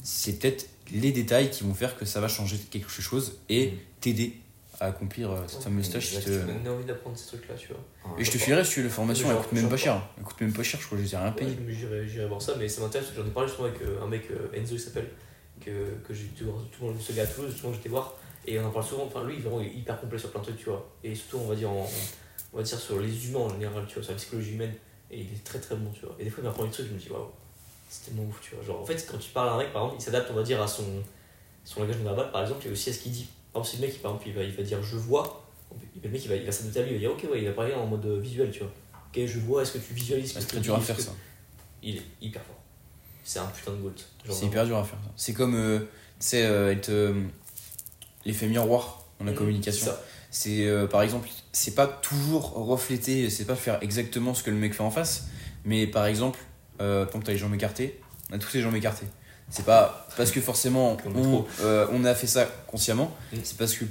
c'est 0.03 0.39
peut-être 0.39 0.69
les 0.91 1.13
détails 1.13 1.51
qui 1.51 1.63
vont 1.63 1.73
faire 1.73 1.97
que 1.97 2.03
ça 2.03 2.19
va 2.19 2.27
changer 2.27 2.57
quelque 2.57 2.89
chose 2.89 3.39
et 3.47 3.77
t'aider 4.01 4.41
à 4.79 4.85
accomplir 4.85 5.31
euh, 5.31 5.41
cette 5.47 5.63
fameuse 5.63 5.89
tâche. 5.89 6.09
qui 6.11 6.23
te- 6.25 6.29
donné 6.45 6.69
envie 6.69 6.85
d'apprendre 6.85 7.17
ces 7.17 7.27
trucs-là, 7.27 7.55
tu 7.55 7.67
vois. 7.69 8.15
Et 8.17 8.23
je 8.23 8.31
te 8.31 8.37
filerai 8.37 8.63
si 8.63 8.73
tu 8.75 8.79
veux 8.81 8.87
la 8.87 8.93
formation, 8.93 9.29
elle 9.29 9.37
coûte 9.37 9.51
même 9.51 9.69
pas 9.69 9.77
cher. 9.77 10.01
Elle 10.17 10.23
coûte 10.23 10.41
même 10.41 10.53
pas 10.53 10.63
cher, 10.63 10.79
je 10.79 10.85
crois 10.85 10.97
que 10.97 11.03
je 11.03 11.09
les 11.09 11.15
ai 11.15 11.17
rien 11.17 11.31
payé. 11.31 11.57
mais 11.65 11.73
J'irai 12.07 12.27
voir 12.27 12.41
ça, 12.41 12.55
mais 12.57 12.67
ça 12.69 12.81
m'intéresse 12.81 13.07
parce 13.07 13.17
que 13.17 13.23
j'en 13.23 13.27
ai 13.27 13.33
parlé 13.33 13.49
justement 13.49 13.67
avec 13.67 13.81
euh, 13.81 14.01
un 14.03 14.07
mec, 14.07 14.23
euh, 14.31 14.47
Enzo 14.57 14.75
il 14.75 14.79
s'appelle, 14.79 15.09
que, 15.59 15.69
que 16.07 16.13
j'ai 16.13 16.25
dû 16.27 16.45
voir 16.45 16.57
tout 16.71 16.85
le 16.85 16.91
monde, 16.93 17.01
ce 17.01 17.11
gars 17.13 17.23
à 17.23 17.27
Toulouse, 17.27 17.51
justement 17.51 17.73
j'étais 17.73 17.89
voir, 17.89 18.13
et 18.47 18.57
on 18.59 18.65
en 18.65 18.71
parle 18.71 18.85
souvent, 18.85 19.03
enfin 19.05 19.23
lui 19.25 19.37
vraiment, 19.39 19.59
il 19.59 19.67
est 19.67 19.73
hyper 19.73 19.99
complet 19.99 20.17
sur 20.17 20.31
plein 20.31 20.39
de 20.39 20.45
trucs, 20.45 20.57
tu 20.57 20.65
vois, 20.69 20.89
et 21.03 21.13
surtout 21.13 21.39
on 21.43 21.47
va 21.49 21.55
dire, 21.55 21.69
en- 21.69 21.89
on 22.53 22.57
va 22.57 22.63
dire 22.63 22.79
sur 22.79 22.99
les 22.99 23.27
humains 23.27 23.39
en 23.39 23.49
général, 23.49 23.83
tu 23.87 23.95
vois, 23.95 24.03
sur 24.03 24.13
la 24.13 24.17
psychologie 24.17 24.53
humaine, 24.53 24.73
et 25.11 25.19
il 25.19 25.25
est 25.33 25.43
très 25.43 25.59
très 25.59 25.75
bon, 25.75 25.91
tu 25.91 26.05
vois, 26.05 26.15
et 26.17 26.23
des 26.23 26.29
fois 26.29 26.41
il 26.41 26.47
m'apprend 26.47 26.63
des 26.63 26.71
trucs, 26.71 26.87
je 26.87 26.93
me 26.93 26.97
dis 26.97 27.09
waouh, 27.09 27.29
c'est 27.89 28.05
tellement 28.05 28.23
ouf, 28.29 28.39
tu 28.41 28.55
vois, 28.55 28.63
genre 28.63 28.79
en 28.81 28.85
fait 28.85 29.05
quand 29.11 29.17
tu 29.17 29.31
parles 29.31 29.49
à 29.49 29.51
un 29.53 29.57
mec 29.57 29.73
par 29.73 29.83
exemple, 29.83 30.01
il 30.01 30.03
s'adapte 30.05 30.29
on 30.31 30.35
va 30.35 30.43
dire 30.43 30.61
à 30.61 30.67
son, 30.67 30.85
son 31.65 31.81
langage 31.81 31.97
non 31.97 32.05
verbal 32.05 32.31
par 32.31 32.41
exemple, 32.43 32.65
et 32.67 32.71
aussi 32.71 32.89
à 32.89 32.93
ce 32.93 32.99
qu'il 32.99 33.11
dit, 33.11 33.27
par 33.53 33.61
exemple 33.61 33.67
si 33.67 33.81
le 33.81 33.87
mec 33.87 34.01
par 34.01 34.11
exemple, 34.11 34.27
il 34.29 34.33
va, 34.35 34.43
il 34.43 34.51
va 34.51 34.63
dire 34.63 34.81
je 34.83 34.95
vois, 34.97 35.45
le 36.03 36.09
mec 36.09 36.23
il 36.23 36.29
va, 36.29 36.35
il 36.35 36.45
va 36.45 36.51
s'adapter 36.51 36.79
à 36.79 36.83
lui, 36.83 36.91
il 36.91 36.93
va 36.95 36.99
dire 36.99 37.11
ok 37.11 37.27
ouais, 37.31 37.41
il 37.41 37.45
va 37.47 37.53
parler 37.53 37.73
en 37.73 37.85
mode 37.85 38.05
euh, 38.05 38.19
visuel, 38.19 38.51
tu 38.51 38.59
vois, 38.59 38.71
ok 39.13 39.25
je 39.25 39.39
vois, 39.39 39.61
est-ce 39.63 39.73
que 39.73 39.77
tu 39.79 39.93
visualises 39.93 40.29
ce 40.29 40.33
que 40.35 40.41
C'est 40.41 40.47
très 40.47 40.59
dur 40.59 40.75
à 40.75 40.79
faire 40.81 40.95
que- 40.95 41.01
ça. 41.01 41.13
il 41.83 41.97
est 41.97 42.01
hyper 42.21 42.41
fort. 42.43 42.55
C'est 43.23 43.39
un 43.39 43.45
putain 43.47 43.71
de. 43.73 43.77
Genre 43.81 43.93
C'est 44.35 44.45
hyper 44.47 44.65
dur 44.65 44.77
à 44.77 44.83
faire. 44.83 44.97
ça. 45.03 45.11
C'est 45.15 45.33
comme, 45.33 45.53
euh, 45.55 45.79
tu 45.79 45.85
sais, 46.19 46.45
euh, 46.45 46.71
être 46.71 46.89
euh, 46.89 47.23
l'effet 48.25 48.47
miroir 48.47 49.05
dans 49.19 49.25
la 49.25 49.31
Mhm, 49.31 49.37
communication. 49.37 49.85
c'est 49.85 49.91
ça. 49.91 50.03
C'est 50.31 50.65
euh, 50.67 50.87
par 50.87 51.01
exemple, 51.01 51.27
c'est 51.51 51.73
pas 51.75 51.87
toujours 51.87 52.53
refléter, 52.53 53.29
c'est 53.29 53.45
pas 53.45 53.55
faire 53.55 53.77
exactement 53.81 54.33
ce 54.33 54.43
que 54.43 54.51
le 54.51 54.57
mec 54.57 54.73
fait 54.73 54.83
en 54.83 54.91
face, 54.91 55.27
mais 55.65 55.87
par 55.87 56.05
exemple, 56.05 56.39
euh, 56.81 57.05
tant 57.05 57.19
que 57.19 57.25
t'as 57.25 57.31
les 57.31 57.37
jambes 57.37 57.53
écartées, 57.55 57.99
on 58.31 58.35
a 58.35 58.39
tous 58.39 58.53
les 58.53 58.61
jambes 58.61 58.75
écartées. 58.75 59.07
C'est 59.49 59.65
pas 59.65 60.05
parce 60.15 60.31
que 60.31 60.41
forcément 60.41 60.95
on, 61.05 61.45
euh, 61.61 61.87
on 61.91 62.05
a 62.05 62.13
fait 62.15 62.27
ça 62.27 62.45
consciemment, 62.67 63.11
c'est 63.43 63.57
parce 63.57 63.73
que 63.73 63.85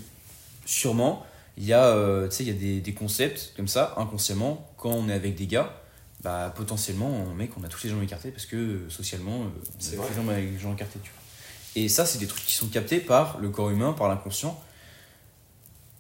sûrement 0.67 1.25
il 1.57 1.65
y 1.65 1.73
a, 1.73 1.85
euh, 1.87 2.29
tu 2.29 2.37
sais, 2.37 2.43
il 2.45 2.49
y 2.49 2.53
a 2.53 2.55
des, 2.59 2.81
des 2.81 2.95
concepts 2.95 3.53
comme 3.57 3.67
ça 3.67 3.95
inconsciemment 3.97 4.71
quand 4.77 4.91
on 4.91 5.09
est 5.09 5.13
avec 5.15 5.35
des 5.35 5.47
gars. 5.49 5.75
Bah, 6.23 6.53
potentiellement, 6.57 7.27
mec, 7.37 7.51
on 7.61 7.65
a 7.65 7.69
tous 7.69 7.85
les 7.85 7.91
jambes 7.91 8.03
écartées 8.03 8.31
parce 8.33 8.47
que 8.47 8.57
euh, 8.57 8.91
socialement, 8.91 9.43
euh, 9.43 9.45
on 9.47 9.75
C'est 9.81 9.97
les 9.97 10.15
jambes 10.17 10.31
avec 10.31 10.51
les 10.53 10.59
jambes 10.59 10.75
écartées, 10.75 10.99
tu 11.03 11.11
vois. 11.11 11.83
Et 11.83 11.89
ça, 11.89 12.07
c'est 12.07 12.19
des 12.19 12.27
trucs 12.27 12.45
qui 12.45 12.55
sont 12.55 12.67
captés 12.69 12.99
par 12.99 13.39
le 13.39 13.51
corps 13.51 13.71
humain, 13.71 13.93
par 13.93 14.09
l'inconscient. 14.09 14.61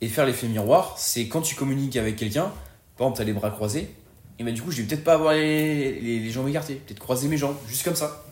Et 0.01 0.09
faire 0.09 0.27
l'effet 0.27 0.47
miroir, 0.49 0.95
c'est 0.99 1.27
quand 1.29 1.41
tu 1.43 1.55
communiques 1.57 1.97
avec 1.97 2.17
quelqu'un, 2.17 2.53
par 2.97 3.07
exemple, 3.09 3.17
tu 3.17 3.23
as 3.23 3.25
les 3.25 3.33
bras 3.33 3.51
croisés, 3.51 3.91
et 4.39 4.45
bah 4.45 4.53
du 4.53 4.63
coup, 4.63 4.71
je 4.71 4.83
vais 4.83 4.89
peut-être 4.89 5.03
pas 5.05 5.15
avoir 5.15 5.35
les, 5.35 5.99
les- 6.01 6.21
les 6.21 6.31
jambes 6.31 6.49
écartées, 6.49 6.77
peut-être 6.77 7.01
croiser 7.01 7.27
mes 7.29 7.37
jambes, 7.37 7.57
juste 7.69 7.83
comme 7.85 7.97
ça. 7.97 8.25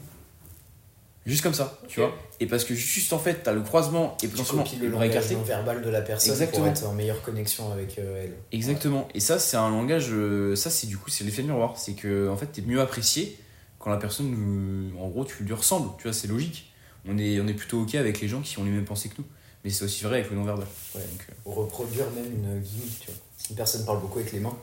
Juste 1.26 1.42
comme 1.42 1.54
ça, 1.54 1.78
tu 1.88 1.98
vois. 2.00 2.14
Et 2.38 2.46
parce 2.46 2.64
que 2.64 2.72
juste 2.74 3.12
en 3.12 3.18
fait, 3.18 3.42
tu 3.42 3.48
as 3.50 3.52
le 3.52 3.60
croisement 3.62 4.14
et 4.22 4.28
Tu 4.28 4.28
potentiellement 4.28 4.64
le 4.80 4.88
langage 4.88 5.32
non 5.32 5.42
verbal 5.42 5.82
de 5.82 5.90
la 5.90 6.00
personne 6.00 6.30
Exactement. 6.32 6.64
pour 6.64 6.72
être 6.72 6.86
en 6.86 6.92
meilleure 6.92 7.20
connexion 7.22 7.72
avec 7.72 7.98
euh, 7.98 8.22
elle. 8.24 8.34
Exactement. 8.52 9.08
Et 9.12 9.18
ça, 9.20 9.38
c'est 9.40 9.56
un 9.56 9.68
langage. 9.70 10.06
euh, 10.12 10.54
Ça, 10.54 10.70
c'est 10.70 10.86
du 10.86 10.96
coup, 10.96 11.10
c'est 11.10 11.24
l'effet 11.24 11.42
miroir. 11.42 11.76
C'est 11.76 11.94
que, 11.94 12.28
en 12.28 12.36
fait, 12.36 12.46
t'es 12.46 12.62
mieux 12.62 12.80
apprécié 12.80 13.36
quand 13.80 13.90
la 13.90 13.96
personne, 13.96 14.92
en 15.00 15.08
gros, 15.08 15.24
tu 15.24 15.42
lui 15.42 15.52
ressembles. 15.52 15.90
Tu 15.98 16.04
vois, 16.04 16.12
c'est 16.12 16.28
logique. 16.28 16.72
On 17.08 17.18
est, 17.18 17.40
on 17.40 17.46
est 17.48 17.54
plutôt 17.54 17.80
OK 17.82 17.94
avec 17.96 18.20
les 18.20 18.28
gens 18.28 18.40
qui 18.40 18.58
ont 18.60 18.64
les 18.64 18.70
mêmes 18.70 18.84
pensées 18.84 19.08
que 19.08 19.14
nous. 19.18 19.24
Mais 19.64 19.70
c'est 19.70 19.84
aussi 19.84 20.04
vrai 20.04 20.20
avec 20.20 20.30
le 20.30 20.36
non-verbal. 20.36 20.66
Ouais. 20.94 21.00
Donc, 21.00 21.26
euh, 21.28 21.50
reproduire 21.50 22.06
même 22.14 22.26
une 22.26 22.60
gimmick, 22.60 23.00
tu 23.00 23.06
vois. 23.10 23.16
Si 23.36 23.50
une 23.50 23.56
personne 23.56 23.84
parle 23.84 24.00
beaucoup 24.00 24.20
avec 24.20 24.30
les 24.32 24.38
mains, 24.40 24.56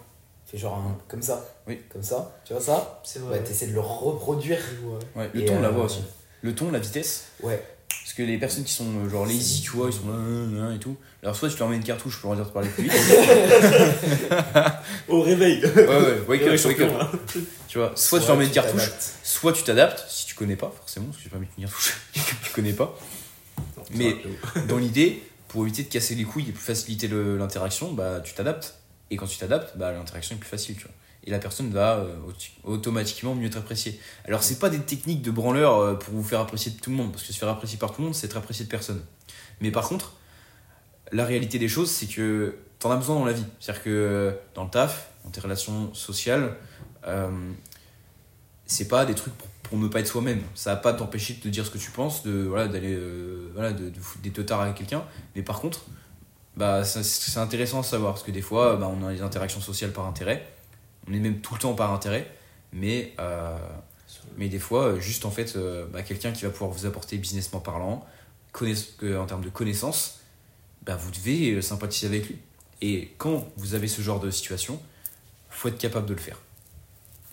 fait 0.45 0.57
genre 0.57 0.75
un, 0.77 0.97
comme 1.09 1.21
ça. 1.21 1.45
Oui. 1.67 1.81
Comme 1.91 2.03
ça, 2.03 2.33
tu 2.45 2.53
vois 2.53 2.61
ça? 2.61 3.01
C'est 3.03 3.19
Ouais, 3.19 3.25
vrai. 3.27 3.43
t'essaies 3.43 3.67
de 3.67 3.73
le 3.73 3.81
reproduire. 3.81 4.59
Ouais. 5.15 5.21
ouais, 5.23 5.29
le 5.33 5.45
ton, 5.45 5.57
on 5.57 5.61
la 5.61 5.69
voit 5.69 5.85
aussi. 5.85 5.99
Le 6.43 6.53
ton, 6.53 6.69
la 6.71 6.79
vitesse. 6.79 7.25
Ouais. 7.41 7.63
Parce 7.89 8.13
que 8.13 8.23
les 8.23 8.37
personnes 8.37 8.63
qui 8.65 8.73
sont 8.73 8.85
euh, 9.05 9.09
genre 9.09 9.25
lazy, 9.25 9.61
tu 9.61 9.71
vois, 9.71 9.87
ils 9.87 9.93
sont 9.93 10.07
là, 10.07 10.17
là, 10.61 10.69
là, 10.69 10.75
et 10.75 10.79
tout. 10.79 10.97
Alors, 11.23 11.35
soit 11.35 11.49
tu 11.49 11.57
leur 11.57 11.69
mets 11.69 11.77
une 11.77 11.83
cartouche 11.83 12.19
pour 12.19 12.31
leur 12.33 12.37
dire 12.43 12.47
de 12.47 12.51
parler 12.53 12.69
plus 12.69 12.83
vite. 12.83 12.93
Au 15.07 15.21
réveil 15.21 15.63
ouais, 15.65 15.87
ouais, 15.87 16.19
wake 16.27 16.41
Ouais, 16.45 16.59
up, 16.59 16.65
wake 16.65 16.79
up. 16.81 16.91
hein. 16.99 17.11
Tu 17.67 17.77
vois, 17.77 17.91
soit 17.95 18.19
tu 18.19 18.27
leur 18.27 18.37
mets 18.37 18.45
une 18.45 18.51
cartouche, 18.51 18.81
t'adaptes. 18.81 19.13
soit 19.23 19.53
tu 19.53 19.63
t'adaptes, 19.63 20.05
si 20.09 20.25
tu 20.25 20.35
connais 20.35 20.55
pas, 20.55 20.71
forcément, 20.75 21.07
parce 21.07 21.17
que 21.17 21.23
j'ai 21.23 21.29
pas 21.29 21.37
mis 21.37 21.47
une 21.57 21.65
cartouche 21.65 21.93
que 22.13 22.19
tu 22.47 22.53
connais 22.53 22.73
pas. 22.73 22.97
Mais 23.91 24.15
dans 24.67 24.77
l'idée, 24.77 25.23
pour 25.47 25.63
éviter 25.63 25.83
de 25.83 25.89
casser 25.89 26.15
les 26.15 26.23
couilles 26.23 26.49
et 26.49 26.51
pour 26.51 26.61
faciliter 26.63 27.07
le- 27.07 27.37
l'interaction, 27.37 27.93
bah, 27.93 28.21
tu 28.23 28.33
t'adaptes. 28.33 28.75
Et 29.11 29.17
quand 29.17 29.27
tu 29.27 29.37
t'adaptes, 29.37 29.77
bah, 29.77 29.91
l'interaction 29.91 30.35
est 30.35 30.39
plus 30.39 30.49
facile. 30.49 30.75
Tu 30.75 30.83
vois. 30.83 30.91
Et 31.25 31.31
la 31.31 31.39
personne 31.39 31.71
va 31.71 31.97
euh, 31.97 32.15
automatiquement 32.63 33.33
mieux 33.33 33.49
t'apprécier. 33.49 33.99
Alors, 34.25 34.43
c'est 34.43 34.59
pas 34.59 34.69
des 34.69 34.79
techniques 34.79 35.21
de 35.21 35.31
branleur 35.31 35.77
euh, 35.77 35.93
pour 35.95 36.13
vous 36.13 36.23
faire 36.23 36.41
apprécier 36.41 36.71
de 36.71 36.79
tout 36.79 36.89
le 36.89 36.97
monde, 36.97 37.11
parce 37.11 37.23
que 37.23 37.31
se 37.31 37.39
faire 37.39 37.49
apprécier 37.49 37.77
par 37.77 37.93
tout 37.93 38.01
le 38.01 38.05
monde, 38.05 38.15
c'est 38.15 38.27
être 38.27 38.37
apprécié 38.37 38.65
de 38.65 38.69
personne. 38.69 39.01
Mais 39.61 39.71
par 39.71 39.87
contre, 39.87 40.13
la 41.11 41.25
réalité 41.25 41.59
des 41.59 41.69
choses, 41.69 41.89
c'est 41.89 42.07
que 42.07 42.57
t'en 42.79 42.91
as 42.91 42.97
besoin 42.97 43.15
dans 43.15 43.25
la 43.25 43.33
vie. 43.33 43.45
C'est-à-dire 43.59 43.83
que 43.83 43.89
euh, 43.89 44.31
dans 44.55 44.65
le 44.65 44.69
taf, 44.69 45.11
dans 45.23 45.29
tes 45.29 45.39
relations 45.39 45.93
sociales, 45.93 46.57
euh, 47.07 47.29
c'est 48.65 48.87
pas 48.87 49.05
des 49.05 49.15
trucs 49.15 49.33
pour, 49.63 49.77
ne 49.77 49.87
pas 49.87 50.01
être 50.01 50.07
soi-même. 50.07 50.41
Ça 50.53 50.71
va 50.71 50.75
pas 50.75 50.93
t'empêcher 50.93 51.33
de 51.33 51.39
te 51.39 51.47
dire 51.47 51.65
ce 51.65 51.71
que 51.71 51.79
tu 51.79 51.89
penses, 51.89 52.21
de 52.21 52.43
voilà 52.43 52.67
d'aller 52.67 52.95
voilà 53.55 53.71
de, 53.71 53.89
de 53.89 53.99
foutre 53.99 54.21
des 54.21 54.29
teutards 54.29 54.61
avec 54.61 54.75
quelqu'un. 54.75 55.03
Mais 55.35 55.41
par 55.41 55.59
contre, 55.59 55.85
bah 56.55 56.83
c'est 56.83 57.39
intéressant 57.39 57.79
à 57.79 57.83
savoir 57.83 58.13
parce 58.13 58.23
que 58.23 58.29
des 58.29 58.43
fois, 58.43 58.75
bah, 58.75 58.87
on 58.87 59.03
a 59.03 59.11
des 59.11 59.23
interactions 59.23 59.61
sociales 59.61 59.91
par 59.91 60.05
intérêt. 60.05 60.45
On 61.07 61.13
est 61.13 61.19
même 61.19 61.39
tout 61.39 61.53
le 61.53 61.59
temps 61.59 61.73
par 61.73 61.93
intérêt, 61.93 62.29
mais 62.71 63.13
euh, 63.19 63.57
mais 64.37 64.49
des 64.49 64.59
fois, 64.59 64.83
euh, 64.83 64.99
juste 64.99 65.25
en 65.25 65.31
fait, 65.31 65.55
euh, 65.55 65.85
bah, 65.91 66.01
quelqu'un 66.01 66.31
qui 66.31 66.43
va 66.43 66.49
pouvoir 66.49 66.71
vous 66.71 66.85
apporter 66.85 67.17
businessment 67.17 67.59
parlant, 67.59 68.05
en 68.55 69.25
termes 69.25 69.43
de 69.43 69.49
connaissances, 69.49 70.19
bah, 70.83 70.95
vous 70.95 71.11
devez 71.11 71.61
sympathiser 71.61 72.07
avec 72.07 72.27
lui. 72.27 72.37
Et 72.81 73.13
quand 73.17 73.47
vous 73.57 73.73
avez 73.75 73.87
ce 73.87 74.01
genre 74.01 74.19
de 74.19 74.29
situation, 74.29 74.79
faut 75.49 75.69
être 75.69 75.77
capable 75.77 76.07
de 76.07 76.13
le 76.13 76.19
faire. 76.19 76.39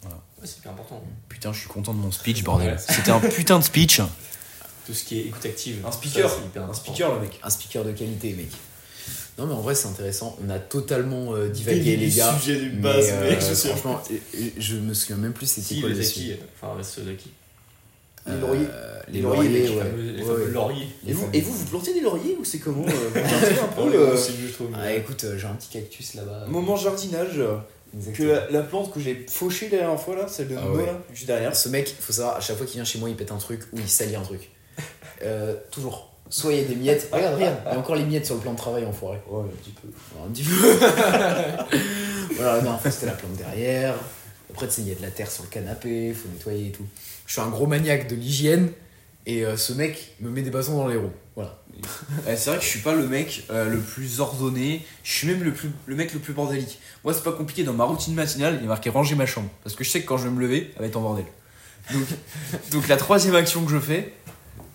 Ouais, 0.05 0.11
c'est 0.45 0.59
hyper 0.59 0.73
important. 0.73 1.03
Putain, 1.29 1.53
je 1.53 1.61
suis 1.61 1.69
content 1.69 1.93
de 1.93 1.99
mon 1.99 2.13
speech, 2.13 2.43
bordel. 2.43 2.75
Ouais. 2.75 2.79
C'était 2.79 3.11
un 3.11 3.21
putain 3.21 3.59
de 3.59 3.65
speech. 3.65 4.01
Tout 4.87 4.95
ce 4.95 5.05
qui 5.05 5.19
est 5.19 5.27
écoute 5.27 5.45
active. 5.45 5.85
Un 5.87 5.93
speaker. 5.93 6.31
ça, 6.31 6.37
hyper 6.39 6.65
important. 6.65 7.15
le 7.15 7.21
mec. 7.21 7.39
Un 7.43 7.51
speaker 7.51 7.85
de 7.85 7.93
qualité, 7.93 8.33
mec. 8.33 8.49
Non, 9.41 9.47
mais 9.47 9.55
en 9.55 9.61
vrai, 9.63 9.75
c'est 9.75 9.89
intéressant. 9.89 10.37
On 10.47 10.51
a 10.51 10.59
totalement 10.59 11.35
euh, 11.35 11.49
divagué, 11.49 11.97
les 11.97 12.11
gars. 12.11 12.37
sujet 12.39 12.57
du 12.61 12.71
Mais, 12.71 12.83
base, 12.83 13.09
euh, 13.11 13.31
mec, 13.31 13.41
je 13.41 13.55
franchement, 13.55 14.01
euh, 14.11 14.15
euh, 14.37 14.39
je 14.59 14.77
me 14.77 14.93
souviens 14.93 15.17
même 15.17 15.33
plus 15.33 15.47
c'était 15.47 15.67
Si, 15.75 15.81
quoi 15.81 15.89
les 15.89 15.95
le 15.95 16.01
acquis. 16.03 16.35
Enfin, 16.61 16.83
ceux 16.83 17.03
d'acquis. 17.03 17.31
Euh, 18.29 18.35
Les 18.35 18.41
lauriers. 18.41 18.67
Les 19.09 19.21
lauriers, 19.23 19.69
ouais. 19.71 19.83
fameux- 19.83 20.03
les 20.13 20.23
Ouais, 20.23 20.27
fameux 20.29 20.45
ouais. 20.45 20.51
lauriers. 20.51 20.89
Les 21.05 21.15
fameux- 21.15 21.41
vous 21.41 21.65
plantez 21.65 21.95
des 21.95 22.01
lauriers 22.03 22.37
ou 22.39 22.45
c'est 22.45 22.59
comment 22.59 22.85
euh, 22.87 22.91
Vous 23.15 23.19
un 23.19 23.69
Oh, 23.79 23.87
peu 23.91 23.97
euh, 23.97 24.53
trouve. 24.53 24.69
Ah, 24.75 24.93
écoute, 24.93 25.25
euh, 25.25 25.39
j'ai 25.39 25.47
un 25.47 25.55
petit 25.55 25.71
cactus 25.71 26.15
là-bas. 26.15 26.45
moment 26.47 26.77
jardinage 26.77 27.39
euh, 27.39 27.57
que 27.93 27.97
Exactement. 27.97 28.33
la, 28.35 28.51
la 28.51 28.63
plante 28.63 28.93
que 28.93 29.01
j'ai 29.01 29.25
fauchée 29.29 29.71
la 29.71 29.79
dernière 29.79 30.01
fois 30.01 30.17
là, 30.17 30.29
celle 30.29 30.49
de 30.49 30.57
Ah 30.57 30.61
Nono 30.65 30.77
ouais. 30.77 30.87
là, 30.87 31.01
juste 31.15 31.27
derrière. 31.29 31.57
Ce 31.57 31.71
mec, 31.71 31.93
faut 31.99 32.13
savoir, 32.13 32.37
à 32.37 32.41
chaque 32.41 32.59
fois 32.59 32.67
qu'il 32.67 32.75
vient 32.75 32.85
chez 32.85 32.99
moi, 32.99 33.09
il 33.09 33.17
pète 33.17 33.33
un 33.33 33.39
truc 33.39 33.63
ou 33.73 33.79
il 33.79 33.89
salit 33.89 34.15
un 34.17 34.23
truc. 34.23 34.51
Euh, 35.23 35.55
toujours. 35.71 36.10
Soit 36.31 36.53
il 36.53 36.63
y 36.63 36.65
a 36.65 36.69
des 36.69 36.77
miettes. 36.77 37.09
Regarde, 37.13 37.35
regarde, 37.35 37.57
il 37.67 37.73
y 37.73 37.75
a 37.75 37.79
encore 37.79 37.97
les 37.97 38.05
miettes 38.05 38.25
sur 38.25 38.37
le 38.37 38.41
plan 38.41 38.53
de 38.53 38.57
travail 38.57 38.87
en 38.87 38.93
forêt. 38.93 39.21
Ouais, 39.29 39.43
un 39.43 39.57
petit 39.57 39.73
peu. 39.73 39.89
Un 40.25 40.31
petit 40.31 40.45
peu. 40.45 42.37
voilà, 42.37 42.79
fois 42.79 42.91
c'était 42.91 43.07
la 43.07 43.13
plante 43.13 43.37
derrière. 43.37 43.95
Après, 44.51 44.67
tu 44.67 44.75
sais, 44.75 44.83
il 44.83 44.89
y 44.89 44.93
a 44.93 44.95
de 44.95 45.03
la 45.03 45.11
terre 45.11 45.31
sur 45.31 45.45
le 45.45 45.49
canapé, 45.51 46.15
faut 46.15 46.29
nettoyer 46.29 46.69
et 46.69 46.73
tout. 46.73 46.87
Je 47.27 47.33
suis 47.33 47.43
un 47.43 47.49
gros 47.49 47.67
maniaque 47.67 48.09
de 48.09 48.17
l'hygiène 48.17 48.71
et 49.27 49.45
euh, 49.45 49.57
ce 49.57 49.73
mec 49.73 50.17
me 50.21 50.31
met 50.31 50.43
des 50.43 50.51
bâtons 50.51 50.77
dans 50.77 50.89
les 50.89 50.97
roues. 50.97 51.13
Voilà. 51.37 51.63
Ouais, 52.27 52.37
c'est 52.37 52.51
vrai 52.51 52.59
que 52.59 52.65
je 52.65 52.69
suis 52.69 52.81
pas 52.81 52.95
le 52.95 53.07
mec 53.07 53.45
euh, 53.51 53.69
le 53.69 53.79
plus 53.79 54.21
ordonné, 54.21 54.85
je 55.05 55.13
suis 55.13 55.27
même 55.27 55.43
le, 55.43 55.53
plus, 55.53 55.71
le 55.87 55.95
mec 55.95 56.13
le 56.13 56.21
plus 56.21 56.33
bordélique. 56.33 56.81
Moi, 57.05 57.15
c'est 57.15 57.23
pas 57.23 57.33
compliqué, 57.33 57.63
dans 57.63 57.73
ma 57.73 57.85
routine 57.85 58.15
matinale, 58.15 58.59
il 58.61 58.65
est 58.65 58.69
marqué 58.69 58.91
ranger 58.91 59.15
ma 59.15 59.27
chambre. 59.27 59.49
Parce 59.63 59.77
que 59.77 59.85
je 59.85 59.91
sais 59.91 60.03
que 60.03 60.07
quand 60.07 60.19
je 60.19 60.25
vais 60.25 60.35
me 60.35 60.41
lever, 60.41 60.73
elle 60.75 60.81
va 60.81 60.87
être 60.87 60.97
en 60.97 61.03
bordel. 61.03 61.27
Donc, 61.93 62.03
donc 62.73 62.89
la 62.89 62.97
troisième 62.97 63.35
action 63.35 63.65
que 63.65 63.71
je 63.71 63.79
fais, 63.79 64.13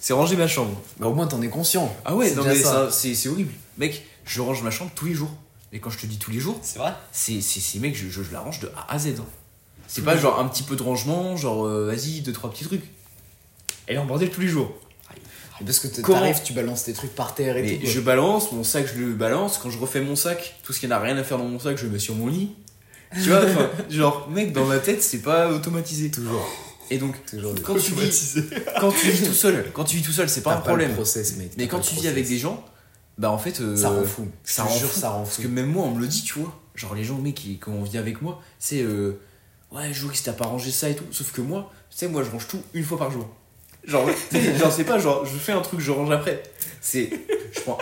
c'est 0.06 0.14
ranger 0.14 0.36
ma 0.36 0.48
chambre. 0.48 0.80
Mais 1.00 1.08
au 1.08 1.16
moins, 1.16 1.26
t'en 1.26 1.42
es 1.42 1.48
conscient. 1.50 1.92
Ah 2.06 2.14
ouais, 2.16 2.30
C'est 2.30 2.36
non 2.36 2.44
déjà 2.44 2.54
mais 2.54 2.62
ça. 2.62 2.92
ça, 2.92 3.14
c'est 3.16 3.28
horrible. 3.28 3.52
Mec, 3.80 4.06
je 4.24 4.40
range 4.40 4.62
ma 4.62 4.70
chambre 4.70 4.92
tous 4.94 5.06
les 5.08 5.16
jours. 5.16 5.32
Et 5.74 5.80
quand 5.80 5.90
je 5.90 5.98
te 5.98 6.06
dis 6.06 6.20
tous 6.20 6.30
les 6.30 6.40
jours, 6.40 6.60
C'est 6.62 6.78
vrai? 6.78 6.94
c'est, 7.12 7.42
c'est, 7.42 7.60
c'est 7.60 7.80
mec, 7.80 7.96
je, 7.98 8.08
je, 8.10 8.22
je 8.22 8.32
la 8.32 8.40
range 8.40 8.60
de 8.60 8.68
A 8.78 8.94
à 8.94 9.00
Z. 9.00 9.08
hein. 9.20 9.26
C'est 9.88 10.04
pas 10.04 10.16
genre 10.16 10.40
un 10.40 10.48
petit 10.48 10.62
peu 10.62 10.76
de 10.76 10.84
rangement, 10.84 11.36
genre 11.38 11.66
euh, 11.66 11.88
vas-y, 11.88 12.22
deux, 12.22 12.34
trois 12.34 12.52
petits 12.52 12.66
trucs. 12.66 12.84
Elle 13.88 13.96
est 13.96 14.00
en 14.00 14.06
bordel 14.06 14.30
tous 14.30 14.42
les 14.42 14.48
jours. 14.48 14.72
Parce 15.66 15.80
que 15.80 15.88
t'arrives, 15.88 16.42
tu 16.44 16.54
balances 16.54 16.84
tes 16.84 16.94
trucs 16.94 17.16
par 17.16 17.34
terre 17.34 17.58
et 17.58 17.64
Mais 17.64 17.74
tout. 17.78 17.82
quoi. 17.82 17.90
je 17.90 18.00
balance, 18.02 18.52
mon 18.52 18.64
sac, 18.64 18.86
je 18.94 19.00
le 19.02 19.14
balance. 19.14 19.58
Quand 19.58 19.72
je 19.72 19.80
refais 19.80 20.02
mon 20.02 20.16
sac, 20.16 20.56
tout 20.64 20.72
ce 20.72 20.80
qui 20.82 20.88
n'a 20.88 21.00
rien 21.00 21.18
à 21.18 21.24
faire 21.24 21.40
dans 21.40 21.46
mon 21.46 21.60
sac, 21.60 21.78
je 21.80 21.86
le 21.86 21.92
mets 21.92 22.00
sur 22.00 22.14
mon 22.14 22.28
lit. 22.28 22.52
Tu 23.14 23.30
vois, 23.30 23.44
enfin, 23.44 23.70
genre, 23.90 24.30
mec, 24.30 24.52
dans 24.54 24.66
ma 24.66 24.78
tête, 24.80 25.02
c'est 25.02 25.22
pas 25.22 25.50
automatisé. 25.50 26.12
Toujours. 26.12 26.46
Et 26.92 26.98
donc, 26.98 27.16
quand 27.64 27.76
tu, 27.78 27.94
vis, 27.94 28.38
quand 28.80 28.92
tu 28.92 29.10
vis 29.10 29.26
tout 29.28 29.34
seul, 29.34 29.72
quand 29.74 29.84
tu 29.84 29.98
vis 29.98 30.04
tout 30.04 30.12
seul, 30.12 30.30
c'est 30.30 30.42
pas 30.42 30.56
un 30.56 30.62
problème. 30.62 30.90
le 30.90 30.96
process, 30.96 31.36
mec. 31.38 31.52
Mais 31.58 31.68
quand 31.68 31.80
tu 31.80 31.96
vis 31.96 32.08
avec 32.08 32.28
des 32.28 32.38
gens, 32.38 32.64
bah 33.18 33.32
en 33.32 33.38
fait. 33.38 33.60
euh, 33.62 33.76
Ça 33.76 33.90
rend 33.90 34.04
fou. 34.04 34.28
Ça 34.44 34.64
rend 34.64 34.78
jure, 34.78 34.90
fou. 34.90 35.00
ça 35.00 35.10
rend 35.10 35.24
Parce 35.24 35.38
fou. 35.38 35.42
que 35.44 35.48
même 35.48 35.66
moi, 35.68 35.86
on 35.86 35.92
me 35.96 36.02
le 36.02 36.08
dit, 36.08 36.22
tu 36.24 36.40
vois. 36.40 36.54
Genre, 36.76 36.94
les 36.94 37.04
gens, 37.04 37.18
mec, 37.18 37.36
qui, 37.36 37.58
quand 37.58 37.72
on 37.72 37.84
vit 37.84 37.98
avec 37.98 38.22
moi, 38.22 38.42
c'est. 38.60 38.82
Euh, 38.82 39.20
ouais, 39.72 39.94
Joris, 39.94 40.22
t'as 40.24 40.34
pas 40.34 40.46
rangé 40.46 40.70
ça 40.72 40.90
et 40.90 40.96
tout. 40.96 41.06
Sauf 41.12 41.32
que 41.32 41.42
moi, 41.42 41.72
tu 41.90 41.98
sais, 41.98 42.08
moi, 42.08 42.24
je 42.24 42.30
range 42.30 42.48
tout 42.48 42.62
une 42.74 42.84
fois 42.84 42.98
par 43.00 43.10
jour. 43.12 43.28
Genre, 43.86 44.08
genre 44.60 44.72
c'est 44.72 44.84
pas 44.84 45.00
genre, 45.00 45.26
je 45.26 45.38
fais 45.38 45.52
un 45.54 45.62
truc, 45.62 45.80
je 45.80 45.92
range 45.92 46.12
après. 46.12 46.44
C'est. 46.82 47.10
Je 47.54 47.62
prends 47.62 47.78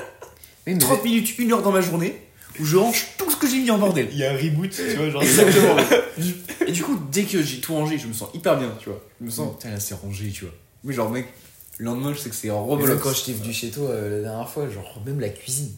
Oui, 0.68 0.74
mais 0.74 0.78
30 0.78 1.04
minutes, 1.04 1.38
une 1.40 1.52
heure 1.52 1.62
dans 1.62 1.72
ma 1.72 1.82
journée 1.82 2.22
où 2.60 2.66
je 2.66 2.78
range 2.78 3.08
tout 3.18 3.30
ce 3.30 3.36
que 3.36 3.48
j'ai 3.48 3.60
mis 3.60 3.72
en 3.72 3.78
bordel. 3.78 4.08
Il 4.12 4.18
y 4.18 4.26
a 4.26 4.32
un 4.32 4.38
reboot, 4.38 4.70
tu 4.70 4.96
vois, 4.96 5.10
genre. 5.10 5.24
Exactement. 5.24 5.76
Et 6.68 6.72
du 6.72 6.84
coup, 6.84 7.00
dès 7.12 7.24
que 7.24 7.42
j'ai 7.42 7.60
tout 7.60 7.74
rangé, 7.74 7.98
je 7.98 8.08
me 8.08 8.14
sens 8.14 8.30
hyper 8.34 8.58
bien, 8.58 8.74
tu 8.80 8.90
vois. 8.90 9.02
Je 9.20 9.26
me 9.26 9.32
sens, 9.32 9.56
putain, 9.56 9.72
là 9.72 9.80
c'est 9.80 9.96
rangé, 9.96 10.30
tu 10.30 10.46
vois. 10.46 10.54
Mais 10.84 10.94
genre, 10.94 11.10
mec, 11.10 11.28
le 11.78 11.86
lendemain, 11.86 12.14
je 12.14 12.20
sais 12.20 12.30
que 12.30 12.36
c'est 12.36 12.52
en 12.52 12.66
rebelote. 12.66 13.00
quand 13.00 13.14
j'étais 13.14 13.34
venu 13.34 13.54
chez 13.54 13.70
toi 13.70 13.90
euh, 13.90 14.22
la 14.22 14.30
dernière 14.30 14.50
fois, 14.50 14.70
genre 14.70 15.02
même 15.06 15.20
la 15.20 15.30
cuisine. 15.30 15.72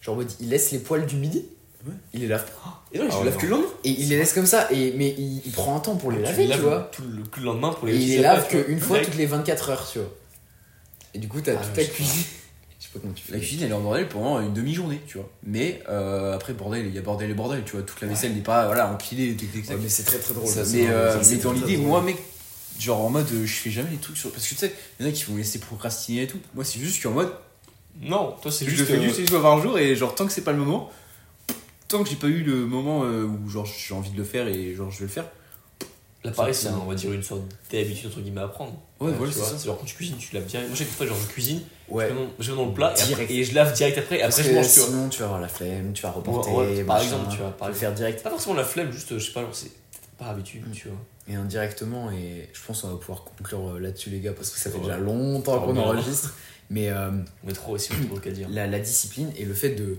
Genre 0.00 0.14
en 0.14 0.18
mode, 0.18 0.30
il 0.40 0.48
laisse 0.48 0.70
les 0.70 0.78
poils 0.78 1.06
du 1.06 1.16
midi. 1.16 1.44
Ouais. 1.86 1.94
Il 2.12 2.20
les 2.20 2.28
lave. 2.28 2.44
Et 2.92 2.98
non, 2.98 3.06
je 3.08 3.14
Ah 3.14 3.18
le 3.20 3.24
lave 3.30 3.36
que 3.38 3.46
le 3.46 3.50
lendemain. 3.50 3.68
Et 3.84 3.90
il 3.90 4.08
les 4.10 4.18
laisse 4.18 4.32
comme 4.32 4.46
ça. 4.46 4.68
Et, 4.70 4.92
mais 4.96 5.14
il, 5.16 5.42
il 5.44 5.52
prend 5.52 5.76
un 5.76 5.80
temps 5.80 5.96
pour 5.96 6.12
les 6.12 6.20
laver, 6.20 6.48
tu, 6.48 6.58
vois. 6.58 6.90
Tout 6.92 7.02
le, 7.02 7.44
lendemain 7.44 7.70
pour 7.70 7.88
Et 7.88 7.92
les 7.92 7.98
il 7.98 8.08
les 8.10 8.18
lave 8.18 8.48
qu'une 8.48 8.80
fois 8.80 9.00
toutes 9.00 9.16
les 9.16 9.26
24 9.26 9.70
heures, 9.70 9.88
tu 9.90 9.98
vois. 9.98 10.08
Et 11.14 11.18
du 11.18 11.28
coup, 11.28 11.40
t'as 11.40 11.52
Ah, 11.52 11.64
toute 11.64 11.72
ta 11.72 11.82
je 11.82 11.88
cuisine. 11.88 12.24
Je 12.92 12.94
sais 12.94 12.98
pas 12.98 13.02
comment 13.02 13.14
tu 13.14 13.22
fais. 13.24 13.32
La 13.34 13.38
cuisine, 13.38 13.60
elle 13.62 13.70
est 13.70 13.74
en 13.74 13.80
bordel 13.80 14.08
pendant 14.08 14.40
une 14.40 14.52
demi-journée, 14.52 15.00
tu 15.06 15.18
vois. 15.18 15.30
Mais 15.44 15.80
euh, 15.88 16.34
après, 16.34 16.54
bordel, 16.54 16.86
il 16.86 16.94
y 16.94 16.98
a 16.98 17.02
bordel 17.02 17.30
et 17.30 17.34
bordel, 17.34 17.62
tu 17.64 17.72
vois. 17.76 17.82
Toute 17.82 18.00
la 18.00 18.08
vaisselle 18.08 18.34
n'est 18.34 18.40
pas 18.40 18.66
voilà, 18.66 18.90
empilée, 18.90 19.34
tic, 19.36 19.52
tic, 19.52 19.64
tac. 19.64 19.76
Ouais, 19.76 19.82
mais 19.84 19.88
c'est 19.88 20.02
très 20.02 20.18
très 20.18 20.34
drôle. 20.34 20.48
Ça, 20.48 20.62
mais 20.72 20.86
euh, 20.88 21.16
mais 21.30 21.36
dans 21.36 21.52
l'idée, 21.52 21.76
moi, 21.76 22.02
mec, 22.02 22.16
genre 22.80 23.00
en 23.00 23.10
mode, 23.10 23.28
je 23.30 23.52
fais 23.52 23.70
jamais 23.70 23.90
les 23.92 23.98
trucs 23.98 24.16
sur. 24.16 24.32
Parce 24.32 24.44
que 24.44 24.48
tu 24.48 24.56
sais, 24.56 24.74
il 24.98 25.06
y 25.06 25.08
en 25.08 25.12
a 25.12 25.14
qui 25.14 25.22
vont 25.24 25.34
me 25.34 25.38
laisser 25.38 25.60
procrastiner 25.60 26.22
et 26.22 26.26
tout. 26.26 26.40
Moi, 26.54 26.64
c'est 26.64 26.80
juste, 26.80 26.94
je 26.94 26.98
suis 26.98 27.08
en 27.08 27.12
mode, 27.12 27.32
Non, 28.00 28.34
toi 28.42 28.50
c'est 28.50 28.64
je 28.64 28.70
juste. 28.70 28.80
le 28.80 28.86
fais 28.86 28.96
euh, 28.96 29.02
juste 29.02 29.18
une 29.20 29.28
fois 29.28 29.42
par 29.42 29.60
jour 29.62 29.78
et 29.78 29.94
genre, 29.94 30.14
tant 30.16 30.26
que 30.26 30.32
c'est 30.32 30.42
pas 30.42 30.52
le 30.52 30.58
moment, 30.58 30.90
tant 31.86 32.02
que 32.02 32.08
j'ai 32.10 32.16
pas 32.16 32.26
eu 32.26 32.42
le 32.42 32.66
moment 32.66 33.00
où 33.02 33.48
genre 33.48 33.66
j'ai 33.66 33.94
envie 33.94 34.10
de 34.10 34.16
le 34.16 34.24
faire 34.24 34.48
et 34.48 34.74
genre 34.74 34.90
je 34.90 34.98
vais 34.98 35.04
le 35.04 35.10
faire. 35.10 35.26
Là, 36.22 36.30
pareil, 36.32 36.54
c'est, 36.54 36.68
on 36.68 36.84
va 36.84 36.94
dire, 36.94 37.12
une 37.12 37.22
sorte 37.22 37.40
d'habitude 37.72 38.08
entre 38.08 38.20
guillemets 38.20 38.42
à 38.42 38.48
prendre. 38.48 38.72
Ouais, 39.00 39.10
voilà, 39.12 39.32
c'est 39.32 39.38
ça. 39.40 39.56
C'est 39.56 39.66
genre 39.66 39.78
quand 39.78 39.86
tu 39.86 39.94
cuisines, 39.94 40.16
tu 40.18 40.34
laves 40.34 40.44
direct. 40.44 40.68
Moi, 40.68 40.76
chaque 40.76 40.88
fois, 40.88 41.06
genre, 41.06 41.16
je 41.18 41.26
cuisine, 41.32 41.60
Ouais. 41.88 42.10
je, 42.38 42.50
mets 42.50 42.56
dans 42.58 42.66
le 42.66 42.74
plat 42.74 42.88
et, 42.90 42.92
après- 42.92 43.06
Direct. 43.06 43.30
et 43.30 43.44
je 43.44 43.54
lave 43.54 43.72
direct 43.74 43.98
après. 43.98 44.18
Et 44.18 44.22
après, 44.22 44.42
je 44.42 44.52
mange, 44.52 44.70
tu 44.70 44.78
vois. 44.80 44.88
sinon, 44.88 45.08
tu 45.08 45.18
vas 45.20 45.24
avoir 45.26 45.40
la 45.40 45.48
flemme, 45.48 45.92
tu 45.94 46.02
vas 46.02 46.10
reporter. 46.10 46.52
Ouais, 46.52 46.66
ouais, 46.76 46.84
par 46.84 46.96
machin. 46.98 47.08
exemple, 47.08 47.30
tu 47.32 47.38
vois, 47.38 47.50
par 47.56 47.72
faire 47.74 47.94
direct. 47.94 48.22
Pas 48.22 48.30
forcément 48.30 48.54
la 48.54 48.64
flemme, 48.64 48.92
juste, 48.92 49.18
je 49.18 49.24
sais 49.24 49.32
pas, 49.32 49.48
c'est 49.52 49.70
pas 50.18 50.26
habitude, 50.26 50.68
Mm. 50.68 50.72
tu 50.72 50.88
vois. 50.88 50.98
Et 51.28 51.34
indirectement, 51.36 52.10
et 52.10 52.48
je 52.52 52.60
pense 52.66 52.82
qu'on 52.82 52.88
va 52.88 52.96
pouvoir 52.96 53.24
conclure 53.24 53.70
euh, 53.70 53.78
là-dessus, 53.78 54.10
les 54.10 54.20
gars, 54.20 54.32
parce 54.32 54.50
que 54.50 54.58
ça 54.58 54.68
fait 54.70 54.76
Ouais. 54.76 54.84
déjà 54.84 54.98
longtemps 54.98 55.58
qu'on 55.60 55.76
enregistre. 55.76 56.34
Mais 56.68 56.88
euh, 56.90 57.10
Mais 57.44 57.52
trop 57.54 57.72
aussi, 57.72 57.92
on 58.14 58.16
qu'à 58.18 58.30
dire. 58.30 58.46
la, 58.50 58.66
la 58.66 58.78
discipline 58.78 59.32
et 59.36 59.44
le 59.44 59.54
fait 59.54 59.70
de 59.70 59.96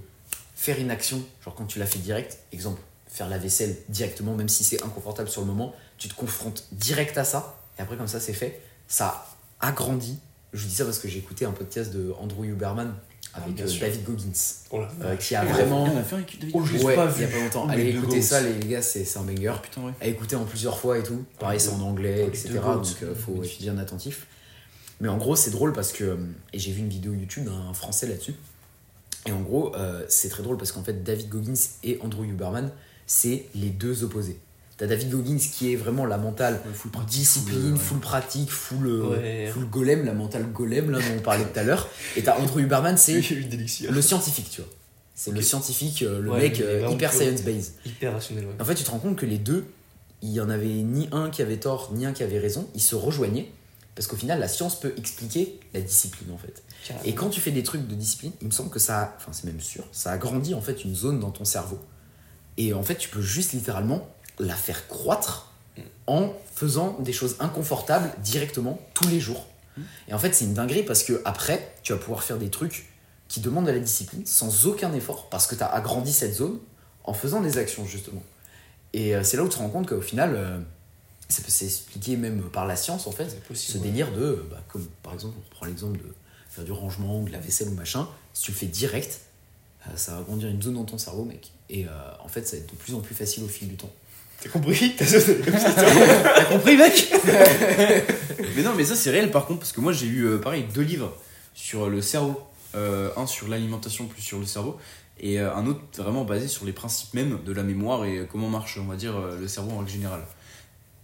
faire 0.55 0.79
une 0.79 0.91
action, 0.91 1.21
genre 1.43 1.55
quand 1.55 1.65
tu 1.65 1.79
la 1.79 1.85
fais 1.87 1.99
direct, 1.99 2.37
exemple, 2.53 2.79
faire 3.07 3.27
la 3.27 3.37
vaisselle 3.37 3.75
directement, 3.89 4.35
même 4.35 4.47
si 4.47 4.63
c'est 4.63 4.81
inconfortable 4.83 5.27
sur 5.29 5.41
le 5.41 5.47
moment, 5.47 5.73
tu 6.01 6.09
te 6.09 6.15
confrontes 6.15 6.65
direct 6.71 7.15
à 7.19 7.23
ça, 7.23 7.59
et 7.77 7.81
après, 7.83 7.95
comme 7.95 8.07
ça, 8.07 8.19
c'est 8.19 8.33
fait. 8.33 8.59
Ça 8.87 9.27
agrandit. 9.59 10.17
Je 10.51 10.63
vous 10.63 10.67
dis 10.67 10.73
ça 10.75 10.83
parce 10.85 10.97
que 10.99 11.07
j'ai 11.07 11.19
écouté 11.19 11.45
un 11.45 11.51
podcast 11.51 11.93
de 11.93 12.11
Andrew 12.19 12.43
Huberman 12.43 12.93
avec 13.35 13.53
bien 13.53 13.65
euh. 13.67 13.79
David 13.79 14.03
Goggins, 14.03 14.31
Oh 14.71 14.79
là. 14.79 14.89
euh, 15.03 15.15
qui 15.15 15.35
a 15.35 15.45
vraiment. 15.45 15.85
A 15.85 16.01
fait 16.03 16.15
un 16.15 16.19
équipe 16.19 16.39
de 16.45 16.51
Oh, 16.53 16.65
je 16.65 16.73
l'ai 16.73 16.83
Ouais, 16.83 16.95
pas 16.95 17.09
il 17.15 17.21
y 17.21 17.23
a 17.23 17.27
vu. 17.27 17.33
pas 17.37 17.43
longtemps. 17.43 17.65
Oh, 17.67 17.71
Allez 17.71 17.89
écouter 17.89 18.21
ça, 18.21 18.41
les 18.41 18.59
gars, 18.67 18.81
c'est 18.81 19.05
un 19.17 19.21
banger. 19.21 19.53
Putain, 19.61 19.81
ouais. 19.83 19.93
à 20.01 20.07
écouter 20.07 20.35
en 20.35 20.43
plusieurs 20.43 20.77
fois 20.79 20.97
et 20.97 21.03
tout. 21.03 21.23
Pareil, 21.39 21.59
c'est 21.59 21.69
en 21.69 21.81
anglais, 21.81 22.25
etc. 22.27 22.49
Donc 22.63 22.85
euh, 23.03 23.13
faut 23.15 23.41
être 23.43 23.59
bien 23.59 23.77
attentif. 23.77 24.25
Mais 24.99 25.07
en 25.07 25.17
gros, 25.17 25.35
c'est 25.35 25.51
drôle 25.51 25.71
parce 25.71 25.91
que. 25.93 26.03
euh, 26.03 26.17
Et 26.51 26.59
j'ai 26.59 26.71
vu 26.71 26.79
une 26.81 26.89
vidéo 26.89 27.13
YouTube 27.13 27.45
d'un 27.45 27.73
français 27.73 28.07
là-dessus. 28.07 28.33
Et 29.27 29.31
en 29.31 29.41
gros, 29.41 29.73
euh, 29.75 30.03
c'est 30.09 30.29
très 30.29 30.41
drôle 30.43 30.57
parce 30.57 30.71
qu'en 30.71 30.83
fait, 30.83 31.03
David 31.03 31.29
Goggins 31.29 31.53
et 31.83 31.99
Andrew 32.01 32.23
Huberman, 32.25 32.71
c'est 33.05 33.45
les 33.55 33.69
deux 33.69 34.03
opposés. 34.03 34.39
T'as 34.81 34.87
David 34.87 35.11
Goggins 35.11 35.37
qui 35.37 35.71
est 35.71 35.75
vraiment 35.75 36.07
la 36.07 36.17
mentale 36.17 36.59
full 36.73 36.89
discipline, 37.07 37.77
full 37.77 37.99
pratique, 37.99 38.49
full, 38.49 38.87
euh, 38.87 39.09
Ouais. 39.11 39.51
full 39.53 39.65
golem, 39.69 40.03
la 40.05 40.13
mentale 40.15 40.51
golem 40.51 40.89
là 40.89 40.97
dont 40.97 41.17
on 41.19 41.21
parlait 41.21 41.43
tout 41.45 41.59
à 41.59 41.61
l'heure. 41.61 41.87
Et 42.15 42.23
t'as 42.23 42.39
Andrew 42.39 42.61
Huberman, 42.61 42.97
c'est 42.97 43.21
le 43.91 44.01
scientifique, 44.01 44.49
tu 44.49 44.61
vois. 44.61 44.69
C'est 45.13 45.29
le 45.29 45.41
scientifique, 45.43 46.01
euh, 46.01 46.19
le 46.19 46.31
Ouais, 46.31 46.39
mec 46.39 46.61
euh, 46.61 46.89
hyper 46.89 47.13
science-based. 47.13 47.73
Hyper 47.85 48.13
rationnel, 48.13 48.45
ouais. 48.47 48.53
En 48.59 48.65
fait, 48.65 48.73
tu 48.73 48.83
te 48.83 48.89
rends 48.89 48.97
compte 48.97 49.17
que 49.17 49.27
les 49.27 49.37
deux, 49.37 49.65
il 50.23 50.31
y 50.31 50.41
en 50.41 50.49
avait 50.49 50.65
ni 50.65 51.07
un 51.11 51.29
qui 51.29 51.43
avait 51.43 51.57
tort, 51.57 51.91
ni 51.93 52.07
un 52.07 52.11
qui 52.11 52.23
avait 52.23 52.39
raison. 52.39 52.67
Ils 52.73 52.81
se 52.81 52.95
rejoignaient. 52.95 53.51
Parce 53.93 54.07
qu'au 54.07 54.15
final, 54.15 54.39
la 54.39 54.47
science 54.47 54.79
peut 54.79 54.95
expliquer 54.97 55.59
la 55.75 55.81
discipline, 55.81 56.31
en 56.31 56.39
fait. 56.39 56.63
Carrément. 56.87 57.05
Et 57.05 57.13
quand 57.13 57.29
tu 57.29 57.39
fais 57.39 57.51
des 57.51 57.61
trucs 57.61 57.87
de 57.87 57.93
discipline, 57.93 58.31
il 58.41 58.47
me 58.47 58.51
semble 58.51 58.71
que 58.71 58.79
ça, 58.79 59.13
enfin 59.19 59.31
c'est 59.31 59.43
même 59.45 59.59
sûr, 59.61 59.83
ça 59.91 60.11
agrandit 60.11 60.55
en 60.55 60.61
fait 60.61 60.83
une 60.85 60.95
zone 60.95 61.19
dans 61.19 61.29
ton 61.29 61.45
cerveau. 61.45 61.77
Et 62.57 62.73
en 62.73 62.81
fait, 62.81 62.95
tu 62.95 63.09
peux 63.09 63.21
juste 63.21 63.53
littéralement 63.53 64.07
la 64.39 64.55
faire 64.55 64.87
croître 64.87 65.51
en 66.07 66.33
faisant 66.53 66.97
des 66.99 67.13
choses 67.13 67.37
inconfortables 67.39 68.11
directement 68.21 68.79
tous 68.93 69.07
les 69.07 69.19
jours. 69.19 69.47
Et 70.07 70.13
en 70.13 70.19
fait, 70.19 70.33
c'est 70.33 70.45
une 70.45 70.53
dinguerie 70.53 70.83
parce 70.83 71.03
que 71.03 71.21
après, 71.25 71.73
tu 71.81 71.93
vas 71.93 71.99
pouvoir 71.99 72.23
faire 72.23 72.37
des 72.37 72.49
trucs 72.49 72.89
qui 73.27 73.39
demandent 73.39 73.65
de 73.65 73.71
la 73.71 73.79
discipline 73.79 74.25
sans 74.25 74.67
aucun 74.67 74.93
effort 74.93 75.29
parce 75.29 75.47
que 75.47 75.55
tu 75.55 75.63
as 75.63 75.73
agrandi 75.73 76.11
cette 76.11 76.35
zone 76.35 76.59
en 77.05 77.13
faisant 77.13 77.39
des 77.39 77.57
actions 77.57 77.85
justement. 77.85 78.21
Et 78.93 79.15
euh, 79.15 79.23
c'est 79.23 79.37
là 79.37 79.43
où 79.43 79.47
tu 79.47 79.55
te 79.55 79.59
rends 79.59 79.69
compte 79.69 79.87
qu'au 79.87 80.01
final, 80.01 80.33
euh, 80.35 80.59
ça 81.29 81.41
peut 81.41 81.49
s'expliquer 81.49 82.17
même 82.17 82.41
par 82.49 82.67
la 82.67 82.75
science 82.75 83.07
en 83.07 83.11
fait, 83.11 83.29
ce 83.29 83.35
possible. 83.37 83.79
ouais. 83.79 83.87
délire 83.87 84.11
de, 84.11 84.21
euh, 84.21 84.47
bah, 84.51 84.61
comme 84.67 84.85
par 85.01 85.13
exemple, 85.13 85.35
on 85.39 85.49
reprend 85.49 85.65
l'exemple 85.65 85.97
de 85.97 86.13
faire 86.49 86.65
du 86.65 86.73
rangement 86.73 87.21
ou 87.21 87.25
de 87.25 87.31
la 87.31 87.39
vaisselle 87.39 87.69
ou 87.69 87.73
machin, 87.73 88.07
si 88.33 88.43
tu 88.43 88.51
le 88.51 88.57
fais 88.57 88.65
direct, 88.65 89.21
ça 89.95 90.13
va 90.13 90.19
agrandir 90.19 90.49
une 90.49 90.61
zone 90.61 90.75
dans 90.75 90.83
ton 90.83 90.97
cerveau, 90.97 91.23
mec. 91.23 91.51
Et 91.69 91.87
euh, 91.87 91.89
en 92.23 92.27
fait, 92.27 92.47
ça 92.47 92.55
va 92.55 92.63
être 92.63 92.69
de 92.69 92.75
plus 92.75 92.93
en 92.93 92.99
plus 92.99 93.15
facile 93.15 93.43
au 93.43 93.47
fil 93.47 93.67
du 93.67 93.75
temps. 93.75 93.89
T'as 94.41 94.49
compris 94.49 94.95
T'as 94.97 96.45
compris, 96.45 96.77
mec 96.77 97.13
Mais 98.55 98.63
non, 98.63 98.71
mais 98.75 98.83
ça 98.83 98.95
c'est 98.95 99.11
réel 99.11 99.31
par 99.31 99.45
contre, 99.45 99.59
parce 99.59 99.71
que 99.71 99.81
moi 99.81 99.93
j'ai 99.93 100.07
euh, 100.09 100.37
pareil 100.39 100.65
deux 100.73 100.81
livres 100.81 101.15
sur 101.53 101.89
le 101.89 102.01
cerveau. 102.01 102.39
Euh, 102.73 103.09
un 103.17 103.27
sur 103.27 103.49
l'alimentation, 103.49 104.05
plus 104.05 104.21
sur 104.21 104.39
le 104.39 104.45
cerveau, 104.45 104.77
et 105.19 105.39
euh, 105.41 105.53
un 105.53 105.67
autre 105.67 105.81
vraiment 105.97 106.23
basé 106.23 106.47
sur 106.47 106.65
les 106.65 106.71
principes 106.71 107.13
même 107.13 107.39
de 107.45 107.51
la 107.51 107.63
mémoire 107.63 108.05
et 108.05 108.25
comment 108.31 108.47
marche, 108.47 108.79
on 108.81 108.85
va 108.87 108.95
dire, 108.95 109.17
euh, 109.17 109.37
le 109.37 109.47
cerveau 109.49 109.71
en 109.71 109.79
règle 109.79 109.91
générale. 109.91 110.23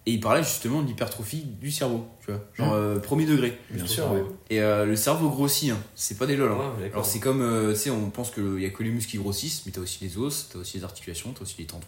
Et 0.06 0.12
il 0.12 0.22
parlait 0.22 0.44
justement 0.44 0.82
de 0.82 0.88
l'hypertrophie 0.88 1.44
du 1.44 1.70
cerveau, 1.70 2.08
tu 2.26 2.32
vois, 2.32 2.42
genre 2.54 2.74
euh, 2.74 2.98
premier 3.00 3.26
degré. 3.26 3.60
Bien 3.70 3.86
sûr, 3.86 4.10
ouais. 4.14 4.24
Et 4.50 4.62
euh, 4.62 4.86
le 4.86 4.96
cerveau 4.96 5.30
grossit, 5.30 5.72
hein. 5.72 5.78
c'est 5.96 6.18
pas 6.18 6.26
des 6.26 6.38
lol. 6.38 6.50
hein. 6.54 6.72
Ouais. 6.80 6.90
Alors 6.94 7.06
c'est 7.06 7.20
comme, 7.20 7.42
euh, 7.42 7.74
tu 7.74 7.80
sais, 7.80 7.90
on 7.90 8.10
pense 8.12 8.32
qu'il 8.32 8.62
y 8.62 8.66
a 8.66 8.70
que 8.70 8.84
les 8.84 8.90
muscles 8.92 9.12
qui 9.12 9.18
grossissent, 9.18 9.64
mais 9.66 9.74
t'as 9.74 9.82
aussi 9.82 10.02
les 10.06 10.18
os, 10.18 10.48
t'as 10.54 10.60
aussi 10.60 10.78
les 10.78 10.86
articulations, 10.86 11.34
t'as 11.34 11.42
aussi 11.42 11.56
les 11.60 11.66
tendons. 11.66 11.84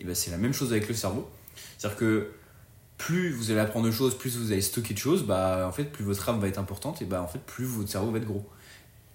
Et 0.00 0.04
ben 0.04 0.14
c'est 0.14 0.30
la 0.30 0.38
même 0.38 0.52
chose 0.52 0.72
avec 0.72 0.88
le 0.88 0.94
cerveau. 0.94 1.28
C'est-à-dire 1.78 1.98
que 1.98 2.30
plus 2.98 3.32
vous 3.32 3.50
allez 3.50 3.60
apprendre 3.60 3.86
de 3.86 3.90
choses, 3.92 4.16
plus 4.18 4.36
vous 4.36 4.52
allez 4.52 4.60
stocker 4.62 4.94
de 4.94 4.98
choses, 4.98 5.24
bah 5.24 5.66
en 5.68 5.72
fait 5.72 5.84
plus 5.84 6.04
votre 6.04 6.28
âme 6.28 6.40
va 6.40 6.48
être 6.48 6.58
importante 6.58 7.00
et 7.02 7.04
bah 7.04 7.22
en 7.22 7.26
fait 7.28 7.38
plus 7.40 7.64
votre 7.64 7.88
cerveau 7.90 8.10
va 8.10 8.18
être 8.18 8.26
gros. 8.26 8.46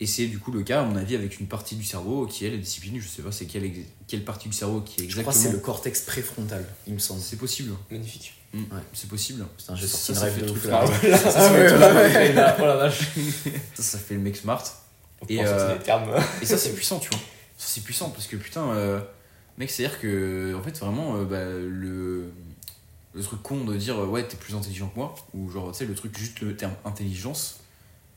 Et 0.01 0.07
c'est 0.07 0.25
du 0.27 0.39
coup 0.39 0.51
le 0.51 0.61
cas, 0.63 0.81
à 0.81 0.83
mon 0.83 0.97
avis, 0.97 1.15
avec 1.15 1.39
une 1.39 1.47
partie 1.47 1.75
du 1.75 1.83
cerveau 1.85 2.25
qui 2.25 2.45
est 2.45 2.49
la 2.51 2.57
discipline. 2.57 2.99
Je 2.99 3.07
sais 3.07 3.21
pas 3.21 3.31
c'est 3.31 3.45
quelle, 3.45 3.71
quelle 4.07 4.25
partie 4.25 4.49
du 4.49 4.55
cerveau 4.55 4.81
qui 4.81 5.03
est 5.05 5.09
Je 5.09 5.21
crois 5.21 5.31
exactement. 5.31 5.31
que 5.31 5.39
c'est 5.39 5.51
le 5.53 5.59
cortex 5.59 6.01
préfrontal, 6.01 6.65
il 6.85 6.93
me 6.95 6.99
semble. 6.99 7.21
C'est 7.21 7.37
possible. 7.37 7.71
Magnifique. 7.89 8.33
Mm, 8.53 8.63
C'est 8.93 9.09
possible. 9.09 9.45
Putain, 9.57 9.75
j'ai 9.75 9.87
Ça, 9.87 9.97
sorti 9.97 10.11
une 10.11 10.15
ça 10.17 10.21
rêve 10.25 10.33
fait 10.33 10.41
de 10.41 10.47
truc 10.47 10.63
là. 10.65 10.83
là. 10.83 11.17
Ça, 11.17 11.51
ouais, 11.53 11.71
ouais, 11.71 12.25
ouais. 12.25 12.91
Oh. 13.47 13.49
Ça, 13.75 13.83
ça 13.83 13.97
fait 13.97 14.15
le 14.15 14.19
mec 14.21 14.35
smart. 14.35 14.63
Et 15.29 15.39
euh. 15.45 15.77
Et 16.41 16.45
ça, 16.45 16.57
c'est 16.57 16.73
puissant, 16.73 16.99
tu 16.99 17.09
vois. 17.09 17.19
Ça, 17.57 17.67
c'est 17.69 17.81
puissant 17.81 18.09
parce 18.09 18.27
que 18.27 18.35
putain, 18.35 18.69
euh, 18.71 18.99
mec, 19.57 19.69
c'est-à-dire 19.69 19.99
que, 19.99 20.55
en 20.55 20.61
fait, 20.61 20.77
vraiment, 20.79 21.15
euh, 21.17 21.23
bah, 21.25 21.43
le, 21.45 22.31
le 23.13 23.21
truc 23.23 23.41
con 23.41 23.63
de 23.63 23.75
dire 23.75 23.97
ouais, 24.09 24.23
t'es 24.27 24.35
plus 24.37 24.55
intelligent 24.55 24.87
que 24.89 24.95
moi, 24.97 25.15
ou 25.33 25.49
genre, 25.49 25.71
tu 25.71 25.77
sais, 25.79 25.85
le 25.85 25.95
truc, 25.95 26.17
juste 26.17 26.41
le 26.41 26.55
terme 26.55 26.73
intelligence, 26.85 27.59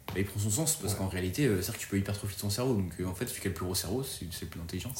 bah, 0.08 0.14
il 0.18 0.24
prend 0.24 0.40
son 0.40 0.50
sens 0.50 0.76
parce 0.76 0.94
Ouais. 0.94 0.98
qu'en 0.98 1.08
réalité, 1.08 1.46
euh, 1.46 1.56
c'est-à-dire 1.56 1.74
que 1.74 1.80
tu 1.80 1.86
peux 1.88 1.98
hypertrophier 1.98 2.38
ton 2.40 2.50
cerveau. 2.50 2.74
Donc, 2.74 2.92
euh, 3.00 3.06
en 3.06 3.14
fait, 3.14 3.26
celui 3.26 3.40
qui 3.40 3.46
a 3.46 3.50
le 3.50 3.54
plus 3.54 3.64
gros 3.64 3.74
cerveau, 3.74 4.02
c'est 4.02 4.26
c'est 4.32 4.42
le 4.46 4.50
plus 4.50 4.60
intelligent. 4.60 4.92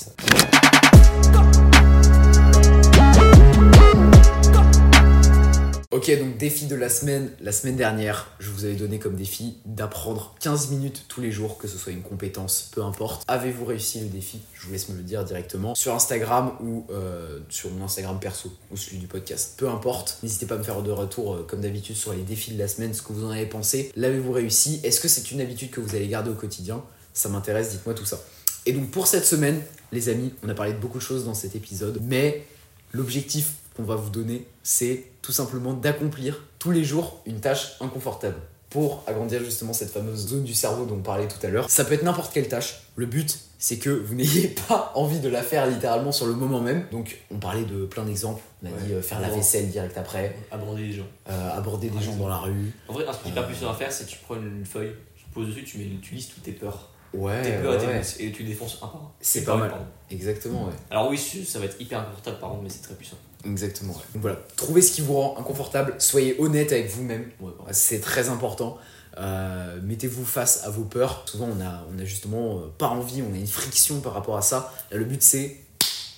Ok, 5.91 6.11
donc 6.19 6.37
défi 6.37 6.67
de 6.67 6.77
la 6.77 6.91
semaine. 6.91 7.31
La 7.41 7.51
semaine 7.51 7.77
dernière, 7.77 8.31
je 8.41 8.51
vous 8.51 8.67
avais 8.67 8.75
donné 8.75 8.99
comme 8.99 9.17
défi 9.17 9.57
d'apprendre 9.65 10.35
15 10.41 10.69
minutes 10.69 11.07
tous 11.09 11.23
les 11.23 11.33
jours, 11.33 11.57
que 11.57 11.67
ce 11.67 11.79
soit 11.79 11.93
une 11.93 12.03
compétence, 12.03 12.69
peu 12.73 12.83
importe. 12.83 13.23
Avez-vous 13.27 13.65
réussi 13.65 14.01
le 14.01 14.09
défi? 14.09 14.43
Je 14.53 14.67
vous 14.67 14.73
laisse 14.73 14.91
me 14.91 14.99
le 14.99 15.03
dire 15.03 15.25
directement 15.25 15.75
sur 15.75 15.95
Instagram 15.95 16.53
ou 16.61 16.85
euh, 16.91 17.41
sur 17.49 17.71
mon 17.71 17.87
Instagram 17.87 18.21
perso 18.21 18.53
ou 18.71 18.77
celui 18.77 18.99
du 18.99 19.07
podcast. 19.07 19.55
Peu 19.57 19.67
importe. 19.71 20.19
N'hésitez 20.23 20.45
pas 20.45 20.57
à 20.57 20.59
me 20.59 20.63
faire 20.63 20.83
de 20.83 20.91
retour, 20.91 21.37
euh, 21.37 21.47
comme 21.49 21.63
d'habitude, 21.63 21.97
sur 21.97 22.13
les 22.13 22.21
défis 22.21 22.53
de 22.53 22.59
la 22.59 22.69
semaine, 22.69 22.93
ce 22.93 23.01
que 23.01 23.15
vous 23.15 23.25
en 23.25 23.31
avez 23.31 23.47
pensé. 23.47 23.91
L'avez-vous 23.97 24.33
réussi? 24.33 24.81
Est-ce 24.85 25.01
que 25.01 25.09
c'est 25.09 25.31
une 25.31 25.41
habitude 25.41 25.71
que 25.71 25.81
vous 25.81 25.97
allez 25.97 26.09
garder 26.09 26.29
au 26.29 26.35
quotidien? 26.35 26.85
Ça 27.15 27.31
m'intéresse, 27.31 27.71
dites-moi 27.71 27.95
tout 27.95 28.05
ça. 28.05 28.23
Et 28.67 28.73
donc 28.73 28.91
pour 28.91 29.07
cette 29.07 29.25
semaine, 29.25 29.63
les 29.93 30.11
amis, 30.11 30.35
on 30.45 30.51
a 30.51 30.55
parlé 30.55 30.75
de 30.75 30.79
beaucoup 30.79 30.99
de 30.99 31.03
choses 31.03 31.25
dans 31.25 31.33
cet 31.33 31.57
épisode, 31.57 31.99
mais 32.03 32.45
l'objectif 32.93 33.53
qu'on 33.79 33.85
va 33.85 33.95
vous 33.95 34.11
donner, 34.11 34.45
c'est 34.65 35.05
tout 35.23 35.33
simplement 35.33 35.73
d'accomplir 35.73 36.43
tous 36.59 36.73
les 36.73 36.83
jours 36.85 37.21
une 37.27 37.41
tâche 37.41 37.77
inconfortable 37.81 38.35
pour 38.71 39.03
agrandir 39.07 39.43
justement 39.43 39.73
cette 39.73 39.91
fameuse 39.91 40.27
zone 40.29 40.43
du 40.45 40.53
cerveau 40.53 40.85
dont 40.85 40.97
on 40.97 41.01
parlait 41.03 41.29
tout 41.29 41.39
à 41.47 41.49
l'heure. 41.49 41.71
Ça 41.71 41.85
peut 41.87 41.95
être 41.95 42.03
n'importe 42.03 42.35
quelle 42.35 42.49
tâche. 42.49 42.81
Le 42.97 43.07
but, 43.07 43.39
c'est 43.59 43.79
que 43.79 43.89
vous 43.89 44.15
n'ayez 44.15 44.49
pas 44.69 44.93
envie 44.97 45.21
de 45.21 45.29
la 45.29 45.43
faire 45.43 45.67
littéralement 45.67 46.13
sur 46.13 46.27
le 46.27 46.35
moment 46.35 46.61
même. 46.61 46.85
Donc, 46.91 47.19
on 47.31 47.39
parlait 47.39 47.65
de 47.65 47.87
plein 47.87 48.05
d'exemples. 48.05 48.43
On 48.63 48.67
a 48.67 48.71
Ouais. 48.71 48.77
dit 48.87 48.93
euh, 48.95 49.01
faire 49.01 49.21
la 49.21 49.31
vaisselle 49.31 49.71
direct 49.71 49.97
après, 49.97 50.37
Aborder 50.51 50.83
les 50.83 50.93
gens. 50.93 51.07
euh, 51.31 51.51
aborder 51.57 51.89
des 51.89 52.01
gens 52.03 52.17
dans 52.17 52.29
la 52.29 52.37
rue. 52.39 52.73
En 52.89 52.93
vrai, 52.95 53.07
un 53.07 53.13
truc 53.13 53.29
hyper 53.29 53.47
puissant 53.47 53.71
à 53.71 53.75
faire, 53.75 53.91
c'est 53.93 54.05
que 54.05 54.11
tu 54.11 54.19
prends 54.19 54.35
une 54.37 54.67
feuille, 54.67 54.93
tu 55.17 55.25
poses 55.33 55.47
dessus, 55.47 55.65
tu, 55.65 55.79
mets, 55.79 55.87
tu 56.03 56.15
listes 56.17 56.35
toutes 56.35 56.43
tes 56.43 56.53
peurs. 56.53 56.91
Ouais, 57.15 57.41
tes 57.41 57.53
peurs 57.63 57.83
et 57.83 58.03
tes 58.03 58.33
tu 58.33 58.45
défonces 58.45 58.77
un 58.83 58.87
par 58.89 58.97
un. 58.97 59.13
C'est 59.21 59.45
pas 59.45 59.57
mal. 59.57 59.71
pardon. 59.71 59.87
Exactement, 60.11 60.67
ouais. 60.67 60.75
Alors 60.91 61.09
oui, 61.09 61.17
ça 61.17 61.59
va 61.59 61.65
être 61.65 61.81
hyper 61.81 62.01
inconfortable 62.01 62.39
par 62.39 62.51
contre, 62.51 62.65
mais 62.65 62.69
c'est 62.69 62.83
très 62.83 62.95
puissant. 62.95 63.17
Exactement. 63.45 63.93
ouais. 63.93 64.03
Donc 64.15 64.23
voilà, 64.23 64.41
trouvez 64.57 64.83
ce 64.83 64.93
qui 64.93 65.01
vous 65.01 65.15
rend 65.15 65.37
inconfortable, 65.39 65.95
soyez 65.99 66.37
honnête 66.41 66.73
avec 66.73 66.91
vous-même, 66.91 67.31
Ouais, 67.41 67.53
c'est 67.71 68.01
très 68.01 68.29
important. 68.29 68.79
Euh, 69.19 69.81
Mettez-vous 69.83 70.25
face 70.25 70.65
à 70.65 70.71
vos 70.71 70.85
peurs. 70.85 71.25
Souvent, 71.27 71.49
on 71.49 71.61
a, 71.61 71.87
on 71.93 71.99
a 71.99 72.05
justement 72.05 72.59
euh, 72.59 72.61
pas 72.77 72.89
envie, 72.89 73.23
on 73.23 73.35
a 73.35 73.37
une 73.37 73.47
friction 73.47 74.01
par 74.01 74.13
rapport 74.13 74.37
à 74.37 74.43
ça. 74.43 74.73
Là, 74.91 74.99
le 74.99 75.05
but, 75.05 75.23
c'est 75.23 75.57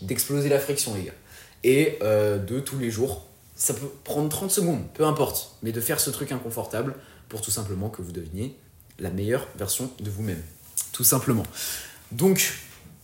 d'exploser 0.03 0.49
la 0.49 0.59
friction, 0.59 0.95
les 0.95 1.05
gars. 1.05 1.13
Et 1.65 1.99
euh, 2.03 2.39
de 2.39 2.61
tous 2.61 2.79
les 2.79 2.91
jours, 2.91 3.27
ça 3.55 3.75
peut 3.75 3.89
prendre 4.05 4.29
30 4.29 4.51
secondes, 4.51 4.83
peu 4.95 5.05
importe, 5.05 5.57
mais 5.63 5.73
de 5.73 5.81
faire 5.81 6.01
ce 6.01 6.11
truc 6.11 6.33
inconfortable 6.33 6.95
pour 7.29 7.41
tout 7.41 7.51
simplement 7.51 7.91
que 7.91 8.03
vous 8.03 8.13
deveniez 8.13 8.57
la 8.99 9.11
meilleure 9.11 9.47
version 9.57 9.91
de 10.01 10.11
vous-même. 10.11 10.43
Tout 10.93 11.05
simplement. 11.05 11.45
Donc, 12.13 12.53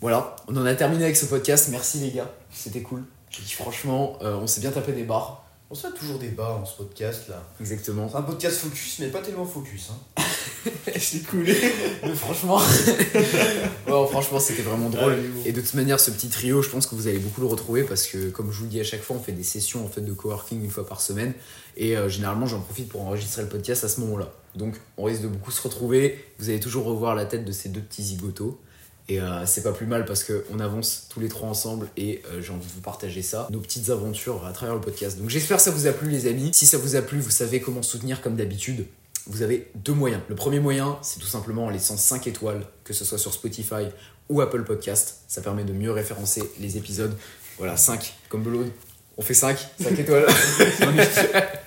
voilà, 0.01 0.37
on 0.49 0.57
en 0.57 0.67
a 0.67 0.75
terminé 0.75 1.05
avec 1.05 1.17
ce 1.17 1.27
podcast. 1.27 1.69
Merci 1.71 2.01
les 2.01 2.11
gars, 2.11 2.31
c'était 2.51 2.83
cool. 2.83 3.03
Franchement, 3.45 4.19
euh, 4.23 4.37
on 4.37 4.47
s'est 4.47 4.61
bien 4.61 4.71
tapé 4.71 4.93
des 4.93 5.05
barres. 5.05 5.45
On 5.69 5.75
se 5.75 5.89
fait 5.89 5.95
toujours 5.95 6.19
des 6.19 6.29
bas 6.29 6.57
dans 6.61 6.65
ce 6.65 6.77
podcast 6.77 7.29
là. 7.29 7.43
Exactement. 7.61 8.09
C'est 8.09 8.17
un 8.17 8.23
podcast 8.23 8.59
focus, 8.59 9.01
mais 9.01 9.09
pas 9.09 9.21
tellement 9.21 9.45
focus. 9.45 9.91
Hein. 9.91 10.23
L'ai 10.87 11.21
coulé. 11.21 11.57
Mais 12.03 12.15
franchement, 12.15 12.59
franchement, 13.87 14.39
c'était 14.39 14.63
vraiment 14.63 14.89
drôle. 14.89 15.17
Et 15.45 15.53
de 15.53 15.61
toute 15.61 15.75
manière, 15.75 15.99
ce 15.99 16.11
petit 16.11 16.29
trio, 16.29 16.63
je 16.63 16.69
pense 16.69 16.87
que 16.87 16.95
vous 16.95 17.09
allez 17.09 17.19
beaucoup 17.19 17.41
le 17.41 17.47
retrouver 17.47 17.83
parce 17.83 18.07
que, 18.07 18.31
comme 18.31 18.53
je 18.53 18.59
vous 18.59 18.65
le 18.65 18.71
dis 18.71 18.81
à 18.81 18.85
chaque 18.85 19.03
fois, 19.03 19.17
on 19.17 19.21
fait 19.21 19.33
des 19.33 19.43
sessions 19.43 19.85
en 19.85 19.89
fait 19.89 20.01
de 20.01 20.13
coworking 20.13 20.63
une 20.63 20.71
fois 20.71 20.87
par 20.87 21.01
semaine. 21.01 21.35
Et 21.77 21.97
euh, 21.97 22.09
généralement, 22.09 22.47
j'en 22.47 22.61
profite 22.61 22.89
pour 22.89 23.03
enregistrer 23.03 23.43
le 23.43 23.49
podcast 23.49 23.85
à 23.85 23.89
ce 23.89 24.01
moment-là. 24.01 24.33
Donc, 24.55 24.75
on 24.97 25.05
risque 25.05 25.23
de 25.23 25.29
beaucoup 25.29 25.51
se 25.51 25.63
retrouver. 25.63 26.25
Vous 26.39 26.49
allez 26.49 26.61
toujours 26.61 26.85
revoir 26.85 27.15
la 27.15 27.27
tête 27.27 27.45
de 27.45 27.53
ces 27.53 27.69
deux 27.69 27.81
petits 27.81 28.03
zigotos. 28.03 28.61
Et 29.09 29.21
euh, 29.21 29.47
c'est 29.47 29.63
pas 29.63 29.73
plus 29.73 29.87
mal 29.87 30.05
parce 30.05 30.25
qu'on 30.25 30.59
avance 30.59 31.07
tous 31.09 31.21
les 31.21 31.29
trois 31.29 31.49
ensemble 31.49 31.89
et 31.97 32.23
euh, 32.27 32.43
j'ai 32.43 32.53
envie 32.53 32.67
de 32.67 32.73
vous 32.73 32.81
partager 32.81 33.23
ça, 33.23 33.47
nos 33.53 33.61
petites 33.61 33.91
aventures 33.91 34.45
à 34.45 34.53
travers 34.53 34.75
le 34.75 34.81
podcast. 34.81 35.19
Donc 35.19 35.31
j'espère 35.31 35.59
que 35.59 35.63
ça 35.63 35.71
vous 35.71 35.87
a 35.87 35.93
plu 35.93 36.11
les 36.11 36.27
amis. 36.27 36.51
Si 36.53 36.67
ça 36.67 36.77
vous 36.77 36.97
a 36.97 37.03
plu, 37.03 37.21
vous 37.21 37.31
savez 37.31 37.61
comment 37.61 37.83
soutenir 37.83 38.21
comme 38.21 38.35
d'habitude. 38.35 38.87
Vous 39.29 39.43
avez 39.43 39.71
deux 39.77 39.93
moyens. 39.93 40.23
Le 40.29 40.35
premier 40.35 40.61
moyen, 40.61 40.99
c'est 41.03 41.21
tout 41.21 41.27
simplement 41.27 41.67
en 41.67 41.71
laissant 41.71 41.97
5 41.97 42.27
étoiles, 42.27 42.65
que 42.85 42.93
ce 42.93 43.05
soit 43.05 43.19
sur 43.19 43.33
Spotify 43.33 43.87
ou 44.29 44.41
Apple 44.41 44.65
Podcast. 44.65 45.21
Ça 45.29 45.41
permet 45.41 45.65
de 45.65 45.73
mieux 45.73 45.93
référencer 45.93 46.43
les 46.61 46.77
épisodes. 46.77 47.17
Voilà, 47.59 47.77
5, 47.77 48.15
comme 48.29 48.43
de. 48.43 48.71
On 49.19 49.23
fait 49.23 49.35
5, 49.35 49.59
5 49.81 49.99
étoiles. 49.99 50.27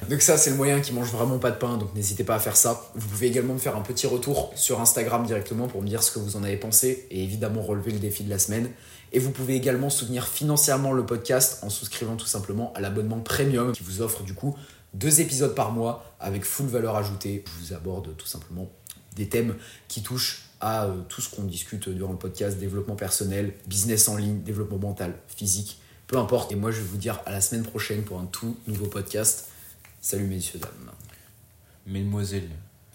donc 0.09 0.21
ça, 0.21 0.37
c'est 0.37 0.51
le 0.51 0.55
moyen 0.55 0.81
qui 0.81 0.93
mange 0.93 1.09
vraiment 1.09 1.39
pas 1.39 1.49
de 1.49 1.57
pain, 1.57 1.77
donc 1.77 1.95
n'hésitez 1.95 2.23
pas 2.23 2.35
à 2.35 2.39
faire 2.39 2.55
ça. 2.55 2.91
Vous 2.93 3.07
pouvez 3.07 3.27
également 3.27 3.55
me 3.55 3.59
faire 3.59 3.75
un 3.75 3.81
petit 3.81 4.05
retour 4.05 4.51
sur 4.55 4.79
Instagram 4.81 5.25
directement 5.25 5.67
pour 5.67 5.81
me 5.81 5.87
dire 5.87 6.03
ce 6.03 6.11
que 6.11 6.19
vous 6.19 6.35
en 6.35 6.43
avez 6.43 6.57
pensé 6.57 7.07
et 7.09 7.23
évidemment 7.23 7.61
relever 7.61 7.91
le 7.91 7.99
défi 7.99 8.23
de 8.23 8.29
la 8.29 8.37
semaine. 8.37 8.69
Et 9.11 9.19
vous 9.19 9.31
pouvez 9.31 9.55
également 9.55 9.89
soutenir 9.89 10.27
financièrement 10.27 10.93
le 10.93 11.05
podcast 11.05 11.59
en 11.63 11.69
souscrivant 11.69 12.15
tout 12.15 12.27
simplement 12.27 12.71
à 12.75 12.81
l'abonnement 12.81 13.19
premium 13.19 13.71
qui 13.71 13.81
vous 13.83 14.01
offre 14.01 14.21
du 14.21 14.35
coup 14.35 14.55
deux 14.93 15.21
épisodes 15.21 15.55
par 15.55 15.71
mois 15.71 16.05
avec 16.19 16.43
full 16.43 16.67
valeur 16.67 16.95
ajoutée. 16.95 17.43
Je 17.45 17.65
vous 17.65 17.73
aborde 17.73 18.15
tout 18.15 18.27
simplement 18.27 18.69
des 19.15 19.27
thèmes 19.27 19.55
qui 19.87 20.03
touchent 20.03 20.49
à 20.61 20.85
euh, 20.85 21.01
tout 21.07 21.21
ce 21.21 21.33
qu'on 21.33 21.43
discute 21.43 21.89
durant 21.89 22.11
le 22.11 22.17
podcast, 22.17 22.57
développement 22.57 22.95
personnel, 22.95 23.53
business 23.67 24.07
en 24.07 24.17
ligne, 24.17 24.41
développement 24.41 24.77
mental, 24.77 25.15
physique, 25.27 25.79
peu 26.09 26.17
importe. 26.17 26.51
Et 26.51 26.55
moi 26.55 26.71
je 26.71 26.77
vais 26.77 26.87
vous 26.87 26.97
dire 26.97 27.21
à 27.25 27.31
la 27.31 27.39
semaine 27.39 27.63
prochaine 27.63 28.03
pour 28.03 28.19
un 28.19 28.25
tout 28.25 28.57
nouveau 28.67 28.87
podcast. 28.87 29.47
Salut 30.01 30.25
messieurs, 30.25 30.59
dames. 30.59 30.91
Mesdemoiselles 31.87 32.49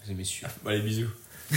et 0.07 0.13
messieurs. 0.13 0.47
Allez, 0.65 0.81
bisous. 0.81 1.09